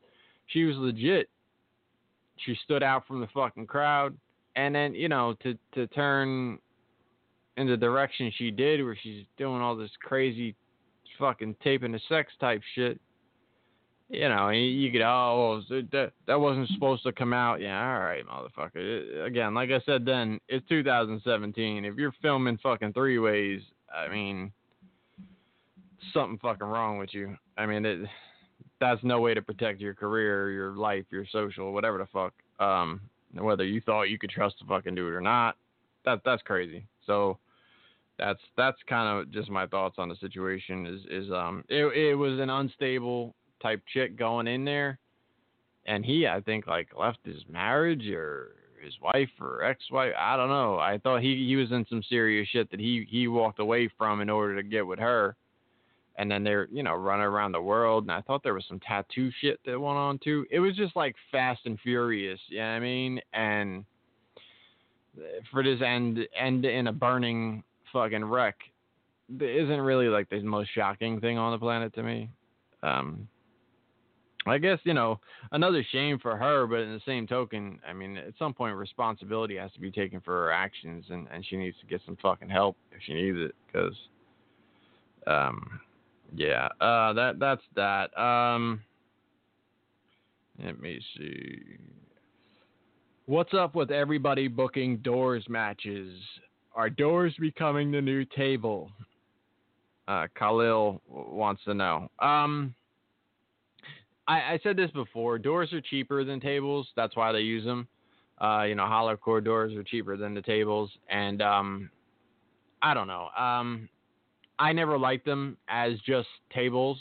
She 0.47 0.62
was 0.62 0.77
legit. 0.77 1.29
She 2.45 2.57
stood 2.64 2.82
out 2.82 3.07
from 3.07 3.20
the 3.20 3.28
fucking 3.28 3.66
crowd. 3.66 4.16
And 4.55 4.74
then, 4.74 4.95
you 4.95 5.09
know, 5.09 5.34
to 5.43 5.57
to 5.74 5.86
turn 5.88 6.59
in 7.57 7.66
the 7.66 7.76
direction 7.76 8.32
she 8.36 8.51
did 8.51 8.82
where 8.82 8.97
she's 9.03 9.24
doing 9.38 9.61
all 9.62 9.76
this 9.76 9.90
crazy 10.03 10.55
fucking 11.18 11.57
taping 11.62 11.93
the 11.93 12.01
sex 12.09 12.32
type 12.40 12.62
shit 12.74 13.01
you 14.12 14.28
know, 14.28 14.51
you 14.51 14.93
could 14.93 15.01
oh 15.01 15.62
that 15.70 16.12
that 16.26 16.38
wasn't 16.38 16.68
supposed 16.68 17.03
to 17.05 17.12
come 17.12 17.32
out. 17.32 17.62
Yeah, 17.62 17.95
all 17.95 18.01
right, 18.01 18.22
motherfucker. 18.26 19.24
Again, 19.24 19.55
like 19.55 19.70
I 19.70 19.80
said, 19.86 20.05
then 20.05 20.38
it's 20.49 20.68
2017. 20.68 21.86
If 21.86 21.97
you're 21.97 22.12
filming 22.20 22.59
fucking 22.62 22.93
three 22.93 23.18
ways, 23.18 23.62
I 23.90 24.09
mean, 24.09 24.53
something 26.12 26.38
fucking 26.43 26.66
wrong 26.66 26.99
with 26.99 27.14
you. 27.14 27.36
I 27.57 27.64
mean, 27.64 27.86
it, 27.86 28.01
that's 28.83 29.03
no 29.05 29.20
way 29.20 29.33
to 29.33 29.41
protect 29.41 29.80
your 29.80 29.95
career, 29.95 30.51
your 30.51 30.72
life, 30.72 31.05
your 31.11 31.24
social, 31.30 31.72
whatever 31.72 31.99
the 31.99 32.07
fuck. 32.12 32.35
Um, 32.59 33.01
whether 33.33 33.64
you 33.64 33.80
thought 33.80 34.05
you 34.05 34.18
could 34.18 34.30
trust 34.30 34.59
to 34.59 34.64
fucking 34.64 34.95
it 34.95 35.01
or 35.01 35.20
not, 35.20 35.57
that 36.05 36.20
that's 36.24 36.43
crazy. 36.43 36.85
So 37.07 37.39
that's 38.18 38.41
that's 38.57 38.76
kind 38.89 39.20
of 39.20 39.30
just 39.30 39.49
my 39.51 39.66
thoughts 39.68 39.95
on 39.99 40.09
the 40.09 40.16
situation. 40.16 40.87
Is 40.87 41.26
is 41.26 41.33
um 41.33 41.64
it 41.68 41.85
it 41.97 42.14
was 42.14 42.41
an 42.41 42.51
unstable 42.51 43.35
type 43.62 43.80
chick 43.93 44.18
going 44.18 44.49
in 44.49 44.64
there, 44.64 44.99
and 45.87 46.05
he 46.05 46.26
I 46.26 46.41
think 46.41 46.66
like 46.66 46.89
left 46.99 47.18
his 47.24 47.43
marriage 47.49 48.09
or 48.09 48.57
his 48.85 48.95
wife 49.01 49.30
or 49.41 49.62
ex-wife. 49.62 50.12
I 50.18 50.37
don't 50.37 50.49
know. 50.49 50.76
I 50.80 50.99
thought 50.99 51.22
he 51.22 51.47
he 51.47 51.55
was 51.55 51.70
in 51.70 51.87
some 51.89 52.03
serious 52.09 52.49
shit 52.49 52.68
that 52.72 52.80
he 52.80 53.07
he 53.09 53.28
walked 53.28 53.61
away 53.61 53.89
from 53.97 54.20
in 54.20 54.28
order 54.28 54.57
to 54.57 54.62
get 54.64 54.85
with 54.85 54.99
her. 54.99 55.37
And 56.16 56.30
then 56.30 56.44
they're, 56.44 56.68
you 56.70 56.82
know, 56.82 56.94
running 56.94 57.24
around 57.24 57.52
the 57.52 57.60
world. 57.62 58.04
And 58.04 58.12
I 58.12 58.20
thought 58.20 58.42
there 58.42 58.54
was 58.54 58.66
some 58.68 58.80
tattoo 58.80 59.30
shit 59.40 59.58
that 59.64 59.80
went 59.80 59.96
on 59.96 60.18
too. 60.18 60.46
It 60.50 60.60
was 60.60 60.76
just 60.76 60.94
like 60.94 61.16
fast 61.30 61.60
and 61.64 61.78
furious. 61.80 62.40
You 62.48 62.58
know 62.58 62.64
what 62.64 62.70
I 62.70 62.80
mean? 62.80 63.20
And 63.32 63.84
for 65.50 65.62
this 65.62 65.80
end 65.80 66.18
end 66.38 66.64
in 66.64 66.86
a 66.86 66.92
burning 66.92 67.62
fucking 67.92 68.24
wreck 68.24 68.56
isn't 69.40 69.80
really 69.80 70.08
like 70.08 70.28
the 70.30 70.40
most 70.42 70.70
shocking 70.74 71.20
thing 71.20 71.38
on 71.38 71.52
the 71.52 71.58
planet 71.58 71.94
to 71.94 72.02
me. 72.02 72.28
Um, 72.82 73.28
I 74.44 74.58
guess 74.58 74.78
you 74.82 74.94
know 74.94 75.20
another 75.52 75.84
shame 75.92 76.18
for 76.18 76.36
her, 76.36 76.66
but 76.66 76.80
in 76.80 76.92
the 76.92 77.00
same 77.06 77.26
token, 77.26 77.78
I 77.88 77.92
mean, 77.92 78.16
at 78.16 78.34
some 78.38 78.52
point, 78.52 78.76
responsibility 78.76 79.56
has 79.56 79.70
to 79.72 79.80
be 79.80 79.90
taken 79.90 80.20
for 80.20 80.32
her 80.32 80.52
actions, 80.52 81.04
and 81.10 81.28
and 81.32 81.46
she 81.46 81.56
needs 81.56 81.76
to 81.80 81.86
get 81.86 82.00
some 82.04 82.16
fucking 82.20 82.48
help 82.48 82.76
if 82.90 82.98
she 83.06 83.14
needs 83.14 83.38
it, 83.38 83.54
because, 83.66 83.94
um, 85.26 85.80
yeah, 86.35 86.68
uh, 86.80 87.12
that 87.12 87.39
that's 87.39 87.62
that. 87.76 88.16
Um, 88.20 88.83
let 90.62 90.80
me 90.80 91.01
see. 91.16 91.61
What's 93.26 93.55
up 93.55 93.74
with 93.74 93.91
everybody 93.91 94.49
booking 94.49 94.99
doors 94.99 95.45
matches? 95.49 96.12
Are 96.74 96.91
doors 96.91 97.35
becoming 97.39 97.91
the 97.91 98.01
new 98.01 98.24
table? 98.24 98.91
Uh, 100.09 100.26
Khalil 100.37 101.01
wants 101.09 101.62
to 101.64 101.74
know. 101.74 102.11
Um 102.18 102.74
I, 104.26 104.35
I 104.55 104.61
said 104.62 104.76
this 104.76 104.91
before. 104.93 105.39
Doors 105.39 105.72
are 105.72 105.80
cheaper 105.80 106.24
than 106.24 106.41
tables. 106.41 106.89
That's 106.97 107.16
why 107.16 107.33
they 107.33 107.41
use 107.41 107.64
them. 107.64 107.89
Uh, 108.41 108.62
you 108.62 108.74
know, 108.74 108.87
hollow 108.87 109.16
core 109.16 109.41
doors 109.41 109.72
are 109.74 109.83
cheaper 109.83 110.16
than 110.16 110.35
the 110.35 110.43
tables, 110.43 110.91
and 111.09 111.41
um, 111.43 111.91
I 112.83 112.95
don't 112.95 113.07
know. 113.07 113.28
Um, 113.39 113.89
I 114.62 114.72
never 114.72 114.96
liked 114.96 115.24
them 115.24 115.56
as 115.66 115.94
just 116.06 116.28
tables. 116.54 116.96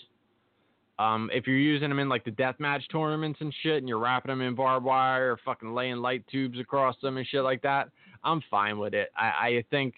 Um, 0.98 1.30
if 1.32 1.46
you're 1.46 1.58
using 1.58 1.90
them 1.90 2.00
in 2.00 2.10
like 2.10 2.26
the 2.26 2.32
deathmatch 2.32 2.82
tournaments 2.92 3.38
and 3.40 3.54
shit, 3.62 3.78
and 3.78 3.88
you're 3.88 4.00
wrapping 4.00 4.32
them 4.32 4.42
in 4.42 4.56
barbed 4.56 4.84
wire 4.84 5.34
or 5.34 5.40
fucking 5.46 5.72
laying 5.72 5.98
light 5.98 6.26
tubes 6.32 6.60
across 6.60 6.96
them 7.04 7.18
and 7.18 7.28
shit 7.28 7.44
like 7.44 7.62
that, 7.62 7.90
I'm 8.24 8.42
fine 8.50 8.80
with 8.80 8.96
it. 8.96 9.10
I, 9.16 9.26
I 9.26 9.66
think 9.70 9.94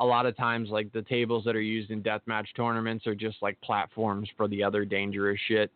a 0.00 0.04
lot 0.04 0.26
of 0.26 0.36
times 0.36 0.70
like 0.70 0.92
the 0.92 1.02
tables 1.02 1.44
that 1.44 1.54
are 1.54 1.60
used 1.60 1.92
in 1.92 2.02
deathmatch 2.02 2.46
tournaments 2.56 3.06
are 3.06 3.14
just 3.14 3.36
like 3.42 3.60
platforms 3.60 4.28
for 4.36 4.48
the 4.48 4.64
other 4.64 4.84
dangerous 4.84 5.38
shit. 5.46 5.70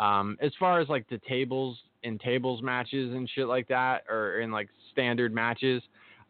Um, 0.00 0.36
as 0.40 0.50
far 0.58 0.80
as 0.80 0.88
like 0.88 1.08
the 1.08 1.20
tables 1.28 1.78
in 2.02 2.18
tables 2.18 2.60
matches 2.60 3.14
and 3.14 3.30
shit 3.32 3.46
like 3.46 3.68
that, 3.68 4.02
or 4.10 4.40
in 4.40 4.50
like 4.50 4.68
standard 4.90 5.32
matches, 5.32 5.80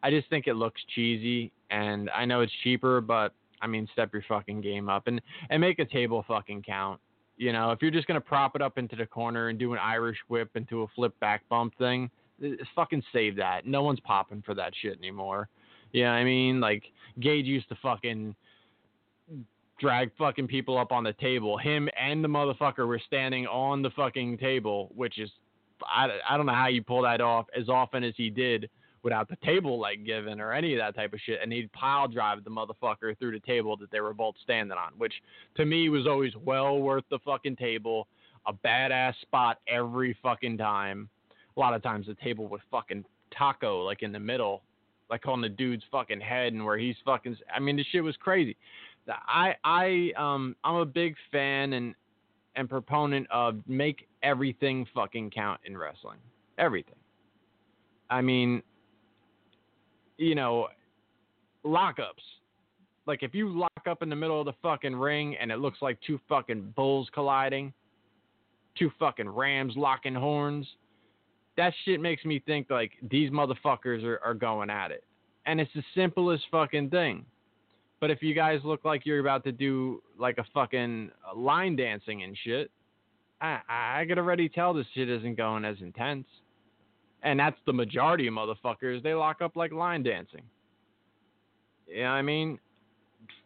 I 0.03 0.11
just 0.11 0.29
think 0.29 0.45
it 0.45 0.53
looks 0.53 0.79
cheesy. 0.93 1.51
And 1.71 2.11
I 2.11 2.25
know 2.25 2.41
it's 2.41 2.53
cheaper, 2.63 3.01
but 3.01 3.33
I 3.63 3.67
mean, 3.67 3.87
step 3.93 4.11
your 4.13 4.23
fucking 4.27 4.61
game 4.61 4.89
up 4.89 5.07
and 5.07 5.21
and 5.49 5.61
make 5.61 5.79
a 5.79 5.85
table 5.85 6.23
fucking 6.27 6.63
count. 6.63 6.99
You 7.37 7.53
know, 7.53 7.71
if 7.71 7.81
you're 7.81 7.91
just 7.91 8.07
gonna 8.07 8.21
prop 8.21 8.55
it 8.55 8.61
up 8.61 8.77
into 8.77 8.95
the 8.95 9.05
corner 9.05 9.47
and 9.49 9.57
do 9.57 9.73
an 9.73 9.79
Irish 9.79 10.17
whip 10.27 10.51
into 10.55 10.83
a 10.83 10.87
flip 10.95 11.17
back 11.19 11.47
bump 11.49 11.77
thing, 11.77 12.11
fucking 12.75 13.03
save 13.11 13.35
that. 13.37 13.65
No 13.65 13.81
one's 13.83 13.99
popping 14.01 14.43
for 14.45 14.53
that 14.53 14.73
shit 14.81 14.97
anymore. 14.97 15.49
You 15.91 16.03
know 16.03 16.09
what 16.11 16.17
I 16.17 16.23
mean? 16.23 16.59
Like 16.59 16.83
Gage 17.19 17.45
used 17.45 17.69
to 17.69 17.77
fucking 17.81 18.35
drag 19.79 20.11
fucking 20.17 20.47
people 20.47 20.77
up 20.77 20.91
on 20.91 21.03
the 21.03 21.13
table. 21.13 21.57
Him 21.57 21.89
and 21.99 22.23
the 22.23 22.27
motherfucker 22.27 22.87
were 22.87 23.01
standing 23.05 23.47
on 23.47 23.81
the 23.81 23.89
fucking 23.91 24.37
table, 24.37 24.91
which 24.95 25.19
is 25.19 25.29
I, 25.85 26.09
I 26.29 26.37
don't 26.37 26.45
know 26.45 26.53
how 26.53 26.67
you 26.67 26.83
pull 26.83 27.01
that 27.03 27.21
off 27.21 27.45
as 27.57 27.69
often 27.69 28.03
as 28.03 28.13
he 28.17 28.29
did 28.29 28.69
without 29.03 29.29
the 29.29 29.35
table 29.43 29.79
leg 29.79 30.05
given 30.05 30.39
or 30.39 30.53
any 30.53 30.73
of 30.73 30.79
that 30.79 30.95
type 30.95 31.13
of 31.13 31.19
shit. 31.25 31.39
And 31.41 31.51
he'd 31.51 31.71
pile 31.73 32.07
drive 32.07 32.43
the 32.43 32.49
motherfucker 32.49 33.17
through 33.19 33.31
the 33.31 33.39
table 33.41 33.77
that 33.77 33.91
they 33.91 33.99
were 33.99 34.13
both 34.13 34.35
standing 34.41 34.77
on, 34.77 34.93
which 34.97 35.13
to 35.55 35.65
me 35.65 35.89
was 35.89 36.07
always 36.07 36.33
well 36.43 36.79
worth 36.79 37.03
the 37.09 37.19
fucking 37.19 37.57
table. 37.57 38.07
A 38.45 38.53
badass 38.53 39.13
spot 39.21 39.59
every 39.67 40.17
fucking 40.21 40.57
time. 40.57 41.09
A 41.55 41.59
lot 41.59 41.73
of 41.73 41.83
times 41.83 42.07
the 42.07 42.15
table 42.15 42.47
would 42.47 42.61
fucking 42.71 43.05
taco 43.37 43.83
like 43.83 44.03
in 44.03 44.11
the 44.11 44.19
middle, 44.19 44.63
like 45.09 45.27
on 45.27 45.39
the 45.39 45.49
dude's 45.49 45.83
fucking 45.91 46.19
head 46.19 46.53
and 46.53 46.65
where 46.65 46.77
he's 46.77 46.95
fucking. 47.05 47.37
I 47.53 47.59
mean, 47.59 47.77
the 47.77 47.85
shit 47.91 48.03
was 48.03 48.17
crazy. 48.17 48.57
I 49.07 49.55
I 49.63 50.11
um 50.17 50.55
I'm 50.63 50.75
a 50.75 50.85
big 50.85 51.15
fan 51.31 51.73
and 51.73 51.95
and 52.55 52.69
proponent 52.69 53.27
of 53.31 53.61
make 53.67 54.07
everything 54.21 54.85
fucking 54.93 55.31
count 55.31 55.59
in 55.65 55.77
wrestling. 55.77 56.19
Everything. 56.57 56.95
I 58.09 58.21
mean, 58.21 58.61
you 60.17 60.35
know, 60.35 60.67
lockups. 61.65 62.23
Like 63.05 63.23
if 63.23 63.33
you 63.33 63.49
lock 63.49 63.71
up 63.87 64.01
in 64.01 64.09
the 64.09 64.15
middle 64.15 64.39
of 64.39 64.45
the 64.45 64.53
fucking 64.61 64.95
ring 64.95 65.35
and 65.39 65.51
it 65.51 65.57
looks 65.57 65.79
like 65.81 65.97
two 66.05 66.19
fucking 66.29 66.73
bulls 66.75 67.09
colliding, 67.13 67.73
two 68.77 68.91
fucking 68.97 69.29
rams 69.29 69.73
locking 69.75 70.15
horns, 70.15 70.65
that 71.57 71.73
shit 71.85 71.99
makes 71.99 72.25
me 72.25 72.41
think 72.45 72.69
like 72.69 72.91
these 73.11 73.29
motherfuckers 73.29 74.03
are, 74.03 74.19
are 74.23 74.33
going 74.33 74.69
at 74.69 74.91
it. 74.91 75.03
And 75.45 75.59
it's 75.59 75.71
the 75.75 75.83
simplest 75.93 76.43
fucking 76.49 76.89
thing. 76.89 77.25
But 77.99 78.11
if 78.11 78.21
you 78.21 78.33
guys 78.33 78.59
look 78.63 78.83
like 78.85 79.05
you're 79.05 79.19
about 79.19 79.43
to 79.45 79.51
do 79.51 80.01
like 80.17 80.37
a 80.37 80.45
fucking 80.53 81.11
line 81.35 81.75
dancing 81.75 82.23
and 82.23 82.37
shit, 82.43 82.71
I 83.41 83.59
I 83.67 84.05
could 84.07 84.17
already 84.17 84.49
tell 84.49 84.73
this 84.73 84.87
shit 84.93 85.09
isn't 85.09 85.35
going 85.35 85.65
as 85.65 85.77
intense. 85.81 86.25
And 87.23 87.39
that's 87.39 87.57
the 87.65 87.73
majority 87.73 88.27
of 88.27 88.33
motherfuckers. 88.33 89.01
They 89.01 89.13
lock 89.13 89.41
up 89.41 89.55
like 89.55 89.71
line 89.71 90.03
dancing. 90.03 90.43
You 91.87 92.03
know 92.03 92.09
I 92.09 92.21
mean? 92.21 92.59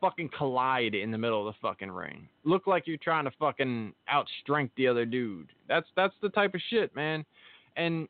Fucking 0.01 0.30
collide 0.36 0.95
in 0.95 1.11
the 1.11 1.17
middle 1.17 1.47
of 1.47 1.53
the 1.53 1.59
fucking 1.61 1.91
ring. 1.91 2.28
Look 2.43 2.67
like 2.67 2.88
you're 2.88 2.97
trying 2.97 3.25
to 3.25 3.32
fucking 3.39 3.93
outstrength 4.11 4.71
the 4.75 4.88
other 4.88 5.05
dude. 5.05 5.51
That's 5.67 5.88
that's 5.95 6.13
the 6.21 6.30
type 6.30 6.55
of 6.55 6.61
shit, 6.69 6.95
man. 6.95 7.23
And 7.75 8.07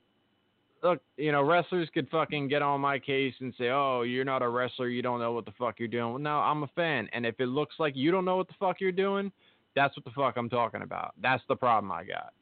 look, 0.83 1.01
you 1.17 1.31
know, 1.31 1.41
wrestlers 1.43 1.89
could 1.93 2.09
fucking 2.09 2.47
get 2.47 2.61
on 2.61 2.81
my 2.81 2.99
case 2.99 3.33
and 3.39 3.53
say, 3.57 3.69
"Oh, 3.69 4.03
you're 4.03 4.25
not 4.25 4.41
a 4.41 4.49
wrestler. 4.49 4.87
You 4.87 5.01
don't 5.01 5.19
know 5.19 5.33
what 5.33 5.45
the 5.45 5.53
fuck 5.57 5.79
you're 5.79 5.87
doing." 5.87 6.09
Well, 6.09 6.19
no, 6.19 6.39
I'm 6.39 6.63
a 6.63 6.67
fan, 6.67 7.09
and 7.13 7.25
if 7.25 7.39
it 7.39 7.47
looks 7.47 7.75
like 7.79 7.95
you 7.95 8.11
don't 8.11 8.25
know 8.25 8.37
what 8.37 8.47
the 8.47 8.55
fuck 8.59 8.79
you're 8.79 8.91
doing, 8.91 9.31
that's 9.75 9.95
what 9.95 10.05
the 10.05 10.11
fuck 10.11 10.37
I'm 10.37 10.49
talking 10.49 10.81
about. 10.81 11.13
That's 11.21 11.43
the 11.49 11.55
problem 11.55 11.91
I 11.91 12.03
got. 12.03 12.33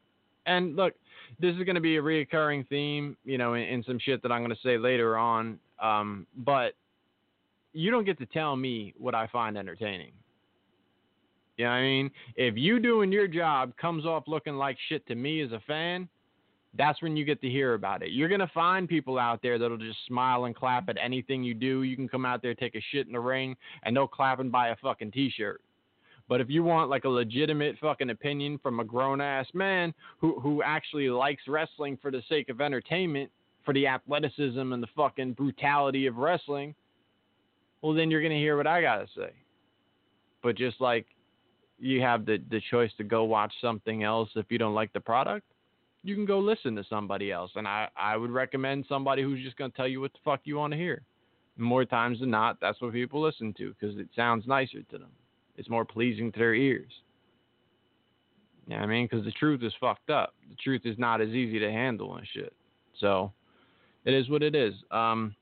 And 0.46 0.76
look, 0.76 0.94
this 1.40 1.56
is 1.56 1.64
going 1.64 1.76
to 1.76 1.82
be 1.82 1.98
a 1.98 2.02
reoccurring 2.02 2.68
theme, 2.68 3.18
you 3.26 3.38
know, 3.38 3.56
in, 3.56 3.64
in 3.64 3.84
some 3.84 4.00
shit 4.00 4.22
that 4.24 4.32
I'm 4.32 4.42
going 4.42 4.56
to 4.56 4.62
say 4.62 4.78
later 4.78 5.18
on. 5.18 5.60
Um, 5.82 6.28
but 6.38 6.74
you 7.74 7.92
don't 7.92 8.06
get 8.06 8.18
to 8.20 8.26
tell 8.26 8.56
me 8.56 8.94
what 8.98 9.16
I 9.16 9.28
find 9.28 9.58
entertaining. 9.58 10.12
You 11.58 11.66
know 11.66 11.72
what 11.72 11.78
I 11.78 11.82
mean? 11.82 12.12
If 12.36 12.58
you 12.58 12.80
doing 12.80 13.12
your 13.12 13.28
job 13.28 13.76
comes 13.78 14.06
off 14.06 14.24
looking 14.28 14.56
like 14.56 14.78
shit 14.90 15.06
to 15.08 15.16
me 15.16 15.42
as 15.42 15.52
a 15.52 15.62
fan, 15.66 16.08
that's 16.78 17.02
when 17.02 17.16
you 17.16 17.24
get 17.24 17.42
to 17.42 17.50
hear 17.50 17.74
about 17.74 18.04
it. 18.04 18.12
You're 18.12 18.28
gonna 18.28 18.52
find 18.54 18.88
people 18.90 19.18
out 19.18 19.42
there 19.42 19.58
that'll 19.58 19.78
just 19.78 20.06
smile 20.08 20.46
and 20.46 20.56
clap 20.56 20.90
at 20.90 20.98
anything 21.02 21.44
you 21.44 21.54
do. 21.54 21.84
You 21.84 21.96
can 21.96 22.10
come 22.10 22.26
out 22.26 22.42
there, 22.42 22.54
take 22.54 22.76
a 22.76 22.82
shit 22.92 23.08
in 23.08 23.14
the 23.14 23.20
ring, 23.20 23.56
and 23.84 23.96
they'll 23.96 24.08
clap 24.08 24.40
and 24.40 24.52
buy 24.52 24.70
a 24.70 24.76
fucking 24.78 25.12
t-shirt. 25.12 25.62
But 26.28 26.42
if 26.42 26.50
you 26.50 26.64
want 26.64 26.90
like 26.90 27.04
a 27.04 27.10
legitimate 27.10 27.76
fucking 27.80 28.10
opinion 28.10 28.58
from 28.58 28.80
a 28.80 28.84
grown 28.84 29.22
ass 29.22 29.48
man 29.54 29.94
who 30.20 30.40
who 30.40 30.64
actually 30.64 31.10
likes 31.10 31.44
wrestling 31.48 31.98
for 32.02 32.12
the 32.12 32.24
sake 32.28 32.50
of 32.50 32.62
entertainment, 32.62 33.32
for 33.64 33.74
the 33.74 33.88
athleticism 33.88 34.74
and 34.74 34.82
the 34.82 34.88
fucking 34.96 35.34
brutality 35.34 36.08
of 36.08 36.18
wrestling, 36.18 36.74
well 37.82 37.94
then 37.94 38.10
you're 38.10 38.24
gonna 38.24 38.36
hear 38.36 38.58
what 38.58 38.68
I 38.68 38.82
gotta 38.82 39.08
say. 39.16 39.32
But 40.42 40.56
just 40.56 40.82
like 40.82 41.06
you 41.78 42.02
have 42.02 42.26
the 42.26 42.42
the 42.50 42.62
choice 42.72 42.92
to 42.98 43.04
go 43.04 43.24
watch 43.26 43.54
something 43.62 44.04
else 44.04 44.30
if 44.36 44.48
you 44.50 44.58
don't 44.58 44.76
like 44.76 44.94
the 44.94 45.00
product, 45.00 45.46
you 46.04 46.16
can 46.16 46.26
go 46.26 46.40
listen 46.40 46.76
to 46.76 46.84
somebody 46.90 47.32
else. 47.32 47.52
And 47.56 47.68
I, 47.68 47.90
I 47.96 48.18
would 48.18 48.32
recommend 48.32 48.86
somebody 48.90 49.22
who's 49.22 49.44
just 49.44 49.58
gonna 49.58 49.74
tell 49.76 49.88
you 49.88 50.02
what 50.02 50.14
the 50.14 50.20
fuck 50.26 50.42
you 50.44 50.58
want 50.58 50.74
to 50.74 50.78
hear. 50.78 51.04
More 51.58 51.86
times 51.86 52.20
than 52.20 52.32
not, 52.32 52.60
that's 52.60 52.82
what 52.82 52.94
people 52.94 53.22
listen 53.22 53.54
to 53.60 53.74
because 53.80 53.98
it 53.98 54.10
sounds 54.16 54.48
nicer 54.48 54.82
to 54.90 54.98
them. 54.98 55.12
It's 55.58 55.70
more 55.70 55.86
pleasing 55.86 56.32
to 56.32 56.40
their 56.40 56.54
ears. 56.54 56.92
You 58.68 58.74
know 58.74 58.82
what 58.82 58.86
I 58.86 58.92
mean? 58.92 59.08
Because 59.10 59.24
the 59.24 59.32
truth 59.32 59.62
is 59.64 59.74
fucked 59.80 60.10
up. 60.10 60.34
The 60.50 60.56
truth 60.56 60.82
is 60.86 60.98
not 60.98 61.22
as 61.22 61.30
easy 61.30 61.60
to 61.60 61.72
handle 61.72 62.16
and 62.16 62.28
shit. 62.34 62.54
So 63.00 63.32
it 64.06 64.14
is 64.14 64.30
what 64.30 64.42
it 64.42 64.56
is. 64.56 64.74
Um, 64.92 65.36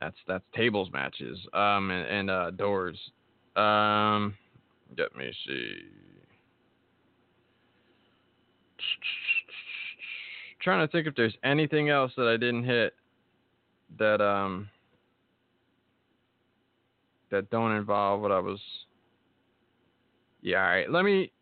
that's 0.00 0.16
that's 0.26 0.44
tables 0.54 0.90
matches 0.92 1.38
um, 1.54 1.90
and, 1.90 2.06
and 2.06 2.30
uh, 2.30 2.50
doors. 2.50 2.98
Um, 3.54 4.34
let 4.98 5.16
me 5.16 5.32
see. 5.46 5.72
Trying 10.60 10.86
to 10.86 10.90
think 10.90 11.06
if 11.06 11.14
there's 11.14 11.36
anything 11.44 11.88
else 11.88 12.12
that 12.16 12.26
I 12.26 12.36
didn't 12.36 12.64
hit 12.64 12.94
that 13.98 14.20
um 14.20 14.68
that 17.30 17.50
don't 17.50 17.72
involve 17.72 18.20
what 18.20 18.32
I 18.32 18.38
was. 18.38 18.60
Yeah, 20.42 20.62
all 20.62 20.68
right. 20.68 20.90
Let 20.90 21.04
me. 21.04 21.32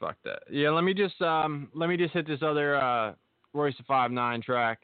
Fuck 0.00 0.16
that. 0.24 0.42
Yeah, 0.50 0.70
let 0.70 0.82
me 0.82 0.94
just 0.94 1.20
um 1.22 1.68
let 1.74 1.88
me 1.88 1.96
just 1.96 2.12
hit 2.12 2.26
this 2.26 2.40
other 2.42 2.76
uh 2.76 3.12
Royce 3.52 3.74
Five 3.86 4.10
Nine 4.10 4.42
track, 4.42 4.78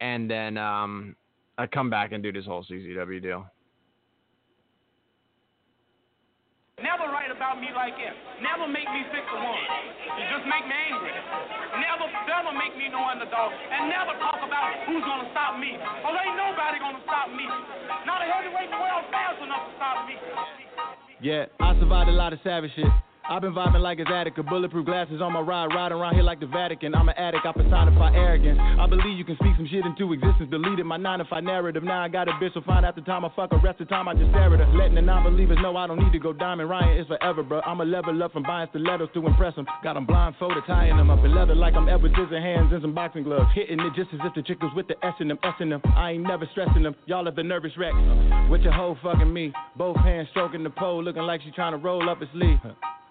and 0.00 0.30
then 0.30 0.56
um 0.56 1.16
I 1.58 1.66
come 1.66 1.90
back 1.90 2.12
and 2.12 2.22
do 2.22 2.32
this 2.32 2.46
whole 2.46 2.64
CZW 2.64 3.22
deal. 3.22 3.46
Never 6.82 7.12
write 7.12 7.30
about 7.30 7.60
me 7.60 7.68
like 7.74 7.94
him. 7.94 8.14
Never 8.42 8.66
make 8.66 8.88
me 8.90 9.02
six 9.12 9.22
to 9.22 9.38
one. 9.38 9.62
You 10.18 10.24
just 10.34 10.46
make 10.50 10.66
me 10.66 10.74
angry. 10.90 11.14
Never, 12.42 12.58
make 12.58 12.74
me 12.74 12.90
no 12.90 12.98
underdog. 13.06 13.52
And 13.70 13.86
never 13.86 14.18
talk 14.18 14.42
about 14.42 14.74
who's 14.90 15.04
gonna 15.06 15.30
stop 15.30 15.62
me. 15.62 15.78
Well, 15.78 16.10
ain't 16.10 16.34
nobody 16.34 16.82
gonna 16.82 16.98
stop 17.06 17.30
me. 17.30 17.46
Not 18.02 18.18
a 18.18 18.26
heavyweight 18.26 18.66
in 18.66 18.74
the 18.74 18.82
world 18.82 19.06
fast 19.14 19.38
enough 19.38 19.70
to 19.70 19.72
stop 19.78 20.06
me. 20.10 20.18
Yeah, 21.22 21.46
I 21.60 21.78
survived 21.78 22.10
a 22.10 22.12
lot 22.12 22.32
of 22.32 22.40
savage 22.42 22.74
shit. 22.74 22.90
I've 23.28 23.40
been 23.40 23.54
vibing 23.54 23.80
like 23.80 24.00
it's 24.00 24.10
Attica, 24.12 24.42
bulletproof 24.42 24.84
glasses 24.84 25.22
on 25.22 25.32
my 25.32 25.40
ride, 25.40 25.66
riding 25.66 25.96
around 25.96 26.14
here 26.14 26.24
like 26.24 26.40
the 26.40 26.46
Vatican. 26.46 26.94
I'm 26.94 27.08
an 27.08 27.14
addict, 27.16 27.46
I 27.46 27.52
personify 27.52 28.14
arrogance. 28.14 28.58
I 28.60 28.86
believe 28.86 29.16
you 29.16 29.24
can 29.24 29.36
speak 29.36 29.54
some 29.56 29.68
shit 29.70 29.86
into 29.86 30.12
existence, 30.12 30.50
deleted 30.50 30.84
my 30.86 30.96
9 30.96 31.20
to 31.20 31.24
5 31.26 31.44
narrative. 31.44 31.84
Now 31.84 32.02
I 32.02 32.08
got 32.08 32.28
a 32.28 32.32
bitch, 32.32 32.54
so 32.54 32.60
find 32.62 32.84
out 32.84 32.96
the 32.96 33.02
time 33.02 33.24
I 33.24 33.30
fuck 33.36 33.52
her, 33.52 33.58
rest 33.58 33.78
the 33.78 33.84
time 33.84 34.08
I 34.08 34.14
just 34.14 34.30
stare 34.30 34.52
at 34.52 34.60
her. 34.60 34.76
Letting 34.76 34.96
the 34.96 35.02
non 35.02 35.22
believers 35.22 35.58
know 35.62 35.76
I 35.76 35.86
don't 35.86 35.98
need 35.98 36.12
to 36.12 36.18
go 36.18 36.32
diamond. 36.32 36.68
Ryan 36.68 36.98
is 36.98 37.06
forever, 37.06 37.42
bro. 37.42 37.60
I'm 37.60 37.80
a 37.80 37.84
level 37.84 38.20
up 38.22 38.32
from 38.32 38.42
buying 38.42 38.68
stilettos 38.70 39.08
to 39.14 39.26
impress 39.26 39.54
them. 39.54 39.66
Got 39.84 39.94
them 39.94 40.04
blindfolded, 40.04 40.64
tying 40.66 40.96
them 40.96 41.08
up 41.08 41.24
in 41.24 41.34
leather 41.34 41.54
like 41.54 41.74
I'm 41.74 41.88
Edward 41.88 42.12
Scissorhands 42.12 42.72
and 42.72 42.82
some 42.82 42.94
boxing 42.94 43.22
gloves. 43.22 43.48
Hitting 43.54 43.78
it 43.78 43.94
just 43.94 44.12
as 44.12 44.20
if 44.24 44.34
the 44.34 44.42
chick 44.42 44.60
was 44.60 44.72
with 44.74 44.88
the 44.88 44.96
S 45.06 45.14
in 45.20 45.28
them, 45.28 45.38
S 45.44 45.54
in 45.60 45.70
them. 45.70 45.80
I 45.96 46.12
ain't 46.12 46.24
never 46.24 46.48
stressing 46.50 46.82
them. 46.82 46.96
Y'all 47.06 47.28
are 47.28 47.32
the 47.32 47.42
nervous 47.42 47.72
wreck. 47.78 47.94
With 48.50 48.62
your 48.62 48.72
hoe 48.72 48.96
fucking 49.02 49.32
me. 49.32 49.52
Both 49.76 49.96
hands 49.98 50.28
stroking 50.32 50.64
the 50.64 50.70
pole, 50.70 51.02
looking 51.02 51.22
like 51.22 51.40
she 51.42 51.52
trying 51.52 51.72
to 51.72 51.78
roll 51.78 52.10
up 52.10 52.20
his 52.20 52.28
sleeve. 52.32 52.58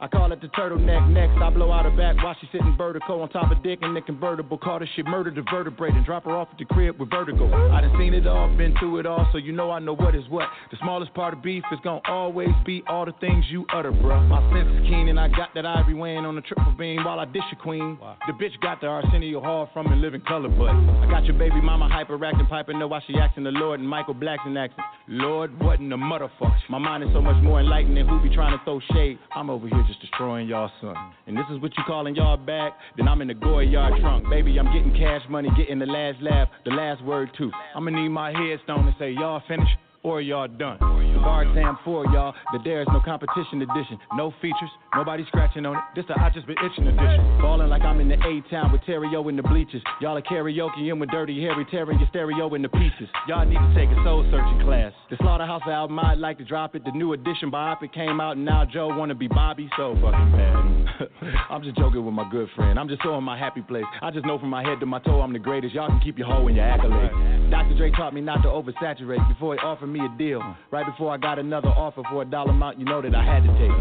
I 0.01 0.07
call 0.07 0.31
it 0.31 0.41
the 0.41 0.47
turtleneck. 0.47 1.07
Next, 1.09 1.39
I 1.39 1.51
blow 1.51 1.71
out 1.71 1.85
her 1.85 1.95
back 1.95 2.17
while 2.23 2.35
she's 2.41 2.49
sitting 2.51 2.75
vertical 2.75 3.21
on 3.21 3.29
top 3.29 3.51
of 3.51 3.61
dick 3.61 3.79
in 3.83 3.93
the 3.93 4.01
convertible. 4.01 4.57
Call 4.57 4.79
this 4.79 4.89
shit 4.95 5.05
murder 5.05 5.29
to 5.29 5.43
vertebrate 5.43 5.93
and 5.93 6.03
drop 6.03 6.23
her 6.23 6.35
off 6.35 6.47
at 6.51 6.57
the 6.57 6.65
crib 6.65 6.99
with 6.99 7.11
vertigo. 7.11 7.45
I 7.71 7.81
done 7.81 7.95
seen 7.99 8.15
it 8.15 8.25
all, 8.25 8.49
been 8.57 8.75
through 8.79 8.97
it 8.97 9.05
all, 9.05 9.27
so 9.31 9.37
you 9.37 9.51
know 9.51 9.69
I 9.69 9.77
know 9.77 9.93
what 9.95 10.15
is 10.15 10.27
what. 10.29 10.47
The 10.71 10.77
smallest 10.81 11.13
part 11.13 11.35
of 11.35 11.43
beef 11.43 11.63
is 11.71 11.77
gonna 11.83 12.01
always 12.07 12.49
be 12.65 12.83
all 12.87 13.05
the 13.05 13.13
things 13.21 13.45
you 13.51 13.63
utter, 13.71 13.91
bruh. 13.91 14.27
My 14.27 14.41
sense 14.51 14.69
is 14.75 14.89
keen 14.89 15.09
and 15.09 15.19
I 15.19 15.27
got 15.27 15.53
that 15.53 15.67
ivory 15.67 15.93
weighing 15.93 16.25
on 16.25 16.33
the 16.33 16.41
triple 16.41 16.73
beam 16.79 17.03
while 17.03 17.19
I 17.19 17.25
dish 17.25 17.43
a 17.51 17.55
queen. 17.55 17.99
The 18.25 18.33
bitch 18.33 18.59
got 18.61 18.81
the 18.81 18.87
Arsenio 18.87 19.39
Hall 19.39 19.69
from 19.71 19.85
in 19.93 20.01
living 20.01 20.21
color, 20.21 20.49
but 20.49 20.69
I 20.71 21.07
got 21.11 21.25
your 21.25 21.37
baby 21.37 21.61
mama 21.61 21.87
hyperacting, 21.87 22.49
piping, 22.49 22.79
know 22.79 22.87
why 22.87 23.01
she 23.05 23.19
acting 23.19 23.43
the 23.43 23.51
Lord 23.51 23.79
and 23.79 23.87
Michael 23.87 24.15
Blackson 24.15 24.57
accent. 24.57 24.81
Lord, 25.07 25.59
what 25.61 25.79
in 25.79 25.89
the 25.89 25.95
motherfucker? 25.95 26.57
My 26.69 26.79
mind 26.79 27.03
is 27.03 27.09
so 27.13 27.21
much 27.21 27.41
more 27.43 27.59
enlightened 27.59 27.97
than 27.97 28.07
who 28.07 28.19
be 28.19 28.33
trying 28.33 28.57
to 28.57 28.63
throw 28.63 28.79
shade. 28.93 29.19
I'm 29.35 29.51
over 29.51 29.67
here 29.67 29.83
just 29.87 29.90
destroying 29.99 30.47
y'all 30.47 30.71
son. 30.79 30.95
And 31.27 31.35
this 31.35 31.45
is 31.51 31.61
what 31.61 31.75
you 31.77 31.83
calling 31.85 32.15
y'all 32.15 32.37
back? 32.37 32.77
Then 32.97 33.07
I'm 33.07 33.21
in 33.21 33.27
the 33.27 33.33
Goyard 33.33 33.99
trunk. 33.99 34.29
Baby, 34.29 34.57
I'm 34.59 34.71
getting 34.71 34.93
cash 34.93 35.21
money, 35.29 35.49
getting 35.57 35.79
the 35.79 35.85
last 35.85 36.21
laugh, 36.21 36.47
the 36.65 36.71
last 36.71 37.03
word 37.03 37.29
too. 37.37 37.51
I'ma 37.75 37.91
need 37.91 38.09
my 38.09 38.31
headstone 38.31 38.85
to 38.85 38.95
say 38.99 39.11
y'all 39.11 39.41
finished 39.47 39.75
or 40.03 40.21
y'all 40.21 40.47
done. 40.47 40.77
Cigar 41.13 41.43
Exam 41.43 41.77
4, 41.85 42.05
y'all. 42.07 42.33
The 42.53 42.59
There 42.63 42.81
is 42.81 42.87
no 42.91 43.01
competition 43.03 43.61
edition. 43.61 43.99
No 44.15 44.33
features, 44.41 44.69
nobody 44.95 45.23
scratching 45.27 45.65
on 45.65 45.75
it. 45.75 45.83
This 45.95 46.05
the 46.07 46.19
I 46.19 46.29
just 46.29 46.47
been 46.47 46.55
itching 46.57 46.87
edition. 46.87 47.21
Ballin' 47.41 47.69
like 47.69 47.83
I'm 47.83 47.99
in 47.99 48.09
the 48.09 48.15
A 48.15 48.41
town 48.49 48.71
with 48.71 48.81
Terry 48.85 49.09
O 49.15 49.27
in 49.29 49.35
the 49.35 49.43
bleachers. 49.43 49.81
Y'all 50.01 50.17
are 50.17 50.21
karaoke 50.21 50.91
in 50.91 50.99
with 50.99 51.09
Dirty 51.11 51.39
Harry, 51.41 51.65
tearing 51.69 51.99
your 51.99 52.07
stereo 52.09 52.53
into 52.55 52.69
pieces. 52.69 53.09
Y'all 53.27 53.45
need 53.45 53.59
to 53.59 53.73
take 53.75 53.89
a 53.89 54.03
soul 54.03 54.25
searching 54.31 54.65
class. 54.65 54.93
The 55.09 55.17
Slaughterhouse 55.17 55.63
album, 55.67 55.99
I'd 55.99 56.17
like 56.17 56.37
to 56.39 56.45
drop 56.45 56.75
it. 56.75 56.83
The 56.85 56.91
new 56.91 57.13
edition 57.13 57.51
biopic 57.51 57.93
came 57.93 58.19
out, 58.19 58.37
and 58.37 58.45
now 58.45 58.65
Joe 58.65 58.87
wanna 58.87 59.15
be 59.15 59.27
Bobby. 59.27 59.69
So 59.77 59.95
fucking 60.01 60.31
bad. 60.31 60.81
I'm 61.49 61.61
just 61.63 61.77
joking 61.77 62.03
with 62.03 62.13
my 62.13 62.29
good 62.29 62.49
friend. 62.55 62.79
I'm 62.79 62.87
just 62.87 63.03
showing 63.03 63.23
my 63.23 63.37
happy 63.37 63.61
place. 63.61 63.85
I 64.01 64.11
just 64.11 64.25
know 64.25 64.39
from 64.39 64.49
my 64.49 64.63
head 64.63 64.79
to 64.79 64.85
my 64.85 64.99
toe 64.99 65.21
I'm 65.21 65.33
the 65.33 65.39
greatest. 65.39 65.75
Y'all 65.75 65.87
can 65.87 65.99
keep 65.99 66.17
your 66.17 66.27
hoe 66.27 66.47
in 66.47 66.55
your 66.55 66.65
accolades. 66.65 67.51
Dr. 67.51 67.75
Dre 67.75 67.91
taught 67.91 68.13
me 68.13 68.21
not 68.21 68.41
to 68.43 68.47
oversaturate 68.47 69.27
before 69.27 69.55
he 69.55 69.59
offered 69.59 69.90
me 69.91 69.99
a 69.99 70.17
deal. 70.17 70.41
Right 70.71 70.85
before 70.85 71.13
I 71.13 71.17
got 71.17 71.39
another 71.39 71.69
offer 71.69 72.01
for 72.09 72.21
a 72.21 72.25
dollar 72.25 72.51
amount, 72.51 72.79
you 72.79 72.85
know 72.85 73.01
that 73.01 73.13
I 73.13 73.23
had 73.23 73.43
to 73.43 73.51
take. 73.59 73.71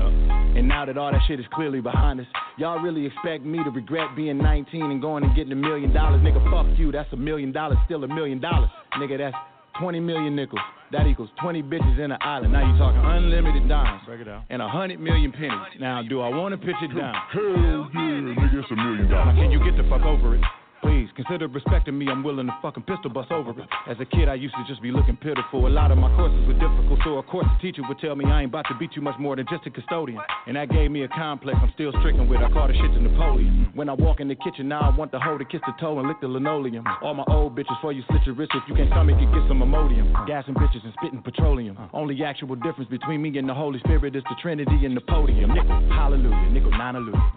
And 0.56 0.68
now 0.68 0.84
that 0.84 0.98
all 0.98 1.12
that 1.12 1.20
shit 1.28 1.38
is 1.38 1.46
clearly 1.52 1.80
behind 1.80 2.20
us, 2.20 2.26
y'all 2.58 2.80
really 2.80 3.06
expect 3.06 3.44
me 3.44 3.62
to 3.62 3.70
regret 3.70 4.16
being 4.16 4.38
19 4.38 4.82
and 4.82 5.00
going 5.00 5.24
and 5.24 5.34
getting 5.36 5.52
a 5.52 5.56
million 5.56 5.92
dollars? 5.92 6.20
Nigga, 6.22 6.42
fuck 6.50 6.66
you. 6.78 6.90
That's 6.90 7.12
a 7.12 7.16
million 7.16 7.52
dollars, 7.52 7.78
still 7.86 8.02
a 8.04 8.08
million 8.08 8.40
dollars. 8.40 8.70
Nigga, 8.98 9.18
that's 9.18 9.36
20 9.78 10.00
million 10.00 10.34
nickels. 10.34 10.60
That 10.92 11.06
equals 11.06 11.30
20 11.40 11.62
bitches 11.62 12.04
in 12.04 12.10
an 12.10 12.18
island. 12.20 12.52
Now 12.52 12.70
you 12.70 12.76
talking 12.76 13.00
unlimited 13.00 13.68
dimes. 13.68 14.02
Break 14.06 14.20
it 14.20 14.24
down. 14.24 14.44
And 14.50 14.60
a 14.60 14.68
hundred 14.68 14.98
million 14.98 15.30
pennies. 15.30 15.78
Now, 15.78 16.02
do 16.02 16.20
I 16.20 16.28
want 16.28 16.52
to 16.52 16.58
pitch 16.58 16.76
it 16.82 16.88
down? 16.88 17.14
Hell 17.32 17.88
yeah, 17.94 18.34
nigga, 18.34 18.58
it's 18.58 18.70
a 18.70 18.74
million 18.74 19.08
dollars. 19.08 19.10
Now, 19.10 19.24
dollars. 19.24 19.38
can 19.38 19.50
you 19.52 19.62
get 19.62 19.80
the 19.80 19.88
fuck 19.88 20.02
over 20.02 20.34
it? 20.34 20.42
Please 20.82 21.08
consider 21.14 21.46
respecting 21.48 21.98
me. 21.98 22.08
I'm 22.08 22.22
willing 22.22 22.46
to 22.46 22.56
fucking 22.62 22.84
pistol 22.84 23.10
bust 23.10 23.30
over 23.30 23.50
it. 23.50 23.68
As 23.88 23.96
a 24.00 24.04
kid, 24.04 24.28
I 24.28 24.34
used 24.34 24.54
to 24.54 24.64
just 24.66 24.80
be 24.80 24.90
looking 24.90 25.16
pitiful. 25.16 25.66
A 25.66 25.68
lot 25.68 25.90
of 25.90 25.98
my 25.98 26.08
courses 26.16 26.46
were 26.46 26.54
difficult, 26.54 27.00
so 27.04 27.18
of 27.18 27.26
course 27.26 27.46
the 27.46 27.58
teacher 27.60 27.82
would 27.88 27.98
tell 27.98 28.16
me 28.16 28.24
I 28.24 28.42
ain't 28.42 28.50
about 28.50 28.66
to 28.68 28.74
be 28.74 28.88
too 28.88 29.00
much 29.00 29.18
more 29.18 29.36
than 29.36 29.46
just 29.50 29.66
a 29.66 29.70
custodian. 29.70 30.20
And 30.46 30.56
that 30.56 30.70
gave 30.70 30.90
me 30.90 31.02
a 31.02 31.08
complex 31.08 31.58
I'm 31.60 31.70
still 31.74 31.92
stricken 32.00 32.28
with. 32.28 32.40
I 32.40 32.50
call 32.50 32.68
the 32.68 32.74
shit 32.74 32.92
to 32.92 33.00
Napoleon. 33.00 33.70
When 33.74 33.88
I 33.88 33.92
walk 33.92 34.20
in 34.20 34.28
the 34.28 34.34
kitchen, 34.34 34.68
now 34.68 34.80
I 34.80 34.96
want 34.96 35.12
the 35.12 35.20
hoe 35.20 35.38
to 35.38 35.44
kiss 35.44 35.60
the 35.66 35.72
toe 35.80 35.98
and 35.98 36.08
lick 36.08 36.20
the 36.20 36.28
linoleum. 36.28 36.84
All 37.02 37.14
my 37.14 37.24
old 37.28 37.56
bitches 37.56 37.78
for 37.80 37.92
you 37.92 38.02
slit 38.08 38.24
your 38.24 38.34
wrist 38.34 38.52
if 38.54 38.62
you 38.68 38.74
can't 38.74 38.90
stomach 38.90 39.16
it, 39.20 39.26
get 39.32 39.44
some 39.48 39.60
Imodium. 39.60 40.26
Gassing 40.26 40.54
bitches 40.54 40.84
and 40.84 40.94
spitting 40.98 41.22
petroleum. 41.22 41.76
Only 41.92 42.22
actual 42.24 42.56
difference 42.56 42.90
between 42.90 43.22
me 43.22 43.36
and 43.38 43.48
the 43.48 43.54
Holy 43.54 43.78
Spirit 43.80 44.16
is 44.16 44.22
the 44.24 44.36
Trinity 44.40 44.84
and 44.84 44.96
the 44.96 45.02
podium. 45.02 45.52
Nickel, 45.52 45.80
hallelujah, 45.90 46.50
nickel, 46.50 46.70
nine 46.70 46.94
hallelujah. 46.94 47.32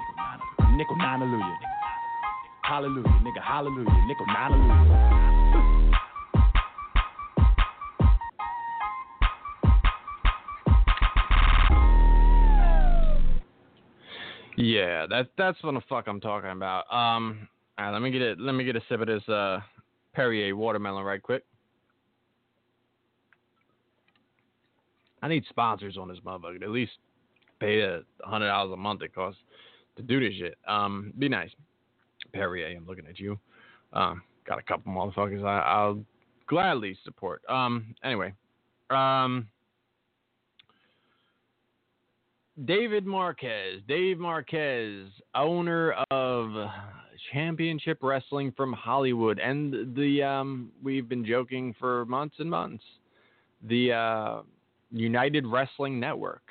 Nickel, 0.77 0.95
nine 0.97 1.72
hallelujah. 2.63 3.07
Nigga, 3.23 3.41
hallelujah, 3.41 4.05
nickel, 4.07 4.25
hallelujah. 4.27 5.19
Yeah, 14.55 15.07
that's 15.09 15.29
that's 15.37 15.61
what 15.63 15.73
the 15.73 15.81
fuck 15.89 16.07
I'm 16.07 16.21
talking 16.21 16.51
about. 16.51 16.85
Um, 16.91 17.47
all 17.77 17.85
right, 17.85 17.91
let 17.91 18.01
me 18.01 18.11
get 18.11 18.21
it. 18.21 18.39
Let 18.39 18.53
me 18.53 18.63
get 18.63 18.75
a 18.75 18.81
sip 18.87 19.01
of 19.01 19.07
this 19.07 19.27
uh, 19.27 19.59
Perrier 20.13 20.55
watermelon 20.55 21.03
right 21.03 21.21
quick. 21.21 21.43
I 25.21 25.27
need 25.27 25.43
sponsors 25.49 25.97
on 25.97 26.07
this 26.07 26.19
motherfucker. 26.25 26.61
At 26.61 26.69
least 26.69 26.91
pay 27.59 27.81
a 27.81 28.01
hundred 28.23 28.47
dollars 28.47 28.73
a 28.73 28.77
month 28.77 29.01
it 29.01 29.15
costs 29.15 29.41
to 29.95 30.03
do 30.03 30.19
this 30.19 30.37
shit. 30.37 30.57
Um, 30.67 31.13
be 31.17 31.29
nice, 31.29 31.49
Perrier. 32.33 32.75
I'm 32.75 32.85
looking 32.85 33.05
at 33.07 33.19
you. 33.19 33.39
Um, 33.93 34.21
got 34.45 34.59
a 34.59 34.63
couple 34.63 34.91
motherfuckers 34.91 35.45
I, 35.45 35.59
I'll 35.59 36.03
gladly 36.47 36.97
support. 37.03 37.41
Um, 37.49 37.95
anyway, 38.03 38.33
um. 38.89 39.47
David 42.65 43.07
Marquez, 43.07 43.81
Dave 43.87 44.19
Marquez, 44.19 45.07
owner 45.33 45.93
of 46.11 46.69
Championship 47.31 47.97
Wrestling 48.03 48.53
from 48.55 48.71
Hollywood, 48.73 49.39
and 49.39 49.95
the 49.95 50.21
um, 50.21 50.71
we've 50.83 51.09
been 51.09 51.25
joking 51.25 51.73
for 51.79 52.05
months 52.05 52.35
and 52.37 52.47
months, 52.47 52.83
the 53.63 53.91
uh, 53.91 54.41
United 54.91 55.47
Wrestling 55.47 55.99
Network. 55.99 56.43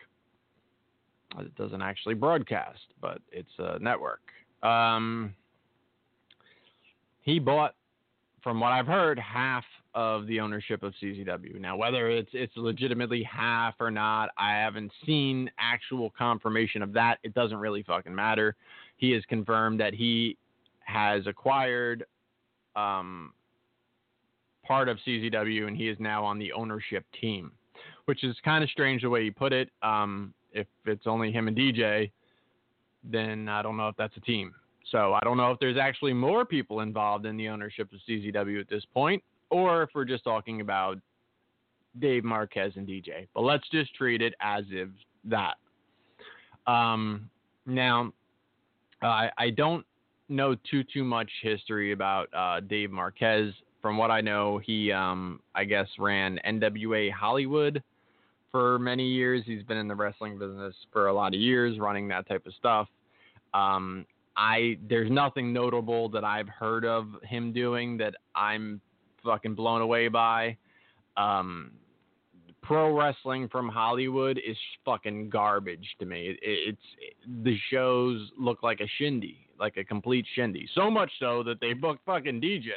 It 1.39 1.55
doesn't 1.55 1.83
actually 1.83 2.15
broadcast, 2.15 2.81
but 3.01 3.19
it's 3.31 3.53
a 3.61 3.79
network. 3.79 4.23
Um, 4.65 5.35
he 7.23 7.39
bought, 7.39 7.75
from 8.43 8.61
what 8.61 8.73
I've 8.73 8.87
heard, 8.87 9.19
half 9.19 9.65
of 9.95 10.27
the 10.27 10.41
ownership 10.41 10.83
of 10.83 10.95
CZW. 11.03 11.61
Now, 11.61 11.77
whether 11.77 12.11
it's 12.11 12.31
it's 12.33 12.57
legitimately 12.57 13.23
half 13.23 13.75
or 13.79 13.91
not, 13.91 14.31
I 14.39 14.53
haven't 14.53 14.91
seen 15.07 15.51
actual 15.59 16.11
confirmation 16.17 16.83
of 16.83 16.93
that. 16.95 17.19
It 17.23 17.35
doesn't 17.35 17.59
really 17.59 17.83
fucking 17.83 18.15
matter. 18.15 18.57
He 18.97 19.13
has 19.13 19.23
confirmed 19.29 19.81
that 19.81 19.95
he 19.95 20.37
has 20.81 21.27
acquired 21.27 22.05
um, 22.75 23.33
part 24.67 24.89
of 24.89 24.99
CZW 25.07 25.67
and 25.67 25.77
he 25.77 25.89
is 25.89 25.97
now 26.01 26.25
on 26.25 26.39
the 26.39 26.53
ownership 26.53 27.05
team, 27.21 27.53
which 28.07 28.25
is 28.25 28.35
kind 28.45 28.65
of 28.65 28.71
strange 28.71 29.03
the 29.03 29.11
way 29.11 29.25
he 29.25 29.31
put 29.31 29.53
it. 29.53 29.71
Um, 29.83 30.33
if 30.53 30.67
it's 30.87 31.07
only 31.07 31.31
him 31.31 31.49
and 31.49 31.57
DJ, 31.57 32.11
then 33.05 33.49
I 33.49 33.63
don't 33.63 33.77
know 33.77 33.89
if 33.89 33.97
that's 33.97 34.17
a 34.17 34.21
team. 34.21 34.55
So 34.91 35.15
I 35.15 35.21
don't 35.25 35.37
know 35.37 35.51
if 35.51 35.59
there's 35.61 35.79
actually 35.79 36.13
more 36.13 36.45
people 36.45 36.81
involved 36.81 37.27
in 37.27 37.37
the 37.37 37.49
ownership 37.49 37.89
of 37.93 38.01
CZW 38.09 38.61
at 38.61 38.69
this 38.69 38.85
point, 38.93 39.23
or 39.51 39.83
if 39.83 39.91
we're 39.95 40.05
just 40.05 40.25
talking 40.25 40.61
about 40.61 40.99
Dave 42.01 42.25
Marquez 42.25 42.73
and 42.77 42.87
DJ. 42.87 43.27
But 43.35 43.43
let's 43.43 43.69
just 43.71 43.95
treat 43.95 44.23
it 44.23 44.35
as 44.41 44.65
if 44.71 44.89
that. 45.25 45.55
Um, 46.67 47.29
now, 47.67 48.13
I 49.03 49.31
I 49.37 49.51
don't 49.51 49.85
know 50.29 50.57
too 50.71 50.83
too 50.85 51.05
much 51.05 51.31
history 51.43 51.93
about 51.93 52.29
uh, 52.35 52.61
Dave 52.61 52.91
Marquez. 52.91 53.53
From 53.81 53.97
what 53.99 54.11
I 54.11 54.21
know, 54.21 54.59
he 54.59 54.93
um, 54.93 55.41
I 55.55 55.65
guess 55.65 55.89
ran 55.99 56.39
NWA 56.47 57.11
Hollywood 57.13 57.83
for 58.51 58.79
many 58.79 59.09
years. 59.09 59.43
He's 59.45 59.63
been 59.65 59.77
in 59.77 59.89
the 59.89 59.95
wrestling 59.95 60.39
business 60.39 60.75
for 60.93 61.09
a 61.09 61.13
lot 61.13 61.35
of 61.35 61.41
years, 61.41 61.79
running 61.79 62.07
that 62.09 62.29
type 62.29 62.47
of 62.47 62.53
stuff. 62.55 62.87
Um, 63.55 64.07
I 64.37 64.79
there's 64.89 65.11
nothing 65.11 65.53
notable 65.53 66.09
that 66.11 66.25
I've 66.25 66.49
heard 66.49 66.85
of 66.85 67.07
him 67.23 67.53
doing 67.53 67.97
that 67.99 68.15
I'm 68.35 68.81
fucking 69.25 69.55
blown 69.55 69.81
away 69.81 70.09
by. 70.09 70.57
Um, 71.17 71.73
pro 72.63 72.97
wrestling 72.97 73.49
from 73.49 73.69
Hollywood 73.69 74.39
is 74.39 74.57
fucking 74.85 75.29
garbage 75.29 75.87
to 75.99 76.07
me. 76.07 76.29
It, 76.31 76.39
it's 76.43 77.15
the 77.45 77.57
shows 77.71 78.31
look 78.39 78.63
like 78.63 78.81
a 78.81 78.89
shindy, 78.99 79.49
like 79.59 79.77
a 79.77 79.85
complete 79.85 80.27
shindy. 80.35 80.69
So 80.75 80.91
much 80.91 81.11
so 81.19 81.43
that 81.43 81.61
they 81.61 81.73
booked 81.73 82.05
fucking 82.07 82.41
DJ. 82.41 82.71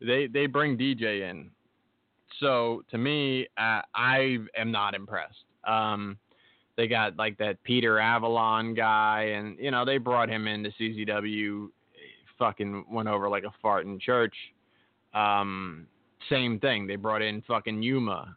They 0.00 0.26
they 0.26 0.46
bring 0.46 0.76
DJ 0.76 1.30
in. 1.30 1.50
So 2.40 2.82
to 2.90 2.98
me, 2.98 3.46
uh, 3.58 3.82
I 3.94 4.38
am 4.56 4.70
not 4.70 4.94
impressed. 4.94 5.44
Um, 5.64 6.18
they 6.78 6.86
got 6.86 7.16
like 7.16 7.36
that 7.38 7.62
Peter 7.64 7.98
Avalon 7.98 8.72
guy, 8.72 9.32
and 9.34 9.58
you 9.58 9.72
know 9.72 9.84
they 9.84 9.98
brought 9.98 10.30
him 10.30 10.46
into 10.46 10.70
CZW. 10.80 11.68
Fucking 12.38 12.84
went 12.88 13.08
over 13.08 13.28
like 13.28 13.42
a 13.42 13.52
fart 13.60 13.84
in 13.84 13.98
church. 13.98 14.34
Um, 15.12 15.88
same 16.30 16.60
thing. 16.60 16.86
They 16.86 16.94
brought 16.94 17.20
in 17.20 17.42
fucking 17.42 17.82
Yuma, 17.82 18.36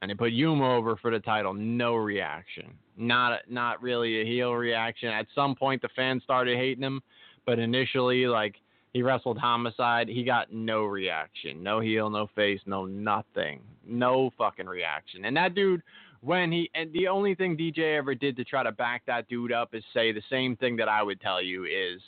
and 0.00 0.10
they 0.10 0.14
put 0.14 0.32
Yuma 0.32 0.74
over 0.74 0.96
for 0.96 1.10
the 1.10 1.20
title. 1.20 1.52
No 1.52 1.94
reaction. 1.94 2.72
Not 2.96 3.40
not 3.46 3.82
really 3.82 4.22
a 4.22 4.24
heel 4.24 4.54
reaction. 4.54 5.10
At 5.10 5.26
some 5.34 5.54
point, 5.54 5.82
the 5.82 5.90
fans 5.94 6.22
started 6.22 6.56
hating 6.56 6.82
him, 6.82 7.02
but 7.44 7.58
initially, 7.58 8.26
like 8.26 8.54
he 8.94 9.02
wrestled 9.02 9.36
Homicide, 9.36 10.08
he 10.08 10.24
got 10.24 10.50
no 10.50 10.84
reaction. 10.84 11.62
No 11.62 11.80
heel, 11.80 12.08
no 12.08 12.28
face, 12.34 12.60
no 12.64 12.86
nothing. 12.86 13.60
No 13.86 14.30
fucking 14.38 14.66
reaction. 14.66 15.26
And 15.26 15.36
that 15.36 15.54
dude 15.54 15.82
when 16.22 16.52
he 16.52 16.70
and 16.74 16.92
the 16.92 17.08
only 17.08 17.34
thing 17.34 17.56
DJ 17.56 17.98
ever 17.98 18.14
did 18.14 18.36
to 18.36 18.44
try 18.44 18.62
to 18.62 18.72
back 18.72 19.02
that 19.06 19.28
dude 19.28 19.52
up 19.52 19.74
is 19.74 19.84
say 19.92 20.12
the 20.12 20.22
same 20.30 20.56
thing 20.56 20.76
that 20.76 20.88
I 20.88 21.02
would 21.02 21.20
tell 21.20 21.42
you 21.42 21.64
is 21.64 22.00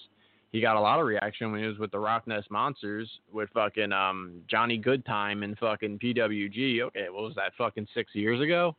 he 0.53 0.61
got 0.61 0.77
a 0.77 0.81
lot 0.81 1.01
of 1.01 1.07
reaction 1.07 1.51
when 1.51 1.61
he 1.61 1.67
was 1.67 1.79
with 1.79 1.91
the 1.91 1.99
Rock 1.99 2.29
Nest 2.29 2.49
Monsters 2.51 3.11
with 3.33 3.51
fucking 3.51 3.93
um 3.93 4.41
Johnny 4.49 4.81
Goodtime 4.81 5.43
and 5.43 5.59
fucking 5.59 5.99
PWG. 5.99 6.81
Okay, 6.83 7.07
what 7.11 7.25
was 7.25 7.35
that 7.35 7.53
fucking 7.59 7.89
six 7.93 8.15
years 8.15 8.41
ago? 8.41 8.77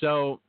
So 0.00 0.40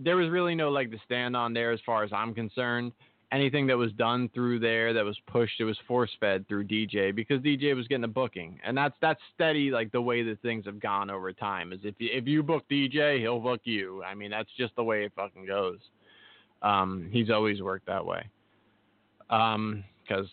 there 0.00 0.16
was 0.16 0.28
really 0.28 0.56
no 0.56 0.70
leg 0.70 0.90
to 0.90 0.98
stand 1.04 1.36
on 1.36 1.54
there 1.54 1.70
as 1.70 1.80
far 1.86 2.02
as 2.02 2.10
I'm 2.12 2.34
concerned. 2.34 2.92
Anything 3.32 3.66
that 3.68 3.76
was 3.76 3.92
done 3.92 4.28
through 4.34 4.58
there 4.58 4.92
that 4.92 5.04
was 5.04 5.16
pushed, 5.28 5.60
it 5.60 5.64
was 5.64 5.78
force 5.86 6.10
fed 6.18 6.48
through 6.48 6.66
DJ 6.66 7.14
because 7.14 7.40
DJ 7.40 7.76
was 7.76 7.86
getting 7.86 8.02
the 8.02 8.08
booking, 8.08 8.58
and 8.64 8.76
that's 8.76 8.96
that's 9.00 9.20
steady 9.34 9.70
like 9.70 9.92
the 9.92 10.02
way 10.02 10.22
that 10.24 10.42
things 10.42 10.64
have 10.66 10.80
gone 10.80 11.10
over 11.10 11.32
time. 11.32 11.72
Is 11.72 11.80
if 11.84 11.94
you, 11.98 12.08
if 12.12 12.26
you 12.26 12.42
book 12.42 12.64
DJ, 12.68 13.20
he'll 13.20 13.38
book 13.38 13.60
you. 13.64 14.02
I 14.02 14.14
mean 14.14 14.30
that's 14.30 14.50
just 14.58 14.74
the 14.74 14.82
way 14.82 15.04
it 15.04 15.12
fucking 15.14 15.46
goes. 15.46 15.78
Um, 16.62 17.08
he's 17.12 17.30
always 17.30 17.62
worked 17.62 17.86
that 17.86 18.04
way. 18.04 18.26
Um, 19.30 19.84
because 20.02 20.26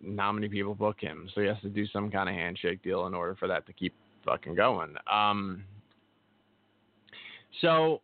not 0.00 0.32
many 0.32 0.48
people 0.48 0.74
book 0.74 0.96
him, 1.00 1.28
so 1.34 1.42
he 1.42 1.46
has 1.48 1.60
to 1.60 1.68
do 1.68 1.86
some 1.88 2.10
kind 2.10 2.30
of 2.30 2.34
handshake 2.34 2.82
deal 2.82 3.06
in 3.06 3.14
order 3.14 3.34
for 3.34 3.46
that 3.48 3.66
to 3.66 3.72
keep 3.74 3.92
fucking 4.24 4.54
going. 4.54 4.94
Um, 5.10 5.64
So 7.60 8.00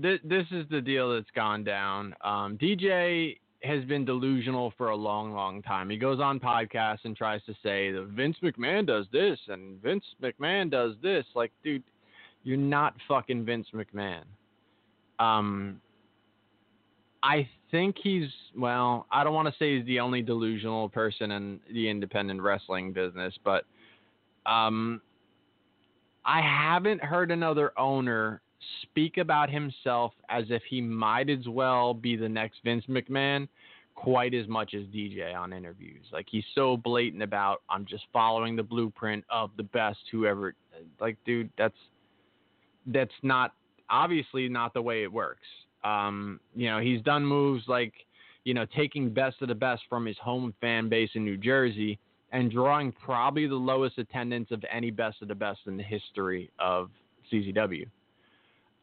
th- 0.00 0.20
this 0.24 0.46
is 0.50 0.66
the 0.70 0.80
deal 0.80 1.14
that's 1.14 1.30
gone 1.34 1.64
down. 1.64 2.14
Um, 2.22 2.58
DJ 2.58 3.38
has 3.62 3.84
been 3.84 4.04
delusional 4.04 4.72
for 4.76 4.90
a 4.90 4.96
long, 4.96 5.32
long 5.32 5.62
time. 5.62 5.88
He 5.88 5.96
goes 5.96 6.20
on 6.20 6.38
podcasts 6.38 7.04
and 7.04 7.16
tries 7.16 7.42
to 7.44 7.54
say 7.62 7.90
that 7.92 8.08
Vince 8.14 8.36
McMahon 8.42 8.86
does 8.86 9.06
this 9.12 9.38
and 9.48 9.82
Vince 9.82 10.04
McMahon 10.22 10.70
does 10.70 10.94
this. 11.02 11.24
Like, 11.34 11.50
dude, 11.62 11.82
you're 12.42 12.58
not 12.58 12.94
fucking 13.08 13.44
Vince 13.44 13.66
McMahon. 13.74 14.24
Um, 15.18 15.80
I 17.22 17.48
think 17.70 17.96
he's 18.02 18.28
well. 18.56 19.06
I 19.10 19.24
don't 19.24 19.32
want 19.32 19.48
to 19.48 19.54
say 19.58 19.78
he's 19.78 19.86
the 19.86 19.98
only 20.00 20.20
delusional 20.20 20.90
person 20.90 21.30
in 21.30 21.58
the 21.72 21.88
independent 21.88 22.42
wrestling 22.42 22.92
business, 22.92 23.32
but 23.42 23.64
um, 24.44 25.00
I 26.26 26.42
haven't 26.42 27.02
heard 27.02 27.30
another 27.30 27.72
owner 27.78 28.42
speak 28.82 29.16
about 29.18 29.50
himself 29.50 30.12
as 30.28 30.44
if 30.50 30.62
he 30.68 30.80
might 30.80 31.30
as 31.30 31.46
well 31.48 31.94
be 31.94 32.16
the 32.16 32.28
next 32.28 32.58
Vince 32.64 32.84
McMahon 32.88 33.48
quite 33.94 34.34
as 34.34 34.46
much 34.48 34.74
as 34.74 34.82
DJ 34.86 35.34
on 35.34 35.52
interviews. 35.52 36.04
Like 36.12 36.26
he's 36.30 36.44
so 36.54 36.76
blatant 36.76 37.22
about 37.22 37.62
I'm 37.68 37.86
just 37.86 38.04
following 38.12 38.56
the 38.56 38.62
blueprint 38.62 39.24
of 39.30 39.50
the 39.56 39.62
best 39.62 39.98
whoever 40.10 40.54
like 41.00 41.16
dude 41.24 41.50
that's 41.56 41.76
that's 42.86 43.12
not 43.22 43.52
obviously 43.88 44.48
not 44.48 44.74
the 44.74 44.82
way 44.82 45.02
it 45.02 45.12
works. 45.12 45.46
Um, 45.84 46.40
you 46.54 46.68
know, 46.68 46.80
he's 46.80 47.02
done 47.02 47.24
moves 47.24 47.64
like, 47.68 47.92
you 48.44 48.54
know, 48.54 48.66
taking 48.76 49.10
best 49.10 49.36
of 49.42 49.48
the 49.48 49.54
best 49.54 49.82
from 49.88 50.06
his 50.06 50.16
home 50.18 50.54
fan 50.60 50.88
base 50.88 51.10
in 51.14 51.24
New 51.24 51.36
Jersey 51.36 51.98
and 52.32 52.50
drawing 52.50 52.90
probably 52.92 53.46
the 53.46 53.54
lowest 53.54 53.98
attendance 53.98 54.50
of 54.50 54.62
any 54.72 54.90
best 54.90 55.22
of 55.22 55.28
the 55.28 55.34
best 55.34 55.60
in 55.66 55.76
the 55.76 55.82
history 55.82 56.50
of 56.58 56.90
CZW. 57.32 57.86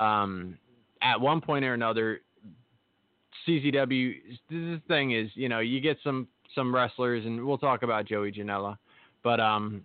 Um, 0.01 0.57
at 1.01 1.19
one 1.19 1.41
point 1.41 1.65
or 1.65 1.73
another, 1.73 2.21
CZW. 3.47 4.13
The 4.49 4.81
thing 4.87 5.11
is, 5.11 5.29
you 5.35 5.49
know, 5.49 5.59
you 5.59 5.79
get 5.81 5.97
some 6.03 6.27
some 6.55 6.73
wrestlers, 6.73 7.25
and 7.25 7.45
we'll 7.45 7.57
talk 7.57 7.83
about 7.83 8.05
Joey 8.05 8.31
Janela, 8.31 8.77
but 9.23 9.39
um, 9.39 9.83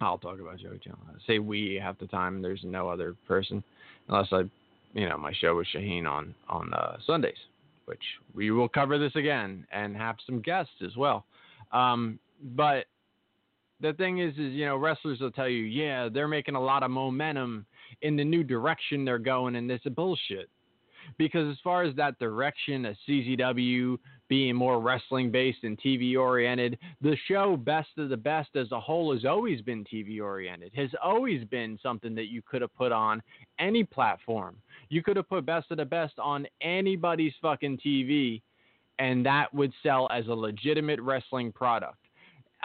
I'll 0.00 0.18
talk 0.18 0.40
about 0.40 0.58
Joey 0.58 0.78
Janela. 0.78 1.16
Say 1.26 1.38
we 1.38 1.78
half 1.82 1.98
the 1.98 2.06
time. 2.06 2.42
There's 2.42 2.60
no 2.64 2.88
other 2.88 3.16
person, 3.26 3.62
unless 4.08 4.28
I, 4.32 4.42
you 4.92 5.08
know, 5.08 5.18
my 5.18 5.32
show 5.40 5.56
with 5.56 5.66
Shaheen 5.74 6.06
on 6.06 6.34
on 6.48 6.72
uh, 6.72 6.96
Sundays, 7.06 7.36
which 7.86 8.02
we 8.34 8.50
will 8.50 8.68
cover 8.68 8.98
this 8.98 9.14
again 9.16 9.66
and 9.72 9.96
have 9.96 10.16
some 10.26 10.40
guests 10.40 10.74
as 10.84 10.96
well. 10.96 11.24
Um, 11.72 12.18
but 12.56 12.86
the 13.80 13.92
thing 13.94 14.18
is, 14.18 14.32
is 14.34 14.52
you 14.52 14.64
know, 14.64 14.76
wrestlers 14.76 15.20
will 15.20 15.32
tell 15.32 15.48
you, 15.48 15.62
yeah, 15.64 16.08
they're 16.08 16.28
making 16.28 16.54
a 16.54 16.60
lot 16.60 16.82
of 16.82 16.90
momentum 16.90 17.66
in 18.02 18.16
the 18.16 18.24
new 18.24 18.42
direction 18.42 19.04
they're 19.04 19.18
going, 19.18 19.56
and 19.56 19.68
this 19.68 19.80
is 19.84 19.92
bullshit. 19.94 20.48
Because 21.18 21.50
as 21.50 21.58
far 21.62 21.82
as 21.82 21.94
that 21.96 22.18
direction 22.18 22.86
of 22.86 22.96
CZW 23.06 23.98
being 24.28 24.56
more 24.56 24.80
wrestling 24.80 25.30
based 25.30 25.62
and 25.62 25.78
TV 25.78 26.16
oriented, 26.16 26.78
the 27.02 27.16
show 27.28 27.58
Best 27.58 27.90
of 27.98 28.08
the 28.08 28.16
Best 28.16 28.56
as 28.56 28.72
a 28.72 28.80
whole 28.80 29.12
has 29.12 29.26
always 29.26 29.60
been 29.60 29.84
TV 29.84 30.20
oriented. 30.22 30.72
Has 30.74 30.88
always 31.02 31.44
been 31.44 31.78
something 31.82 32.14
that 32.14 32.28
you 32.30 32.40
could 32.40 32.62
have 32.62 32.74
put 32.74 32.90
on 32.90 33.22
any 33.58 33.84
platform. 33.84 34.56
You 34.88 35.02
could 35.02 35.16
have 35.16 35.28
put 35.28 35.44
Best 35.44 35.70
of 35.70 35.76
the 35.76 35.84
Best 35.84 36.14
on 36.18 36.46
anybody's 36.62 37.34
fucking 37.42 37.78
TV, 37.84 38.40
and 38.98 39.26
that 39.26 39.52
would 39.52 39.72
sell 39.82 40.08
as 40.10 40.26
a 40.28 40.34
legitimate 40.34 41.00
wrestling 41.00 41.52
product 41.52 41.98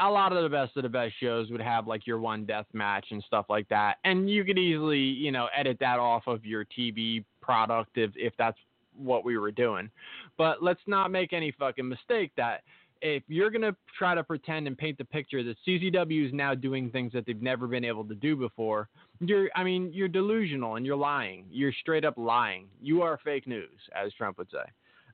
a 0.02 0.10
lot 0.10 0.32
of 0.34 0.44
the 0.44 0.50
best 0.50 0.76
of 0.78 0.84
the 0.84 0.90
best 0.90 1.14
shows 1.20 1.50
would 1.52 1.62
have 1.62 1.88
like 1.88 2.08
your 2.08 2.20
one 2.20 2.46
death 2.46 2.66
match 2.74 3.08
and 3.12 3.24
stuff 3.24 3.46
like 3.50 3.68
that, 3.70 3.98
and 4.04 4.30
you 4.30 4.44
could 4.44 4.58
easily 4.58 5.00
you 5.00 5.32
know 5.32 5.48
edit 5.56 5.78
that 5.80 6.00
off 6.00 6.24
of 6.28 6.46
your 6.46 6.66
TV 6.66 7.24
product 7.42 7.92
if 7.96 8.12
if 8.16 8.34
that's 8.38 8.58
what 8.96 9.24
we 9.24 9.38
were 9.38 9.52
doing. 9.52 9.90
But 10.38 10.62
let's 10.62 10.82
not 10.88 11.12
make 11.12 11.34
any 11.34 11.52
fucking 11.52 11.88
mistake 11.88 12.32
that 12.38 12.62
if 13.02 13.24
you're 13.28 13.50
gonna 13.50 13.76
try 13.98 14.14
to 14.16 14.24
pretend 14.24 14.68
and 14.68 14.78
paint 14.78 14.98
the 14.98 15.06
picture 15.06 15.44
that 15.44 15.56
CZW 15.66 16.28
is 16.28 16.34
now 16.34 16.54
doing 16.54 16.90
things 16.90 17.14
that 17.14 17.26
they've 17.26 17.42
never 17.42 17.68
been 17.68 17.86
able 17.86 18.04
to 18.06 18.16
do 18.16 18.36
before, 18.36 18.90
you're 19.20 19.50
I 19.56 19.64
mean 19.64 19.92
you're 19.94 20.08
delusional 20.08 20.76
and 20.76 20.86
you're 20.86 20.98
lying. 20.98 21.46
You're 21.50 21.74
straight 21.82 22.06
up 22.06 22.16
lying. 22.18 22.68
You 22.82 23.02
are 23.02 23.20
fake 23.24 23.48
news, 23.48 23.80
as 23.96 24.14
Trump 24.14 24.38
would 24.38 24.50
say. 24.52 24.70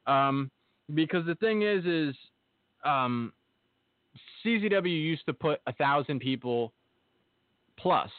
Um, 0.07 0.51
because 0.93 1.25
the 1.25 1.35
thing 1.35 1.63
is, 1.63 1.85
is 1.85 2.15
um, 2.83 3.33
CZW 4.45 4.85
used 4.85 5.25
to 5.25 5.33
put 5.33 5.59
a 5.67 5.73
thousand 5.73 6.19
people 6.19 6.71
plus, 7.77 8.09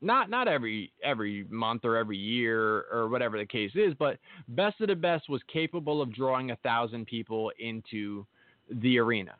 not 0.00 0.30
not 0.30 0.48
every 0.48 0.92
every 1.02 1.44
month 1.48 1.84
or 1.84 1.96
every 1.96 2.16
year 2.16 2.86
or 2.90 3.08
whatever 3.08 3.38
the 3.38 3.46
case 3.46 3.72
is, 3.74 3.94
but 3.98 4.18
Best 4.48 4.80
of 4.80 4.88
the 4.88 4.94
Best 4.94 5.28
was 5.28 5.40
capable 5.52 6.02
of 6.02 6.14
drawing 6.14 6.50
a 6.50 6.56
thousand 6.56 7.06
people 7.06 7.52
into 7.58 8.26
the 8.70 8.98
arena. 8.98 9.34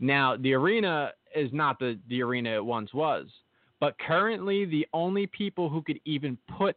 Now 0.00 0.36
the 0.36 0.52
arena 0.54 1.12
is 1.34 1.50
not 1.52 1.78
the 1.78 1.98
the 2.08 2.22
arena 2.22 2.54
it 2.56 2.64
once 2.64 2.92
was, 2.92 3.26
but 3.80 3.98
currently 3.98 4.64
the 4.64 4.86
only 4.92 5.26
people 5.26 5.68
who 5.68 5.82
could 5.82 6.00
even 6.04 6.36
put 6.58 6.76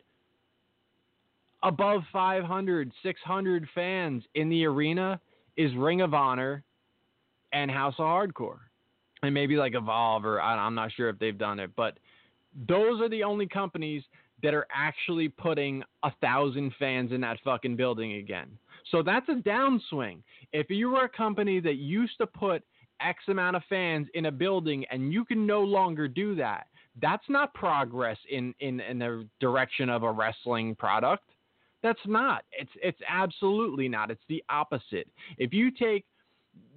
above 1.63 2.03
500, 2.13 2.91
600 3.03 3.67
fans 3.73 4.23
in 4.35 4.47
the 4.49 4.65
arena 4.65 5.19
is 5.57 5.75
Ring 5.75 6.01
of 6.01 6.13
Honor 6.13 6.63
and 7.53 7.71
House 7.71 7.95
of 7.97 8.05
Hardcore, 8.05 8.59
and 9.23 9.33
maybe 9.33 9.55
like 9.55 9.73
Evolve 9.75 10.25
or 10.25 10.41
I'm 10.41 10.75
not 10.75 10.91
sure 10.91 11.09
if 11.09 11.19
they've 11.19 11.37
done 11.37 11.59
it, 11.59 11.71
but 11.75 11.97
those 12.67 13.01
are 13.01 13.09
the 13.09 13.23
only 13.23 13.47
companies 13.47 14.03
that 14.43 14.53
are 14.53 14.67
actually 14.73 15.29
putting 15.29 15.83
a 16.03 16.11
thousand 16.21 16.73
fans 16.77 17.11
in 17.11 17.21
that 17.21 17.37
fucking 17.43 17.75
building 17.75 18.13
again. 18.13 18.47
So 18.91 19.01
that's 19.01 19.27
a 19.29 19.35
downswing. 19.35 20.19
If 20.53 20.69
you 20.69 20.91
were 20.91 21.05
a 21.05 21.09
company 21.09 21.59
that 21.59 21.75
used 21.75 22.17
to 22.19 22.27
put 22.27 22.63
X 23.01 23.23
amount 23.27 23.55
of 23.55 23.63
fans 23.69 24.07
in 24.13 24.27
a 24.27 24.31
building 24.31 24.85
and 24.91 25.11
you 25.11 25.25
can 25.25 25.45
no 25.45 25.61
longer 25.61 26.07
do 26.07 26.35
that, 26.35 26.67
that's 27.01 27.23
not 27.29 27.53
progress 27.53 28.17
in, 28.29 28.53
in, 28.59 28.79
in 28.79 28.99
the 28.99 29.27
direction 29.39 29.89
of 29.89 30.03
a 30.03 30.11
wrestling 30.11 30.75
product. 30.75 31.23
That's 31.83 31.99
not. 32.07 32.43
It's 32.51 32.71
it's 32.81 32.99
absolutely 33.07 33.87
not. 33.87 34.09
It's 34.09 34.23
the 34.29 34.43
opposite. 34.49 35.07
If 35.37 35.53
you 35.53 35.69
take 35.69 36.05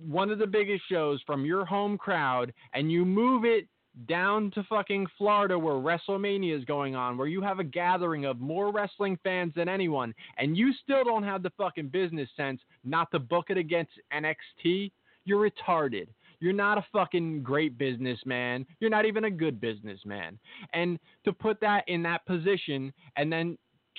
one 0.07 0.31
of 0.31 0.39
the 0.39 0.47
biggest 0.47 0.83
shows 0.89 1.21
from 1.27 1.45
your 1.45 1.65
home 1.65 1.99
crowd 1.99 2.53
and 2.75 2.91
you 2.91 3.05
move 3.05 3.45
it 3.45 3.67
down 4.09 4.51
to 4.53 4.63
fucking 4.65 5.07
Florida 5.19 5.59
where 5.59 5.75
WrestleMania 5.75 6.57
is 6.57 6.65
going 6.65 6.95
on, 6.95 7.19
where 7.19 7.27
you 7.27 7.43
have 7.43 7.59
a 7.59 7.65
gathering 7.65 8.25
of 8.25 8.41
more 8.41 8.73
wrestling 8.73 9.19
fans 9.23 9.53
than 9.57 9.69
anyone, 9.69 10.15
and 10.39 10.57
you 10.57 10.73
still 10.83 11.05
don't 11.05 11.25
have 11.25 11.43
the 11.43 11.51
fucking 11.59 11.89
business 11.89 12.29
sense 12.37 12.61
not 12.85 13.11
to 13.11 13.19
book 13.19 13.47
it 13.49 13.59
against 13.59 13.93
NXT, 14.13 14.93
you're 15.25 15.51
retarded. 15.51 16.07
You're 16.41 16.53
not 16.55 16.79
a 16.79 16.87
fucking 16.93 17.43
great 17.43 17.77
businessman. 17.77 18.67
You're 18.81 18.91
not 18.91 19.05
even 19.05 19.25
a 19.25 19.31
good 19.31 19.61
businessman. 19.61 20.39
And 20.73 20.99
to 21.25 21.33
put 21.33 21.61
that 21.61 21.87
in 21.87 22.03
that 22.05 22.25
position 22.25 22.95
and 23.17 23.31
then 23.31 23.59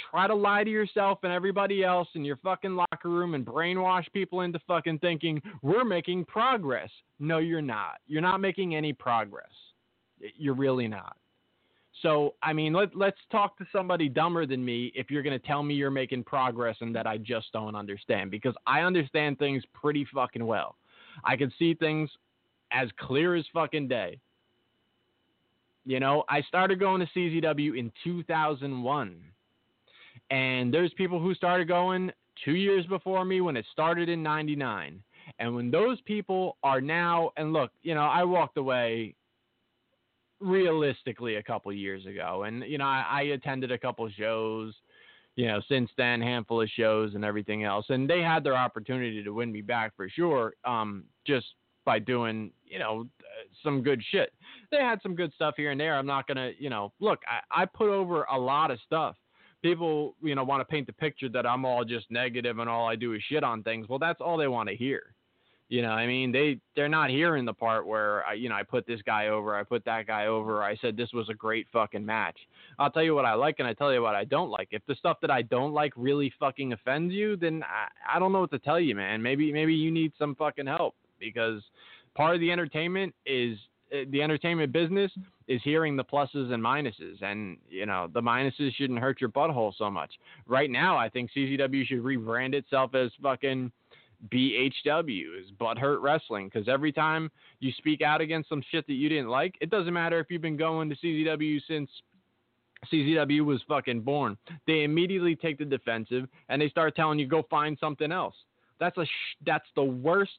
try 0.09 0.27
to 0.27 0.35
lie 0.35 0.63
to 0.63 0.69
yourself 0.69 1.19
and 1.23 1.31
everybody 1.31 1.83
else 1.83 2.07
in 2.15 2.25
your 2.25 2.37
fucking 2.37 2.75
locker 2.75 3.09
room 3.09 3.33
and 3.33 3.45
brainwash 3.45 4.05
people 4.13 4.41
into 4.41 4.59
fucking 4.67 4.99
thinking 4.99 5.41
we're 5.61 5.83
making 5.83 6.25
progress. 6.25 6.89
No, 7.19 7.37
you're 7.37 7.61
not. 7.61 7.99
You're 8.07 8.21
not 8.21 8.39
making 8.39 8.75
any 8.75 8.93
progress. 8.93 9.51
You're 10.37 10.55
really 10.55 10.87
not. 10.87 11.17
So, 12.01 12.35
I 12.41 12.53
mean, 12.53 12.73
let, 12.73 12.95
let's 12.95 13.19
talk 13.31 13.57
to 13.57 13.65
somebody 13.71 14.09
dumber 14.09 14.45
than 14.45 14.63
me 14.63 14.91
if 14.95 15.11
you're 15.11 15.21
going 15.21 15.39
to 15.39 15.47
tell 15.47 15.61
me 15.61 15.75
you're 15.75 15.91
making 15.91 16.23
progress 16.23 16.77
and 16.81 16.95
that 16.95 17.05
I 17.05 17.17
just 17.17 17.51
don't 17.53 17.75
understand 17.75 18.31
because 18.31 18.55
I 18.65 18.81
understand 18.81 19.37
things 19.37 19.63
pretty 19.73 20.07
fucking 20.13 20.45
well. 20.45 20.77
I 21.23 21.35
can 21.35 21.51
see 21.59 21.73
things 21.73 22.09
as 22.71 22.89
clear 22.99 23.35
as 23.35 23.45
fucking 23.53 23.87
day. 23.87 24.19
You 25.85 25.99
know, 25.99 26.23
I 26.29 26.41
started 26.43 26.79
going 26.79 27.01
to 27.01 27.07
CZW 27.19 27.77
in 27.77 27.91
2001 28.03 29.21
and 30.31 30.73
there's 30.73 30.93
people 30.93 31.19
who 31.19 31.35
started 31.35 31.67
going 31.67 32.11
two 32.43 32.55
years 32.55 32.85
before 32.87 33.25
me 33.25 33.41
when 33.41 33.57
it 33.57 33.65
started 33.71 34.07
in 34.07 34.23
99. 34.23 35.03
And 35.39 35.55
when 35.55 35.69
those 35.69 35.99
people 36.01 36.57
are 36.63 36.79
now, 36.79 37.31
and 37.35 37.53
look, 37.53 37.71
you 37.83 37.93
know, 37.93 38.01
I 38.01 38.23
walked 38.23 38.57
away 38.57 39.13
realistically 40.39 41.35
a 41.35 41.43
couple 41.43 41.71
years 41.73 42.05
ago. 42.05 42.43
And, 42.43 42.63
you 42.63 42.77
know, 42.77 42.85
I, 42.85 43.05
I 43.09 43.21
attended 43.23 43.71
a 43.71 43.77
couple 43.77 44.09
shows, 44.09 44.73
you 45.35 45.47
know, 45.47 45.61
since 45.67 45.89
then, 45.97 46.21
handful 46.21 46.61
of 46.61 46.69
shows 46.69 47.13
and 47.13 47.25
everything 47.25 47.65
else. 47.65 47.85
And 47.89 48.09
they 48.09 48.21
had 48.21 48.43
their 48.43 48.55
opportunity 48.55 49.21
to 49.23 49.31
win 49.31 49.51
me 49.51 49.61
back 49.61 49.95
for 49.97 50.09
sure, 50.09 50.53
um, 50.63 51.03
just 51.27 51.45
by 51.85 51.99
doing, 51.99 52.51
you 52.65 52.79
know, 52.79 53.05
some 53.63 53.83
good 53.83 54.01
shit. 54.11 54.31
They 54.71 54.77
had 54.77 55.01
some 55.03 55.15
good 55.15 55.33
stuff 55.33 55.55
here 55.57 55.71
and 55.71 55.79
there. 55.79 55.97
I'm 55.97 56.05
not 56.05 56.25
going 56.25 56.37
to, 56.37 56.51
you 56.57 56.69
know, 56.69 56.93
look, 57.01 57.19
I, 57.27 57.63
I 57.63 57.65
put 57.65 57.89
over 57.89 58.23
a 58.23 58.39
lot 58.39 58.71
of 58.71 58.79
stuff 58.85 59.17
people, 59.61 60.15
you 60.21 60.35
know, 60.35 60.43
want 60.43 60.61
to 60.61 60.65
paint 60.65 60.87
the 60.87 60.93
picture 60.93 61.29
that 61.29 61.45
I'm 61.45 61.65
all 61.65 61.85
just 61.85 62.09
negative 62.09 62.59
and 62.59 62.69
all 62.69 62.87
I 62.87 62.95
do 62.95 63.13
is 63.13 63.21
shit 63.29 63.43
on 63.43 63.63
things. 63.63 63.87
Well, 63.87 63.99
that's 63.99 64.21
all 64.21 64.37
they 64.37 64.47
want 64.47 64.69
to 64.69 64.75
hear. 64.75 65.13
You 65.69 65.81
know, 65.81 65.91
I 65.91 66.05
mean, 66.05 66.33
they 66.33 66.59
they're 66.75 66.89
not 66.89 67.09
hearing 67.09 67.45
the 67.45 67.53
part 67.53 67.87
where 67.87 68.25
I, 68.25 68.33
you 68.33 68.49
know, 68.49 68.55
I 68.55 68.63
put 68.63 68.85
this 68.85 68.99
guy 69.05 69.29
over, 69.29 69.55
I 69.55 69.63
put 69.63 69.85
that 69.85 70.05
guy 70.05 70.27
over, 70.27 70.61
I 70.61 70.75
said 70.75 70.97
this 70.97 71.13
was 71.13 71.29
a 71.29 71.33
great 71.33 71.65
fucking 71.71 72.05
match. 72.05 72.35
I'll 72.77 72.91
tell 72.91 73.03
you 73.03 73.15
what 73.15 73.23
I 73.23 73.35
like 73.35 73.55
and 73.59 73.67
I 73.67 73.73
tell 73.73 73.93
you 73.93 74.01
what 74.01 74.13
I 74.13 74.25
don't 74.25 74.49
like. 74.49 74.67
If 74.71 74.81
the 74.85 74.95
stuff 74.95 75.19
that 75.21 75.31
I 75.31 75.43
don't 75.43 75.71
like 75.71 75.93
really 75.95 76.33
fucking 76.41 76.73
offends 76.73 77.13
you, 77.13 77.37
then 77.37 77.63
I, 77.63 78.17
I 78.17 78.19
don't 78.19 78.33
know 78.33 78.41
what 78.41 78.51
to 78.51 78.59
tell 78.59 78.81
you, 78.81 78.95
man. 78.95 79.21
Maybe 79.21 79.53
maybe 79.53 79.73
you 79.73 79.91
need 79.91 80.11
some 80.19 80.35
fucking 80.35 80.67
help 80.67 80.93
because 81.21 81.61
part 82.15 82.35
of 82.35 82.41
the 82.41 82.51
entertainment 82.51 83.15
is 83.25 83.57
Uh, 83.93 84.05
the 84.09 84.21
entertainment 84.21 84.71
business 84.71 85.11
is 85.47 85.61
hearing 85.63 85.95
the 85.95 86.03
pluses 86.03 86.51
and 86.53 86.63
minuses, 86.63 87.21
and 87.21 87.57
you 87.69 87.85
know 87.85 88.09
the 88.13 88.21
minuses 88.21 88.73
shouldn't 88.75 88.99
hurt 88.99 89.19
your 89.19 89.29
butthole 89.29 89.73
so 89.77 89.89
much. 89.89 90.11
Right 90.47 90.69
now, 90.69 90.97
I 90.97 91.09
think 91.09 91.31
CZW 91.35 91.85
should 91.87 92.03
rebrand 92.03 92.53
itself 92.53 92.95
as 92.95 93.11
fucking 93.21 93.71
BHW, 94.29 95.39
is 95.39 95.51
Butthurt 95.59 96.01
Wrestling, 96.01 96.49
because 96.51 96.67
every 96.67 96.91
time 96.91 97.31
you 97.59 97.71
speak 97.77 98.01
out 98.01 98.21
against 98.21 98.49
some 98.49 98.63
shit 98.71 98.85
that 98.87 98.93
you 98.93 99.09
didn't 99.09 99.29
like, 99.29 99.55
it 99.61 99.69
doesn't 99.69 99.93
matter 99.93 100.19
if 100.19 100.27
you've 100.29 100.41
been 100.41 100.57
going 100.57 100.89
to 100.89 100.95
CZW 100.95 101.59
since 101.67 101.89
CZW 102.91 103.45
was 103.45 103.61
fucking 103.67 104.01
born. 104.01 104.37
They 104.67 104.83
immediately 104.83 105.35
take 105.35 105.57
the 105.57 105.65
defensive 105.65 106.27
and 106.49 106.61
they 106.61 106.69
start 106.69 106.95
telling 106.95 107.19
you 107.19 107.27
go 107.27 107.43
find 107.49 107.77
something 107.79 108.11
else. 108.11 108.35
That's 108.79 108.97
a 108.97 109.05
sh- 109.05 109.37
that's 109.45 109.67
the 109.75 109.83
worst 109.83 110.31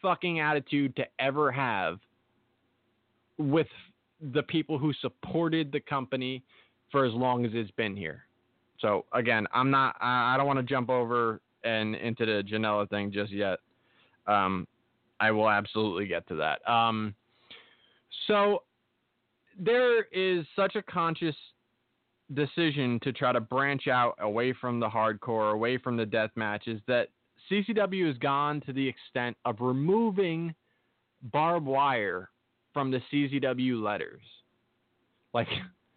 fucking 0.00 0.40
attitude 0.40 0.94
to 0.96 1.04
ever 1.18 1.50
have 1.50 1.98
with 3.40 3.66
the 4.32 4.42
people 4.44 4.78
who 4.78 4.92
supported 5.00 5.72
the 5.72 5.80
company 5.80 6.42
for 6.92 7.04
as 7.04 7.12
long 7.14 7.44
as 7.44 7.52
it's 7.54 7.70
been 7.72 7.96
here. 7.96 8.24
So 8.80 9.04
again, 9.12 9.46
I'm 9.52 9.70
not. 9.70 9.96
I 10.00 10.36
don't 10.36 10.46
want 10.46 10.58
to 10.58 10.62
jump 10.62 10.90
over 10.90 11.40
and 11.64 11.94
into 11.94 12.24
the 12.24 12.42
Janela 12.42 12.88
thing 12.88 13.12
just 13.12 13.32
yet. 13.32 13.58
Um, 14.26 14.66
I 15.20 15.30
will 15.30 15.50
absolutely 15.50 16.06
get 16.06 16.26
to 16.28 16.34
that. 16.36 16.66
Um, 16.70 17.14
so 18.26 18.62
there 19.58 20.04
is 20.12 20.46
such 20.56 20.76
a 20.76 20.82
conscious 20.82 21.36
decision 22.34 22.98
to 23.02 23.12
try 23.12 23.32
to 23.32 23.40
branch 23.40 23.88
out 23.88 24.14
away 24.20 24.54
from 24.58 24.80
the 24.80 24.88
hardcore, 24.88 25.52
away 25.52 25.76
from 25.76 25.96
the 25.96 26.06
death 26.06 26.30
matches 26.36 26.80
that 26.86 27.08
CZW 27.50 28.06
has 28.06 28.16
gone 28.18 28.60
to 28.62 28.72
the 28.72 28.86
extent 28.86 29.36
of 29.44 29.56
removing 29.60 30.54
barbed 31.32 31.66
wire 31.66 32.30
from 32.72 32.90
the 32.90 33.00
CZW 33.12 33.82
letters. 33.82 34.22
Like 35.32 35.48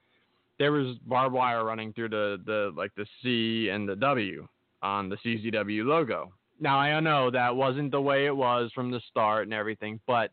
there 0.60 0.72
was 0.72 0.98
barbed 1.06 1.34
wire 1.34 1.66
running 1.66 1.94
through 1.94 2.10
the, 2.10 2.42
the 2.46 2.72
like 2.76 2.94
the 2.96 3.06
C 3.22 3.70
and 3.70 3.88
the 3.88 3.96
W 3.96 4.48
on 4.82 5.10
the 5.10 5.18
CZW 5.18 5.86
logo. 5.86 6.32
Now 6.60 6.78
I 6.78 7.00
know 7.00 7.32
that 7.32 7.56
wasn't 7.56 7.92
the 7.92 8.02
way 8.02 8.26
it 8.26 8.36
was 8.36 8.72
from 8.74 8.92
the 8.92 9.02
start 9.10 9.44
and 9.44 9.54
everything, 9.54 10.00
but 10.08 10.32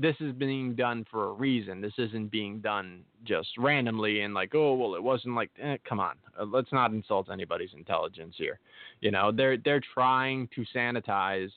this 0.00 0.14
is 0.20 0.32
being 0.32 0.76
done 0.76 1.04
for 1.10 1.30
a 1.30 1.32
reason. 1.32 1.80
This 1.80 1.92
isn't 1.98 2.30
being 2.30 2.60
done 2.60 3.02
just 3.24 3.48
randomly 3.58 4.20
and 4.20 4.32
like, 4.32 4.54
oh 4.54 4.74
well, 4.74 4.94
it 4.94 5.02
wasn't 5.02 5.34
like. 5.34 5.50
Eh, 5.60 5.76
come 5.86 5.98
on, 5.98 6.14
uh, 6.40 6.44
let's 6.44 6.72
not 6.72 6.92
insult 6.92 7.28
anybody's 7.30 7.74
intelligence 7.74 8.36
here. 8.38 8.60
You 9.00 9.10
know, 9.10 9.32
they're 9.32 9.56
they're 9.56 9.82
trying 9.92 10.48
to 10.54 10.64
sanitize 10.74 11.50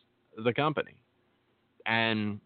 the 0.43 0.51
company, 0.51 0.95
and 1.85 2.39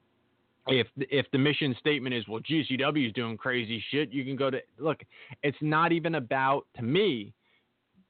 if 0.68 0.88
if 0.98 1.26
the 1.32 1.38
mission 1.38 1.76
statement 1.80 2.16
is 2.16 2.28
well 2.28 2.42
GCW 2.42 3.08
is 3.08 3.14
doing 3.14 3.38
crazy 3.38 3.84
shit, 3.92 4.12
you 4.12 4.24
can 4.24 4.36
go 4.36 4.50
to 4.50 4.60
look. 4.80 5.02
It's 5.44 5.58
not 5.62 5.92
even 5.92 6.16
about 6.16 6.66
to 6.78 6.84
me. 6.84 7.34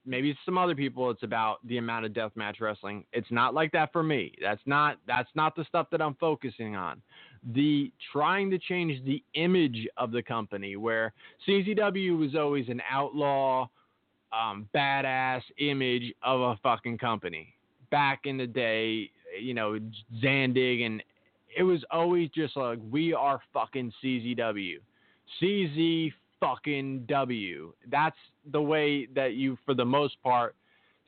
Maybe 0.07 0.38
some 0.45 0.57
other 0.57 0.76
people. 0.76 1.10
It's 1.10 1.23
about 1.23 1.65
the 1.68 1.77
amount 1.80 2.06
of 2.06 2.11
deathmatch 2.14 2.61
wrestling. 2.61 3.06
It's 3.11 3.32
not 3.32 3.56
like 3.56 3.72
that 3.72 3.91
for 3.91 4.03
me. 4.03 4.34
That's 4.41 4.61
not 4.65 4.98
that's 5.07 5.30
not 5.36 5.56
the 5.56 5.65
stuff 5.65 5.88
that 5.91 6.02
I'm 6.02 6.15
focusing 6.15 6.76
on. 6.76 7.02
The 7.53 7.91
trying 8.11 8.49
to 8.52 8.60
change 8.60 9.03
the 9.06 9.23
image 9.34 9.88
of 9.98 10.11
the 10.11 10.22
company, 10.22 10.76
where 10.76 11.14
CZW 11.48 12.18
was 12.18 12.36
always 12.36 12.69
an 12.69 12.82
outlaw, 12.90 13.68
um, 14.32 14.69
badass 14.76 15.41
image 15.57 16.14
of 16.23 16.40
a 16.41 16.60
fucking 16.64 16.99
company. 16.99 17.53
Back 17.91 18.22
in 18.26 18.38
the 18.38 18.48
day, 18.48 19.10
you 19.40 19.53
know, 19.53 19.80
Zandig 20.23 20.86
and 20.86 21.03
it 21.56 21.64
was 21.64 21.84
always 21.91 22.30
just 22.30 22.56
like 22.57 22.80
we 22.91 23.14
are 23.14 23.40
fucking 23.53 23.91
CZW, 24.03 24.76
CZ 25.41 26.14
fucking 26.40 27.06
W. 27.07 27.73
That's 27.90 28.15
the 28.52 28.61
way 28.61 29.07
that 29.15 29.34
you, 29.34 29.57
for 29.65 29.73
the 29.73 29.86
most 29.86 30.22
part, 30.22 30.56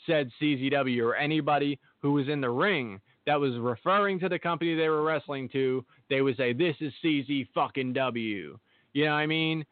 said 0.05 0.31
CZW 0.41 1.03
or 1.03 1.15
anybody 1.15 1.79
who 2.01 2.13
was 2.13 2.27
in 2.29 2.41
the 2.41 2.49
ring 2.49 2.99
that 3.25 3.39
was 3.39 3.57
referring 3.57 4.19
to 4.19 4.29
the 4.29 4.39
company 4.39 4.73
they 4.75 4.87
were 4.87 5.03
wrestling 5.03 5.49
to. 5.49 5.83
They 6.09 6.21
would 6.21 6.37
say, 6.37 6.53
"This 6.53 6.75
is 6.79 6.93
CZ 7.03 7.47
fucking 7.53 7.93
W." 7.93 8.57
You 8.93 9.05
know 9.05 9.11
what 9.11 9.17
I 9.17 9.27
mean? 9.27 9.65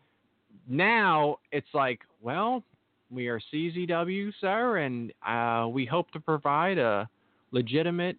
Now 0.67 1.37
it's 1.51 1.73
like, 1.73 2.01
well, 2.21 2.63
we 3.09 3.27
are 3.27 3.39
CZW, 3.53 4.33
sir, 4.41 4.77
and 4.77 5.13
uh, 5.25 5.67
we 5.67 5.85
hope 5.85 6.11
to 6.11 6.19
provide 6.19 6.77
a 6.77 7.09
legitimate 7.51 8.17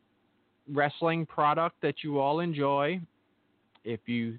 wrestling 0.72 1.26
product 1.26 1.76
that 1.82 1.96
you 2.02 2.18
all 2.18 2.40
enjoy. 2.40 3.00
If 3.84 4.00
you 4.06 4.38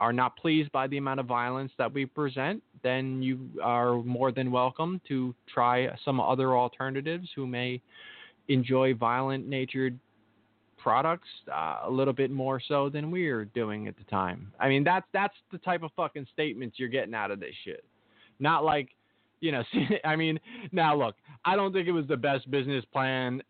are 0.00 0.12
not 0.12 0.36
pleased 0.36 0.70
by 0.72 0.86
the 0.86 0.98
amount 0.98 1.20
of 1.20 1.26
violence 1.26 1.72
that 1.78 1.92
we 1.92 2.06
present, 2.06 2.62
then 2.82 3.22
you 3.22 3.48
are 3.62 4.02
more 4.02 4.32
than 4.32 4.50
welcome 4.50 5.00
to 5.08 5.34
try 5.52 5.88
some 6.04 6.20
other 6.20 6.56
alternatives 6.56 7.28
who 7.34 7.46
may 7.46 7.80
enjoy 8.48 8.94
violent 8.94 9.46
natured 9.46 9.98
products 10.76 11.28
uh, 11.50 11.78
a 11.84 11.90
little 11.90 12.12
bit 12.12 12.30
more 12.30 12.60
so 12.68 12.90
than 12.90 13.10
we're 13.10 13.46
doing 13.46 13.88
at 13.88 13.96
the 13.96 14.04
time. 14.04 14.52
I 14.60 14.68
mean, 14.68 14.84
that's 14.84 15.06
that's 15.14 15.34
the 15.50 15.58
type 15.58 15.82
of 15.82 15.90
fucking 15.96 16.26
statements 16.32 16.78
you're 16.78 16.90
getting 16.90 17.14
out 17.14 17.30
of 17.30 17.40
this 17.40 17.54
shit. 17.64 17.84
Not 18.38 18.64
like, 18.64 18.90
you 19.40 19.50
know, 19.52 19.62
I 20.04 20.14
mean, 20.14 20.38
now 20.72 20.94
look, 20.94 21.14
I 21.44 21.56
don't 21.56 21.72
think 21.72 21.88
it 21.88 21.92
was 21.92 22.06
the 22.06 22.16
best 22.18 22.50
business 22.50 22.84
plan 22.92 23.42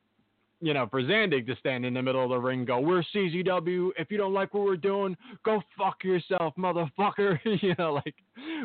you 0.64 0.72
know, 0.72 0.86
for 0.90 1.02
Zandig 1.02 1.46
to 1.46 1.56
stand 1.56 1.84
in 1.84 1.92
the 1.92 2.00
middle 2.00 2.24
of 2.24 2.30
the 2.30 2.38
ring, 2.38 2.64
go, 2.64 2.80
"We're 2.80 3.02
CZW. 3.14 3.90
If 3.98 4.10
you 4.10 4.16
don't 4.16 4.32
like 4.32 4.54
what 4.54 4.64
we're 4.64 4.78
doing, 4.78 5.14
go 5.44 5.62
fuck 5.76 6.02
yourself, 6.02 6.54
motherfucker." 6.56 7.38
you 7.62 7.74
know, 7.78 7.92
like, 7.92 8.14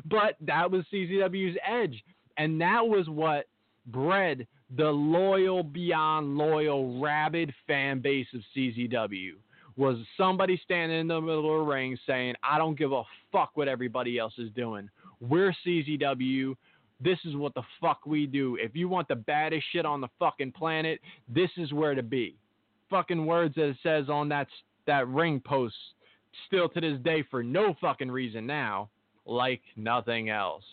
but 0.05 0.38
that 0.39 0.71
was 0.71 0.85
CZW's 0.93 1.57
edge, 1.67 2.01
and 2.38 2.59
that 2.61 2.88
was 2.88 3.09
what 3.09 3.47
bred 3.88 4.47
the 4.77 4.89
loyal 4.89 5.61
beyond 5.61 6.38
loyal, 6.38 7.01
rabid 7.01 7.53
fan 7.67 7.99
base 7.99 8.27
of 8.34 8.41
CZW. 8.55 9.31
Was 9.76 9.97
somebody 10.15 10.59
standing 10.63 11.01
in 11.01 11.07
the 11.07 11.19
middle 11.19 11.59
of 11.59 11.65
the 11.65 11.71
ring 11.71 11.97
saying, 12.07 12.35
"I 12.43 12.57
don't 12.57 12.77
give 12.77 12.93
a 12.93 13.03
fuck 13.30 13.51
what 13.55 13.67
everybody 13.67 14.17
else 14.17 14.38
is 14.38 14.51
doing. 14.51 14.89
We're 15.19 15.53
CZW." 15.65 16.55
This 17.01 17.19
is 17.26 17.35
what 17.35 17.53
the 17.53 17.63
fuck 17.80 18.05
we 18.05 18.26
do. 18.26 18.57
If 18.59 18.76
you 18.76 18.89
want 18.89 19.07
the 19.07 19.15
baddest 19.15 19.65
shit 19.71 19.85
on 19.85 20.01
the 20.01 20.09
fucking 20.19 20.51
planet, 20.51 20.99
this 21.27 21.49
is 21.57 21.71
where 21.71 21.95
to 21.95 22.03
be. 22.03 22.35
Fucking 22.89 23.26
words 23.26 23.55
that 23.55 23.69
it 23.69 23.77
says 23.84 24.09
on 24.09 24.30
that 24.30 24.47
that 24.88 25.07
ring 25.07 25.39
post 25.39 25.76
still 26.47 26.67
to 26.69 26.81
this 26.81 26.99
day 27.03 27.23
for 27.30 27.43
no 27.43 27.76
fucking 27.80 28.09
reason 28.11 28.45
now, 28.45 28.89
like 29.26 29.61
nothing 29.76 30.30
else. 30.30 30.63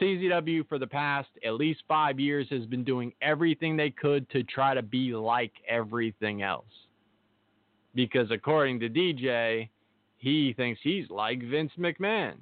CZW 0.00 0.66
for 0.68 0.78
the 0.78 0.86
past 0.86 1.28
at 1.44 1.54
least 1.54 1.82
five 1.86 2.18
years 2.18 2.46
has 2.50 2.64
been 2.64 2.84
doing 2.84 3.12
everything 3.20 3.76
they 3.76 3.90
could 3.90 4.28
to 4.30 4.42
try 4.44 4.74
to 4.74 4.82
be 4.82 5.14
like 5.14 5.52
everything 5.68 6.42
else. 6.42 6.64
Because 7.94 8.30
according 8.30 8.80
to 8.80 8.88
DJ, 8.88 9.68
he 10.16 10.54
thinks 10.56 10.80
he's 10.82 11.10
like 11.10 11.42
Vince 11.42 11.72
McMahon. 11.78 12.36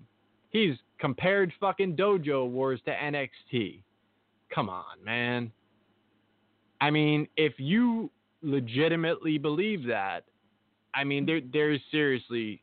He's 0.51 0.77
compared 1.01 1.53
fucking 1.59 1.97
Dojo 1.97 2.49
Wars 2.49 2.81
to 2.85 2.93
NXT. 2.93 3.83
Come 4.55 4.69
on, 4.69 5.03
man. 5.05 5.51
I 6.81 6.91
mean, 6.91 7.27
if 7.37 7.55
you 7.59 8.11
legitimately 8.43 9.39
believe 9.39 9.87
that, 9.87 10.25
I 10.95 11.05
mean, 11.05 11.25
there, 11.25 11.41
there's 11.53 11.81
seriously, 11.91 12.63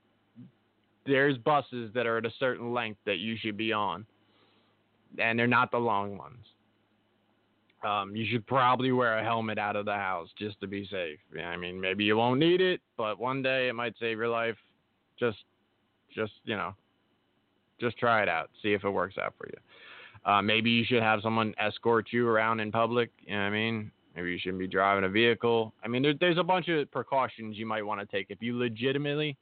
there's 1.06 1.38
buses 1.38 1.92
that 1.94 2.06
are 2.06 2.18
at 2.18 2.26
a 2.26 2.32
certain 2.40 2.74
length 2.74 3.00
that 3.06 3.18
you 3.18 3.38
should 3.38 3.58
be 3.58 3.72
on, 3.74 4.06
and 5.20 5.38
they're 5.38 5.48
not 5.48 5.72
the 5.72 5.78
long 5.78 6.18
ones. 6.18 6.46
Um, 7.84 8.16
you 8.16 8.26
should 8.30 8.46
probably 8.48 8.92
wear 8.92 9.20
a 9.20 9.24
helmet 9.24 9.60
out 9.60 9.76
of 9.76 9.86
the 9.86 9.94
house 9.94 10.30
just 10.38 10.60
to 10.62 10.68
be 10.68 10.88
safe. 10.92 11.20
I 11.42 11.56
mean, 11.56 11.80
maybe 11.80 12.04
you 12.04 12.18
won't 12.18 12.40
need 12.40 12.60
it, 12.60 12.82
but 12.98 13.20
one 13.20 13.42
day 13.42 13.70
it 13.70 13.74
might 13.74 13.94
save 14.00 14.18
your 14.18 14.30
life. 14.30 14.58
Just, 15.20 15.38
just 16.14 16.34
you 16.44 16.58
know, 16.58 16.74
just 17.80 17.98
try 17.98 18.22
it 18.22 18.30
out. 18.30 18.50
See 18.62 18.74
if 18.74 18.84
it 18.84 18.90
works 18.90 19.16
out 19.18 19.34
for 19.38 19.48
you. 19.48 20.32
Uh, 20.32 20.42
maybe 20.42 20.70
you 20.70 20.84
should 20.86 21.02
have 21.02 21.22
someone 21.22 21.54
escort 21.58 22.08
you 22.12 22.28
around 22.28 22.60
in 22.60 22.72
public. 22.72 23.12
You 23.22 23.34
know 23.34 23.42
what 23.42 23.48
I 23.48 23.50
mean? 23.52 23.92
Maybe 24.16 24.32
you 24.32 24.40
shouldn't 24.40 24.60
be 24.60 24.68
driving 24.68 25.04
a 25.04 25.10
vehicle. 25.10 25.74
I 25.84 25.88
mean, 25.88 26.02
there, 26.02 26.14
there's 26.20 26.38
a 26.38 26.44
bunch 26.44 26.68
of 26.70 26.90
precautions 26.92 27.58
you 27.58 27.66
might 27.66 27.86
want 27.86 28.02
to 28.02 28.06
take 28.06 28.28
if 28.30 28.42
you 28.42 28.58
legitimately, 28.58 29.38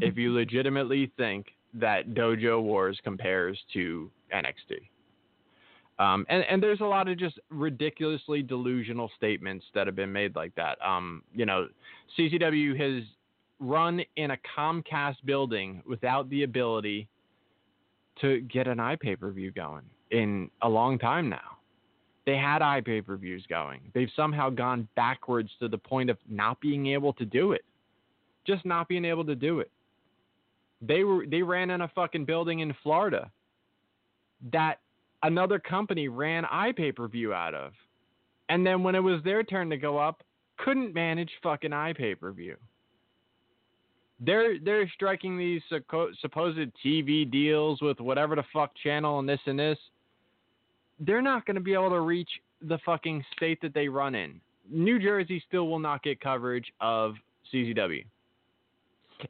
if 0.00 0.16
you 0.16 0.32
legitimately 0.32 1.10
think 1.16 1.46
that 1.72 2.10
Dojo 2.10 2.62
Wars 2.62 2.98
compares 3.02 3.58
to 3.72 4.10
NXT. 4.32 4.88
Um, 5.98 6.26
and, 6.28 6.44
and 6.50 6.62
there's 6.62 6.80
a 6.80 6.84
lot 6.84 7.08
of 7.08 7.18
just 7.18 7.38
ridiculously 7.50 8.42
delusional 8.42 9.10
statements 9.16 9.64
that 9.74 9.86
have 9.86 9.96
been 9.96 10.12
made 10.12 10.34
like 10.34 10.54
that. 10.56 10.76
Um, 10.84 11.22
you 11.32 11.46
know, 11.46 11.68
CZW 12.18 12.78
has 12.78 13.04
run 13.64 14.00
in 14.16 14.30
a 14.32 14.38
Comcast 14.56 15.16
building 15.24 15.82
without 15.86 16.28
the 16.30 16.42
ability 16.42 17.08
to 18.20 18.40
get 18.42 18.68
an 18.68 18.78
iPay 18.78 19.18
per 19.18 19.30
view 19.30 19.50
going 19.50 19.84
in 20.10 20.50
a 20.62 20.68
long 20.68 20.98
time 20.98 21.28
now. 21.28 21.58
They 22.26 22.36
had 22.36 22.62
iPay 22.62 23.04
per 23.04 23.16
views 23.16 23.44
going. 23.48 23.80
They've 23.92 24.10
somehow 24.16 24.50
gone 24.50 24.88
backwards 24.96 25.50
to 25.60 25.68
the 25.68 25.78
point 25.78 26.10
of 26.10 26.16
not 26.28 26.60
being 26.60 26.86
able 26.88 27.12
to 27.14 27.24
do 27.24 27.52
it. 27.52 27.64
Just 28.46 28.64
not 28.64 28.88
being 28.88 29.04
able 29.04 29.24
to 29.24 29.34
do 29.34 29.60
it. 29.60 29.70
They 30.80 31.04
were 31.04 31.26
they 31.26 31.42
ran 31.42 31.70
in 31.70 31.80
a 31.80 31.88
fucking 31.88 32.24
building 32.24 32.60
in 32.60 32.74
Florida 32.82 33.30
that 34.52 34.80
another 35.22 35.58
company 35.58 36.08
ran 36.08 36.44
iPay 36.44 36.94
per 36.94 37.08
view 37.08 37.32
out 37.32 37.54
of. 37.54 37.72
And 38.48 38.66
then 38.66 38.82
when 38.82 38.94
it 38.94 39.02
was 39.02 39.22
their 39.24 39.42
turn 39.42 39.70
to 39.70 39.76
go 39.76 39.98
up, 39.98 40.22
couldn't 40.58 40.94
manage 40.94 41.30
fucking 41.42 41.70
iPay 41.70 42.20
per 42.20 42.32
view. 42.32 42.56
They're 44.20 44.58
they're 44.58 44.88
striking 44.94 45.36
these 45.36 45.60
supposed 45.68 46.58
TV 46.84 47.30
deals 47.30 47.82
with 47.82 48.00
whatever 48.00 48.36
the 48.36 48.44
fuck 48.52 48.72
channel 48.82 49.18
and 49.18 49.28
this 49.28 49.40
and 49.46 49.58
this. 49.58 49.78
They're 51.00 51.22
not 51.22 51.44
going 51.46 51.56
to 51.56 51.60
be 51.60 51.74
able 51.74 51.90
to 51.90 52.00
reach 52.00 52.30
the 52.62 52.78
fucking 52.86 53.24
state 53.36 53.60
that 53.62 53.74
they 53.74 53.88
run 53.88 54.14
in. 54.14 54.40
New 54.70 54.98
Jersey 54.98 55.42
still 55.46 55.68
will 55.68 55.78
not 55.78 56.02
get 56.02 56.20
coverage 56.20 56.72
of 56.80 57.14
CZW. 57.52 58.04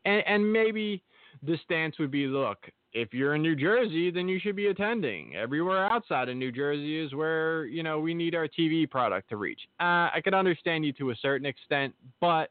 And, 0.05 0.23
and 0.27 0.53
maybe 0.53 1.03
the 1.43 1.59
stance 1.65 1.99
would 1.99 2.11
be 2.11 2.27
look, 2.27 2.59
if 2.93 3.13
you're 3.13 3.35
in 3.35 3.43
New 3.43 3.57
Jersey, 3.57 4.11
then 4.11 4.29
you 4.29 4.39
should 4.39 4.55
be 4.55 4.69
attending. 4.69 5.35
Everywhere 5.35 5.91
outside 5.91 6.29
of 6.29 6.37
New 6.37 6.53
Jersey 6.53 7.01
is 7.01 7.13
where, 7.13 7.67
you 7.67 7.83
know, 7.83 7.99
we 7.99 8.15
need 8.15 8.35
our 8.35 8.47
TV 8.47 8.89
product 8.89 9.29
to 9.31 9.37
reach. 9.37 9.61
Uh, 9.81 10.11
I 10.15 10.21
can 10.23 10.33
understand 10.33 10.85
you 10.85 10.93
to 10.95 11.11
a 11.11 11.17
certain 11.17 11.47
extent, 11.47 11.93
but 12.21 12.51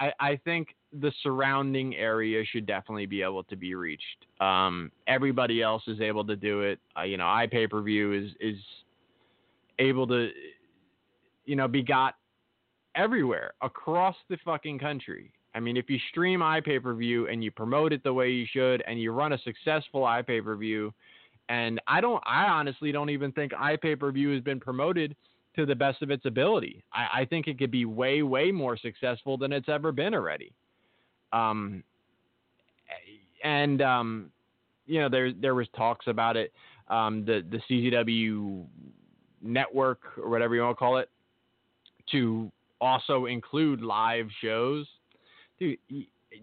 I, 0.00 0.12
I 0.20 0.40
think 0.44 0.68
the 1.00 1.12
surrounding 1.22 1.96
area 1.96 2.44
should 2.44 2.66
definitely 2.66 3.06
be 3.06 3.22
able 3.22 3.44
to 3.44 3.56
be 3.56 3.74
reached. 3.74 4.26
Um, 4.40 4.90
everybody 5.06 5.62
else 5.62 5.82
is 5.86 6.00
able 6.00 6.24
to 6.26 6.36
do 6.36 6.62
it. 6.62 6.78
Uh, 6.96 7.02
you 7.02 7.16
know, 7.16 7.24
iPay 7.24 7.70
per 7.70 7.82
view 7.82 8.12
is 8.12 8.30
is 8.40 8.58
able 9.78 10.06
to, 10.06 10.30
you 11.46 11.56
know, 11.56 11.68
be 11.68 11.82
got 11.82 12.14
everywhere 12.94 13.54
across 13.60 14.16
the 14.28 14.36
fucking 14.44 14.78
country. 14.78 15.32
I 15.54 15.60
mean, 15.60 15.76
if 15.76 15.88
you 15.88 15.98
stream 16.10 16.40
iPay 16.40 16.82
per 16.82 16.94
view 16.94 17.28
and 17.28 17.42
you 17.42 17.50
promote 17.50 17.92
it 17.92 18.02
the 18.02 18.12
way 18.12 18.30
you 18.30 18.46
should, 18.50 18.82
and 18.86 19.00
you 19.00 19.12
run 19.12 19.32
a 19.32 19.38
successful 19.38 20.02
iPay 20.02 20.44
per 20.44 20.56
view, 20.56 20.92
and 21.48 21.80
I 21.86 22.00
don't, 22.00 22.22
I 22.26 22.46
honestly 22.46 22.90
don't 22.90 23.10
even 23.10 23.30
think 23.32 23.52
iPay 23.52 23.98
per 23.98 24.10
view 24.10 24.30
has 24.30 24.42
been 24.42 24.60
promoted 24.60 25.14
to 25.56 25.66
the 25.66 25.74
best 25.74 26.02
of 26.02 26.10
its 26.10 26.24
ability. 26.24 26.82
I, 26.92 27.20
I 27.20 27.24
think 27.24 27.46
it 27.46 27.58
could 27.58 27.70
be 27.70 27.84
way, 27.84 28.22
way 28.22 28.50
more 28.50 28.76
successful 28.76 29.36
than 29.36 29.52
it's 29.52 29.68
ever 29.68 29.92
been 29.92 30.14
already. 30.14 30.52
Um, 31.32 31.82
and 33.42 33.82
um, 33.82 34.30
you 34.86 35.00
know, 35.00 35.08
there 35.08 35.32
there 35.32 35.54
was 35.54 35.66
talks 35.76 36.06
about 36.06 36.36
it. 36.36 36.52
Um, 36.88 37.24
the 37.24 37.44
the 37.50 37.60
CZW 37.68 38.64
network 39.42 40.00
or 40.18 40.30
whatever 40.30 40.54
you 40.54 40.62
want 40.62 40.76
to 40.76 40.78
call 40.78 40.98
it 40.98 41.10
to 42.12 42.50
also 42.80 43.26
include 43.26 43.80
live 43.80 44.28
shows 44.40 44.86
dude, 45.58 45.78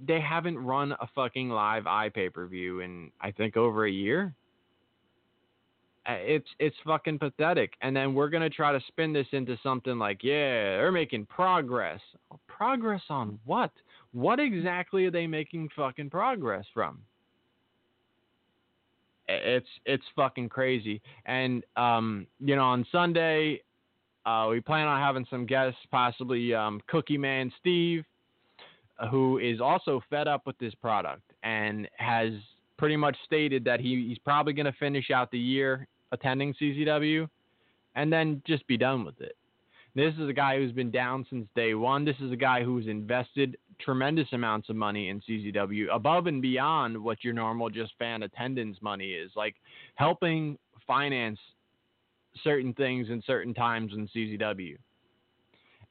they 0.06 0.22
haven't 0.22 0.58
run 0.58 0.94
a 0.94 1.08
fucking 1.14 1.50
live 1.50 1.84
iPay 1.84 2.34
per 2.34 2.46
view 2.48 2.80
in 2.80 3.12
I 3.20 3.32
think 3.32 3.58
over 3.58 3.86
a 3.86 3.92
year. 3.92 4.34
It's 6.08 6.48
it's 6.60 6.76
fucking 6.86 7.20
pathetic. 7.20 7.74
And 7.82 7.96
then 7.96 8.14
we're 8.14 8.30
gonna 8.30 8.50
try 8.50 8.72
to 8.72 8.82
spin 8.88 9.14
this 9.14 9.28
into 9.32 9.58
something 9.62 10.00
like, 10.00 10.24
yeah, 10.24 10.78
they're 10.78 10.92
making 10.92 11.28
progress. 11.28 12.02
Progress 12.48 13.02
on 13.10 13.40
what? 13.46 13.72
What 14.12 14.40
exactly 14.40 15.06
are 15.06 15.12
they 15.12 15.28
making 15.28 15.70
fucking 15.76 16.10
progress 16.10 16.66
from? 16.74 17.00
It's 19.28 19.68
it's 19.86 20.06
fucking 20.16 20.50
crazy. 20.50 21.02
And 21.26 21.64
um, 21.78 22.28
you 22.40 22.56
know, 22.56 22.66
on 22.66 22.86
Sunday, 22.92 23.62
uh, 24.26 24.48
we 24.50 24.60
plan 24.60 24.88
on 24.88 25.00
having 25.00 25.26
some 25.30 25.46
guests, 25.46 25.80
possibly 25.92 26.54
um, 26.54 26.82
Cookie 26.88 27.18
Man 27.18 27.52
Steve 27.60 28.04
who 29.10 29.40
is 29.40 29.60
also 29.60 30.02
fed 30.10 30.28
up 30.28 30.46
with 30.46 30.58
this 30.60 30.76
product 30.76 31.24
and 31.44 31.88
has 31.98 32.34
pretty 32.82 32.98
much 32.98 33.16
stated 33.28 33.64
that 33.64 33.80
he, 33.80 34.08
he's 34.08 34.18
probably 34.18 34.54
going 34.54 34.66
to 34.66 34.74
finish 34.80 35.12
out 35.12 35.30
the 35.30 35.38
year 35.38 35.88
attending 36.12 36.52
CZW 36.60 37.30
and 37.94 38.12
then 38.12 38.42
just 38.48 38.66
be 38.66 38.76
done 38.76 39.06
with 39.06 39.22
it. 39.22 39.36
This 39.94 40.16
is 40.16 40.28
a 40.28 40.34
guy 40.34 40.58
who's 40.58 40.72
been 40.72 40.90
down 40.90 41.24
since 41.30 41.46
day 41.56 41.76
one. 41.76 42.06
This 42.06 42.16
is 42.20 42.32
a 42.32 42.36
guy 42.36 42.64
who's 42.64 42.88
invested 42.88 43.56
tremendous 43.80 44.26
amounts 44.32 44.68
of 44.70 44.78
money 44.78 45.10
in 45.10 45.22
CZW 45.22 45.94
above 45.94 46.26
and 46.26 46.42
beyond 46.42 46.98
what 46.98 47.24
your 47.24 47.36
normal 47.36 47.70
just 47.70 47.92
fan 48.00 48.24
attendance 48.24 48.78
money 48.82 49.12
is, 49.12 49.30
like 49.36 49.58
helping 49.94 50.58
finance 50.88 51.38
certain 52.44 52.74
things 52.74 53.10
in 53.12 53.22
certain 53.28 53.54
times 53.54 53.92
in 53.94 54.08
CZW. 54.08 54.76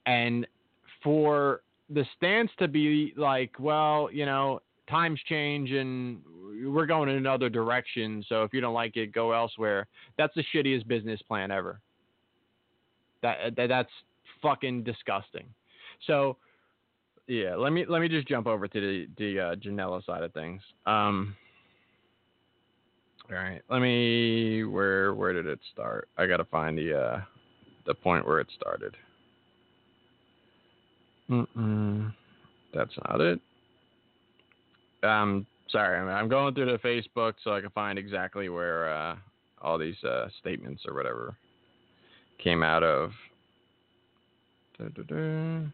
And 0.07 0.45
for 1.05 1.61
the 1.89 2.05
stance 2.17 2.51
to 2.59 2.67
be 2.67 3.15
like, 3.17 3.53
well, 3.61 4.09
you 4.13 4.27
know, 4.27 4.61
times 4.91 5.21
change 5.29 5.71
and 5.71 6.21
we're 6.65 6.87
going 6.87 7.09
in 7.09 7.17
another 7.17 7.49
direction. 7.49 8.25
So 8.29 8.43
if 8.43 8.53
you 8.53 8.61
don't 8.61 8.75
like 8.75 8.97
it, 8.97 9.13
go 9.13 9.33
elsewhere. 9.33 9.87
That's 10.19 10.35
the 10.35 10.45
shittiest 10.55 10.87
business 10.87 11.21
plan 11.23 11.51
ever. 11.51 11.81
That, 13.23 13.57
that 13.57 13.69
that's 13.69 13.91
fucking 14.43 14.83
disgusting. 14.85 15.47
So 16.07 16.37
yeah, 17.27 17.55
let 17.55 17.73
me 17.73 17.85
let 17.89 18.01
me 18.01 18.09
just 18.09 18.27
jump 18.27 18.47
over 18.47 18.67
to 18.67 18.81
the 18.81 19.07
the 19.19 19.41
uh, 19.41 19.55
Janela 19.57 20.05
side 20.05 20.23
of 20.23 20.33
things. 20.33 20.61
Um, 20.87 21.37
all 23.31 23.37
right, 23.37 23.61
let 23.71 23.81
me 23.81 24.65
where 24.65 25.15
where 25.15 25.33
did 25.33 25.47
it 25.47 25.61
start? 25.73 26.09
I 26.19 26.27
gotta 26.27 26.45
find 26.45 26.77
the 26.77 26.99
uh, 26.99 27.21
the 27.87 27.95
point 27.95 28.27
where 28.27 28.41
it 28.41 28.49
started. 28.59 28.97
Mm-mm. 31.31 32.13
That's 32.75 32.91
not 33.09 33.21
it. 33.21 33.41
Um, 35.03 35.47
sorry, 35.71 35.99
I'm 35.99 36.29
going 36.29 36.55
through 36.55 36.73
the 36.73 36.79
Facebook 36.79 37.35
so 37.43 37.53
I 37.53 37.61
can 37.61 37.71
find 37.71 37.99
exactly 37.99 38.49
where 38.49 38.93
uh, 38.93 39.17
all 39.63 39.79
these 39.79 40.03
uh, 40.05 40.29
statements 40.41 40.83
or 40.87 40.95
whatever 40.95 41.37
came 42.43 42.63
out 42.63 42.83
of. 42.83 43.13
Da-da-da. 44.79 45.67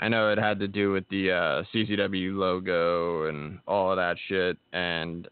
I 0.00 0.08
know 0.08 0.30
it 0.32 0.38
had 0.38 0.58
to 0.60 0.68
do 0.68 0.90
with 0.90 1.08
the 1.08 1.30
uh, 1.30 1.62
CZW 1.72 2.34
logo 2.36 3.28
and 3.28 3.60
all 3.66 3.90
of 3.90 3.96
that 3.96 4.16
shit, 4.28 4.58
and 4.72 5.28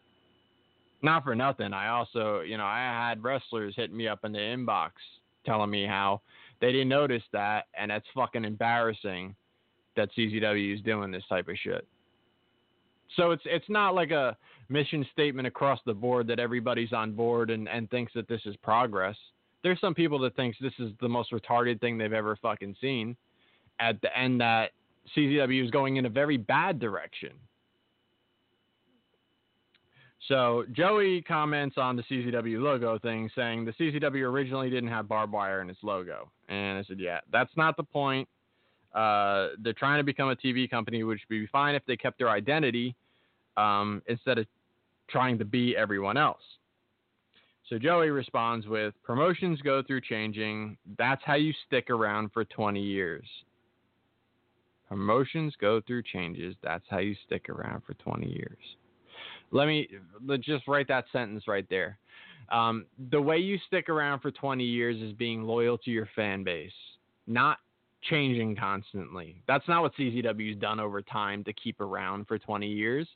not 1.03 1.25
for 1.25 1.35
nothing. 1.35 1.73
I 1.73 1.89
also, 1.89 2.41
you 2.41 2.57
know, 2.57 2.65
I 2.65 2.79
had 2.79 3.23
wrestlers 3.23 3.75
hitting 3.77 3.97
me 3.97 4.07
up 4.07 4.25
in 4.25 4.33
the 4.33 4.39
inbox 4.39 4.91
telling 5.45 5.71
me 5.71 5.85
how 5.85 6.21
they 6.61 6.71
didn't 6.71 6.89
notice 6.89 7.25
that, 7.33 7.67
and 7.77 7.91
that's 7.91 8.07
fucking 8.15 8.45
embarrassing 8.45 9.35
that 9.97 10.09
CZW 10.17 10.75
is 10.77 10.81
doing 10.83 11.11
this 11.11 11.25
type 11.29 11.49
of 11.49 11.57
shit. 11.57 11.87
So 13.17 13.31
it's 13.33 13.43
it's 13.45 13.69
not 13.69 13.95
like 13.95 14.11
a 14.11 14.37
mission 14.69 15.07
statement 15.13 15.47
across 15.47 15.81
the 15.85 15.95
board 15.95 16.27
that 16.29 16.39
everybody's 16.39 16.93
on 16.93 17.13
board 17.13 17.51
and, 17.51 17.69
and 17.69 17.91
thinks 17.91 18.13
that 18.15 18.29
this 18.29 18.41
is 18.47 18.57
progress. 18.57 19.17
There's 19.63 19.81
some 19.81 19.95
people 19.95 20.19
that 20.21 20.35
thinks 20.35 20.59
this 20.61 20.73
is 20.79 20.93
the 21.01 21.09
most 21.09 21.31
retarded 21.31 21.81
thing 21.81 21.99
they've 21.99 22.13
ever 22.13 22.37
fucking 22.41 22.77
seen. 22.81 23.17
At 23.81 24.01
the 24.01 24.17
end 24.17 24.41
that 24.41 24.71
CZW 25.17 25.65
is 25.65 25.71
going 25.71 25.97
in 25.97 26.07
a 26.07 26.09
very 26.09 26.37
bad 26.37 26.79
direction. 26.79 27.33
So 30.29 30.65
Joey 30.73 31.21
comments 31.23 31.77
on 31.79 31.97
the 31.97 32.03
CZW 32.05 32.63
logo 32.63 32.99
thing, 32.99 33.29
saying 33.35 33.65
the 33.65 33.73
CZW 33.73 34.23
originally 34.23 34.71
didn't 34.71 34.91
have 34.91 35.09
barbed 35.09 35.33
wire 35.33 35.61
in 35.63 35.69
its 35.69 35.81
logo, 35.83 36.31
and 36.49 36.79
I 36.79 36.85
said, 36.85 37.01
yeah, 37.01 37.19
that's 37.33 37.51
not 37.57 37.77
the 37.77 37.83
point. 37.83 38.29
Uh, 38.95 39.49
they're 39.59 39.73
trying 39.73 39.99
to 39.99 40.05
become 40.05 40.31
a 40.31 40.37
TV 40.37 40.71
company, 40.71 41.03
which 41.03 41.21
would 41.29 41.41
be 41.41 41.47
fine 41.49 41.75
if 41.75 41.85
they 41.87 41.97
kept 41.97 42.19
their 42.19 42.29
identity 42.29 42.95
um, 43.57 44.03
instead 44.07 44.39
of 44.39 44.47
trying 45.09 45.39
to 45.39 45.45
be 45.45 45.77
everyone 45.77 46.17
else. 46.17 46.41
So 47.69 47.79
Joey 47.79 48.11
responds 48.11 48.67
with 48.67 48.95
promotions 49.03 49.61
go 49.63 49.83
through 49.83 50.03
changing. 50.03 50.77
That's 50.99 51.23
how 51.25 51.35
you 51.35 51.53
stick 51.67 51.91
around 51.91 52.31
for 52.33 52.45
20 52.45 52.81
years. 52.81 53.25
Promotions 54.89 55.55
go 55.61 55.81
through 55.87 56.03
changes. 56.03 56.55
That's 56.63 56.85
how 56.91 56.99
you 56.99 57.15
stick 57.27 57.49
around 57.49 57.83
for 57.87 57.95
20 57.95 58.27
years. 58.27 58.59
Let 59.51 59.67
me 59.67 59.89
let's 60.27 60.45
just 60.45 60.67
write 60.69 60.89
that 60.89 61.05
sentence 61.13 61.45
right 61.47 61.67
there. 61.71 61.99
Um, 62.51 62.87
the 63.11 63.21
way 63.21 63.39
you 63.39 63.59
stick 63.67 63.89
around 63.89 64.21
for 64.21 64.31
20 64.31 64.65
years 64.65 65.01
is 65.01 65.13
being 65.15 65.43
loyal 65.43 65.79
to 65.79 65.91
your 65.91 66.09
fan 66.15 66.45
base, 66.45 66.73
not 67.27 67.59
changing 68.11 68.57
constantly. 68.57 69.43
That's 69.47 69.67
not 69.69 69.83
what 69.83 69.95
CZW's 69.97 70.59
done 70.59 70.81
over 70.81 71.01
time 71.01 71.45
to 71.45 71.53
keep 71.53 71.81
around 71.81 72.27
for 72.27 72.39
20 72.39 72.67
years. 72.67 73.09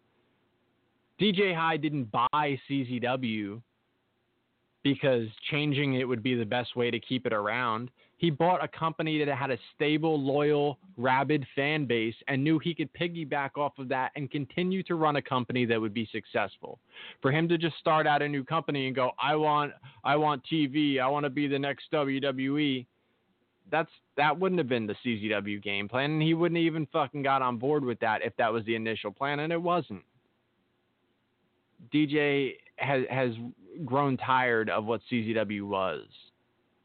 DJ 1.21 1.55
Hyde 1.55 1.81
didn't 1.81 2.11
buy 2.13 2.61
CZW 2.69 3.63
because 4.83 5.27
changing 5.51 5.95
it 5.95 6.05
would 6.05 6.23
be 6.23 6.35
the 6.35 6.45
best 6.45 6.77
way 6.77 6.91
to 6.91 7.01
keep 7.01 7.27
it 7.27 7.33
around. 7.33 7.91
He 8.19 8.31
bought 8.31 8.63
a 8.63 8.69
company 8.69 9.23
that 9.25 9.37
had 9.37 9.51
a 9.51 9.59
stable, 9.75 10.21
loyal, 10.21 10.79
rabid 10.97 11.47
fan 11.55 11.87
base 11.87 12.15
and 12.29 12.45
knew 12.45 12.59
he 12.59 12.75
could 12.75 12.93
piggyback 12.93 13.57
off 13.57 13.73
of 13.79 13.89
that 13.89 14.13
and 14.15 14.31
continue 14.31 14.83
to 14.85 14.95
run 14.95 15.17
a 15.17 15.23
company 15.23 15.65
that 15.65 15.81
would 15.81 15.93
be 15.93 16.09
successful. 16.13 16.79
For 17.21 17.33
him 17.33 17.49
to 17.49 17.59
just 17.59 17.77
start 17.79 18.07
out 18.07 18.23
a 18.23 18.29
new 18.29 18.45
company 18.45 18.87
and 18.87 18.95
go, 18.95 19.11
"I 19.19 19.35
want 19.37 19.73
I 20.05 20.17
want 20.17 20.45
TV, 20.45 21.01
I 21.01 21.09
want 21.09 21.25
to 21.25 21.31
be 21.31 21.47
the 21.47 21.59
next 21.59 21.91
WWE." 21.91 22.87
That's 23.71 23.91
that 24.17 24.39
wouldn't 24.39 24.59
have 24.59 24.69
been 24.69 24.87
the 24.87 24.97
CZW 25.05 25.63
game 25.63 25.89
plan 25.89 26.13
and 26.13 26.23
he 26.23 26.35
wouldn't 26.35 26.61
even 26.61 26.87
fucking 26.87 27.23
got 27.23 27.43
on 27.43 27.57
board 27.57 27.85
with 27.85 27.99
that 28.01 28.23
if 28.23 28.37
that 28.37 28.53
was 28.53 28.65
the 28.67 28.77
initial 28.77 29.11
plan 29.11 29.41
and 29.41 29.53
it 29.53 29.61
wasn't. 29.61 30.05
DJ 31.93 32.55
has 32.77 33.05
has 33.11 33.31
grown 33.85 34.17
tired 34.17 34.71
of 34.71 34.85
what 34.85 35.01
CZW 35.11 35.63
was, 35.63 36.05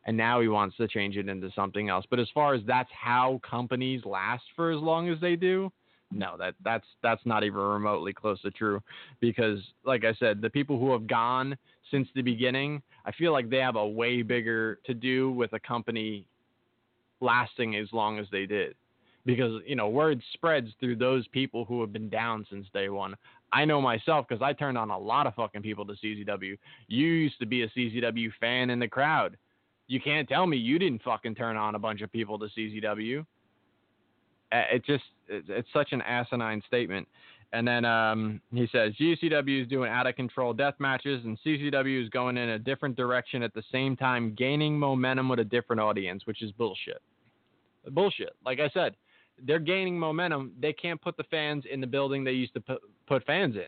and 0.05 0.15
now 0.15 0.41
he 0.41 0.47
wants 0.47 0.77
to 0.77 0.87
change 0.87 1.17
it 1.17 1.29
into 1.29 1.49
something 1.55 1.89
else. 1.89 2.05
But 2.09 2.19
as 2.19 2.27
far 2.33 2.53
as 2.53 2.61
that's 2.65 2.89
how 2.91 3.39
companies 3.47 4.03
last 4.05 4.43
for 4.55 4.71
as 4.71 4.79
long 4.79 5.09
as 5.09 5.19
they 5.19 5.35
do, 5.35 5.71
no, 6.11 6.35
that 6.37 6.55
that's 6.63 6.85
that's 7.01 7.25
not 7.25 7.43
even 7.43 7.59
remotely 7.59 8.13
close 8.13 8.41
to 8.41 8.51
true. 8.51 8.81
Because, 9.19 9.59
like 9.85 10.03
I 10.03 10.13
said, 10.15 10.41
the 10.41 10.49
people 10.49 10.79
who 10.79 10.91
have 10.91 11.07
gone 11.07 11.57
since 11.89 12.07
the 12.15 12.21
beginning, 12.21 12.81
I 13.05 13.11
feel 13.11 13.31
like 13.31 13.49
they 13.49 13.57
have 13.57 13.75
a 13.75 13.87
way 13.87 14.21
bigger 14.21 14.79
to 14.85 14.93
do 14.93 15.31
with 15.31 15.53
a 15.53 15.59
company 15.59 16.25
lasting 17.19 17.75
as 17.75 17.87
long 17.91 18.19
as 18.19 18.25
they 18.31 18.45
did 18.45 18.75
because 19.25 19.61
you 19.65 19.75
know 19.75 19.87
word 19.87 20.21
spreads 20.33 20.69
through 20.79 20.95
those 20.95 21.27
people 21.27 21.65
who 21.65 21.81
have 21.81 21.93
been 21.93 22.09
down 22.09 22.45
since 22.49 22.65
day 22.73 22.89
one. 22.89 23.15
I 23.53 23.65
know 23.65 23.81
myself 23.81 24.25
because 24.27 24.41
I 24.41 24.53
turned 24.53 24.77
on 24.77 24.89
a 24.89 24.97
lot 24.97 25.27
of 25.27 25.35
fucking 25.35 25.61
people 25.61 25.85
to 25.85 25.93
CZW. 25.93 26.57
You 26.87 27.07
used 27.07 27.39
to 27.39 27.45
be 27.45 27.63
a 27.63 27.69
CZW 27.69 28.29
fan 28.39 28.69
in 28.69 28.79
the 28.79 28.87
crowd. 28.87 29.37
You 29.87 29.99
can't 29.99 30.27
tell 30.27 30.47
me 30.47 30.57
you 30.57 30.79
didn't 30.79 31.03
fucking 31.03 31.35
turn 31.35 31.57
on 31.57 31.75
a 31.75 31.79
bunch 31.79 32.01
of 32.01 32.11
people 32.11 32.39
to 32.39 32.47
CZW. 32.57 33.25
It 34.53 34.85
just 34.85 35.03
it's 35.27 35.67
such 35.73 35.91
an 35.91 36.01
asinine 36.01 36.61
statement. 36.67 37.07
And 37.53 37.67
then 37.67 37.83
um, 37.83 38.41
he 38.53 38.67
says 38.71 38.93
GCW 38.99 39.63
is 39.63 39.67
doing 39.67 39.91
out 39.91 40.07
of 40.07 40.15
control 40.15 40.53
death 40.53 40.75
matches, 40.79 41.21
and 41.25 41.37
CZW 41.45 42.01
is 42.01 42.09
going 42.09 42.37
in 42.37 42.49
a 42.49 42.59
different 42.59 42.95
direction 42.95 43.43
at 43.43 43.53
the 43.53 43.63
same 43.71 43.97
time, 43.97 44.33
gaining 44.37 44.79
momentum 44.79 45.27
with 45.27 45.39
a 45.39 45.43
different 45.43 45.81
audience, 45.81 46.25
which 46.25 46.41
is 46.41 46.51
bullshit. 46.53 47.01
Bullshit. 47.89 48.31
Like 48.45 48.59
I 48.61 48.69
said, 48.69 48.95
they're 49.45 49.59
gaining 49.59 49.97
momentum. 49.97 50.53
They 50.59 50.73
can't 50.73 51.01
put 51.01 51.17
the 51.17 51.23
fans 51.23 51.63
in 51.71 51.81
the 51.81 51.87
building 51.87 52.23
they 52.23 52.31
used 52.31 52.53
to 52.53 52.61
put, 52.61 52.81
put 53.07 53.25
fans 53.25 53.55
in. 53.55 53.67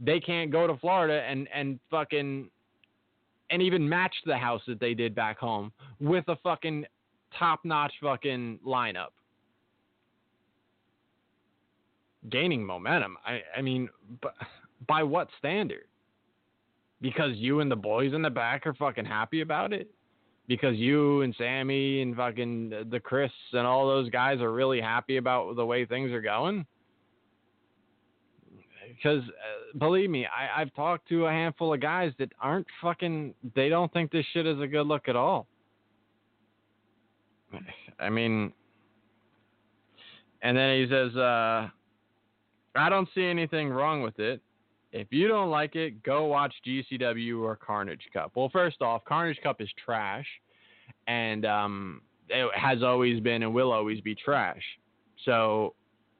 They 0.00 0.20
can't 0.20 0.50
go 0.50 0.66
to 0.66 0.76
Florida 0.76 1.22
and 1.28 1.48
and 1.52 1.80
fucking 1.90 2.48
and 3.50 3.62
even 3.62 3.88
match 3.88 4.14
the 4.26 4.36
house 4.36 4.62
that 4.68 4.78
they 4.78 4.94
did 4.94 5.14
back 5.14 5.38
home 5.38 5.72
with 6.00 6.24
a 6.28 6.36
fucking 6.36 6.84
top 7.36 7.60
notch 7.64 7.92
fucking 8.00 8.60
lineup. 8.64 9.08
Gaining 12.30 12.64
momentum. 12.64 13.16
I 13.26 13.40
I 13.56 13.62
mean, 13.62 13.88
but 14.20 14.34
by 14.86 15.02
what 15.02 15.28
standard? 15.38 15.86
Because 17.00 17.32
you 17.36 17.60
and 17.60 17.70
the 17.70 17.76
boys 17.76 18.12
in 18.12 18.22
the 18.22 18.30
back 18.30 18.66
are 18.66 18.74
fucking 18.74 19.04
happy 19.04 19.40
about 19.40 19.72
it? 19.72 19.90
Because 20.48 20.76
you 20.76 21.20
and 21.20 21.34
Sammy 21.36 22.00
and 22.00 22.16
fucking 22.16 22.88
the 22.90 22.98
Chris 22.98 23.30
and 23.52 23.66
all 23.66 23.86
those 23.86 24.08
guys 24.08 24.40
are 24.40 24.52
really 24.52 24.80
happy 24.80 25.18
about 25.18 25.54
the 25.54 25.64
way 25.64 25.84
things 25.84 26.10
are 26.10 26.22
going. 26.22 26.66
Because 28.88 29.22
uh, 29.22 29.78
believe 29.78 30.08
me, 30.08 30.26
I, 30.26 30.62
I've 30.62 30.74
talked 30.74 31.06
to 31.10 31.26
a 31.26 31.30
handful 31.30 31.74
of 31.74 31.80
guys 31.80 32.12
that 32.18 32.32
aren't 32.40 32.66
fucking. 32.80 33.34
They 33.54 33.68
don't 33.68 33.92
think 33.92 34.10
this 34.10 34.24
shit 34.32 34.46
is 34.46 34.58
a 34.60 34.66
good 34.66 34.86
look 34.86 35.08
at 35.08 35.14
all. 35.14 35.46
I 38.00 38.08
mean, 38.08 38.52
and 40.42 40.56
then 40.56 40.80
he 40.80 40.86
says, 40.90 41.14
uh, 41.14 41.68
"I 42.74 42.88
don't 42.88 43.08
see 43.14 43.24
anything 43.24 43.68
wrong 43.68 44.00
with 44.00 44.18
it. 44.18 44.40
If 44.92 45.08
you 45.10 45.28
don't 45.28 45.50
like 45.50 45.76
it, 45.76 46.02
go 46.02 46.26
watch 46.26 46.54
GCW 46.66 47.42
or 47.42 47.56
Carnage 47.56 48.08
Cup. 48.12 48.32
Well, 48.34 48.48
first 48.50 48.80
off, 48.80 49.04
Carnage 49.04 49.38
Cup 49.42 49.60
is 49.60 49.68
trash, 49.84 50.26
and 51.06 51.44
um, 51.44 52.02
it 52.28 52.50
has 52.54 52.82
always 52.82 53.20
been 53.20 53.42
and 53.42 53.52
will 53.52 53.72
always 53.72 54.00
be 54.00 54.14
trash. 54.14 54.62
So 55.24 55.74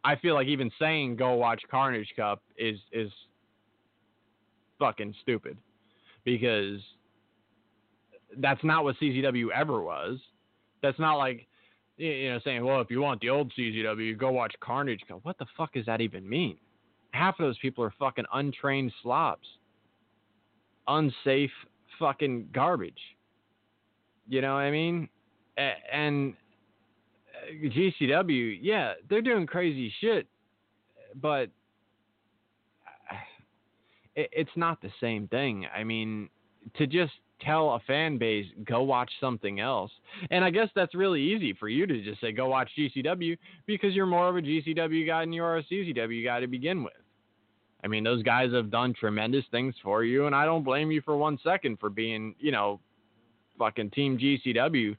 I 0.05 0.17
feel 0.17 0.35
like 0.35 0.49
even 0.49 0.71
saying 0.79 1.17
go 1.17 1.35
watch 1.35 1.63
Carnage 1.71 2.13
Cup 2.15 2.43
is 2.57 2.79
is 2.93 3.11
fucking 4.79 5.15
stupid 5.23 5.57
because 6.25 6.81
that's 8.37 8.63
not 8.63 8.85
what 8.85 8.97
CZW 9.01 9.49
ever 9.55 9.83
was. 9.83 10.19
That's 10.83 10.99
not 10.99 11.17
like 11.17 11.47
you 11.97 12.31
know 12.31 12.41
saying, 12.45 12.65
well, 12.65 12.81
if 12.81 12.91
you 12.91 13.01
want 13.01 13.21
the 13.21 13.31
old 13.31 13.53
CZW, 13.59 14.19
go 14.19 14.31
watch 14.31 14.55
Carnage 14.61 15.01
Cup. 15.09 15.21
What 15.23 15.39
the 15.39 15.47
fuck 15.57 15.73
does 15.73 15.87
that 15.87 16.01
even 16.01 16.29
mean? 16.29 16.59
Half 17.19 17.39
of 17.39 17.45
those 17.47 17.59
people 17.59 17.85
are 17.85 17.93
fucking 17.99 18.25
untrained 18.33 18.93
slobs, 19.03 19.47
unsafe 20.87 21.51
fucking 21.99 22.49
garbage. 22.53 23.01
You 24.29 24.41
know 24.41 24.55
what 24.55 24.61
I 24.61 24.71
mean? 24.71 25.09
And 25.57 26.35
uh, 27.35 27.67
GCW, 27.75 28.59
yeah, 28.61 28.93
they're 29.09 29.23
doing 29.23 29.47
crazy 29.47 29.93
shit, 30.01 30.27
but 31.21 31.51
it's 34.15 34.51
not 34.57 34.81
the 34.81 34.91
same 35.01 35.29
thing. 35.29 35.67
I 35.75 35.85
mean, 35.85 36.29
to 36.77 36.87
just 36.87 37.13
tell 37.41 37.71
a 37.71 37.81
fan 37.87 38.19
base 38.19 38.47
go 38.65 38.83
watch 38.83 39.11
something 39.21 39.61
else. 39.61 39.91
And 40.31 40.45
I 40.45 40.51
guess 40.51 40.69
that's 40.75 40.95
really 40.95 41.23
easy 41.23 41.53
for 41.53 41.69
you 41.69 41.87
to 41.87 42.03
just 42.03 42.21
say 42.21 42.33
go 42.33 42.49
watch 42.49 42.69
GCW 42.77 43.39
because 43.67 43.95
you're 43.95 44.07
more 44.07 44.29
of 44.29 44.37
a 44.37 44.43
GCW 44.43 45.07
guy 45.07 45.21
than 45.21 45.33
you 45.33 45.45
are 45.45 45.59
a 45.59 45.65
CZW 45.65 46.25
guy 46.25 46.41
to 46.41 46.47
begin 46.47 46.83
with. 46.83 46.93
I 47.83 47.87
mean, 47.87 48.05
those 48.05 48.23
guys 48.23 48.53
have 48.53 48.71
done 48.71 48.93
tremendous 48.93 49.45
things 49.51 49.75
for 49.83 50.05
you, 50.05 50.27
and 50.27 50.35
I 50.35 50.45
don't 50.45 50.65
blame 50.65 50.91
you 50.91 51.01
for 51.03 51.17
one 51.17 51.39
second 51.45 51.79
for 51.79 51.91
being, 51.91 52.35
you 52.41 52.51
know, 52.51 52.81
fucking 53.59 53.91
Team 53.91 54.19
GCW. 54.19 54.97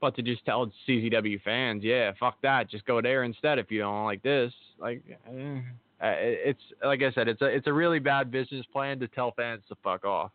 But 0.00 0.14
to 0.16 0.22
just 0.22 0.44
tell 0.44 0.70
CZW 0.86 1.42
fans, 1.42 1.82
yeah, 1.82 2.12
fuck 2.20 2.36
that, 2.42 2.70
just 2.70 2.84
go 2.86 3.00
there 3.00 3.24
instead 3.24 3.58
if 3.58 3.70
you 3.70 3.80
don't 3.80 4.04
like 4.04 4.22
this. 4.22 4.52
Like, 4.78 5.02
eh, 5.26 5.60
it's 6.00 6.60
like 6.84 7.02
I 7.02 7.10
said, 7.12 7.28
it's 7.28 7.40
a 7.40 7.46
it's 7.46 7.66
a 7.66 7.72
really 7.72 7.98
bad 7.98 8.30
business 8.30 8.66
plan 8.72 8.98
to 9.00 9.08
tell 9.08 9.32
fans 9.32 9.62
to 9.68 9.76
fuck 9.82 10.04
off 10.04 10.32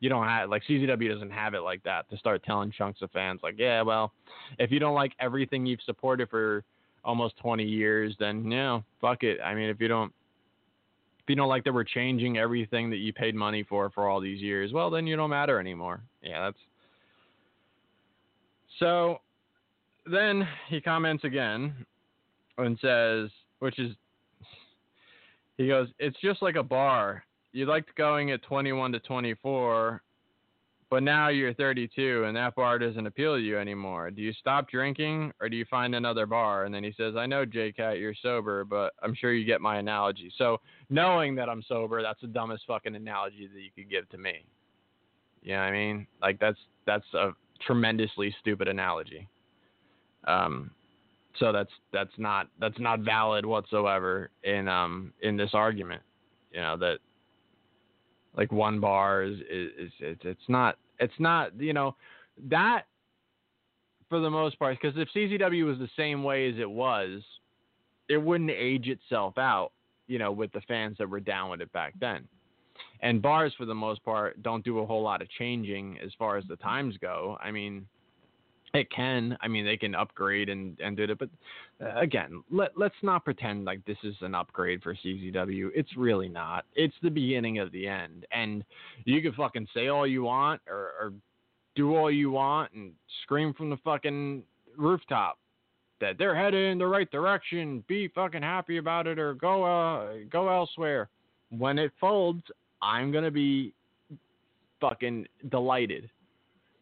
you 0.00 0.08
don't 0.08 0.24
have 0.24 0.48
like 0.48 0.62
CZW 0.68 1.12
doesn't 1.12 1.30
have 1.30 1.54
it 1.54 1.60
like 1.60 1.82
that 1.82 2.08
to 2.10 2.16
start 2.16 2.44
telling 2.44 2.70
chunks 2.70 3.02
of 3.02 3.10
fans 3.10 3.40
like, 3.42 3.56
yeah, 3.58 3.82
well, 3.82 4.12
if 4.58 4.70
you 4.70 4.78
don't 4.78 4.94
like 4.94 5.12
everything 5.20 5.66
you've 5.66 5.82
supported 5.84 6.28
for 6.30 6.64
almost 7.04 7.36
20 7.38 7.64
years, 7.64 8.14
then 8.18 8.48
know, 8.48 8.84
fuck 9.00 9.22
it. 9.22 9.40
I 9.42 9.54
mean, 9.54 9.68
if 9.68 9.80
you 9.80 9.88
don't 9.88 10.12
you 11.28 11.36
don't 11.36 11.48
like 11.48 11.64
that 11.64 11.72
we're 11.72 11.84
changing 11.84 12.38
everything 12.38 12.90
that 12.90 12.96
you 12.96 13.12
paid 13.12 13.34
money 13.34 13.62
for 13.62 13.90
for 13.90 14.08
all 14.08 14.20
these 14.20 14.40
years, 14.40 14.72
well, 14.72 14.90
then 14.90 15.06
you 15.06 15.16
don't 15.16 15.30
matter 15.30 15.58
anymore. 15.60 16.00
Yeah, 16.22 16.46
that's 16.46 16.58
so. 18.78 19.20
Then 20.10 20.48
he 20.68 20.80
comments 20.80 21.24
again 21.24 21.74
and 22.56 22.78
says, 22.80 23.28
which 23.58 23.78
is, 23.78 23.94
he 25.58 25.68
goes, 25.68 25.88
it's 25.98 26.16
just 26.22 26.40
like 26.40 26.56
a 26.56 26.62
bar 26.62 27.24
you 27.52 27.66
liked 27.66 27.94
going 27.96 28.30
at 28.30 28.42
21 28.42 28.92
to 28.92 29.00
24, 29.00 30.02
but 30.90 31.02
now 31.02 31.28
you're 31.28 31.52
32 31.54 32.24
and 32.24 32.36
that 32.36 32.54
bar 32.54 32.78
doesn't 32.78 33.06
appeal 33.06 33.36
to 33.36 33.40
you 33.40 33.58
anymore. 33.58 34.10
Do 34.10 34.22
you 34.22 34.32
stop 34.32 34.70
drinking 34.70 35.32
or 35.40 35.48
do 35.48 35.56
you 35.56 35.66
find 35.70 35.94
another 35.94 36.24
bar? 36.24 36.64
And 36.64 36.74
then 36.74 36.82
he 36.82 36.94
says, 36.96 37.14
I 37.16 37.26
know, 37.26 37.44
J 37.44 37.72
Cat, 37.72 37.98
you're 37.98 38.14
sober, 38.22 38.64
but 38.64 38.94
I'm 39.02 39.14
sure 39.14 39.32
you 39.32 39.44
get 39.44 39.60
my 39.60 39.78
analogy. 39.78 40.32
So 40.38 40.60
knowing 40.88 41.34
that 41.34 41.48
I'm 41.48 41.62
sober, 41.68 42.02
that's 42.02 42.20
the 42.20 42.28
dumbest 42.28 42.64
fucking 42.66 42.94
analogy 42.94 43.48
that 43.52 43.60
you 43.60 43.70
could 43.74 43.90
give 43.90 44.08
to 44.10 44.18
me. 44.18 44.44
You 45.42 45.52
know 45.52 45.60
what 45.60 45.66
I 45.66 45.72
mean? 45.72 46.06
Like 46.22 46.40
that's 46.40 46.58
that's 46.86 47.06
a 47.14 47.32
tremendously 47.66 48.34
stupid 48.40 48.68
analogy. 48.68 49.28
Um, 50.26 50.70
so 51.38 51.52
that's 51.52 51.70
that's 51.92 52.12
not 52.18 52.48
that's 52.60 52.78
not 52.78 53.00
valid 53.00 53.46
whatsoever 53.46 54.30
in 54.42 54.68
um 54.68 55.12
in 55.22 55.36
this 55.36 55.50
argument. 55.52 56.02
You 56.52 56.60
know 56.60 56.76
that 56.78 56.98
like 58.38 58.52
one 58.52 58.80
bar 58.80 59.24
is, 59.24 59.38
is, 59.50 59.70
is 59.78 59.92
it's, 60.00 60.20
it's 60.24 60.48
not 60.48 60.78
it's 61.00 61.12
not 61.18 61.60
you 61.60 61.74
know 61.74 61.94
that 62.48 62.84
for 64.08 64.20
the 64.20 64.30
most 64.30 64.58
part 64.58 64.78
because 64.80 64.96
if 64.96 65.08
CZW 65.14 65.66
was 65.66 65.78
the 65.78 65.90
same 65.96 66.22
way 66.22 66.48
as 66.48 66.54
it 66.58 66.70
was, 66.70 67.20
it 68.08 68.16
wouldn't 68.16 68.50
age 68.50 68.88
itself 68.88 69.36
out, 69.36 69.72
you 70.06 70.18
know, 70.18 70.32
with 70.32 70.50
the 70.52 70.62
fans 70.62 70.96
that 70.98 71.10
were 71.10 71.20
down 71.20 71.50
with 71.50 71.60
it 71.60 71.70
back 71.72 71.92
then. 72.00 72.26
And 73.02 73.20
bars 73.20 73.52
for 73.58 73.66
the 73.66 73.74
most 73.74 74.02
part 74.04 74.42
don't 74.42 74.64
do 74.64 74.78
a 74.78 74.86
whole 74.86 75.02
lot 75.02 75.20
of 75.20 75.28
changing 75.38 75.98
as 76.02 76.10
far 76.18 76.38
as 76.38 76.44
the 76.48 76.56
times 76.56 76.96
go. 77.02 77.36
I 77.42 77.50
mean, 77.50 77.86
It 78.74 78.90
can. 78.90 79.36
I 79.40 79.48
mean, 79.48 79.64
they 79.64 79.76
can 79.76 79.94
upgrade 79.94 80.48
and 80.48 80.78
and 80.80 80.96
do 80.96 81.04
it, 81.04 81.18
but 81.18 81.30
uh, 81.82 81.98
again, 81.98 82.42
let 82.50 82.76
let's 82.76 82.94
not 83.02 83.24
pretend 83.24 83.64
like 83.64 83.84
this 83.86 83.96
is 84.02 84.14
an 84.20 84.34
upgrade 84.34 84.82
for 84.82 84.94
CZW. 84.94 85.70
It's 85.74 85.96
really 85.96 86.28
not. 86.28 86.64
It's 86.74 86.94
the 87.02 87.08
beginning 87.08 87.58
of 87.60 87.72
the 87.72 87.88
end, 87.88 88.26
and 88.30 88.62
you 89.04 89.22
can 89.22 89.32
fucking 89.32 89.68
say 89.74 89.88
all 89.88 90.06
you 90.06 90.24
want 90.24 90.60
or, 90.68 90.92
or 91.00 91.12
do 91.76 91.96
all 91.96 92.10
you 92.10 92.30
want 92.30 92.72
and 92.74 92.92
scream 93.22 93.54
from 93.54 93.70
the 93.70 93.78
fucking 93.78 94.42
rooftop 94.76 95.38
that 96.00 96.18
they're 96.18 96.36
headed 96.36 96.70
in 96.70 96.78
the 96.78 96.86
right 96.86 97.10
direction. 97.10 97.82
Be 97.88 98.08
fucking 98.08 98.42
happy 98.42 98.76
about 98.76 99.06
it 99.06 99.18
or 99.18 99.32
go 99.34 99.64
uh 99.64 100.16
go 100.30 100.50
elsewhere. 100.50 101.08
When 101.50 101.78
it 101.78 101.92
folds, 101.98 102.42
I'm 102.82 103.10
gonna 103.12 103.30
be 103.30 103.72
fucking 104.78 105.26
delighted 105.50 106.10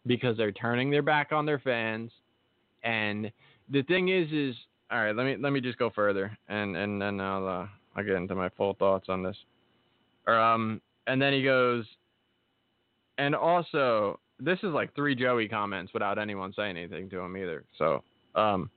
because 0.07 0.37
they're 0.37 0.53
turning 0.53 0.91
their 0.91 1.03
back 1.03 1.33
on 1.33 1.47
their 1.47 1.59
fans. 1.59 2.11
And 2.83 3.31
the 3.71 3.83
thing 3.83 4.09
is, 4.09 4.31
is 4.33 4.55
all 4.91 4.99
right. 4.99 5.15
Let 5.15 5.25
me 5.25 5.37
let 5.39 5.53
me 5.53 5.61
just 5.61 5.79
go 5.79 5.91
further, 5.91 6.37
and 6.49 6.77
and 6.77 7.03
then 7.03 7.21
I'll 7.21 7.47
uh, 7.47 7.67
I'll 7.97 8.05
get 8.05 8.15
into 8.15 8.35
my 8.35 8.49
full 8.51 8.75
thoughts 8.75 9.09
on 9.09 9.23
this. 9.23 9.37
Um, 10.27 10.81
and 11.07 11.21
then 11.21 11.33
he 11.33 11.43
goes, 11.43 11.85
and 13.19 13.35
also 13.35 14.21
this 14.39 14.59
is 14.63 14.71
like 14.71 14.95
three 14.95 15.15
Joey 15.15 15.49
comments 15.49 15.93
without 15.93 16.19
anyone 16.19 16.53
saying 16.55 16.77
anything 16.77 17.09
to 17.11 17.21
him 17.21 17.37
either. 17.37 17.65
So, 17.79 18.03
um, 18.35 18.71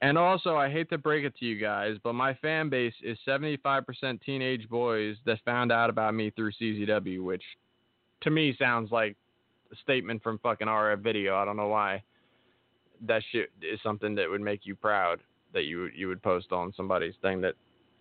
and 0.00 0.16
also 0.16 0.56
I 0.56 0.70
hate 0.70 0.88
to 0.90 0.98
break 0.98 1.24
it 1.24 1.36
to 1.38 1.44
you 1.44 1.60
guys, 1.60 1.96
but 2.02 2.14
my 2.14 2.34
fan 2.34 2.68
base 2.68 2.94
is 3.02 3.18
75% 3.26 4.20
teenage 4.22 4.68
boys 4.68 5.16
that 5.26 5.38
found 5.44 5.70
out 5.70 5.90
about 5.90 6.14
me 6.14 6.30
through 6.30 6.52
CZW, 6.52 7.22
which 7.22 7.42
to 8.22 8.30
me 8.30 8.56
sounds 8.58 8.90
like 8.90 9.16
statement 9.82 10.22
from 10.22 10.38
fucking 10.38 10.68
RF 10.68 11.00
video. 11.00 11.36
I 11.36 11.44
don't 11.44 11.56
know 11.56 11.68
why 11.68 12.02
that 13.06 13.22
shit 13.32 13.50
is 13.62 13.80
something 13.82 14.14
that 14.14 14.28
would 14.28 14.40
make 14.40 14.60
you 14.64 14.74
proud 14.74 15.20
that 15.52 15.64
you 15.64 15.88
you 15.94 16.08
would 16.08 16.22
post 16.22 16.52
on 16.52 16.72
somebody's 16.76 17.14
thing 17.22 17.40
that 17.40 17.54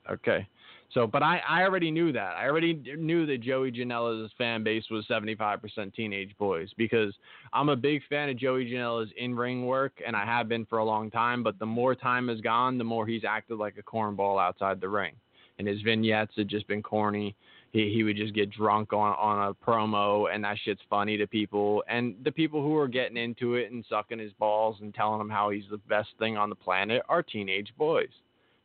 okay. 0.09 0.47
So, 0.93 1.07
but 1.07 1.23
I, 1.23 1.41
I 1.47 1.63
already 1.63 1.89
knew 1.89 2.11
that. 2.11 2.35
I 2.35 2.45
already 2.47 2.75
knew 2.97 3.25
that 3.25 3.41
Joey 3.41 3.71
Janela's 3.71 4.31
fan 4.37 4.63
base 4.63 4.83
was 4.91 5.05
75% 5.07 5.93
teenage 5.95 6.37
boys 6.37 6.69
because 6.77 7.15
I'm 7.51 7.69
a 7.69 7.75
big 7.75 8.01
fan 8.09 8.29
of 8.29 8.37
Joey 8.37 8.65
Janela's 8.65 9.09
in 9.17 9.35
ring 9.35 9.65
work, 9.65 9.93
and 10.05 10.15
I 10.15 10.23
have 10.23 10.47
been 10.47 10.65
for 10.65 10.77
a 10.77 10.85
long 10.85 11.09
time. 11.09 11.41
But 11.41 11.57
the 11.57 11.65
more 11.65 11.95
time 11.95 12.27
has 12.27 12.41
gone, 12.41 12.77
the 12.77 12.83
more 12.83 13.07
he's 13.07 13.23
acted 13.27 13.57
like 13.57 13.77
a 13.79 13.83
cornball 13.83 14.39
outside 14.39 14.79
the 14.79 14.89
ring. 14.89 15.13
And 15.57 15.67
his 15.67 15.81
vignettes 15.81 16.33
had 16.35 16.47
just 16.47 16.67
been 16.67 16.83
corny. 16.83 17.35
He, 17.73 17.91
he 17.91 18.03
would 18.03 18.15
just 18.15 18.35
get 18.35 18.51
drunk 18.51 18.93
on, 18.93 19.15
on 19.19 19.49
a 19.49 19.53
promo, 19.65 20.33
and 20.33 20.43
that 20.43 20.57
shit's 20.63 20.81
funny 20.89 21.17
to 21.17 21.27
people. 21.27 21.83
And 21.89 22.15
the 22.23 22.31
people 22.31 22.61
who 22.61 22.77
are 22.77 22.87
getting 22.87 23.17
into 23.17 23.55
it 23.55 23.71
and 23.71 23.83
sucking 23.89 24.19
his 24.19 24.31
balls 24.33 24.77
and 24.81 24.93
telling 24.93 25.19
him 25.19 25.29
how 25.29 25.49
he's 25.49 25.63
the 25.69 25.77
best 25.89 26.09
thing 26.19 26.37
on 26.37 26.49
the 26.49 26.55
planet 26.55 27.01
are 27.09 27.23
teenage 27.23 27.73
boys 27.77 28.09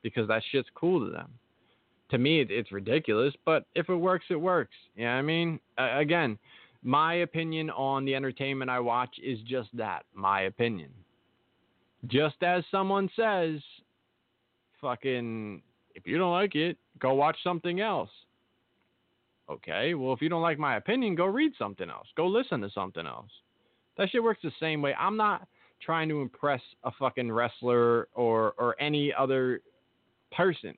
because 0.03 0.29
that 0.29 0.43
shit's 0.53 0.69
cool 0.75 1.05
to 1.05 1.11
them. 1.11 1.31
To 2.11 2.19
me 2.19 2.41
it's 2.41 2.73
ridiculous 2.73 3.35
but 3.45 3.67
if 3.75 3.89
it 3.89 3.95
works 3.95 4.27
it 4.31 4.41
works. 4.41 4.75
You 4.95 5.05
know 5.05 5.13
what 5.13 5.19
i 5.19 5.23
mean? 5.23 5.61
Uh, 5.77 5.99
again 5.99 6.39
my 6.83 7.17
opinion 7.17 7.69
on 7.71 8.05
the 8.05 8.15
entertainment 8.15 8.71
i 8.71 8.81
watch 8.81 9.15
is 9.23 9.39
just 9.47 9.69
that 9.75 10.05
my 10.15 10.43
opinion. 10.43 10.91
Just 12.07 12.43
as 12.43 12.65
someone 12.71 13.11
says 13.15 13.61
fucking 14.81 15.61
if 15.95 16.07
you 16.07 16.17
don't 16.17 16.33
like 16.33 16.55
it 16.55 16.79
go 16.99 17.13
watch 17.13 17.37
something 17.43 17.81
else 17.81 18.11
okay 19.51 19.95
well 19.95 20.13
if 20.13 20.21
you 20.21 20.29
don't 20.29 20.43
like 20.43 20.59
my 20.59 20.77
opinion 20.77 21.15
go 21.15 21.25
read 21.27 21.53
something 21.59 21.89
else 21.91 22.07
go 22.17 22.27
listen 22.27 22.61
to 22.61 22.71
something 22.71 23.07
else 23.07 23.31
that 23.97 24.09
shit 24.11 24.23
works 24.23 24.41
the 24.43 24.53
same 24.61 24.83
way 24.83 24.95
i'm 24.95 25.17
not 25.17 25.47
trying 25.81 26.09
to 26.09 26.21
impress 26.21 26.61
a 26.85 26.91
fucking 26.99 27.31
wrestler 27.31 28.09
or 28.15 28.55
or 28.59 28.77
any 28.81 29.13
other 29.13 29.61
person 30.33 30.75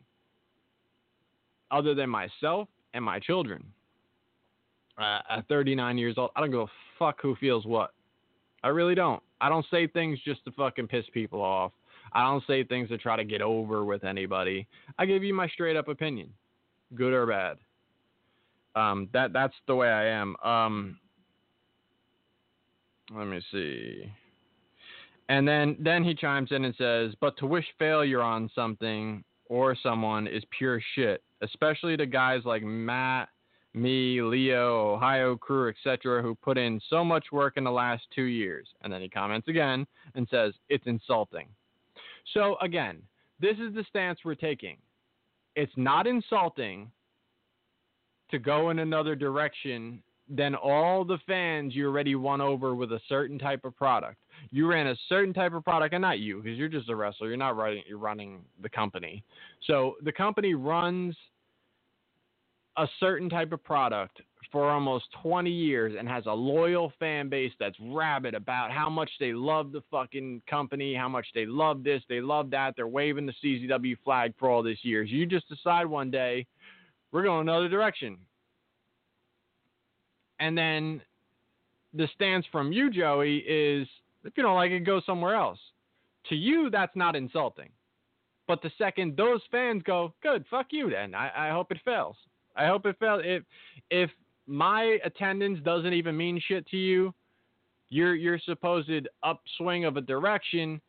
other 1.70 1.94
than 1.94 2.10
myself 2.10 2.68
and 2.94 3.04
my 3.04 3.18
children. 3.18 3.64
Uh, 4.98 5.20
at 5.30 5.48
39 5.48 5.96
years 5.96 6.16
old, 6.18 6.30
I 6.36 6.40
don't 6.40 6.50
give 6.50 6.60
a 6.60 6.66
fuck 6.98 7.20
who 7.22 7.34
feels 7.36 7.64
what. 7.64 7.92
I 8.62 8.68
really 8.68 8.94
don't. 8.94 9.22
I 9.40 9.48
don't 9.48 9.64
say 9.70 9.86
things 9.86 10.18
just 10.24 10.44
to 10.44 10.52
fucking 10.52 10.88
piss 10.88 11.06
people 11.14 11.40
off. 11.40 11.72
I 12.12 12.24
don't 12.24 12.44
say 12.46 12.64
things 12.64 12.88
to 12.90 12.98
try 12.98 13.16
to 13.16 13.24
get 13.24 13.40
over 13.40 13.84
with 13.84 14.04
anybody. 14.04 14.66
I 14.98 15.06
give 15.06 15.22
you 15.22 15.32
my 15.32 15.48
straight 15.48 15.76
up 15.76 15.88
opinion, 15.88 16.30
good 16.94 17.14
or 17.14 17.26
bad. 17.26 17.56
Um, 18.74 19.08
that 19.12 19.32
that's 19.32 19.54
the 19.66 19.74
way 19.74 19.88
I 19.88 20.06
am. 20.06 20.36
Um, 20.44 20.98
let 23.14 23.26
me 23.26 23.40
see. 23.50 24.04
And 25.28 25.46
then 25.46 25.76
then 25.80 26.04
he 26.04 26.14
chimes 26.14 26.52
in 26.52 26.64
and 26.64 26.74
says, 26.76 27.14
"But 27.20 27.36
to 27.38 27.46
wish 27.46 27.66
failure 27.78 28.22
on 28.22 28.50
something 28.54 29.24
or 29.46 29.74
someone 29.82 30.26
is 30.26 30.44
pure 30.56 30.80
shit, 30.94 31.22
especially 31.42 31.96
to 31.96 32.06
guys 32.06 32.42
like 32.44 32.62
Matt, 32.62 33.28
me, 33.74 34.20
Lio, 34.22 34.94
Ohio 34.94 35.36
crew, 35.36 35.68
etc., 35.68 36.22
who 36.22 36.34
put 36.34 36.58
in 36.58 36.80
so 36.88 37.04
much 37.04 37.26
work 37.32 37.56
in 37.56 37.64
the 37.64 37.70
last 37.70 38.02
two 38.14 38.24
years. 38.24 38.68
And 38.82 38.92
then 38.92 39.00
he 39.00 39.08
comments 39.08 39.48
again 39.48 39.86
and 40.14 40.26
says, 40.30 40.54
It's 40.68 40.86
insulting. 40.86 41.48
So, 42.34 42.56
again, 42.62 43.02
this 43.40 43.56
is 43.58 43.74
the 43.74 43.84
stance 43.88 44.20
we're 44.24 44.34
taking. 44.34 44.76
It's 45.56 45.72
not 45.76 46.06
insulting 46.06 46.90
to 48.30 48.38
go 48.38 48.70
in 48.70 48.78
another 48.78 49.14
direction 49.14 50.02
than 50.28 50.54
all 50.54 51.04
the 51.04 51.18
fans 51.26 51.74
you 51.74 51.86
already 51.86 52.14
won 52.14 52.40
over 52.40 52.74
with 52.74 52.92
a 52.92 53.00
certain 53.08 53.38
type 53.38 53.64
of 53.64 53.76
product 53.76 54.16
you 54.50 54.66
ran 54.66 54.86
a 54.86 54.96
certain 55.08 55.34
type 55.34 55.52
of 55.52 55.64
product, 55.64 55.94
and 55.94 56.02
not 56.02 56.18
you, 56.18 56.40
because 56.42 56.56
you're 56.56 56.68
just 56.68 56.88
a 56.88 56.96
wrestler. 56.96 57.28
You're 57.28 57.36
not 57.36 57.56
running. 57.56 57.82
You're 57.86 57.98
running 57.98 58.40
the 58.62 58.68
company. 58.68 59.22
So 59.66 59.96
the 60.02 60.12
company 60.12 60.54
runs 60.54 61.14
a 62.76 62.86
certain 62.98 63.28
type 63.28 63.52
of 63.52 63.62
product 63.62 64.22
for 64.50 64.70
almost 64.70 65.04
20 65.22 65.50
years 65.50 65.94
and 65.98 66.08
has 66.08 66.24
a 66.26 66.32
loyal 66.32 66.92
fan 66.98 67.28
base 67.28 67.52
that's 67.60 67.76
rabid 67.80 68.34
about 68.34 68.72
how 68.72 68.88
much 68.88 69.10
they 69.20 69.32
love 69.32 69.70
the 69.70 69.82
fucking 69.90 70.42
company, 70.48 70.94
how 70.94 71.08
much 71.08 71.26
they 71.34 71.46
love 71.46 71.84
this, 71.84 72.02
they 72.08 72.20
love 72.20 72.50
that. 72.50 72.74
They're 72.74 72.88
waving 72.88 73.26
the 73.26 73.34
CZW 73.44 73.96
flag 74.02 74.32
for 74.38 74.48
all 74.48 74.62
these 74.62 74.82
years. 74.82 75.10
You 75.10 75.26
just 75.26 75.48
decide 75.48 75.84
one 75.84 76.10
day, 76.10 76.46
we're 77.12 77.22
going 77.22 77.48
another 77.48 77.68
direction. 77.68 78.18
And 80.38 80.56
then 80.56 81.02
the 81.92 82.08
stance 82.14 82.46
from 82.50 82.72
you, 82.72 82.90
Joey, 82.90 83.38
is 83.38 83.86
if 84.24 84.32
you 84.36 84.42
don't 84.42 84.54
like 84.54 84.70
it, 84.70 84.80
go 84.80 85.00
somewhere 85.04 85.34
else. 85.34 85.58
To 86.28 86.34
you, 86.34 86.70
that's 86.70 86.94
not 86.94 87.16
insulting. 87.16 87.70
But 88.46 88.62
the 88.62 88.70
second 88.78 89.16
those 89.16 89.40
fans 89.50 89.82
go, 89.84 90.12
good, 90.22 90.44
fuck 90.50 90.66
you 90.70 90.90
then. 90.90 91.14
I, 91.14 91.48
I 91.48 91.50
hope 91.50 91.70
it 91.70 91.78
fails. 91.84 92.16
I 92.56 92.66
hope 92.66 92.84
it 92.86 92.98
fails. 92.98 93.22
If 93.24 93.44
if 93.90 94.10
my 94.46 94.98
attendance 95.04 95.60
doesn't 95.64 95.92
even 95.92 96.16
mean 96.16 96.40
shit 96.46 96.66
to 96.68 96.76
you, 96.76 97.14
your 97.88 98.14
your 98.14 98.38
supposed 98.40 99.08
upswing 99.22 99.84
of 99.84 99.96
a 99.96 100.00
direction 100.00 100.80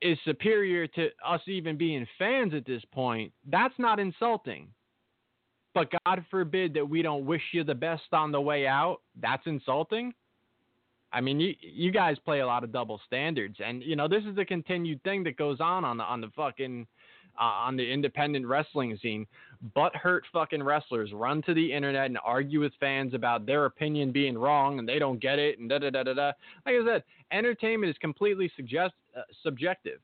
is 0.00 0.18
superior 0.24 0.86
to 0.88 1.08
us 1.24 1.40
even 1.46 1.76
being 1.76 2.06
fans 2.18 2.54
at 2.54 2.66
this 2.66 2.82
point. 2.92 3.32
That's 3.48 3.74
not 3.78 4.00
insulting. 4.00 4.68
But 5.74 5.92
God 6.04 6.24
forbid 6.30 6.74
that 6.74 6.88
we 6.88 7.02
don't 7.02 7.24
wish 7.24 7.42
you 7.52 7.64
the 7.64 7.74
best 7.74 8.02
on 8.12 8.30
the 8.30 8.40
way 8.40 8.66
out. 8.66 9.00
That's 9.20 9.46
insulting. 9.46 10.12
I 11.12 11.20
mean, 11.20 11.40
you 11.40 11.54
you 11.60 11.90
guys 11.90 12.16
play 12.24 12.40
a 12.40 12.46
lot 12.46 12.64
of 12.64 12.72
double 12.72 13.00
standards, 13.06 13.56
and 13.64 13.82
you 13.82 13.96
know 13.96 14.08
this 14.08 14.24
is 14.24 14.38
a 14.38 14.44
continued 14.44 15.02
thing 15.02 15.22
that 15.24 15.36
goes 15.36 15.60
on 15.60 15.84
on 15.84 15.98
the 15.98 16.04
on 16.04 16.20
the 16.20 16.30
fucking 16.34 16.86
uh, 17.38 17.44
on 17.44 17.76
the 17.76 17.90
independent 17.90 18.46
wrestling 18.46 18.98
scene. 19.00 19.26
Butt 19.74 19.94
hurt 19.94 20.24
fucking 20.32 20.62
wrestlers 20.62 21.12
run 21.12 21.42
to 21.42 21.54
the 21.54 21.72
internet 21.72 22.06
and 22.06 22.18
argue 22.24 22.60
with 22.60 22.72
fans 22.80 23.14
about 23.14 23.46
their 23.46 23.66
opinion 23.66 24.10
being 24.10 24.36
wrong 24.36 24.78
and 24.78 24.88
they 24.88 24.98
don't 24.98 25.20
get 25.20 25.38
it 25.38 25.58
and 25.58 25.68
da 25.68 25.78
da 25.78 25.90
da 25.90 26.02
da 26.02 26.14
da. 26.14 26.32
Like 26.66 26.76
I 26.82 26.86
said, 26.86 27.04
entertainment 27.30 27.90
is 27.90 27.96
completely 27.98 28.50
suggest 28.56 28.94
uh, 29.16 29.22
subjective. 29.42 30.00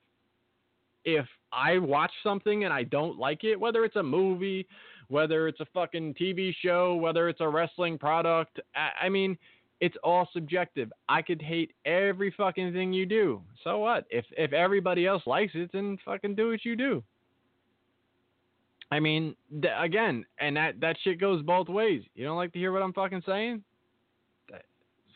If 1.05 1.27
I 1.53 1.79
watch 1.79 2.13
something 2.23 2.65
and 2.65 2.73
I 2.73 2.83
don't 2.85 3.19
like 3.19 3.45
it, 3.45 3.59
whether 3.59 3.85
it's 3.85 3.97
a 3.97 4.03
movie, 4.03 4.67
whether 5.09 5.49
it's 5.49 5.61
a 5.61 5.67
fucking 5.73 6.15
TV 6.15 6.55
show, 6.63 6.95
whether 6.95 7.29
it's 7.29 7.41
a 7.41 7.49
wrestling 7.49 7.99
product, 7.99 8.61
I, 8.75 9.07
I 9.07 9.09
mean 9.09 9.37
it's 9.81 9.97
all 10.03 10.29
subjective. 10.33 10.93
I 11.09 11.23
could 11.23 11.41
hate 11.41 11.73
every 11.85 12.35
fucking 12.37 12.73
thing 12.73 12.93
you 12.93 13.07
do. 13.07 13.43
So 13.63 13.79
what? 13.79 14.07
If 14.11 14.25
if 14.37 14.53
everybody 14.53 15.07
else 15.07 15.23
likes 15.27 15.53
it, 15.55 15.71
then 15.73 15.99
fucking 16.05 16.35
do 16.35 16.51
what 16.51 16.65
you 16.65 16.77
do. 16.77 17.03
I 18.91 19.01
mean, 19.01 19.37
th- 19.51 19.75
again, 19.79 20.25
and 20.41 20.57
that 20.57 20.81
that 20.81 20.97
shit 21.03 21.21
goes 21.21 21.43
both 21.43 21.69
ways. 21.69 22.03
You 22.15 22.25
don't 22.25 22.37
like 22.37 22.53
to 22.53 22.59
hear 22.59 22.73
what 22.73 22.83
I'm 22.83 22.93
fucking 22.93 23.23
saying? 23.27 23.63
That, 24.51 24.63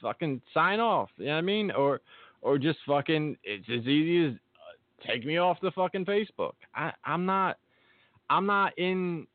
fucking 0.00 0.42
sign 0.52 0.78
off. 0.78 1.10
You 1.16 1.26
know 1.26 1.32
what 1.32 1.38
I 1.38 1.42
mean? 1.42 1.70
Or 1.70 2.00
or 2.40 2.58
just 2.58 2.78
fucking. 2.86 3.36
It's 3.42 3.68
as 3.68 3.86
easy 3.86 4.26
as 4.26 4.32
uh, 4.34 5.08
take 5.10 5.24
me 5.24 5.38
off 5.38 5.58
the 5.60 5.72
fucking 5.72 6.04
Facebook. 6.04 6.52
I 6.74 6.92
I'm 7.04 7.26
not 7.26 7.58
I'm 8.30 8.46
not 8.46 8.78
in 8.78 9.26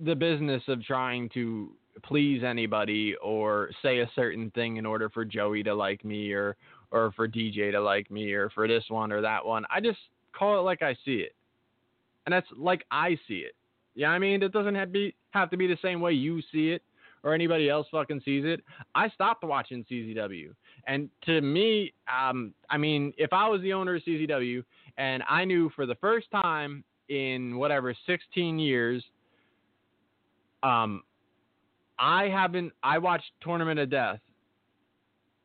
the 0.00 0.14
business 0.14 0.62
of 0.68 0.82
trying 0.84 1.28
to 1.30 1.70
please 2.02 2.42
anybody 2.42 3.14
or 3.22 3.70
say 3.82 4.00
a 4.00 4.10
certain 4.14 4.50
thing 4.50 4.76
in 4.76 4.86
order 4.86 5.08
for 5.08 5.24
Joey 5.24 5.62
to 5.62 5.74
like 5.74 6.04
me 6.04 6.32
or 6.32 6.56
or 6.90 7.12
for 7.16 7.26
DJ 7.26 7.72
to 7.72 7.80
like 7.80 8.10
me 8.10 8.32
or 8.32 8.50
for 8.50 8.68
this 8.68 8.84
one 8.88 9.10
or 9.10 9.20
that 9.20 9.44
one. 9.44 9.64
I 9.74 9.80
just 9.80 9.98
call 10.32 10.58
it 10.58 10.62
like 10.62 10.82
I 10.82 10.94
see 11.04 11.16
it. 11.16 11.34
And 12.26 12.32
that's 12.32 12.46
like 12.56 12.84
I 12.90 13.18
see 13.26 13.38
it. 13.38 13.54
Yeah, 13.94 14.08
I 14.08 14.18
mean, 14.18 14.42
it 14.42 14.52
doesn't 14.52 14.74
have 14.74 14.88
to 14.88 14.92
be 14.92 15.14
have 15.30 15.50
to 15.50 15.56
be 15.56 15.66
the 15.66 15.78
same 15.82 16.00
way 16.00 16.12
you 16.12 16.40
see 16.52 16.70
it 16.70 16.82
or 17.22 17.32
anybody 17.32 17.68
else 17.68 17.86
fucking 17.90 18.20
sees 18.24 18.44
it. 18.44 18.60
I 18.94 19.08
stopped 19.08 19.44
watching 19.44 19.84
CZW. 19.90 20.54
And 20.86 21.08
to 21.24 21.40
me, 21.40 21.92
um, 22.06 22.52
I 22.68 22.76
mean, 22.76 23.12
if 23.16 23.32
I 23.32 23.48
was 23.48 23.62
the 23.62 23.72
owner 23.72 23.96
of 23.96 24.02
CZW 24.02 24.62
and 24.98 25.22
I 25.28 25.44
knew 25.44 25.70
for 25.74 25.86
the 25.86 25.94
first 25.96 26.30
time 26.30 26.84
in 27.08 27.56
whatever 27.56 27.94
16 28.06 28.58
years, 28.58 29.02
um, 30.64 31.02
I 31.98 32.24
haven't. 32.24 32.72
I 32.82 32.98
watched 32.98 33.30
Tournament 33.42 33.78
of 33.78 33.90
Death, 33.90 34.18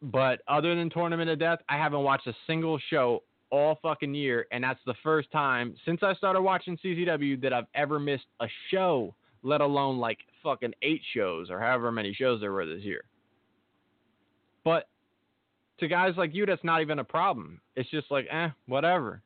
but 0.01 0.39
other 0.47 0.73
than 0.73 0.89
Tournament 0.89 1.29
of 1.29 1.37
Death, 1.37 1.59
I 1.67 1.77
haven't 1.77 2.01
watched 2.01 2.25
a 2.25 2.33
single 2.47 2.79
show 2.89 3.23
all 3.51 3.77
fucking 3.81 4.15
year, 4.15 4.47
and 4.51 4.63
that's 4.63 4.79
the 4.85 4.95
first 5.03 5.29
time 5.31 5.75
since 5.85 6.01
I 6.01 6.13
started 6.15 6.41
watching 6.41 6.77
CZW 6.83 7.41
that 7.41 7.53
I've 7.53 7.67
ever 7.75 7.99
missed 7.99 8.25
a 8.39 8.47
show, 8.71 9.13
let 9.43 9.61
alone 9.61 9.99
like 9.99 10.19
fucking 10.41 10.73
eight 10.81 11.01
shows 11.13 11.49
or 11.49 11.59
however 11.59 11.91
many 11.91 12.13
shows 12.13 12.39
there 12.39 12.53
were 12.53 12.65
this 12.65 12.83
year. 12.83 13.03
But 14.63 14.87
to 15.79 15.87
guys 15.87 16.13
like 16.17 16.33
you, 16.33 16.45
that's 16.45 16.63
not 16.63 16.81
even 16.81 16.99
a 16.99 17.03
problem. 17.03 17.59
It's 17.75 17.89
just 17.89 18.09
like, 18.09 18.27
eh, 18.31 18.49
whatever 18.67 19.21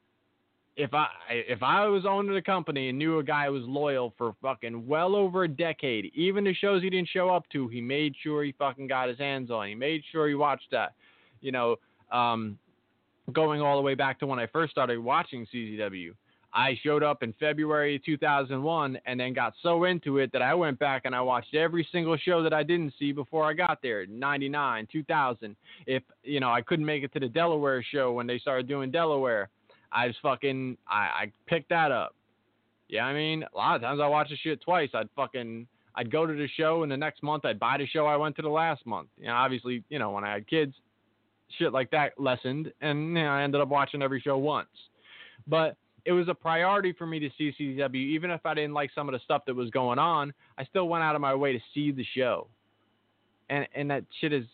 if 0.76 0.94
I 0.94 1.08
if 1.30 1.62
I 1.62 1.86
was 1.86 2.04
owning 2.06 2.36
a 2.36 2.42
company 2.42 2.90
and 2.90 2.98
knew 2.98 3.20
a 3.20 3.24
guy 3.24 3.50
was 3.50 3.64
loyal 3.64 4.14
for 4.18 4.34
fucking 4.42 4.88
well 4.88 5.16
over 5.16 5.44
a 5.44 5.48
decade, 5.48 6.12
even 6.16 6.44
the 6.44 6.54
shows 6.54 6.82
he 6.82 6.90
didn't 6.90 7.10
show 7.10 7.30
up 7.30 7.48
to, 7.50 7.68
he 7.68 7.80
made 7.80 8.16
sure 8.24 8.44
he 8.44 8.54
fucking 8.54 8.88
got 8.88 9.10
his 9.10 9.20
hands 9.20 9.52
on. 9.52 9.68
He 9.68 9.76
made 9.76 10.04
sure 10.12 10.28
he 10.28 10.34
watched 10.34 10.72
that. 10.72 10.94
You 11.42 11.52
know, 11.52 11.76
um, 12.12 12.58
going 13.32 13.62
all 13.62 13.76
the 13.76 13.82
way 13.82 13.96
back 13.96 14.20
to 14.20 14.28
when 14.28 14.40
I 14.40 14.48
first 14.48 14.72
started 14.72 15.00
watching 15.00 15.46
CZW. 15.54 16.14
I 16.56 16.78
showed 16.84 17.02
up 17.02 17.24
in 17.24 17.34
February 17.40 18.02
2001 18.06 19.00
and 19.08 19.20
then 19.20 19.34
got 19.34 19.54
so 19.64 19.86
into 19.86 20.20
it 20.20 20.32
that 20.34 20.44
I 20.44 20.54
went 20.54 20.78
back 20.78 21.04
and 21.06 21.16
I 21.16 21.22
watched 21.22 21.56
every 21.56 21.88
single 21.92 22.16
show 22.16 22.44
that 22.44 22.54
I 22.54 22.62
didn't 22.62 22.94
see 23.00 23.12
before 23.12 23.46
I 23.46 23.54
got 23.54 23.82
there. 23.82 24.06
99, 24.06 24.88
2000. 24.92 25.56
If, 25.88 26.04
you 26.24 26.40
know, 26.40 26.52
I 26.52 26.62
couldn't 26.62 26.86
make 26.86 27.04
it 27.04 27.12
to 27.14 27.20
the 27.20 27.28
Delaware 27.28 27.84
show 27.84 28.12
when 28.12 28.28
they 28.28 28.38
started 28.38 28.68
doing 28.68 28.92
Delaware. 28.92 29.50
I 29.94 30.08
just 30.08 30.22
fucking 30.22 30.78
I, 30.88 30.96
I 30.96 31.32
picked 31.48 31.70
that 31.70 31.92
up. 31.92 32.16
Yeah, 32.90 33.06
I 33.06 33.14
mean, 33.14 33.44
a 33.44 33.58
lot 33.58 33.76
of 33.76 33.82
times 33.82 34.00
I 34.02 34.08
watch 34.08 34.30
the 34.30 34.38
shit 34.38 34.62
twice. 34.62 34.90
I'd 34.94 35.10
fucking 35.16 35.68
I'd 35.96 36.12
go 36.12 36.26
to 36.26 36.34
the 36.34 36.48
show 36.58 36.84
and 36.84 36.92
the 36.92 36.98
next 36.98 37.24
month 37.24 37.46
I'd 37.46 37.60
buy 37.60 37.78
the 37.78 37.88
show 37.88 38.06
I 38.06 38.16
went 38.18 38.36
to 38.38 38.42
the 38.42 38.50
last 38.50 38.86
month. 38.86 39.10
You 39.18 39.28
know, 39.28 39.34
obviously, 39.34 39.84
you 39.90 40.00
know, 40.00 40.12
when 40.12 40.24
I 40.24 40.34
had 40.34 40.48
kids, 40.48 40.74
shit 41.58 41.72
like 41.72 41.92
that 41.92 42.14
lessened 42.20 42.72
and 42.82 43.10
you 43.10 43.24
know, 43.24 43.30
I 43.30 43.44
ended 43.44 43.62
up 43.62 43.70
watching 43.70 44.02
every 44.02 44.20
show 44.20 44.38
once. 44.38 44.70
But 45.48 45.78
it 46.06 46.12
was 46.12 46.28
a 46.28 46.34
priority 46.34 46.94
for 46.94 47.06
me 47.06 47.20
to 47.20 47.30
see 47.38 47.54
CZW, 47.60 47.96
even 47.96 48.32
if 48.32 48.46
I 48.46 48.54
didn't 48.54 48.74
like 48.74 48.92
some 48.94 49.08
of 49.08 49.14
the 49.14 49.20
stuff 49.24 49.44
that 49.48 49.56
was 49.56 49.70
going 49.70 50.00
on. 50.00 50.34
I 50.58 50.66
still 50.66 50.88
went 50.88 51.04
out 51.04 51.16
of 51.16 51.22
my 51.22 51.34
way 51.34 51.54
to 51.54 51.60
see 51.74 51.92
the 51.92 52.06
show, 52.16 52.48
and 53.50 53.68
and 53.74 53.90
that 53.90 54.04
shit 54.20 54.34
is 54.34 54.46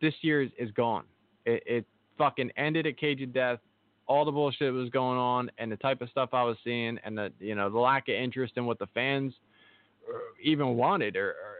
this 0.00 0.14
year 0.22 0.42
is, 0.42 0.50
is 0.58 0.70
gone. 0.72 1.04
It, 1.44 1.62
it 1.66 1.86
fucking 2.18 2.50
ended 2.56 2.86
at 2.86 2.98
Cage 2.98 3.22
of 3.22 3.32
Death 3.32 3.60
all 4.08 4.24
the 4.24 4.30
bullshit 4.30 4.72
was 4.72 4.88
going 4.90 5.18
on 5.18 5.50
and 5.58 5.70
the 5.70 5.76
type 5.76 6.00
of 6.00 6.08
stuff 6.10 6.30
I 6.32 6.44
was 6.44 6.56
seeing 6.62 6.98
and 7.04 7.16
the 7.16 7.32
you 7.38 7.54
know 7.54 7.70
the 7.70 7.78
lack 7.78 8.08
of 8.08 8.14
interest 8.14 8.54
in 8.56 8.66
what 8.66 8.78
the 8.78 8.86
fans 8.94 9.34
uh, 10.08 10.18
even 10.42 10.76
wanted 10.76 11.16
or, 11.16 11.30
or 11.30 11.56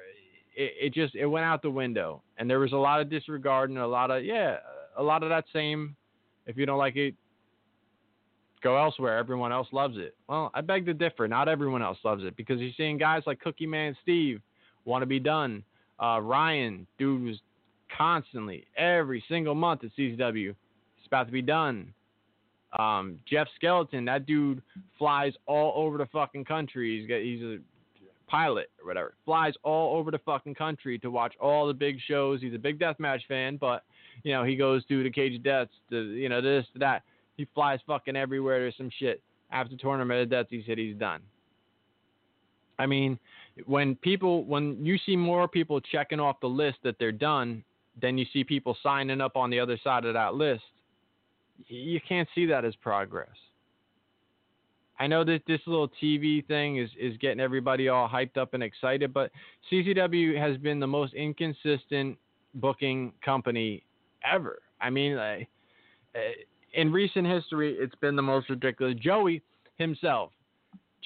it, 0.56 0.72
it, 0.80 0.94
just 0.94 1.14
it 1.14 1.26
went 1.26 1.44
out 1.44 1.62
the 1.62 1.70
window. 1.70 2.22
And 2.38 2.48
there 2.48 2.58
was 2.58 2.72
a 2.72 2.76
lot 2.76 3.00
of 3.00 3.10
disregard 3.10 3.70
and 3.70 3.78
a 3.78 3.86
lot 3.86 4.10
of 4.10 4.24
yeah 4.24 4.56
a 4.96 5.02
lot 5.02 5.22
of 5.22 5.28
that 5.28 5.44
same 5.52 5.96
if 6.46 6.56
you 6.56 6.66
don't 6.66 6.78
like 6.78 6.96
it 6.96 7.14
go 8.62 8.76
elsewhere. 8.76 9.18
Everyone 9.18 9.52
else 9.52 9.68
loves 9.72 9.96
it. 9.98 10.14
Well 10.28 10.50
I 10.54 10.60
beg 10.60 10.86
to 10.86 10.94
differ. 10.94 11.26
Not 11.26 11.48
everyone 11.48 11.82
else 11.82 11.98
loves 12.04 12.24
it 12.24 12.36
because 12.36 12.60
you're 12.60 12.70
seeing 12.76 12.98
guys 12.98 13.22
like 13.26 13.40
Cookie 13.40 13.66
Man 13.66 13.96
Steve 14.02 14.40
want 14.84 15.02
to 15.02 15.06
be 15.06 15.20
done. 15.20 15.64
Uh, 16.00 16.20
Ryan 16.20 16.86
dude 16.98 17.24
was 17.24 17.40
constantly 17.96 18.66
every 18.76 19.24
single 19.28 19.54
month 19.54 19.82
at 19.82 19.90
CZW 19.98 20.54
it's 21.06 21.06
about 21.06 21.26
to 21.26 21.32
be 21.32 21.42
done 21.42 21.94
um, 22.78 23.18
Jeff 23.28 23.48
Skeleton, 23.56 24.04
that 24.04 24.26
dude 24.26 24.62
flies 24.98 25.32
all 25.46 25.72
over 25.76 25.98
the 25.98 26.06
fucking 26.06 26.44
country. 26.44 26.98
He's 26.98 27.08
got, 27.08 27.20
he's 27.20 27.42
a 27.42 27.58
pilot 28.30 28.70
or 28.80 28.86
whatever. 28.86 29.14
Flies 29.24 29.54
all 29.62 29.96
over 29.96 30.10
the 30.10 30.18
fucking 30.18 30.54
country 30.54 30.98
to 30.98 31.10
watch 31.10 31.34
all 31.40 31.66
the 31.66 31.74
big 31.74 31.98
shows. 32.06 32.40
He's 32.40 32.54
a 32.54 32.58
big 32.58 32.78
deathmatch 32.78 33.20
fan, 33.28 33.56
but 33.56 33.84
you 34.24 34.32
know 34.32 34.44
he 34.44 34.56
goes 34.56 34.84
to 34.86 35.02
the 35.02 35.10
Cage 35.10 35.36
of 35.36 35.42
Deaths, 35.42 35.72
to 35.90 36.02
you 36.12 36.28
know 36.28 36.40
this, 36.40 36.66
to 36.74 36.78
that. 36.80 37.02
He 37.36 37.46
flies 37.54 37.80
fucking 37.86 38.16
everywhere. 38.16 38.60
There's 38.60 38.76
some 38.76 38.90
shit. 38.98 39.22
After 39.52 39.76
Tournament 39.76 40.20
of 40.20 40.30
Death, 40.30 40.46
he 40.50 40.64
said 40.66 40.78
he's 40.78 40.96
done. 40.96 41.20
I 42.78 42.86
mean, 42.86 43.18
when 43.64 43.94
people, 43.96 44.44
when 44.44 44.84
you 44.84 44.98
see 45.06 45.16
more 45.16 45.48
people 45.48 45.80
checking 45.80 46.20
off 46.20 46.40
the 46.40 46.48
list 46.48 46.78
that 46.82 46.96
they're 46.98 47.12
done, 47.12 47.62
then 48.00 48.18
you 48.18 48.26
see 48.32 48.44
people 48.44 48.76
signing 48.82 49.20
up 49.20 49.36
on 49.36 49.50
the 49.50 49.60
other 49.60 49.78
side 49.82 50.04
of 50.04 50.14
that 50.14 50.34
list 50.34 50.62
you 51.68 52.00
can't 52.06 52.28
see 52.34 52.46
that 52.46 52.64
as 52.64 52.74
progress. 52.76 53.28
I 54.98 55.06
know 55.06 55.24
that 55.24 55.42
this 55.46 55.60
little 55.66 55.90
TV 56.02 56.46
thing 56.46 56.78
is, 56.78 56.88
is 56.98 57.16
getting 57.18 57.40
everybody 57.40 57.88
all 57.88 58.08
hyped 58.08 58.38
up 58.38 58.54
and 58.54 58.62
excited, 58.62 59.12
but 59.12 59.30
CZW 59.70 60.38
has 60.38 60.56
been 60.56 60.80
the 60.80 60.86
most 60.86 61.12
inconsistent 61.14 62.16
booking 62.54 63.12
company 63.22 63.82
ever. 64.24 64.60
I 64.80 64.88
mean, 64.88 65.18
eh, 65.18 65.44
in 66.72 66.92
recent 66.92 67.26
history, 67.26 67.76
it's 67.78 67.94
been 67.96 68.16
the 68.16 68.22
most 68.22 68.48
ridiculous. 68.48 68.94
Joey 68.98 69.42
himself 69.76 70.32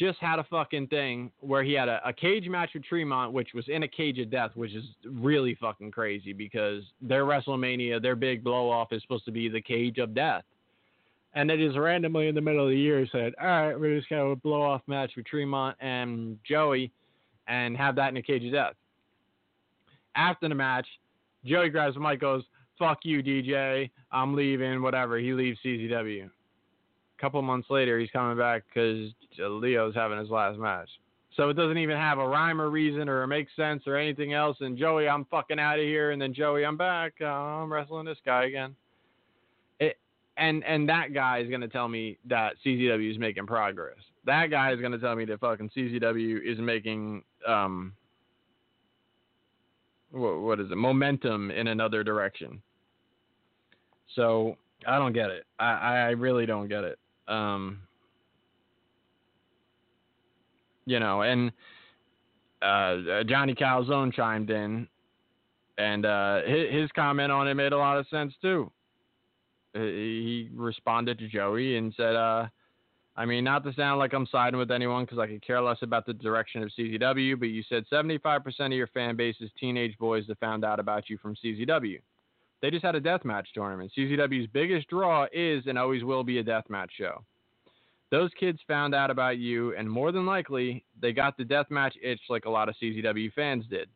just 0.00 0.18
had 0.18 0.38
a 0.38 0.44
fucking 0.44 0.86
thing 0.86 1.30
where 1.40 1.62
he 1.62 1.74
had 1.74 1.88
a, 1.88 2.00
a, 2.06 2.12
cage 2.12 2.48
match 2.48 2.70
with 2.72 2.84
Tremont, 2.84 3.34
which 3.34 3.50
was 3.54 3.66
in 3.68 3.82
a 3.82 3.88
cage 3.88 4.18
of 4.18 4.30
death, 4.30 4.50
which 4.54 4.72
is 4.72 4.84
really 5.04 5.54
fucking 5.60 5.90
crazy 5.90 6.32
because 6.32 6.82
their 7.02 7.24
WrestleMania, 7.24 8.00
their 8.00 8.16
big 8.16 8.42
blow 8.42 8.70
off 8.70 8.92
is 8.92 9.02
supposed 9.02 9.26
to 9.26 9.30
be 9.30 9.50
the 9.50 9.60
cage 9.60 9.98
of 9.98 10.14
death. 10.14 10.42
And 11.34 11.50
they 11.50 11.58
just 11.58 11.76
randomly 11.76 12.28
in 12.28 12.34
the 12.34 12.40
middle 12.40 12.64
of 12.64 12.70
the 12.70 12.78
year 12.78 13.06
said, 13.12 13.34
all 13.38 13.46
right, 13.46 13.78
we're 13.78 13.98
just 13.98 14.08
going 14.08 14.34
to 14.34 14.40
blow 14.40 14.62
off 14.62 14.80
match 14.86 15.12
with 15.16 15.26
Tremont 15.26 15.76
and 15.80 16.38
Joey 16.48 16.90
and 17.46 17.76
have 17.76 17.94
that 17.96 18.08
in 18.08 18.16
a 18.16 18.22
cage 18.22 18.44
of 18.46 18.52
death. 18.52 18.74
After 20.16 20.48
the 20.48 20.54
match, 20.54 20.86
Joey 21.44 21.68
grabs 21.68 21.94
the 21.94 22.00
mic, 22.00 22.20
goes, 22.20 22.42
fuck 22.78 23.00
you, 23.02 23.22
DJ. 23.22 23.90
I'm 24.10 24.34
leaving, 24.34 24.80
whatever. 24.80 25.18
He 25.18 25.34
leaves 25.34 25.58
CZW 25.64 26.30
couple 27.20 27.40
months 27.42 27.68
later, 27.70 27.98
he's 27.98 28.10
coming 28.10 28.38
back 28.38 28.64
because 28.68 29.10
Lio's 29.38 29.94
having 29.94 30.18
his 30.18 30.30
last 30.30 30.58
match. 30.58 30.88
So 31.36 31.48
it 31.48 31.54
doesn't 31.54 31.78
even 31.78 31.96
have 31.96 32.18
a 32.18 32.26
rhyme 32.26 32.60
or 32.60 32.70
reason 32.70 33.08
or 33.08 33.26
make 33.26 33.46
sense 33.54 33.84
or 33.86 33.96
anything 33.96 34.32
else. 34.32 34.56
And 34.60 34.76
Joey, 34.76 35.08
I'm 35.08 35.24
fucking 35.26 35.60
out 35.60 35.78
of 35.78 35.84
here. 35.84 36.10
And 36.10 36.20
then 36.20 36.34
Joey, 36.34 36.64
I'm 36.64 36.76
back. 36.76 37.14
Uh, 37.20 37.26
I'm 37.26 37.72
wrestling 37.72 38.04
this 38.04 38.18
guy 38.26 38.46
again. 38.46 38.74
It, 39.78 39.96
and 40.36 40.64
and 40.64 40.88
that 40.88 41.14
guy 41.14 41.38
is 41.38 41.50
gonna 41.50 41.68
tell 41.68 41.88
me 41.88 42.18
that 42.28 42.54
CZW 42.64 43.10
is 43.10 43.18
making 43.18 43.46
progress. 43.46 43.98
That 44.26 44.50
guy 44.50 44.72
is 44.72 44.80
gonna 44.80 44.98
tell 44.98 45.14
me 45.14 45.24
that 45.26 45.40
fucking 45.40 45.70
CZW 45.76 46.40
is 46.44 46.58
making 46.58 47.22
um 47.46 47.92
what, 50.10 50.40
what 50.40 50.60
is 50.60 50.70
it 50.70 50.76
momentum 50.76 51.50
in 51.50 51.68
another 51.68 52.02
direction. 52.02 52.60
So 54.16 54.56
I 54.86 54.98
don't 54.98 55.12
get 55.12 55.30
it. 55.30 55.46
I, 55.58 55.72
I 55.72 56.08
really 56.10 56.46
don't 56.46 56.68
get 56.68 56.84
it. 56.84 56.98
Um, 57.30 57.78
you 60.84 60.98
know, 60.98 61.22
and 61.22 61.52
uh, 62.60 63.22
Johnny 63.24 63.54
Calzone 63.54 64.12
chimed 64.12 64.50
in, 64.50 64.88
and 65.78 66.04
uh, 66.04 66.42
his, 66.42 66.72
his, 66.72 66.90
comment 66.92 67.30
on 67.30 67.46
it 67.46 67.54
made 67.54 67.72
a 67.72 67.78
lot 67.78 67.98
of 67.98 68.06
sense 68.08 68.34
too. 68.42 68.70
He 69.72 70.50
responded 70.52 71.18
to 71.20 71.28
Joey 71.28 71.76
and 71.76 71.94
said, 71.96 72.16
uh, 72.16 72.48
I 73.16 73.24
mean, 73.24 73.44
not 73.44 73.62
to 73.64 73.72
sound 73.74 73.98
like 73.98 74.12
I'm 74.12 74.26
siding 74.26 74.58
with 74.58 74.70
anyone 74.70 75.04
because 75.04 75.18
I 75.18 75.26
could 75.26 75.46
care 75.46 75.60
less 75.60 75.78
about 75.82 76.06
the 76.06 76.12
direction 76.12 76.62
of 76.62 76.70
CZW, 76.76 77.38
but 77.38 77.46
you 77.46 77.62
said 77.68 77.84
75% 77.90 78.42
of 78.66 78.72
your 78.72 78.88
fan 78.88 79.14
base 79.16 79.36
is 79.40 79.50
teenage 79.60 79.96
boys 79.98 80.24
that 80.26 80.40
found 80.40 80.64
out 80.64 80.80
about 80.80 81.08
you 81.08 81.18
from 81.18 81.36
CZW. 81.36 82.00
They 82.62 82.70
just 82.70 82.84
had 82.84 82.94
a 82.94 83.00
deathmatch 83.00 83.46
tournament. 83.54 83.92
CZW's 83.96 84.48
biggest 84.52 84.88
draw 84.88 85.26
is 85.32 85.64
and 85.66 85.78
always 85.78 86.04
will 86.04 86.24
be 86.24 86.38
a 86.38 86.44
deathmatch 86.44 86.90
show. 86.96 87.24
Those 88.10 88.30
kids 88.38 88.58
found 88.66 88.94
out 88.94 89.10
about 89.10 89.38
you, 89.38 89.74
and 89.76 89.88
more 89.88 90.10
than 90.10 90.26
likely, 90.26 90.84
they 91.00 91.12
got 91.12 91.36
the 91.36 91.44
deathmatch 91.44 91.92
itch 92.02 92.20
like 92.28 92.44
a 92.44 92.50
lot 92.50 92.68
of 92.68 92.74
CZW 92.82 93.32
fans 93.32 93.64
did. 93.70 93.88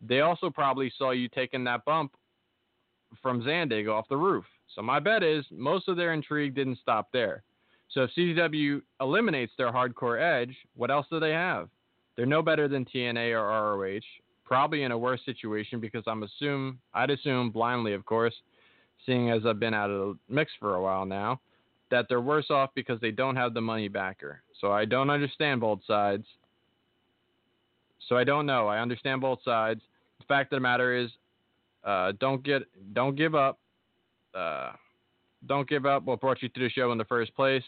They 0.00 0.20
also 0.20 0.50
probably 0.50 0.92
saw 0.96 1.10
you 1.10 1.28
taking 1.28 1.64
that 1.64 1.84
bump 1.84 2.14
from 3.22 3.42
Zandig 3.42 3.88
off 3.88 4.08
the 4.08 4.16
roof. 4.16 4.44
So 4.74 4.82
my 4.82 4.98
bet 4.98 5.22
is 5.22 5.44
most 5.50 5.88
of 5.88 5.96
their 5.96 6.12
intrigue 6.12 6.54
didn't 6.54 6.78
stop 6.78 7.08
there. 7.12 7.42
So 7.90 8.02
if 8.02 8.10
CZW 8.16 8.82
eliminates 9.00 9.52
their 9.56 9.70
hardcore 9.70 10.20
edge, 10.20 10.56
what 10.74 10.90
else 10.90 11.06
do 11.10 11.20
they 11.20 11.30
have? 11.30 11.68
They're 12.16 12.26
no 12.26 12.42
better 12.42 12.66
than 12.66 12.84
TNA 12.84 13.32
or 13.32 13.76
ROH. 13.76 14.00
Probably 14.44 14.82
in 14.82 14.92
a 14.92 14.98
worse 14.98 15.20
situation 15.24 15.80
because 15.80 16.04
I'm 16.06 16.22
assume 16.22 16.78
I'd 16.92 17.10
assume 17.10 17.50
blindly, 17.50 17.94
of 17.94 18.04
course, 18.04 18.34
seeing 19.06 19.30
as 19.30 19.42
I've 19.46 19.60
been 19.60 19.74
out 19.74 19.90
of 19.90 19.98
the 20.28 20.34
mix 20.34 20.52
for 20.58 20.76
a 20.76 20.82
while 20.82 21.06
now, 21.06 21.40
that 21.90 22.06
they're 22.08 22.20
worse 22.20 22.50
off 22.50 22.70
because 22.74 23.00
they 23.00 23.10
don't 23.10 23.36
have 23.36 23.54
the 23.54 23.60
money 23.60 23.88
backer. 23.88 24.42
So 24.60 24.72
I 24.72 24.84
don't 24.84 25.10
understand 25.10 25.60
both 25.60 25.80
sides. 25.86 26.26
So 28.08 28.16
I 28.16 28.24
don't 28.24 28.46
know. 28.46 28.66
I 28.68 28.80
understand 28.80 29.20
both 29.20 29.38
sides. 29.44 29.80
The 30.18 30.26
fact 30.26 30.52
of 30.52 30.56
the 30.56 30.60
matter 30.60 30.96
is, 30.96 31.10
uh, 31.84 32.12
don't 32.18 32.42
get, 32.42 32.62
don't 32.94 33.16
give 33.16 33.34
up. 33.34 33.58
Uh, 34.34 34.72
don't 35.46 35.68
give 35.68 35.86
up. 35.86 36.04
What 36.04 36.20
brought 36.20 36.42
you 36.42 36.48
to 36.48 36.60
the 36.60 36.70
show 36.70 36.92
in 36.92 36.98
the 36.98 37.04
first 37.04 37.34
place? 37.34 37.62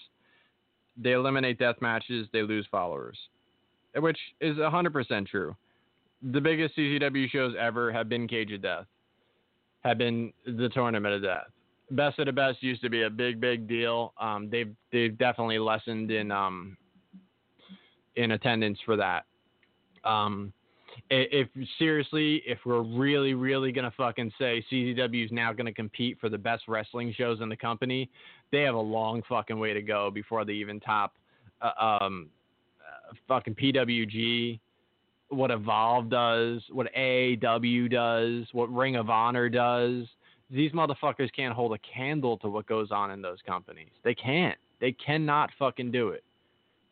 They 0.96 1.12
eliminate 1.12 1.58
death 1.58 1.76
matches. 1.80 2.26
They 2.32 2.42
lose 2.42 2.66
followers, 2.70 3.18
which 3.94 4.18
is 4.40 4.56
100% 4.56 5.26
true. 5.26 5.54
The 6.22 6.40
biggest 6.40 6.76
CZW 6.76 7.30
shows 7.30 7.54
ever 7.58 7.92
have 7.92 8.08
been 8.08 8.26
Cage 8.26 8.52
of 8.52 8.62
Death, 8.62 8.86
have 9.84 9.98
been 9.98 10.32
the 10.46 10.68
Tournament 10.70 11.14
of 11.14 11.22
Death. 11.22 11.46
Best 11.90 12.18
of 12.18 12.26
the 12.26 12.32
Best 12.32 12.62
used 12.62 12.82
to 12.82 12.90
be 12.90 13.02
a 13.02 13.10
big, 13.10 13.40
big 13.40 13.68
deal. 13.68 14.12
Um, 14.20 14.48
they've 14.50 14.74
they've 14.92 15.16
definitely 15.16 15.58
lessened 15.58 16.10
in 16.10 16.32
um, 16.32 16.76
in 18.16 18.32
attendance 18.32 18.78
for 18.84 18.96
that. 18.96 19.24
Um, 20.04 20.52
if, 21.10 21.48
if 21.56 21.68
seriously, 21.78 22.42
if 22.46 22.58
we're 22.64 22.82
really, 22.82 23.34
really 23.34 23.70
gonna 23.70 23.92
fucking 23.96 24.32
say 24.38 24.64
CZW 24.70 25.26
is 25.26 25.32
now 25.32 25.52
gonna 25.52 25.72
compete 25.72 26.18
for 26.20 26.28
the 26.28 26.38
best 26.38 26.64
wrestling 26.66 27.14
shows 27.16 27.40
in 27.40 27.48
the 27.48 27.56
company, 27.56 28.10
they 28.50 28.62
have 28.62 28.74
a 28.74 28.80
long 28.80 29.22
fucking 29.28 29.58
way 29.58 29.72
to 29.72 29.82
go 29.82 30.10
before 30.10 30.44
they 30.44 30.54
even 30.54 30.80
top 30.80 31.14
uh, 31.60 32.00
um, 32.00 32.28
uh, 32.80 33.14
fucking 33.28 33.54
PWG, 33.54 34.58
what 35.28 35.50
Evolve 35.50 36.08
does, 36.08 36.62
what 36.70 36.88
AAW 36.96 37.90
does, 37.90 38.46
what 38.52 38.72
Ring 38.72 38.96
of 38.96 39.10
Honor 39.10 39.48
does. 39.48 40.06
These 40.50 40.72
motherfuckers 40.72 41.28
can't 41.34 41.54
hold 41.54 41.74
a 41.74 41.78
candle 41.78 42.36
to 42.38 42.48
what 42.48 42.66
goes 42.66 42.92
on 42.92 43.10
in 43.10 43.20
those 43.20 43.38
companies. 43.46 43.90
They 44.04 44.14
can't. 44.14 44.56
They 44.80 44.92
cannot 44.92 45.50
fucking 45.58 45.90
do 45.90 46.10
it. 46.10 46.22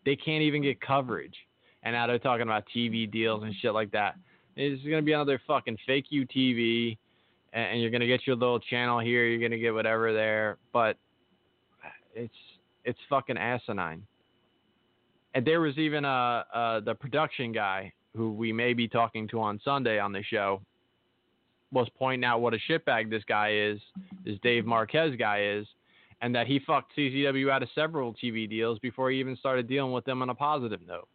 They 0.04 0.16
can't 0.16 0.42
even 0.42 0.62
get 0.62 0.80
coverage 0.80 1.36
and 1.84 1.92
now 1.92 2.06
they're 2.06 2.18
talking 2.18 2.42
about 2.42 2.64
TV 2.74 3.10
deals 3.10 3.42
and 3.44 3.54
shit 3.60 3.72
like 3.72 3.92
that. 3.92 4.16
It's 4.56 4.82
gonna 4.84 5.02
be 5.02 5.12
another 5.12 5.40
fucking 5.46 5.78
fake 5.86 6.06
UTV, 6.12 6.96
and 7.52 7.80
you're 7.80 7.90
gonna 7.90 8.06
get 8.06 8.26
your 8.26 8.36
little 8.36 8.58
channel 8.58 8.98
here. 8.98 9.26
You're 9.26 9.40
gonna 9.46 9.60
get 9.60 9.74
whatever 9.74 10.12
there, 10.12 10.56
but 10.72 10.96
it's 12.14 12.34
it's 12.84 12.98
fucking 13.08 13.36
asinine. 13.36 14.06
And 15.34 15.44
there 15.44 15.60
was 15.60 15.76
even 15.78 16.04
a, 16.04 16.44
uh 16.54 16.80
the 16.80 16.94
production 16.94 17.52
guy 17.52 17.92
who 18.16 18.32
we 18.32 18.52
may 18.52 18.72
be 18.72 18.88
talking 18.88 19.28
to 19.28 19.40
on 19.40 19.60
Sunday 19.64 19.98
on 19.98 20.12
the 20.12 20.22
show 20.22 20.60
was 21.72 21.88
pointing 21.98 22.24
out 22.24 22.40
what 22.40 22.54
a 22.54 22.58
shitbag 22.70 23.10
this 23.10 23.24
guy 23.24 23.52
is, 23.52 23.80
this 24.24 24.38
Dave 24.42 24.64
Marquez 24.64 25.16
guy 25.18 25.42
is, 25.42 25.66
and 26.22 26.34
that 26.34 26.46
he 26.46 26.60
fucked 26.60 26.92
CZW 26.96 27.50
out 27.50 27.62
of 27.62 27.68
several 27.74 28.14
TV 28.14 28.48
deals 28.48 28.78
before 28.78 29.10
he 29.10 29.18
even 29.18 29.36
started 29.36 29.68
dealing 29.68 29.92
with 29.92 30.04
them 30.04 30.22
on 30.22 30.30
a 30.30 30.34
positive 30.34 30.80
note. 30.86 31.08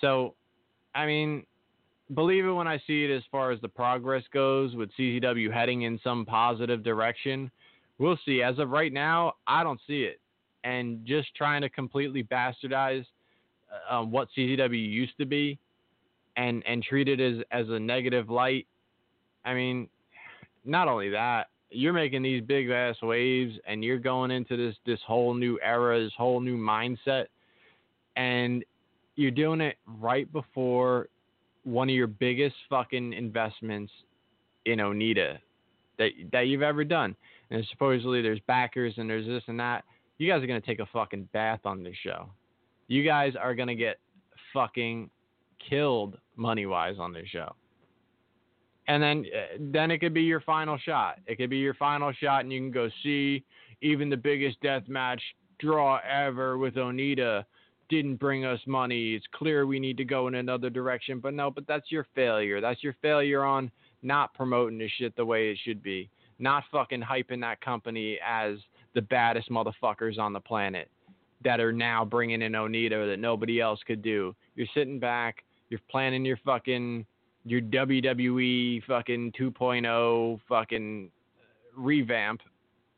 So, 0.00 0.34
I 0.94 1.06
mean, 1.06 1.46
believe 2.14 2.44
it 2.44 2.50
when 2.50 2.68
I 2.68 2.80
see 2.86 3.04
it 3.04 3.10
as 3.10 3.22
far 3.30 3.50
as 3.50 3.60
the 3.62 3.68
progress 3.68 4.22
goes 4.32 4.74
with 4.74 4.90
CZW 4.98 5.52
heading 5.52 5.82
in 5.82 5.98
some 6.04 6.26
positive 6.26 6.82
direction. 6.82 7.50
We'll 7.98 8.18
see. 8.26 8.42
As 8.42 8.58
of 8.58 8.70
right 8.70 8.92
now, 8.92 9.34
I 9.46 9.62
don't 9.62 9.80
see 9.86 10.02
it. 10.02 10.20
And 10.64 11.04
just 11.06 11.34
trying 11.34 11.62
to 11.62 11.70
completely 11.70 12.22
bastardize 12.22 13.06
um, 13.90 14.10
what 14.10 14.28
CZW 14.36 14.90
used 14.90 15.16
to 15.18 15.26
be 15.26 15.58
and, 16.36 16.62
and 16.66 16.82
treat 16.82 17.08
it 17.08 17.20
as, 17.20 17.42
as 17.50 17.68
a 17.68 17.78
negative 17.78 18.30
light. 18.30 18.66
I 19.44 19.54
mean, 19.54 19.88
not 20.64 20.88
only 20.88 21.10
that, 21.10 21.48
you're 21.70 21.92
making 21.92 22.22
these 22.22 22.42
big 22.42 22.70
ass 22.70 22.96
waves 23.02 23.54
and 23.66 23.84
you're 23.84 23.98
going 23.98 24.30
into 24.30 24.56
this 24.56 24.76
this 24.86 25.00
whole 25.06 25.34
new 25.34 25.58
era, 25.62 26.02
this 26.02 26.12
whole 26.16 26.40
new 26.40 26.56
mindset. 26.56 27.26
And 28.16 28.64
you're 29.16 29.30
doing 29.30 29.60
it 29.60 29.76
right 29.86 30.30
before 30.32 31.08
one 31.64 31.88
of 31.88 31.94
your 31.94 32.06
biggest 32.06 32.54
fucking 32.70 33.12
investments 33.12 33.92
in 34.64 34.78
Onita 34.78 35.38
that 35.98 36.10
that 36.32 36.46
you've 36.46 36.62
ever 36.62 36.84
done. 36.84 37.16
And 37.50 37.64
supposedly 37.70 38.22
there's 38.22 38.40
backers 38.46 38.94
and 38.96 39.08
there's 39.08 39.26
this 39.26 39.42
and 39.46 39.58
that. 39.60 39.84
You 40.18 40.30
guys 40.30 40.42
are 40.42 40.46
gonna 40.46 40.60
take 40.60 40.80
a 40.80 40.86
fucking 40.86 41.28
bath 41.32 41.60
on 41.64 41.82
this 41.82 41.96
show. 42.02 42.28
You 42.88 43.04
guys 43.04 43.34
are 43.40 43.54
gonna 43.54 43.74
get 43.74 43.98
fucking 44.52 45.10
killed 45.68 46.18
money 46.36 46.66
wise 46.66 46.96
on 46.98 47.12
this 47.12 47.26
show. 47.28 47.54
And 48.88 49.02
then 49.02 49.24
uh, 49.34 49.56
then 49.58 49.90
it 49.90 49.98
could 49.98 50.14
be 50.14 50.22
your 50.22 50.40
final 50.40 50.78
shot. 50.78 51.18
It 51.26 51.36
could 51.36 51.50
be 51.50 51.58
your 51.58 51.74
final 51.74 52.12
shot, 52.12 52.42
and 52.42 52.52
you 52.52 52.60
can 52.60 52.70
go 52.70 52.88
see 53.02 53.44
even 53.82 54.08
the 54.08 54.16
biggest 54.16 54.60
death 54.60 54.84
match 54.88 55.20
draw 55.58 55.98
ever 56.08 56.58
with 56.58 56.74
Onita 56.74 57.44
didn't 57.88 58.16
bring 58.16 58.44
us 58.44 58.60
money. 58.66 59.14
It's 59.14 59.26
clear 59.32 59.66
we 59.66 59.78
need 59.78 59.96
to 59.96 60.04
go 60.04 60.28
in 60.28 60.36
another 60.36 60.70
direction. 60.70 61.20
But 61.20 61.34
no, 61.34 61.50
but 61.50 61.66
that's 61.66 61.90
your 61.90 62.06
failure. 62.14 62.60
That's 62.60 62.82
your 62.82 62.96
failure 63.02 63.44
on 63.44 63.70
not 64.02 64.34
promoting 64.34 64.78
this 64.78 64.90
shit 64.98 65.16
the 65.16 65.24
way 65.24 65.50
it 65.50 65.58
should 65.64 65.82
be. 65.82 66.10
Not 66.38 66.64
fucking 66.70 67.02
hyping 67.02 67.40
that 67.40 67.60
company 67.60 68.18
as 68.26 68.58
the 68.94 69.02
baddest 69.02 69.50
motherfuckers 69.50 70.18
on 70.18 70.32
the 70.32 70.40
planet 70.40 70.90
that 71.46 71.60
are 71.60 71.72
now 71.72 72.04
bringing 72.04 72.42
in 72.42 72.52
Onita 72.52 73.08
that 73.08 73.20
nobody 73.20 73.60
else 73.60 73.78
could 73.86 74.02
do. 74.02 74.34
You're 74.56 74.66
sitting 74.74 74.98
back, 74.98 75.44
you're 75.70 75.80
planning 75.88 76.24
your 76.24 76.38
fucking 76.44 77.06
your 77.44 77.60
WWE 77.60 78.82
fucking 78.84 79.32
2.0 79.38 80.40
fucking 80.48 81.08
revamp 81.76 82.40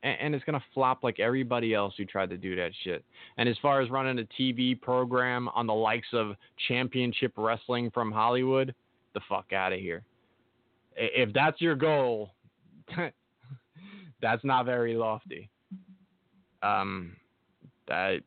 and, 0.03 0.17
and 0.19 0.35
it's 0.35 0.43
gonna 0.47 0.65
flop 0.73 1.05
like 1.05 1.21
everybody 1.21 1.75
else 1.75 1.93
who 1.99 2.07
tried 2.07 2.31
to 2.31 2.39
do 2.39 2.57
that 2.57 2.71
shit. 2.85 3.05
And 3.37 3.51
as 3.51 3.57
far 3.61 3.83
as 3.83 3.91
running 3.91 4.19
a 4.19 4.43
TV 4.43 4.81
program 4.81 5.49
on 5.49 5.67
the 5.67 5.75
likes 5.75 6.09
of 6.15 6.35
Championship 6.69 7.35
Wrestling 7.37 7.91
from 7.91 8.11
Hollywood, 8.11 8.75
the 9.13 9.21
fuck 9.29 9.53
out 9.53 9.75
of 9.75 9.81
here. 9.81 10.05
If 10.97 11.35
that's 11.35 11.61
your 11.61 11.75
goal, 11.75 12.31
that's 14.23 14.43
not 14.43 14.65
very 14.65 14.95
lofty. 14.95 15.51
Um, 16.63 17.15
I 17.91 18.21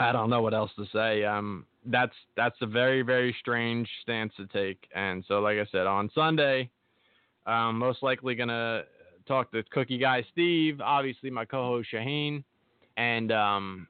I 0.00 0.12
don't 0.12 0.30
know 0.30 0.42
what 0.42 0.54
else 0.54 0.70
to 0.76 0.86
say. 0.92 1.24
Um, 1.24 1.66
that's 1.86 2.14
that's 2.36 2.56
a 2.60 2.66
very 2.66 3.02
very 3.02 3.34
strange 3.40 3.88
stance 4.02 4.32
to 4.36 4.46
take. 4.46 4.78
And 4.94 5.24
so, 5.26 5.40
like 5.40 5.58
I 5.58 5.66
said, 5.72 5.86
on 5.86 6.10
Sunday, 6.14 6.70
I'm 7.46 7.78
most 7.78 8.02
likely 8.02 8.34
gonna 8.34 8.82
talk 9.26 9.50
to 9.52 9.62
Cookie 9.70 9.98
Guy 9.98 10.24
Steve, 10.32 10.80
obviously 10.80 11.30
my 11.30 11.44
co-host 11.44 11.88
Shaheen, 11.92 12.44
and 12.96 13.32
um, 13.32 13.88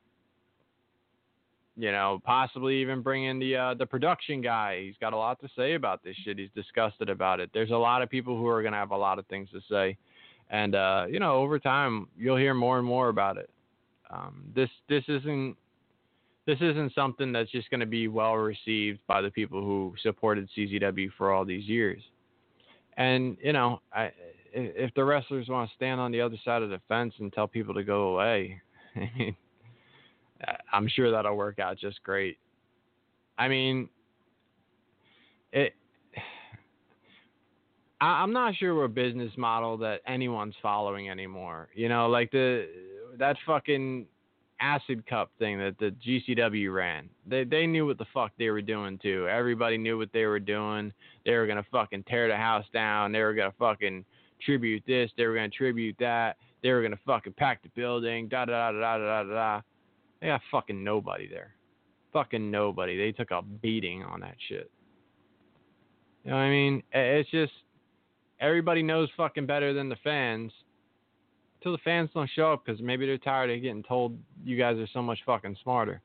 you 1.76 1.92
know, 1.92 2.20
possibly 2.24 2.80
even 2.80 3.02
bring 3.02 3.24
in 3.24 3.38
the 3.38 3.56
uh, 3.56 3.74
the 3.74 3.86
production 3.86 4.40
guy. 4.40 4.82
He's 4.82 4.96
got 5.00 5.12
a 5.12 5.16
lot 5.16 5.40
to 5.40 5.48
say 5.56 5.74
about 5.74 6.02
this 6.02 6.16
shit. 6.24 6.38
He's 6.38 6.50
disgusted 6.54 7.10
about 7.10 7.38
it. 7.38 7.50
There's 7.54 7.70
a 7.70 7.76
lot 7.76 8.02
of 8.02 8.08
people 8.08 8.36
who 8.36 8.46
are 8.46 8.62
gonna 8.62 8.76
have 8.76 8.90
a 8.90 8.96
lot 8.96 9.18
of 9.18 9.26
things 9.26 9.48
to 9.50 9.60
say, 9.70 9.96
and 10.50 10.74
uh, 10.74 11.06
you 11.08 11.20
know, 11.20 11.36
over 11.36 11.58
time 11.58 12.08
you'll 12.16 12.36
hear 12.36 12.54
more 12.54 12.78
and 12.78 12.86
more 12.86 13.08
about 13.10 13.36
it. 13.36 13.50
Um, 14.10 14.44
this 14.54 14.70
this 14.88 15.04
isn't 15.08 15.56
this 16.48 16.58
isn't 16.62 16.94
something 16.94 17.30
that's 17.30 17.50
just 17.50 17.68
going 17.68 17.80
to 17.80 17.86
be 17.86 18.08
well 18.08 18.32
received 18.32 19.00
by 19.06 19.20
the 19.20 19.30
people 19.30 19.60
who 19.60 19.92
supported 20.02 20.48
CZW 20.56 21.10
for 21.18 21.30
all 21.30 21.44
these 21.44 21.68
years. 21.68 22.00
And 22.96 23.36
you 23.42 23.52
know, 23.52 23.82
I 23.92 24.10
if 24.54 24.94
the 24.94 25.04
wrestlers 25.04 25.48
want 25.48 25.68
to 25.68 25.76
stand 25.76 26.00
on 26.00 26.10
the 26.10 26.22
other 26.22 26.38
side 26.46 26.62
of 26.62 26.70
the 26.70 26.80
fence 26.88 27.12
and 27.18 27.30
tell 27.34 27.46
people 27.46 27.74
to 27.74 27.84
go 27.84 28.14
away, 28.14 28.62
I 28.96 29.10
mean, 29.18 29.36
I'm 30.72 30.88
sure 30.88 31.10
that'll 31.10 31.36
work 31.36 31.58
out 31.58 31.76
just 31.78 32.02
great. 32.02 32.38
I 33.36 33.48
mean, 33.48 33.90
it. 35.52 35.74
I, 38.00 38.22
I'm 38.22 38.32
not 38.32 38.54
sure 38.54 38.74
what 38.74 38.94
business 38.94 39.32
model 39.36 39.76
that 39.78 40.00
anyone's 40.06 40.54
following 40.62 41.10
anymore. 41.10 41.68
You 41.74 41.90
know, 41.90 42.08
like 42.08 42.30
the 42.30 42.68
that 43.18 43.36
fucking 43.46 44.06
acid 44.60 45.06
cup 45.06 45.30
thing 45.38 45.58
that 45.58 45.78
the 45.78 45.94
GCW 46.04 46.72
ran. 46.72 47.08
They 47.26 47.44
they 47.44 47.66
knew 47.66 47.86
what 47.86 47.98
the 47.98 48.06
fuck 48.12 48.32
they 48.38 48.50
were 48.50 48.62
doing 48.62 48.98
too. 48.98 49.28
Everybody 49.28 49.78
knew 49.78 49.98
what 49.98 50.12
they 50.12 50.26
were 50.26 50.40
doing. 50.40 50.92
They 51.24 51.34
were 51.34 51.46
gonna 51.46 51.66
fucking 51.70 52.04
tear 52.04 52.28
the 52.28 52.36
house 52.36 52.66
down. 52.72 53.12
They 53.12 53.20
were 53.20 53.34
gonna 53.34 53.54
fucking 53.58 54.04
tribute 54.44 54.82
this, 54.86 55.10
they 55.16 55.26
were 55.26 55.34
gonna 55.34 55.48
tribute 55.48 55.96
that, 55.98 56.36
they 56.62 56.70
were 56.70 56.82
gonna 56.82 56.98
fucking 57.06 57.34
pack 57.34 57.62
the 57.62 57.68
building, 57.70 58.28
da 58.28 58.44
da 58.44 58.72
da 58.72 58.80
da 58.80 58.98
da 58.98 59.22
da 59.22 59.34
da. 59.34 59.60
They 60.20 60.28
got 60.28 60.40
fucking 60.50 60.82
nobody 60.82 61.28
there. 61.28 61.54
Fucking 62.12 62.50
nobody. 62.50 62.96
They 62.96 63.12
took 63.12 63.30
a 63.30 63.42
beating 63.42 64.02
on 64.02 64.20
that 64.20 64.36
shit. 64.48 64.70
You 66.24 66.30
know 66.30 66.36
what 66.36 66.42
I 66.42 66.50
mean? 66.50 66.82
It's 66.92 67.30
just 67.30 67.52
everybody 68.40 68.82
knows 68.82 69.08
fucking 69.16 69.46
better 69.46 69.72
than 69.72 69.88
the 69.88 69.96
fans. 70.02 70.52
Until 71.58 71.72
the 71.72 71.78
fans 71.78 72.10
don't 72.14 72.30
show 72.34 72.52
up 72.52 72.64
because 72.64 72.80
maybe 72.80 73.04
they're 73.04 73.18
tired 73.18 73.50
of 73.50 73.60
getting 73.60 73.82
told 73.82 74.16
you 74.44 74.56
guys 74.56 74.76
are 74.78 74.86
so 74.92 75.02
much 75.02 75.18
fucking 75.26 75.56
smarter. 75.62 76.00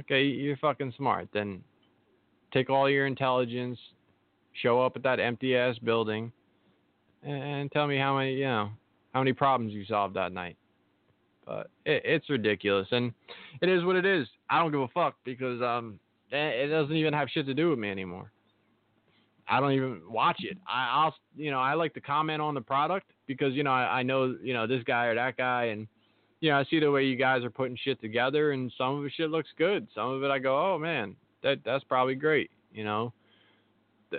Okay, 0.00 0.22
you're 0.24 0.56
fucking 0.58 0.92
smart. 0.96 1.28
Then 1.32 1.62
take 2.52 2.68
all 2.68 2.90
your 2.90 3.06
intelligence, 3.06 3.78
show 4.62 4.82
up 4.82 4.96
at 4.96 5.02
that 5.02 5.18
empty 5.18 5.56
ass 5.56 5.78
building, 5.78 6.30
and 7.22 7.72
tell 7.72 7.86
me 7.86 7.96
how 7.96 8.18
many 8.18 8.34
you 8.34 8.44
know 8.44 8.70
how 9.14 9.20
many 9.20 9.32
problems 9.32 9.72
you 9.72 9.84
solved 9.86 10.14
that 10.16 10.32
night. 10.32 10.56
But 11.46 11.70
it, 11.84 12.02
it's 12.04 12.30
ridiculous, 12.30 12.88
and 12.90 13.12
it 13.60 13.68
is 13.68 13.84
what 13.84 13.96
it 13.96 14.04
is. 14.04 14.26
I 14.50 14.58
don't 14.58 14.72
give 14.72 14.80
a 14.80 14.88
fuck 14.88 15.16
because 15.24 15.60
um, 15.62 15.98
it 16.30 16.68
doesn't 16.68 16.96
even 16.96 17.14
have 17.14 17.28
shit 17.28 17.46
to 17.46 17.54
do 17.54 17.70
with 17.70 17.78
me 17.78 17.90
anymore. 17.90 18.30
I 19.48 19.60
don't 19.60 19.72
even 19.72 20.00
watch 20.08 20.38
it. 20.40 20.56
I, 20.66 20.88
I'll, 20.92 21.14
you 21.36 21.50
know, 21.50 21.58
I 21.58 21.74
like 21.74 21.94
to 21.94 22.00
comment 22.00 22.40
on 22.40 22.54
the 22.54 22.60
product 22.60 23.10
because 23.32 23.54
you 23.54 23.62
know 23.62 23.72
I, 23.72 24.00
I 24.00 24.02
know 24.02 24.36
you 24.42 24.54
know 24.54 24.66
this 24.66 24.82
guy 24.84 25.06
or 25.06 25.14
that 25.14 25.36
guy, 25.36 25.64
and 25.66 25.86
you 26.40 26.50
know 26.50 26.58
I 26.58 26.64
see 26.64 26.80
the 26.80 26.90
way 26.90 27.04
you 27.04 27.16
guys 27.16 27.44
are 27.44 27.50
putting 27.50 27.76
shit 27.82 28.00
together, 28.00 28.52
and 28.52 28.72
some 28.76 28.96
of 28.96 29.02
the 29.02 29.10
shit 29.10 29.30
looks 29.30 29.50
good. 29.56 29.86
Some 29.94 30.10
of 30.10 30.22
it 30.22 30.30
I 30.30 30.38
go, 30.38 30.74
oh 30.74 30.78
man, 30.78 31.16
that 31.42 31.58
that's 31.64 31.84
probably 31.84 32.14
great. 32.14 32.50
You 32.72 32.84
know, 32.84 33.12
the, 34.10 34.18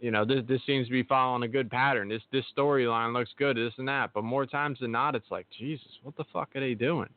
you 0.00 0.10
know 0.10 0.24
this 0.24 0.42
this 0.48 0.60
seems 0.66 0.86
to 0.86 0.92
be 0.92 1.02
following 1.02 1.42
a 1.42 1.48
good 1.48 1.70
pattern. 1.70 2.08
This 2.08 2.22
this 2.32 2.44
storyline 2.56 3.12
looks 3.12 3.30
good, 3.38 3.56
this 3.56 3.74
and 3.78 3.88
that. 3.88 4.10
But 4.14 4.24
more 4.24 4.46
times 4.46 4.78
than 4.80 4.92
not, 4.92 5.14
it's 5.14 5.30
like 5.30 5.46
Jesus, 5.58 5.88
what 6.02 6.16
the 6.16 6.24
fuck 6.32 6.50
are 6.54 6.60
they 6.60 6.74
doing? 6.74 7.08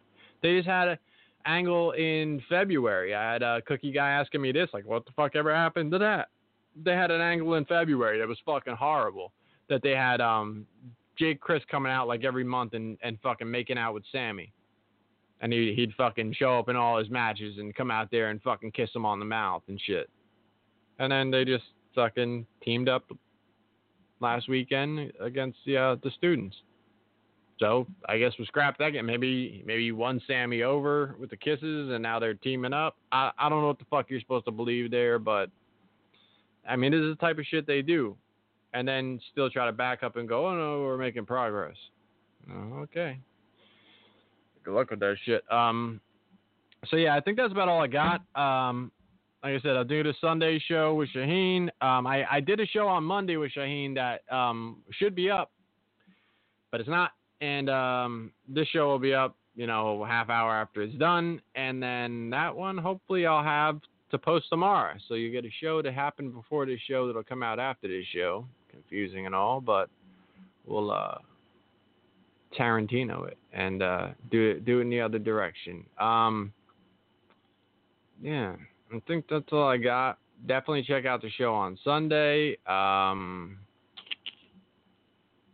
They 0.41 0.57
just 0.57 0.67
had 0.67 0.87
a 0.89 0.99
angle 1.45 1.91
in 1.91 2.41
February. 2.49 3.13
I 3.13 3.33
had 3.33 3.43
a 3.43 3.61
cookie 3.61 3.91
guy 3.91 4.11
asking 4.11 4.41
me 4.41 4.51
this, 4.51 4.69
like, 4.73 4.85
what 4.85 5.05
the 5.05 5.11
fuck 5.11 5.35
ever 5.35 5.53
happened 5.53 5.91
to 5.91 5.97
that? 5.99 6.29
They 6.83 6.93
had 6.93 7.11
an 7.11 7.21
angle 7.21 7.55
in 7.55 7.65
February 7.65 8.19
that 8.19 8.27
was 8.27 8.37
fucking 8.45 8.75
horrible. 8.75 9.31
That 9.69 9.81
they 9.81 9.91
had 9.91 10.19
um 10.21 10.65
Jake 11.17 11.39
Crist 11.39 11.67
coming 11.67 11.91
out 11.91 12.07
like 12.07 12.23
every 12.23 12.43
month 12.43 12.73
and, 12.73 12.97
and 13.03 13.17
fucking 13.21 13.49
making 13.49 13.77
out 13.77 13.93
with 13.93 14.03
Sammy. 14.11 14.51
And 15.41 15.51
he, 15.51 15.73
he'd 15.75 15.93
fucking 15.97 16.33
show 16.33 16.57
up 16.57 16.69
in 16.69 16.75
all 16.75 16.97
his 16.97 17.09
matches 17.09 17.57
and 17.57 17.75
come 17.75 17.91
out 17.91 18.09
there 18.11 18.29
and 18.29 18.41
fucking 18.41 18.71
kiss 18.71 18.89
him 18.95 19.05
on 19.05 19.19
the 19.19 19.25
mouth 19.25 19.63
and 19.67 19.79
shit. 19.85 20.09
And 20.99 21.11
then 21.11 21.31
they 21.31 21.43
just 21.43 21.65
fucking 21.93 22.45
teamed 22.63 22.87
up 22.89 23.11
last 24.19 24.47
weekend 24.47 25.11
against 25.19 25.57
the 25.65 25.77
uh, 25.77 25.95
the 26.01 26.11
students. 26.17 26.55
So 27.59 27.85
I 28.09 28.17
guess 28.17 28.33
we 28.39 28.45
scrapped 28.45 28.79
that 28.79 28.91
game. 28.91 29.05
Maybe 29.05 29.63
maybe 29.65 29.91
won 29.91 30.21
Sammy 30.25 30.63
over 30.63 31.15
with 31.19 31.29
the 31.29 31.37
kisses, 31.37 31.91
and 31.91 32.01
now 32.01 32.19
they're 32.19 32.33
teaming 32.33 32.73
up. 32.73 32.97
I 33.11 33.31
I 33.37 33.49
don't 33.49 33.61
know 33.61 33.67
what 33.67 33.79
the 33.79 33.85
fuck 33.89 34.09
you're 34.09 34.19
supposed 34.19 34.45
to 34.45 34.51
believe 34.51 34.89
there, 34.89 35.19
but 35.19 35.49
I 36.67 36.75
mean 36.75 36.91
this 36.91 37.01
is 37.01 37.15
the 37.15 37.21
type 37.21 37.37
of 37.37 37.45
shit 37.45 37.67
they 37.67 37.81
do, 37.81 38.15
and 38.73 38.87
then 38.87 39.19
still 39.31 39.49
try 39.49 39.65
to 39.65 39.71
back 39.71 40.03
up 40.03 40.15
and 40.15 40.27
go, 40.27 40.47
oh 40.47 40.55
no, 40.55 40.81
we're 40.81 40.97
making 40.97 41.25
progress. 41.25 41.75
Oh, 42.51 42.79
okay. 42.79 43.19
Good 44.63 44.73
luck 44.73 44.89
with 44.89 44.99
that 44.99 45.15
shit. 45.25 45.43
Um, 45.51 46.01
so 46.89 46.97
yeah, 46.97 47.15
I 47.15 47.21
think 47.21 47.37
that's 47.37 47.51
about 47.51 47.69
all 47.69 47.81
I 47.81 47.87
got. 47.87 48.21
Um, 48.35 48.91
like 49.43 49.55
I 49.55 49.59
said, 49.61 49.75
I'll 49.75 49.83
do 49.83 50.03
the 50.03 50.13
Sunday 50.21 50.61
show 50.67 50.95
with 50.95 51.09
Shaheen. 51.13 51.63
Um, 51.81 52.07
I, 52.07 52.23
I 52.31 52.39
did 52.39 52.59
a 52.59 52.65
show 52.65 52.87
on 52.87 53.03
Monday 53.03 53.35
with 53.35 53.51
Shaheen 53.55 53.93
that 53.95 54.21
um, 54.33 54.81
should 54.91 55.15
be 55.15 55.29
up, 55.29 55.51
but 56.71 56.79
it's 56.79 56.89
not. 56.89 57.11
And 57.41 57.69
um, 57.69 58.31
this 58.47 58.67
show 58.69 58.87
will 58.87 58.99
be 58.99 59.13
up, 59.13 59.35
you 59.55 59.67
know, 59.67 60.05
half 60.05 60.29
hour 60.29 60.53
after 60.53 60.81
it's 60.81 60.95
done. 60.95 61.41
And 61.55 61.83
then 61.83 62.29
that 62.29 62.55
one, 62.55 62.77
hopefully, 62.77 63.25
I'll 63.25 63.43
have 63.43 63.81
to 64.11 64.17
post 64.17 64.45
tomorrow. 64.49 64.95
So 65.09 65.15
you 65.15 65.29
get 65.29 65.43
a 65.43 65.51
show 65.61 65.81
to 65.81 65.91
happen 65.91 66.31
before 66.31 66.65
this 66.65 66.79
show 66.87 67.07
that'll 67.07 67.23
come 67.23 67.43
out 67.43 67.59
after 67.59 67.89
this 67.89 68.05
show. 68.13 68.45
Confusing 68.73 69.25
and 69.27 69.35
all, 69.35 69.61
but 69.61 69.89
we'll 70.65 70.91
uh, 70.91 71.19
Tarantino 72.57 73.27
it 73.27 73.37
and 73.53 73.81
uh, 73.81 74.07
do 74.31 74.49
it 74.49 74.65
do 74.65 74.79
it 74.79 74.81
in 74.81 74.89
the 74.89 74.99
other 74.99 75.19
direction. 75.19 75.85
Um, 75.99 76.51
yeah. 78.21 78.55
I 78.93 79.01
think 79.07 79.25
that's 79.29 79.45
all 79.51 79.67
I 79.67 79.77
got. 79.77 80.17
Definitely 80.45 80.83
check 80.83 81.05
out 81.05 81.21
the 81.21 81.29
show 81.31 81.53
on 81.53 81.77
Sunday. 81.83 82.57
Um, 82.67 83.57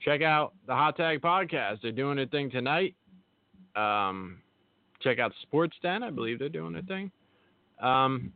check 0.01 0.21
out 0.21 0.53
the 0.67 0.73
Hot 0.73 0.97
Tag 0.97 1.21
Podcast. 1.21 1.81
They're 1.81 1.91
doing 1.91 2.19
a 2.19 2.25
thing 2.25 2.49
tonight. 2.49 2.95
Um, 3.75 4.39
check 5.01 5.19
out 5.19 5.31
Sports 5.43 5.77
Den. 5.81 6.03
I 6.03 6.09
believe 6.09 6.39
they're 6.39 6.49
doing 6.49 6.75
a 6.75 6.81
thing. 6.81 7.11
Um, 7.81 8.33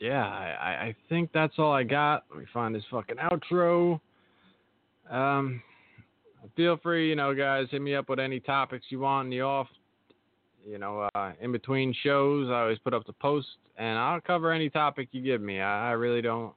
yeah, 0.00 0.24
I, 0.24 0.86
I 0.86 0.96
think 1.08 1.30
that's 1.32 1.54
all 1.58 1.72
I 1.72 1.82
got. 1.84 2.24
Let 2.30 2.40
me 2.40 2.46
find 2.52 2.74
this 2.74 2.84
fucking 2.90 3.16
outro. 3.16 4.00
Um, 5.10 5.62
feel 6.56 6.78
free, 6.78 7.08
you 7.08 7.16
know, 7.16 7.34
guys, 7.34 7.66
hit 7.70 7.82
me 7.82 7.94
up 7.94 8.08
with 8.08 8.18
any 8.18 8.40
topics 8.40 8.86
you 8.88 9.00
want 9.00 9.26
in 9.26 9.30
the 9.30 9.40
off 9.42 9.68
you 10.66 10.78
know, 10.78 11.08
uh, 11.14 11.32
in 11.40 11.52
between 11.52 11.94
shows, 12.02 12.48
I 12.48 12.60
always 12.60 12.78
put 12.78 12.94
up 12.94 13.06
the 13.06 13.12
post, 13.14 13.48
and 13.76 13.98
I'll 13.98 14.20
cover 14.20 14.52
any 14.52 14.68
topic 14.68 15.08
you 15.12 15.22
give 15.22 15.40
me. 15.40 15.60
I, 15.60 15.90
I 15.90 15.92
really 15.92 16.22
don't, 16.22 16.52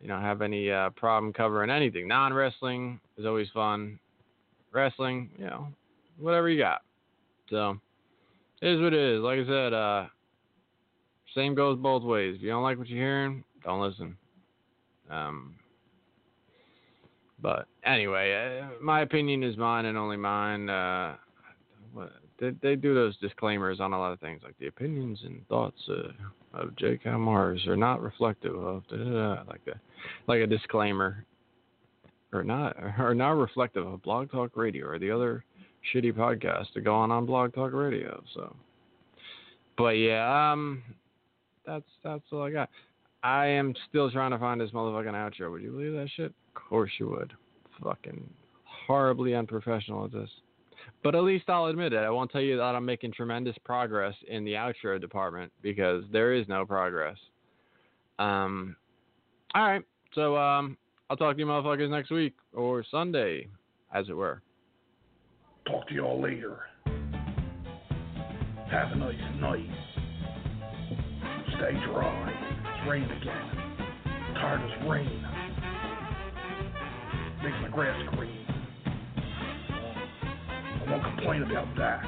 you 0.00 0.08
know, 0.08 0.20
have 0.20 0.42
any 0.42 0.70
uh, 0.70 0.90
problem 0.90 1.32
covering 1.32 1.70
anything. 1.70 2.08
Non 2.08 2.32
wrestling 2.32 3.00
is 3.18 3.26
always 3.26 3.48
fun. 3.52 3.98
Wrestling, 4.72 5.30
you 5.38 5.46
know, 5.46 5.68
whatever 6.18 6.48
you 6.48 6.58
got. 6.58 6.82
So, 7.50 7.78
it 8.60 8.68
is 8.68 8.80
what 8.80 8.92
it 8.92 9.16
is. 9.16 9.20
Like 9.20 9.38
I 9.40 9.46
said, 9.46 9.72
uh, 9.72 10.06
same 11.36 11.54
goes 11.54 11.78
both 11.78 12.02
ways. 12.02 12.34
If 12.36 12.42
you 12.42 12.48
don't 12.48 12.64
like 12.64 12.78
what 12.78 12.88
you're 12.88 12.98
hearing, 12.98 13.44
don't 13.62 13.80
listen. 13.80 14.16
Um, 15.08 15.54
but 17.40 17.68
anyway, 17.84 18.62
uh, 18.64 18.82
my 18.82 19.02
opinion 19.02 19.44
is 19.44 19.56
mine 19.56 19.84
and 19.84 19.96
only 19.96 20.16
mine. 20.16 20.68
Uh, 20.68 21.16
they, 22.40 22.50
they 22.62 22.76
do 22.76 22.94
those 22.94 23.16
disclaimers 23.18 23.80
on 23.80 23.92
a 23.92 23.98
lot 23.98 24.12
of 24.12 24.20
things, 24.20 24.40
like 24.42 24.58
the 24.58 24.66
opinions 24.66 25.20
and 25.24 25.46
thoughts 25.48 25.80
uh, 25.88 26.58
of 26.58 26.74
J.K. 26.76 27.10
Mars 27.10 27.64
are 27.66 27.76
not 27.76 28.02
reflective 28.02 28.54
of 28.54 28.86
da, 28.88 28.96
da, 28.96 29.04
da, 29.04 29.42
like 29.48 29.60
a 29.68 29.78
like 30.26 30.40
a 30.40 30.46
disclaimer, 30.46 31.24
or 32.32 32.42
not 32.42 32.76
or 32.98 33.14
not 33.14 33.32
reflective 33.32 33.86
of 33.86 34.02
Blog 34.02 34.30
Talk 34.30 34.56
Radio 34.56 34.86
or 34.86 34.98
the 34.98 35.10
other 35.10 35.44
shitty 35.94 36.12
podcasts 36.12 36.72
that 36.74 36.84
go 36.84 36.94
on 36.94 37.10
on 37.10 37.26
Blog 37.26 37.54
Talk 37.54 37.72
Radio. 37.72 38.22
So, 38.34 38.54
but 39.76 39.90
yeah, 39.90 40.52
um, 40.52 40.82
that's 41.66 41.84
that's 42.02 42.24
all 42.32 42.42
I 42.42 42.50
got. 42.50 42.70
I 43.22 43.46
am 43.46 43.74
still 43.88 44.10
trying 44.10 44.30
to 44.30 44.38
find 44.38 44.60
this 44.60 44.70
motherfucking 44.70 45.12
outro. 45.12 45.50
Would 45.50 45.62
you 45.62 45.72
believe 45.72 45.92
that 45.92 46.08
shit? 46.16 46.32
Of 46.54 46.62
course 46.68 46.90
you 46.98 47.08
would. 47.08 47.32
Fucking 47.82 48.28
horribly 48.64 49.34
unprofessional 49.34 50.04
at 50.04 50.12
this. 50.12 50.30
But 51.02 51.14
at 51.14 51.22
least 51.24 51.48
I'll 51.48 51.66
admit 51.66 51.92
it. 51.92 51.98
I 51.98 52.10
won't 52.10 52.30
tell 52.30 52.40
you 52.40 52.56
that 52.56 52.62
I'm 52.62 52.84
making 52.84 53.12
tremendous 53.12 53.56
progress 53.64 54.14
in 54.28 54.44
the 54.44 54.52
outro 54.52 55.00
department 55.00 55.52
because 55.62 56.04
there 56.12 56.32
is 56.32 56.46
no 56.48 56.64
progress. 56.64 57.16
Um, 58.18 58.76
all 59.54 59.66
right. 59.66 59.82
So 60.14 60.36
um, 60.36 60.76
I'll 61.10 61.16
talk 61.16 61.34
to 61.34 61.40
you 61.40 61.46
motherfuckers 61.46 61.90
next 61.90 62.10
week 62.10 62.34
or 62.52 62.84
Sunday, 62.90 63.48
as 63.92 64.08
it 64.08 64.14
were. 64.14 64.42
Talk 65.66 65.88
to 65.88 65.94
y'all 65.94 66.20
later. 66.22 66.60
Have 68.70 68.92
a 68.92 68.96
nice 68.96 69.40
night. 69.40 70.05
Stay 71.58 71.72
dry. 71.86 72.34
It's 72.60 72.88
rain 72.88 73.04
again. 73.04 73.46
tired 74.34 74.60
of 74.60 74.68
this 74.68 74.78
rain. 74.88 75.24
Makes 77.42 77.56
my 77.62 77.68
grass 77.72 77.96
green. 78.14 78.44
I 80.86 80.90
won't 80.90 81.02
complain 81.02 81.42
about 81.42 81.74
that. 81.78 82.02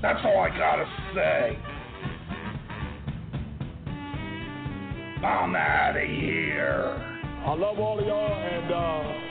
That's 0.00 0.20
all 0.24 0.38
I 0.38 0.48
gotta 0.56 0.86
say. 1.14 1.58
I'm 5.22 5.54
out 5.54 5.96
of 5.96 6.08
here. 6.08 7.20
I 7.44 7.54
love 7.54 7.78
all 7.78 7.98
of 7.98 8.06
y'all 8.06 8.34
and 8.34 8.72
uh 8.72 9.26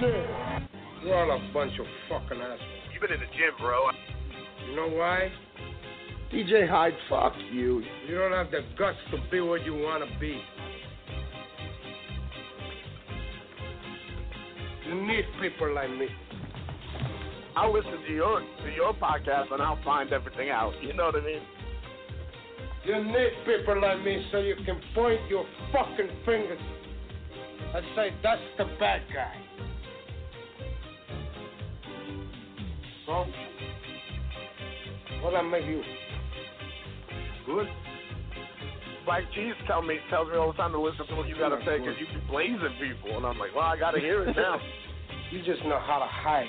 shit. 0.00 0.26
You're 1.04 1.14
all 1.14 1.30
a 1.30 1.52
bunch 1.52 1.72
of 1.78 1.86
fucking 2.08 2.40
assholes. 2.40 2.60
You've 2.92 3.02
been 3.02 3.12
in 3.12 3.20
the 3.20 3.26
gym, 3.26 3.54
bro. 3.60 3.90
You 4.68 4.76
know 4.76 4.88
why? 4.88 5.30
DJ 6.32 6.68
Hyde, 6.68 6.92
fuck 7.08 7.34
you. 7.52 7.82
You 8.08 8.16
don't 8.16 8.32
have 8.32 8.50
the 8.50 8.60
guts 8.76 8.96
to 9.12 9.18
be 9.30 9.40
what 9.40 9.64
you 9.64 9.74
wanna 9.74 10.06
be. 10.18 10.40
You 14.88 14.94
need 15.06 15.24
people 15.40 15.72
like 15.72 15.90
me. 15.90 16.08
I'll 17.56 17.72
listen 17.72 17.92
to 18.06 18.12
your 18.12 18.40
to 18.40 18.70
your 18.74 18.92
podcast 18.94 19.52
and 19.52 19.62
I'll 19.62 19.82
find 19.84 20.12
everything 20.12 20.50
out. 20.50 20.72
You 20.82 20.94
know 20.94 21.06
what 21.06 21.16
I 21.16 21.24
mean? 21.24 21.40
You 22.84 23.02
need 23.02 23.30
people 23.46 23.80
like 23.80 24.04
me 24.04 24.26
so 24.30 24.38
you 24.38 24.56
can 24.64 24.80
point 24.94 25.20
your 25.28 25.44
fucking 25.72 26.10
fingers 26.24 26.60
and 27.74 27.84
say 27.94 28.14
that's 28.22 28.42
the 28.58 28.64
bad 28.78 29.02
guy. 29.12 29.34
So, 33.06 33.24
what 35.22 35.34
I 35.34 35.42
make 35.42 35.64
you? 35.66 35.82
Good. 37.46 37.68
Black 39.04 39.22
Cheese 39.34 39.54
tell 39.68 39.82
me 39.82 39.98
tells 40.10 40.28
me 40.28 40.36
all 40.36 40.50
the 40.50 40.56
time 40.56 40.72
to 40.72 40.80
listen 40.80 41.06
to 41.06 41.14
what 41.14 41.28
you 41.28 41.36
gotta 41.38 41.60
say 41.64 41.78
because 41.78 41.94
you 42.00 42.06
be 42.06 42.26
blazing 42.28 42.74
people, 42.80 43.16
and 43.16 43.24
I'm 43.24 43.38
like, 43.38 43.54
well, 43.54 43.64
I 43.64 43.78
gotta 43.78 44.00
hear 44.00 44.24
it 44.24 44.34
now. 44.36 44.58
you 45.30 45.38
just 45.44 45.62
know 45.64 45.78
how 45.78 46.00
to 46.00 46.06
hide. 46.06 46.48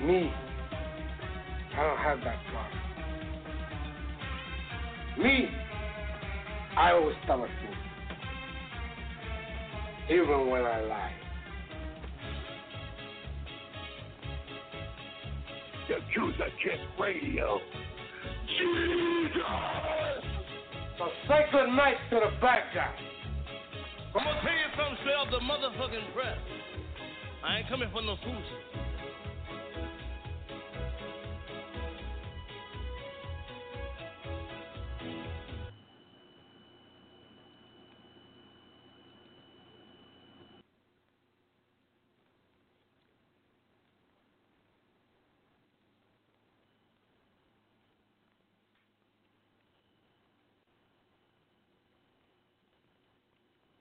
Me, 0.00 0.32
I 1.76 1.82
don't 1.82 1.98
have 1.98 2.18
that 2.20 2.38
problem. 2.50 2.78
Me, 5.22 5.48
I 6.76 6.92
always 6.92 7.16
tell 7.26 7.38
the 7.40 7.46
truth. 7.46 7.76
Even 10.10 10.48
when 10.50 10.64
I 10.64 10.80
lie. 10.82 11.12
Yakuza 15.88 16.52
Kick 16.62 16.80
Radio. 17.00 17.58
Jesus! 18.58 19.40
So 20.98 21.08
say 21.26 21.46
good 21.50 21.70
night 21.72 21.96
to 22.10 22.16
the 22.16 22.30
bad 22.40 22.64
guy. 22.74 22.92
I'm 24.14 24.24
gonna 24.24 24.40
tell 24.42 24.52
you 24.52 24.68
something 24.76 24.98
straight 25.00 25.16
off 25.16 25.30
the 25.30 25.40
motherfucking 25.40 26.12
press. 26.12 26.36
I 27.44 27.58
ain't 27.58 27.68
coming 27.68 27.88
for 27.90 28.02
no 28.02 28.16
fools. 28.24 28.44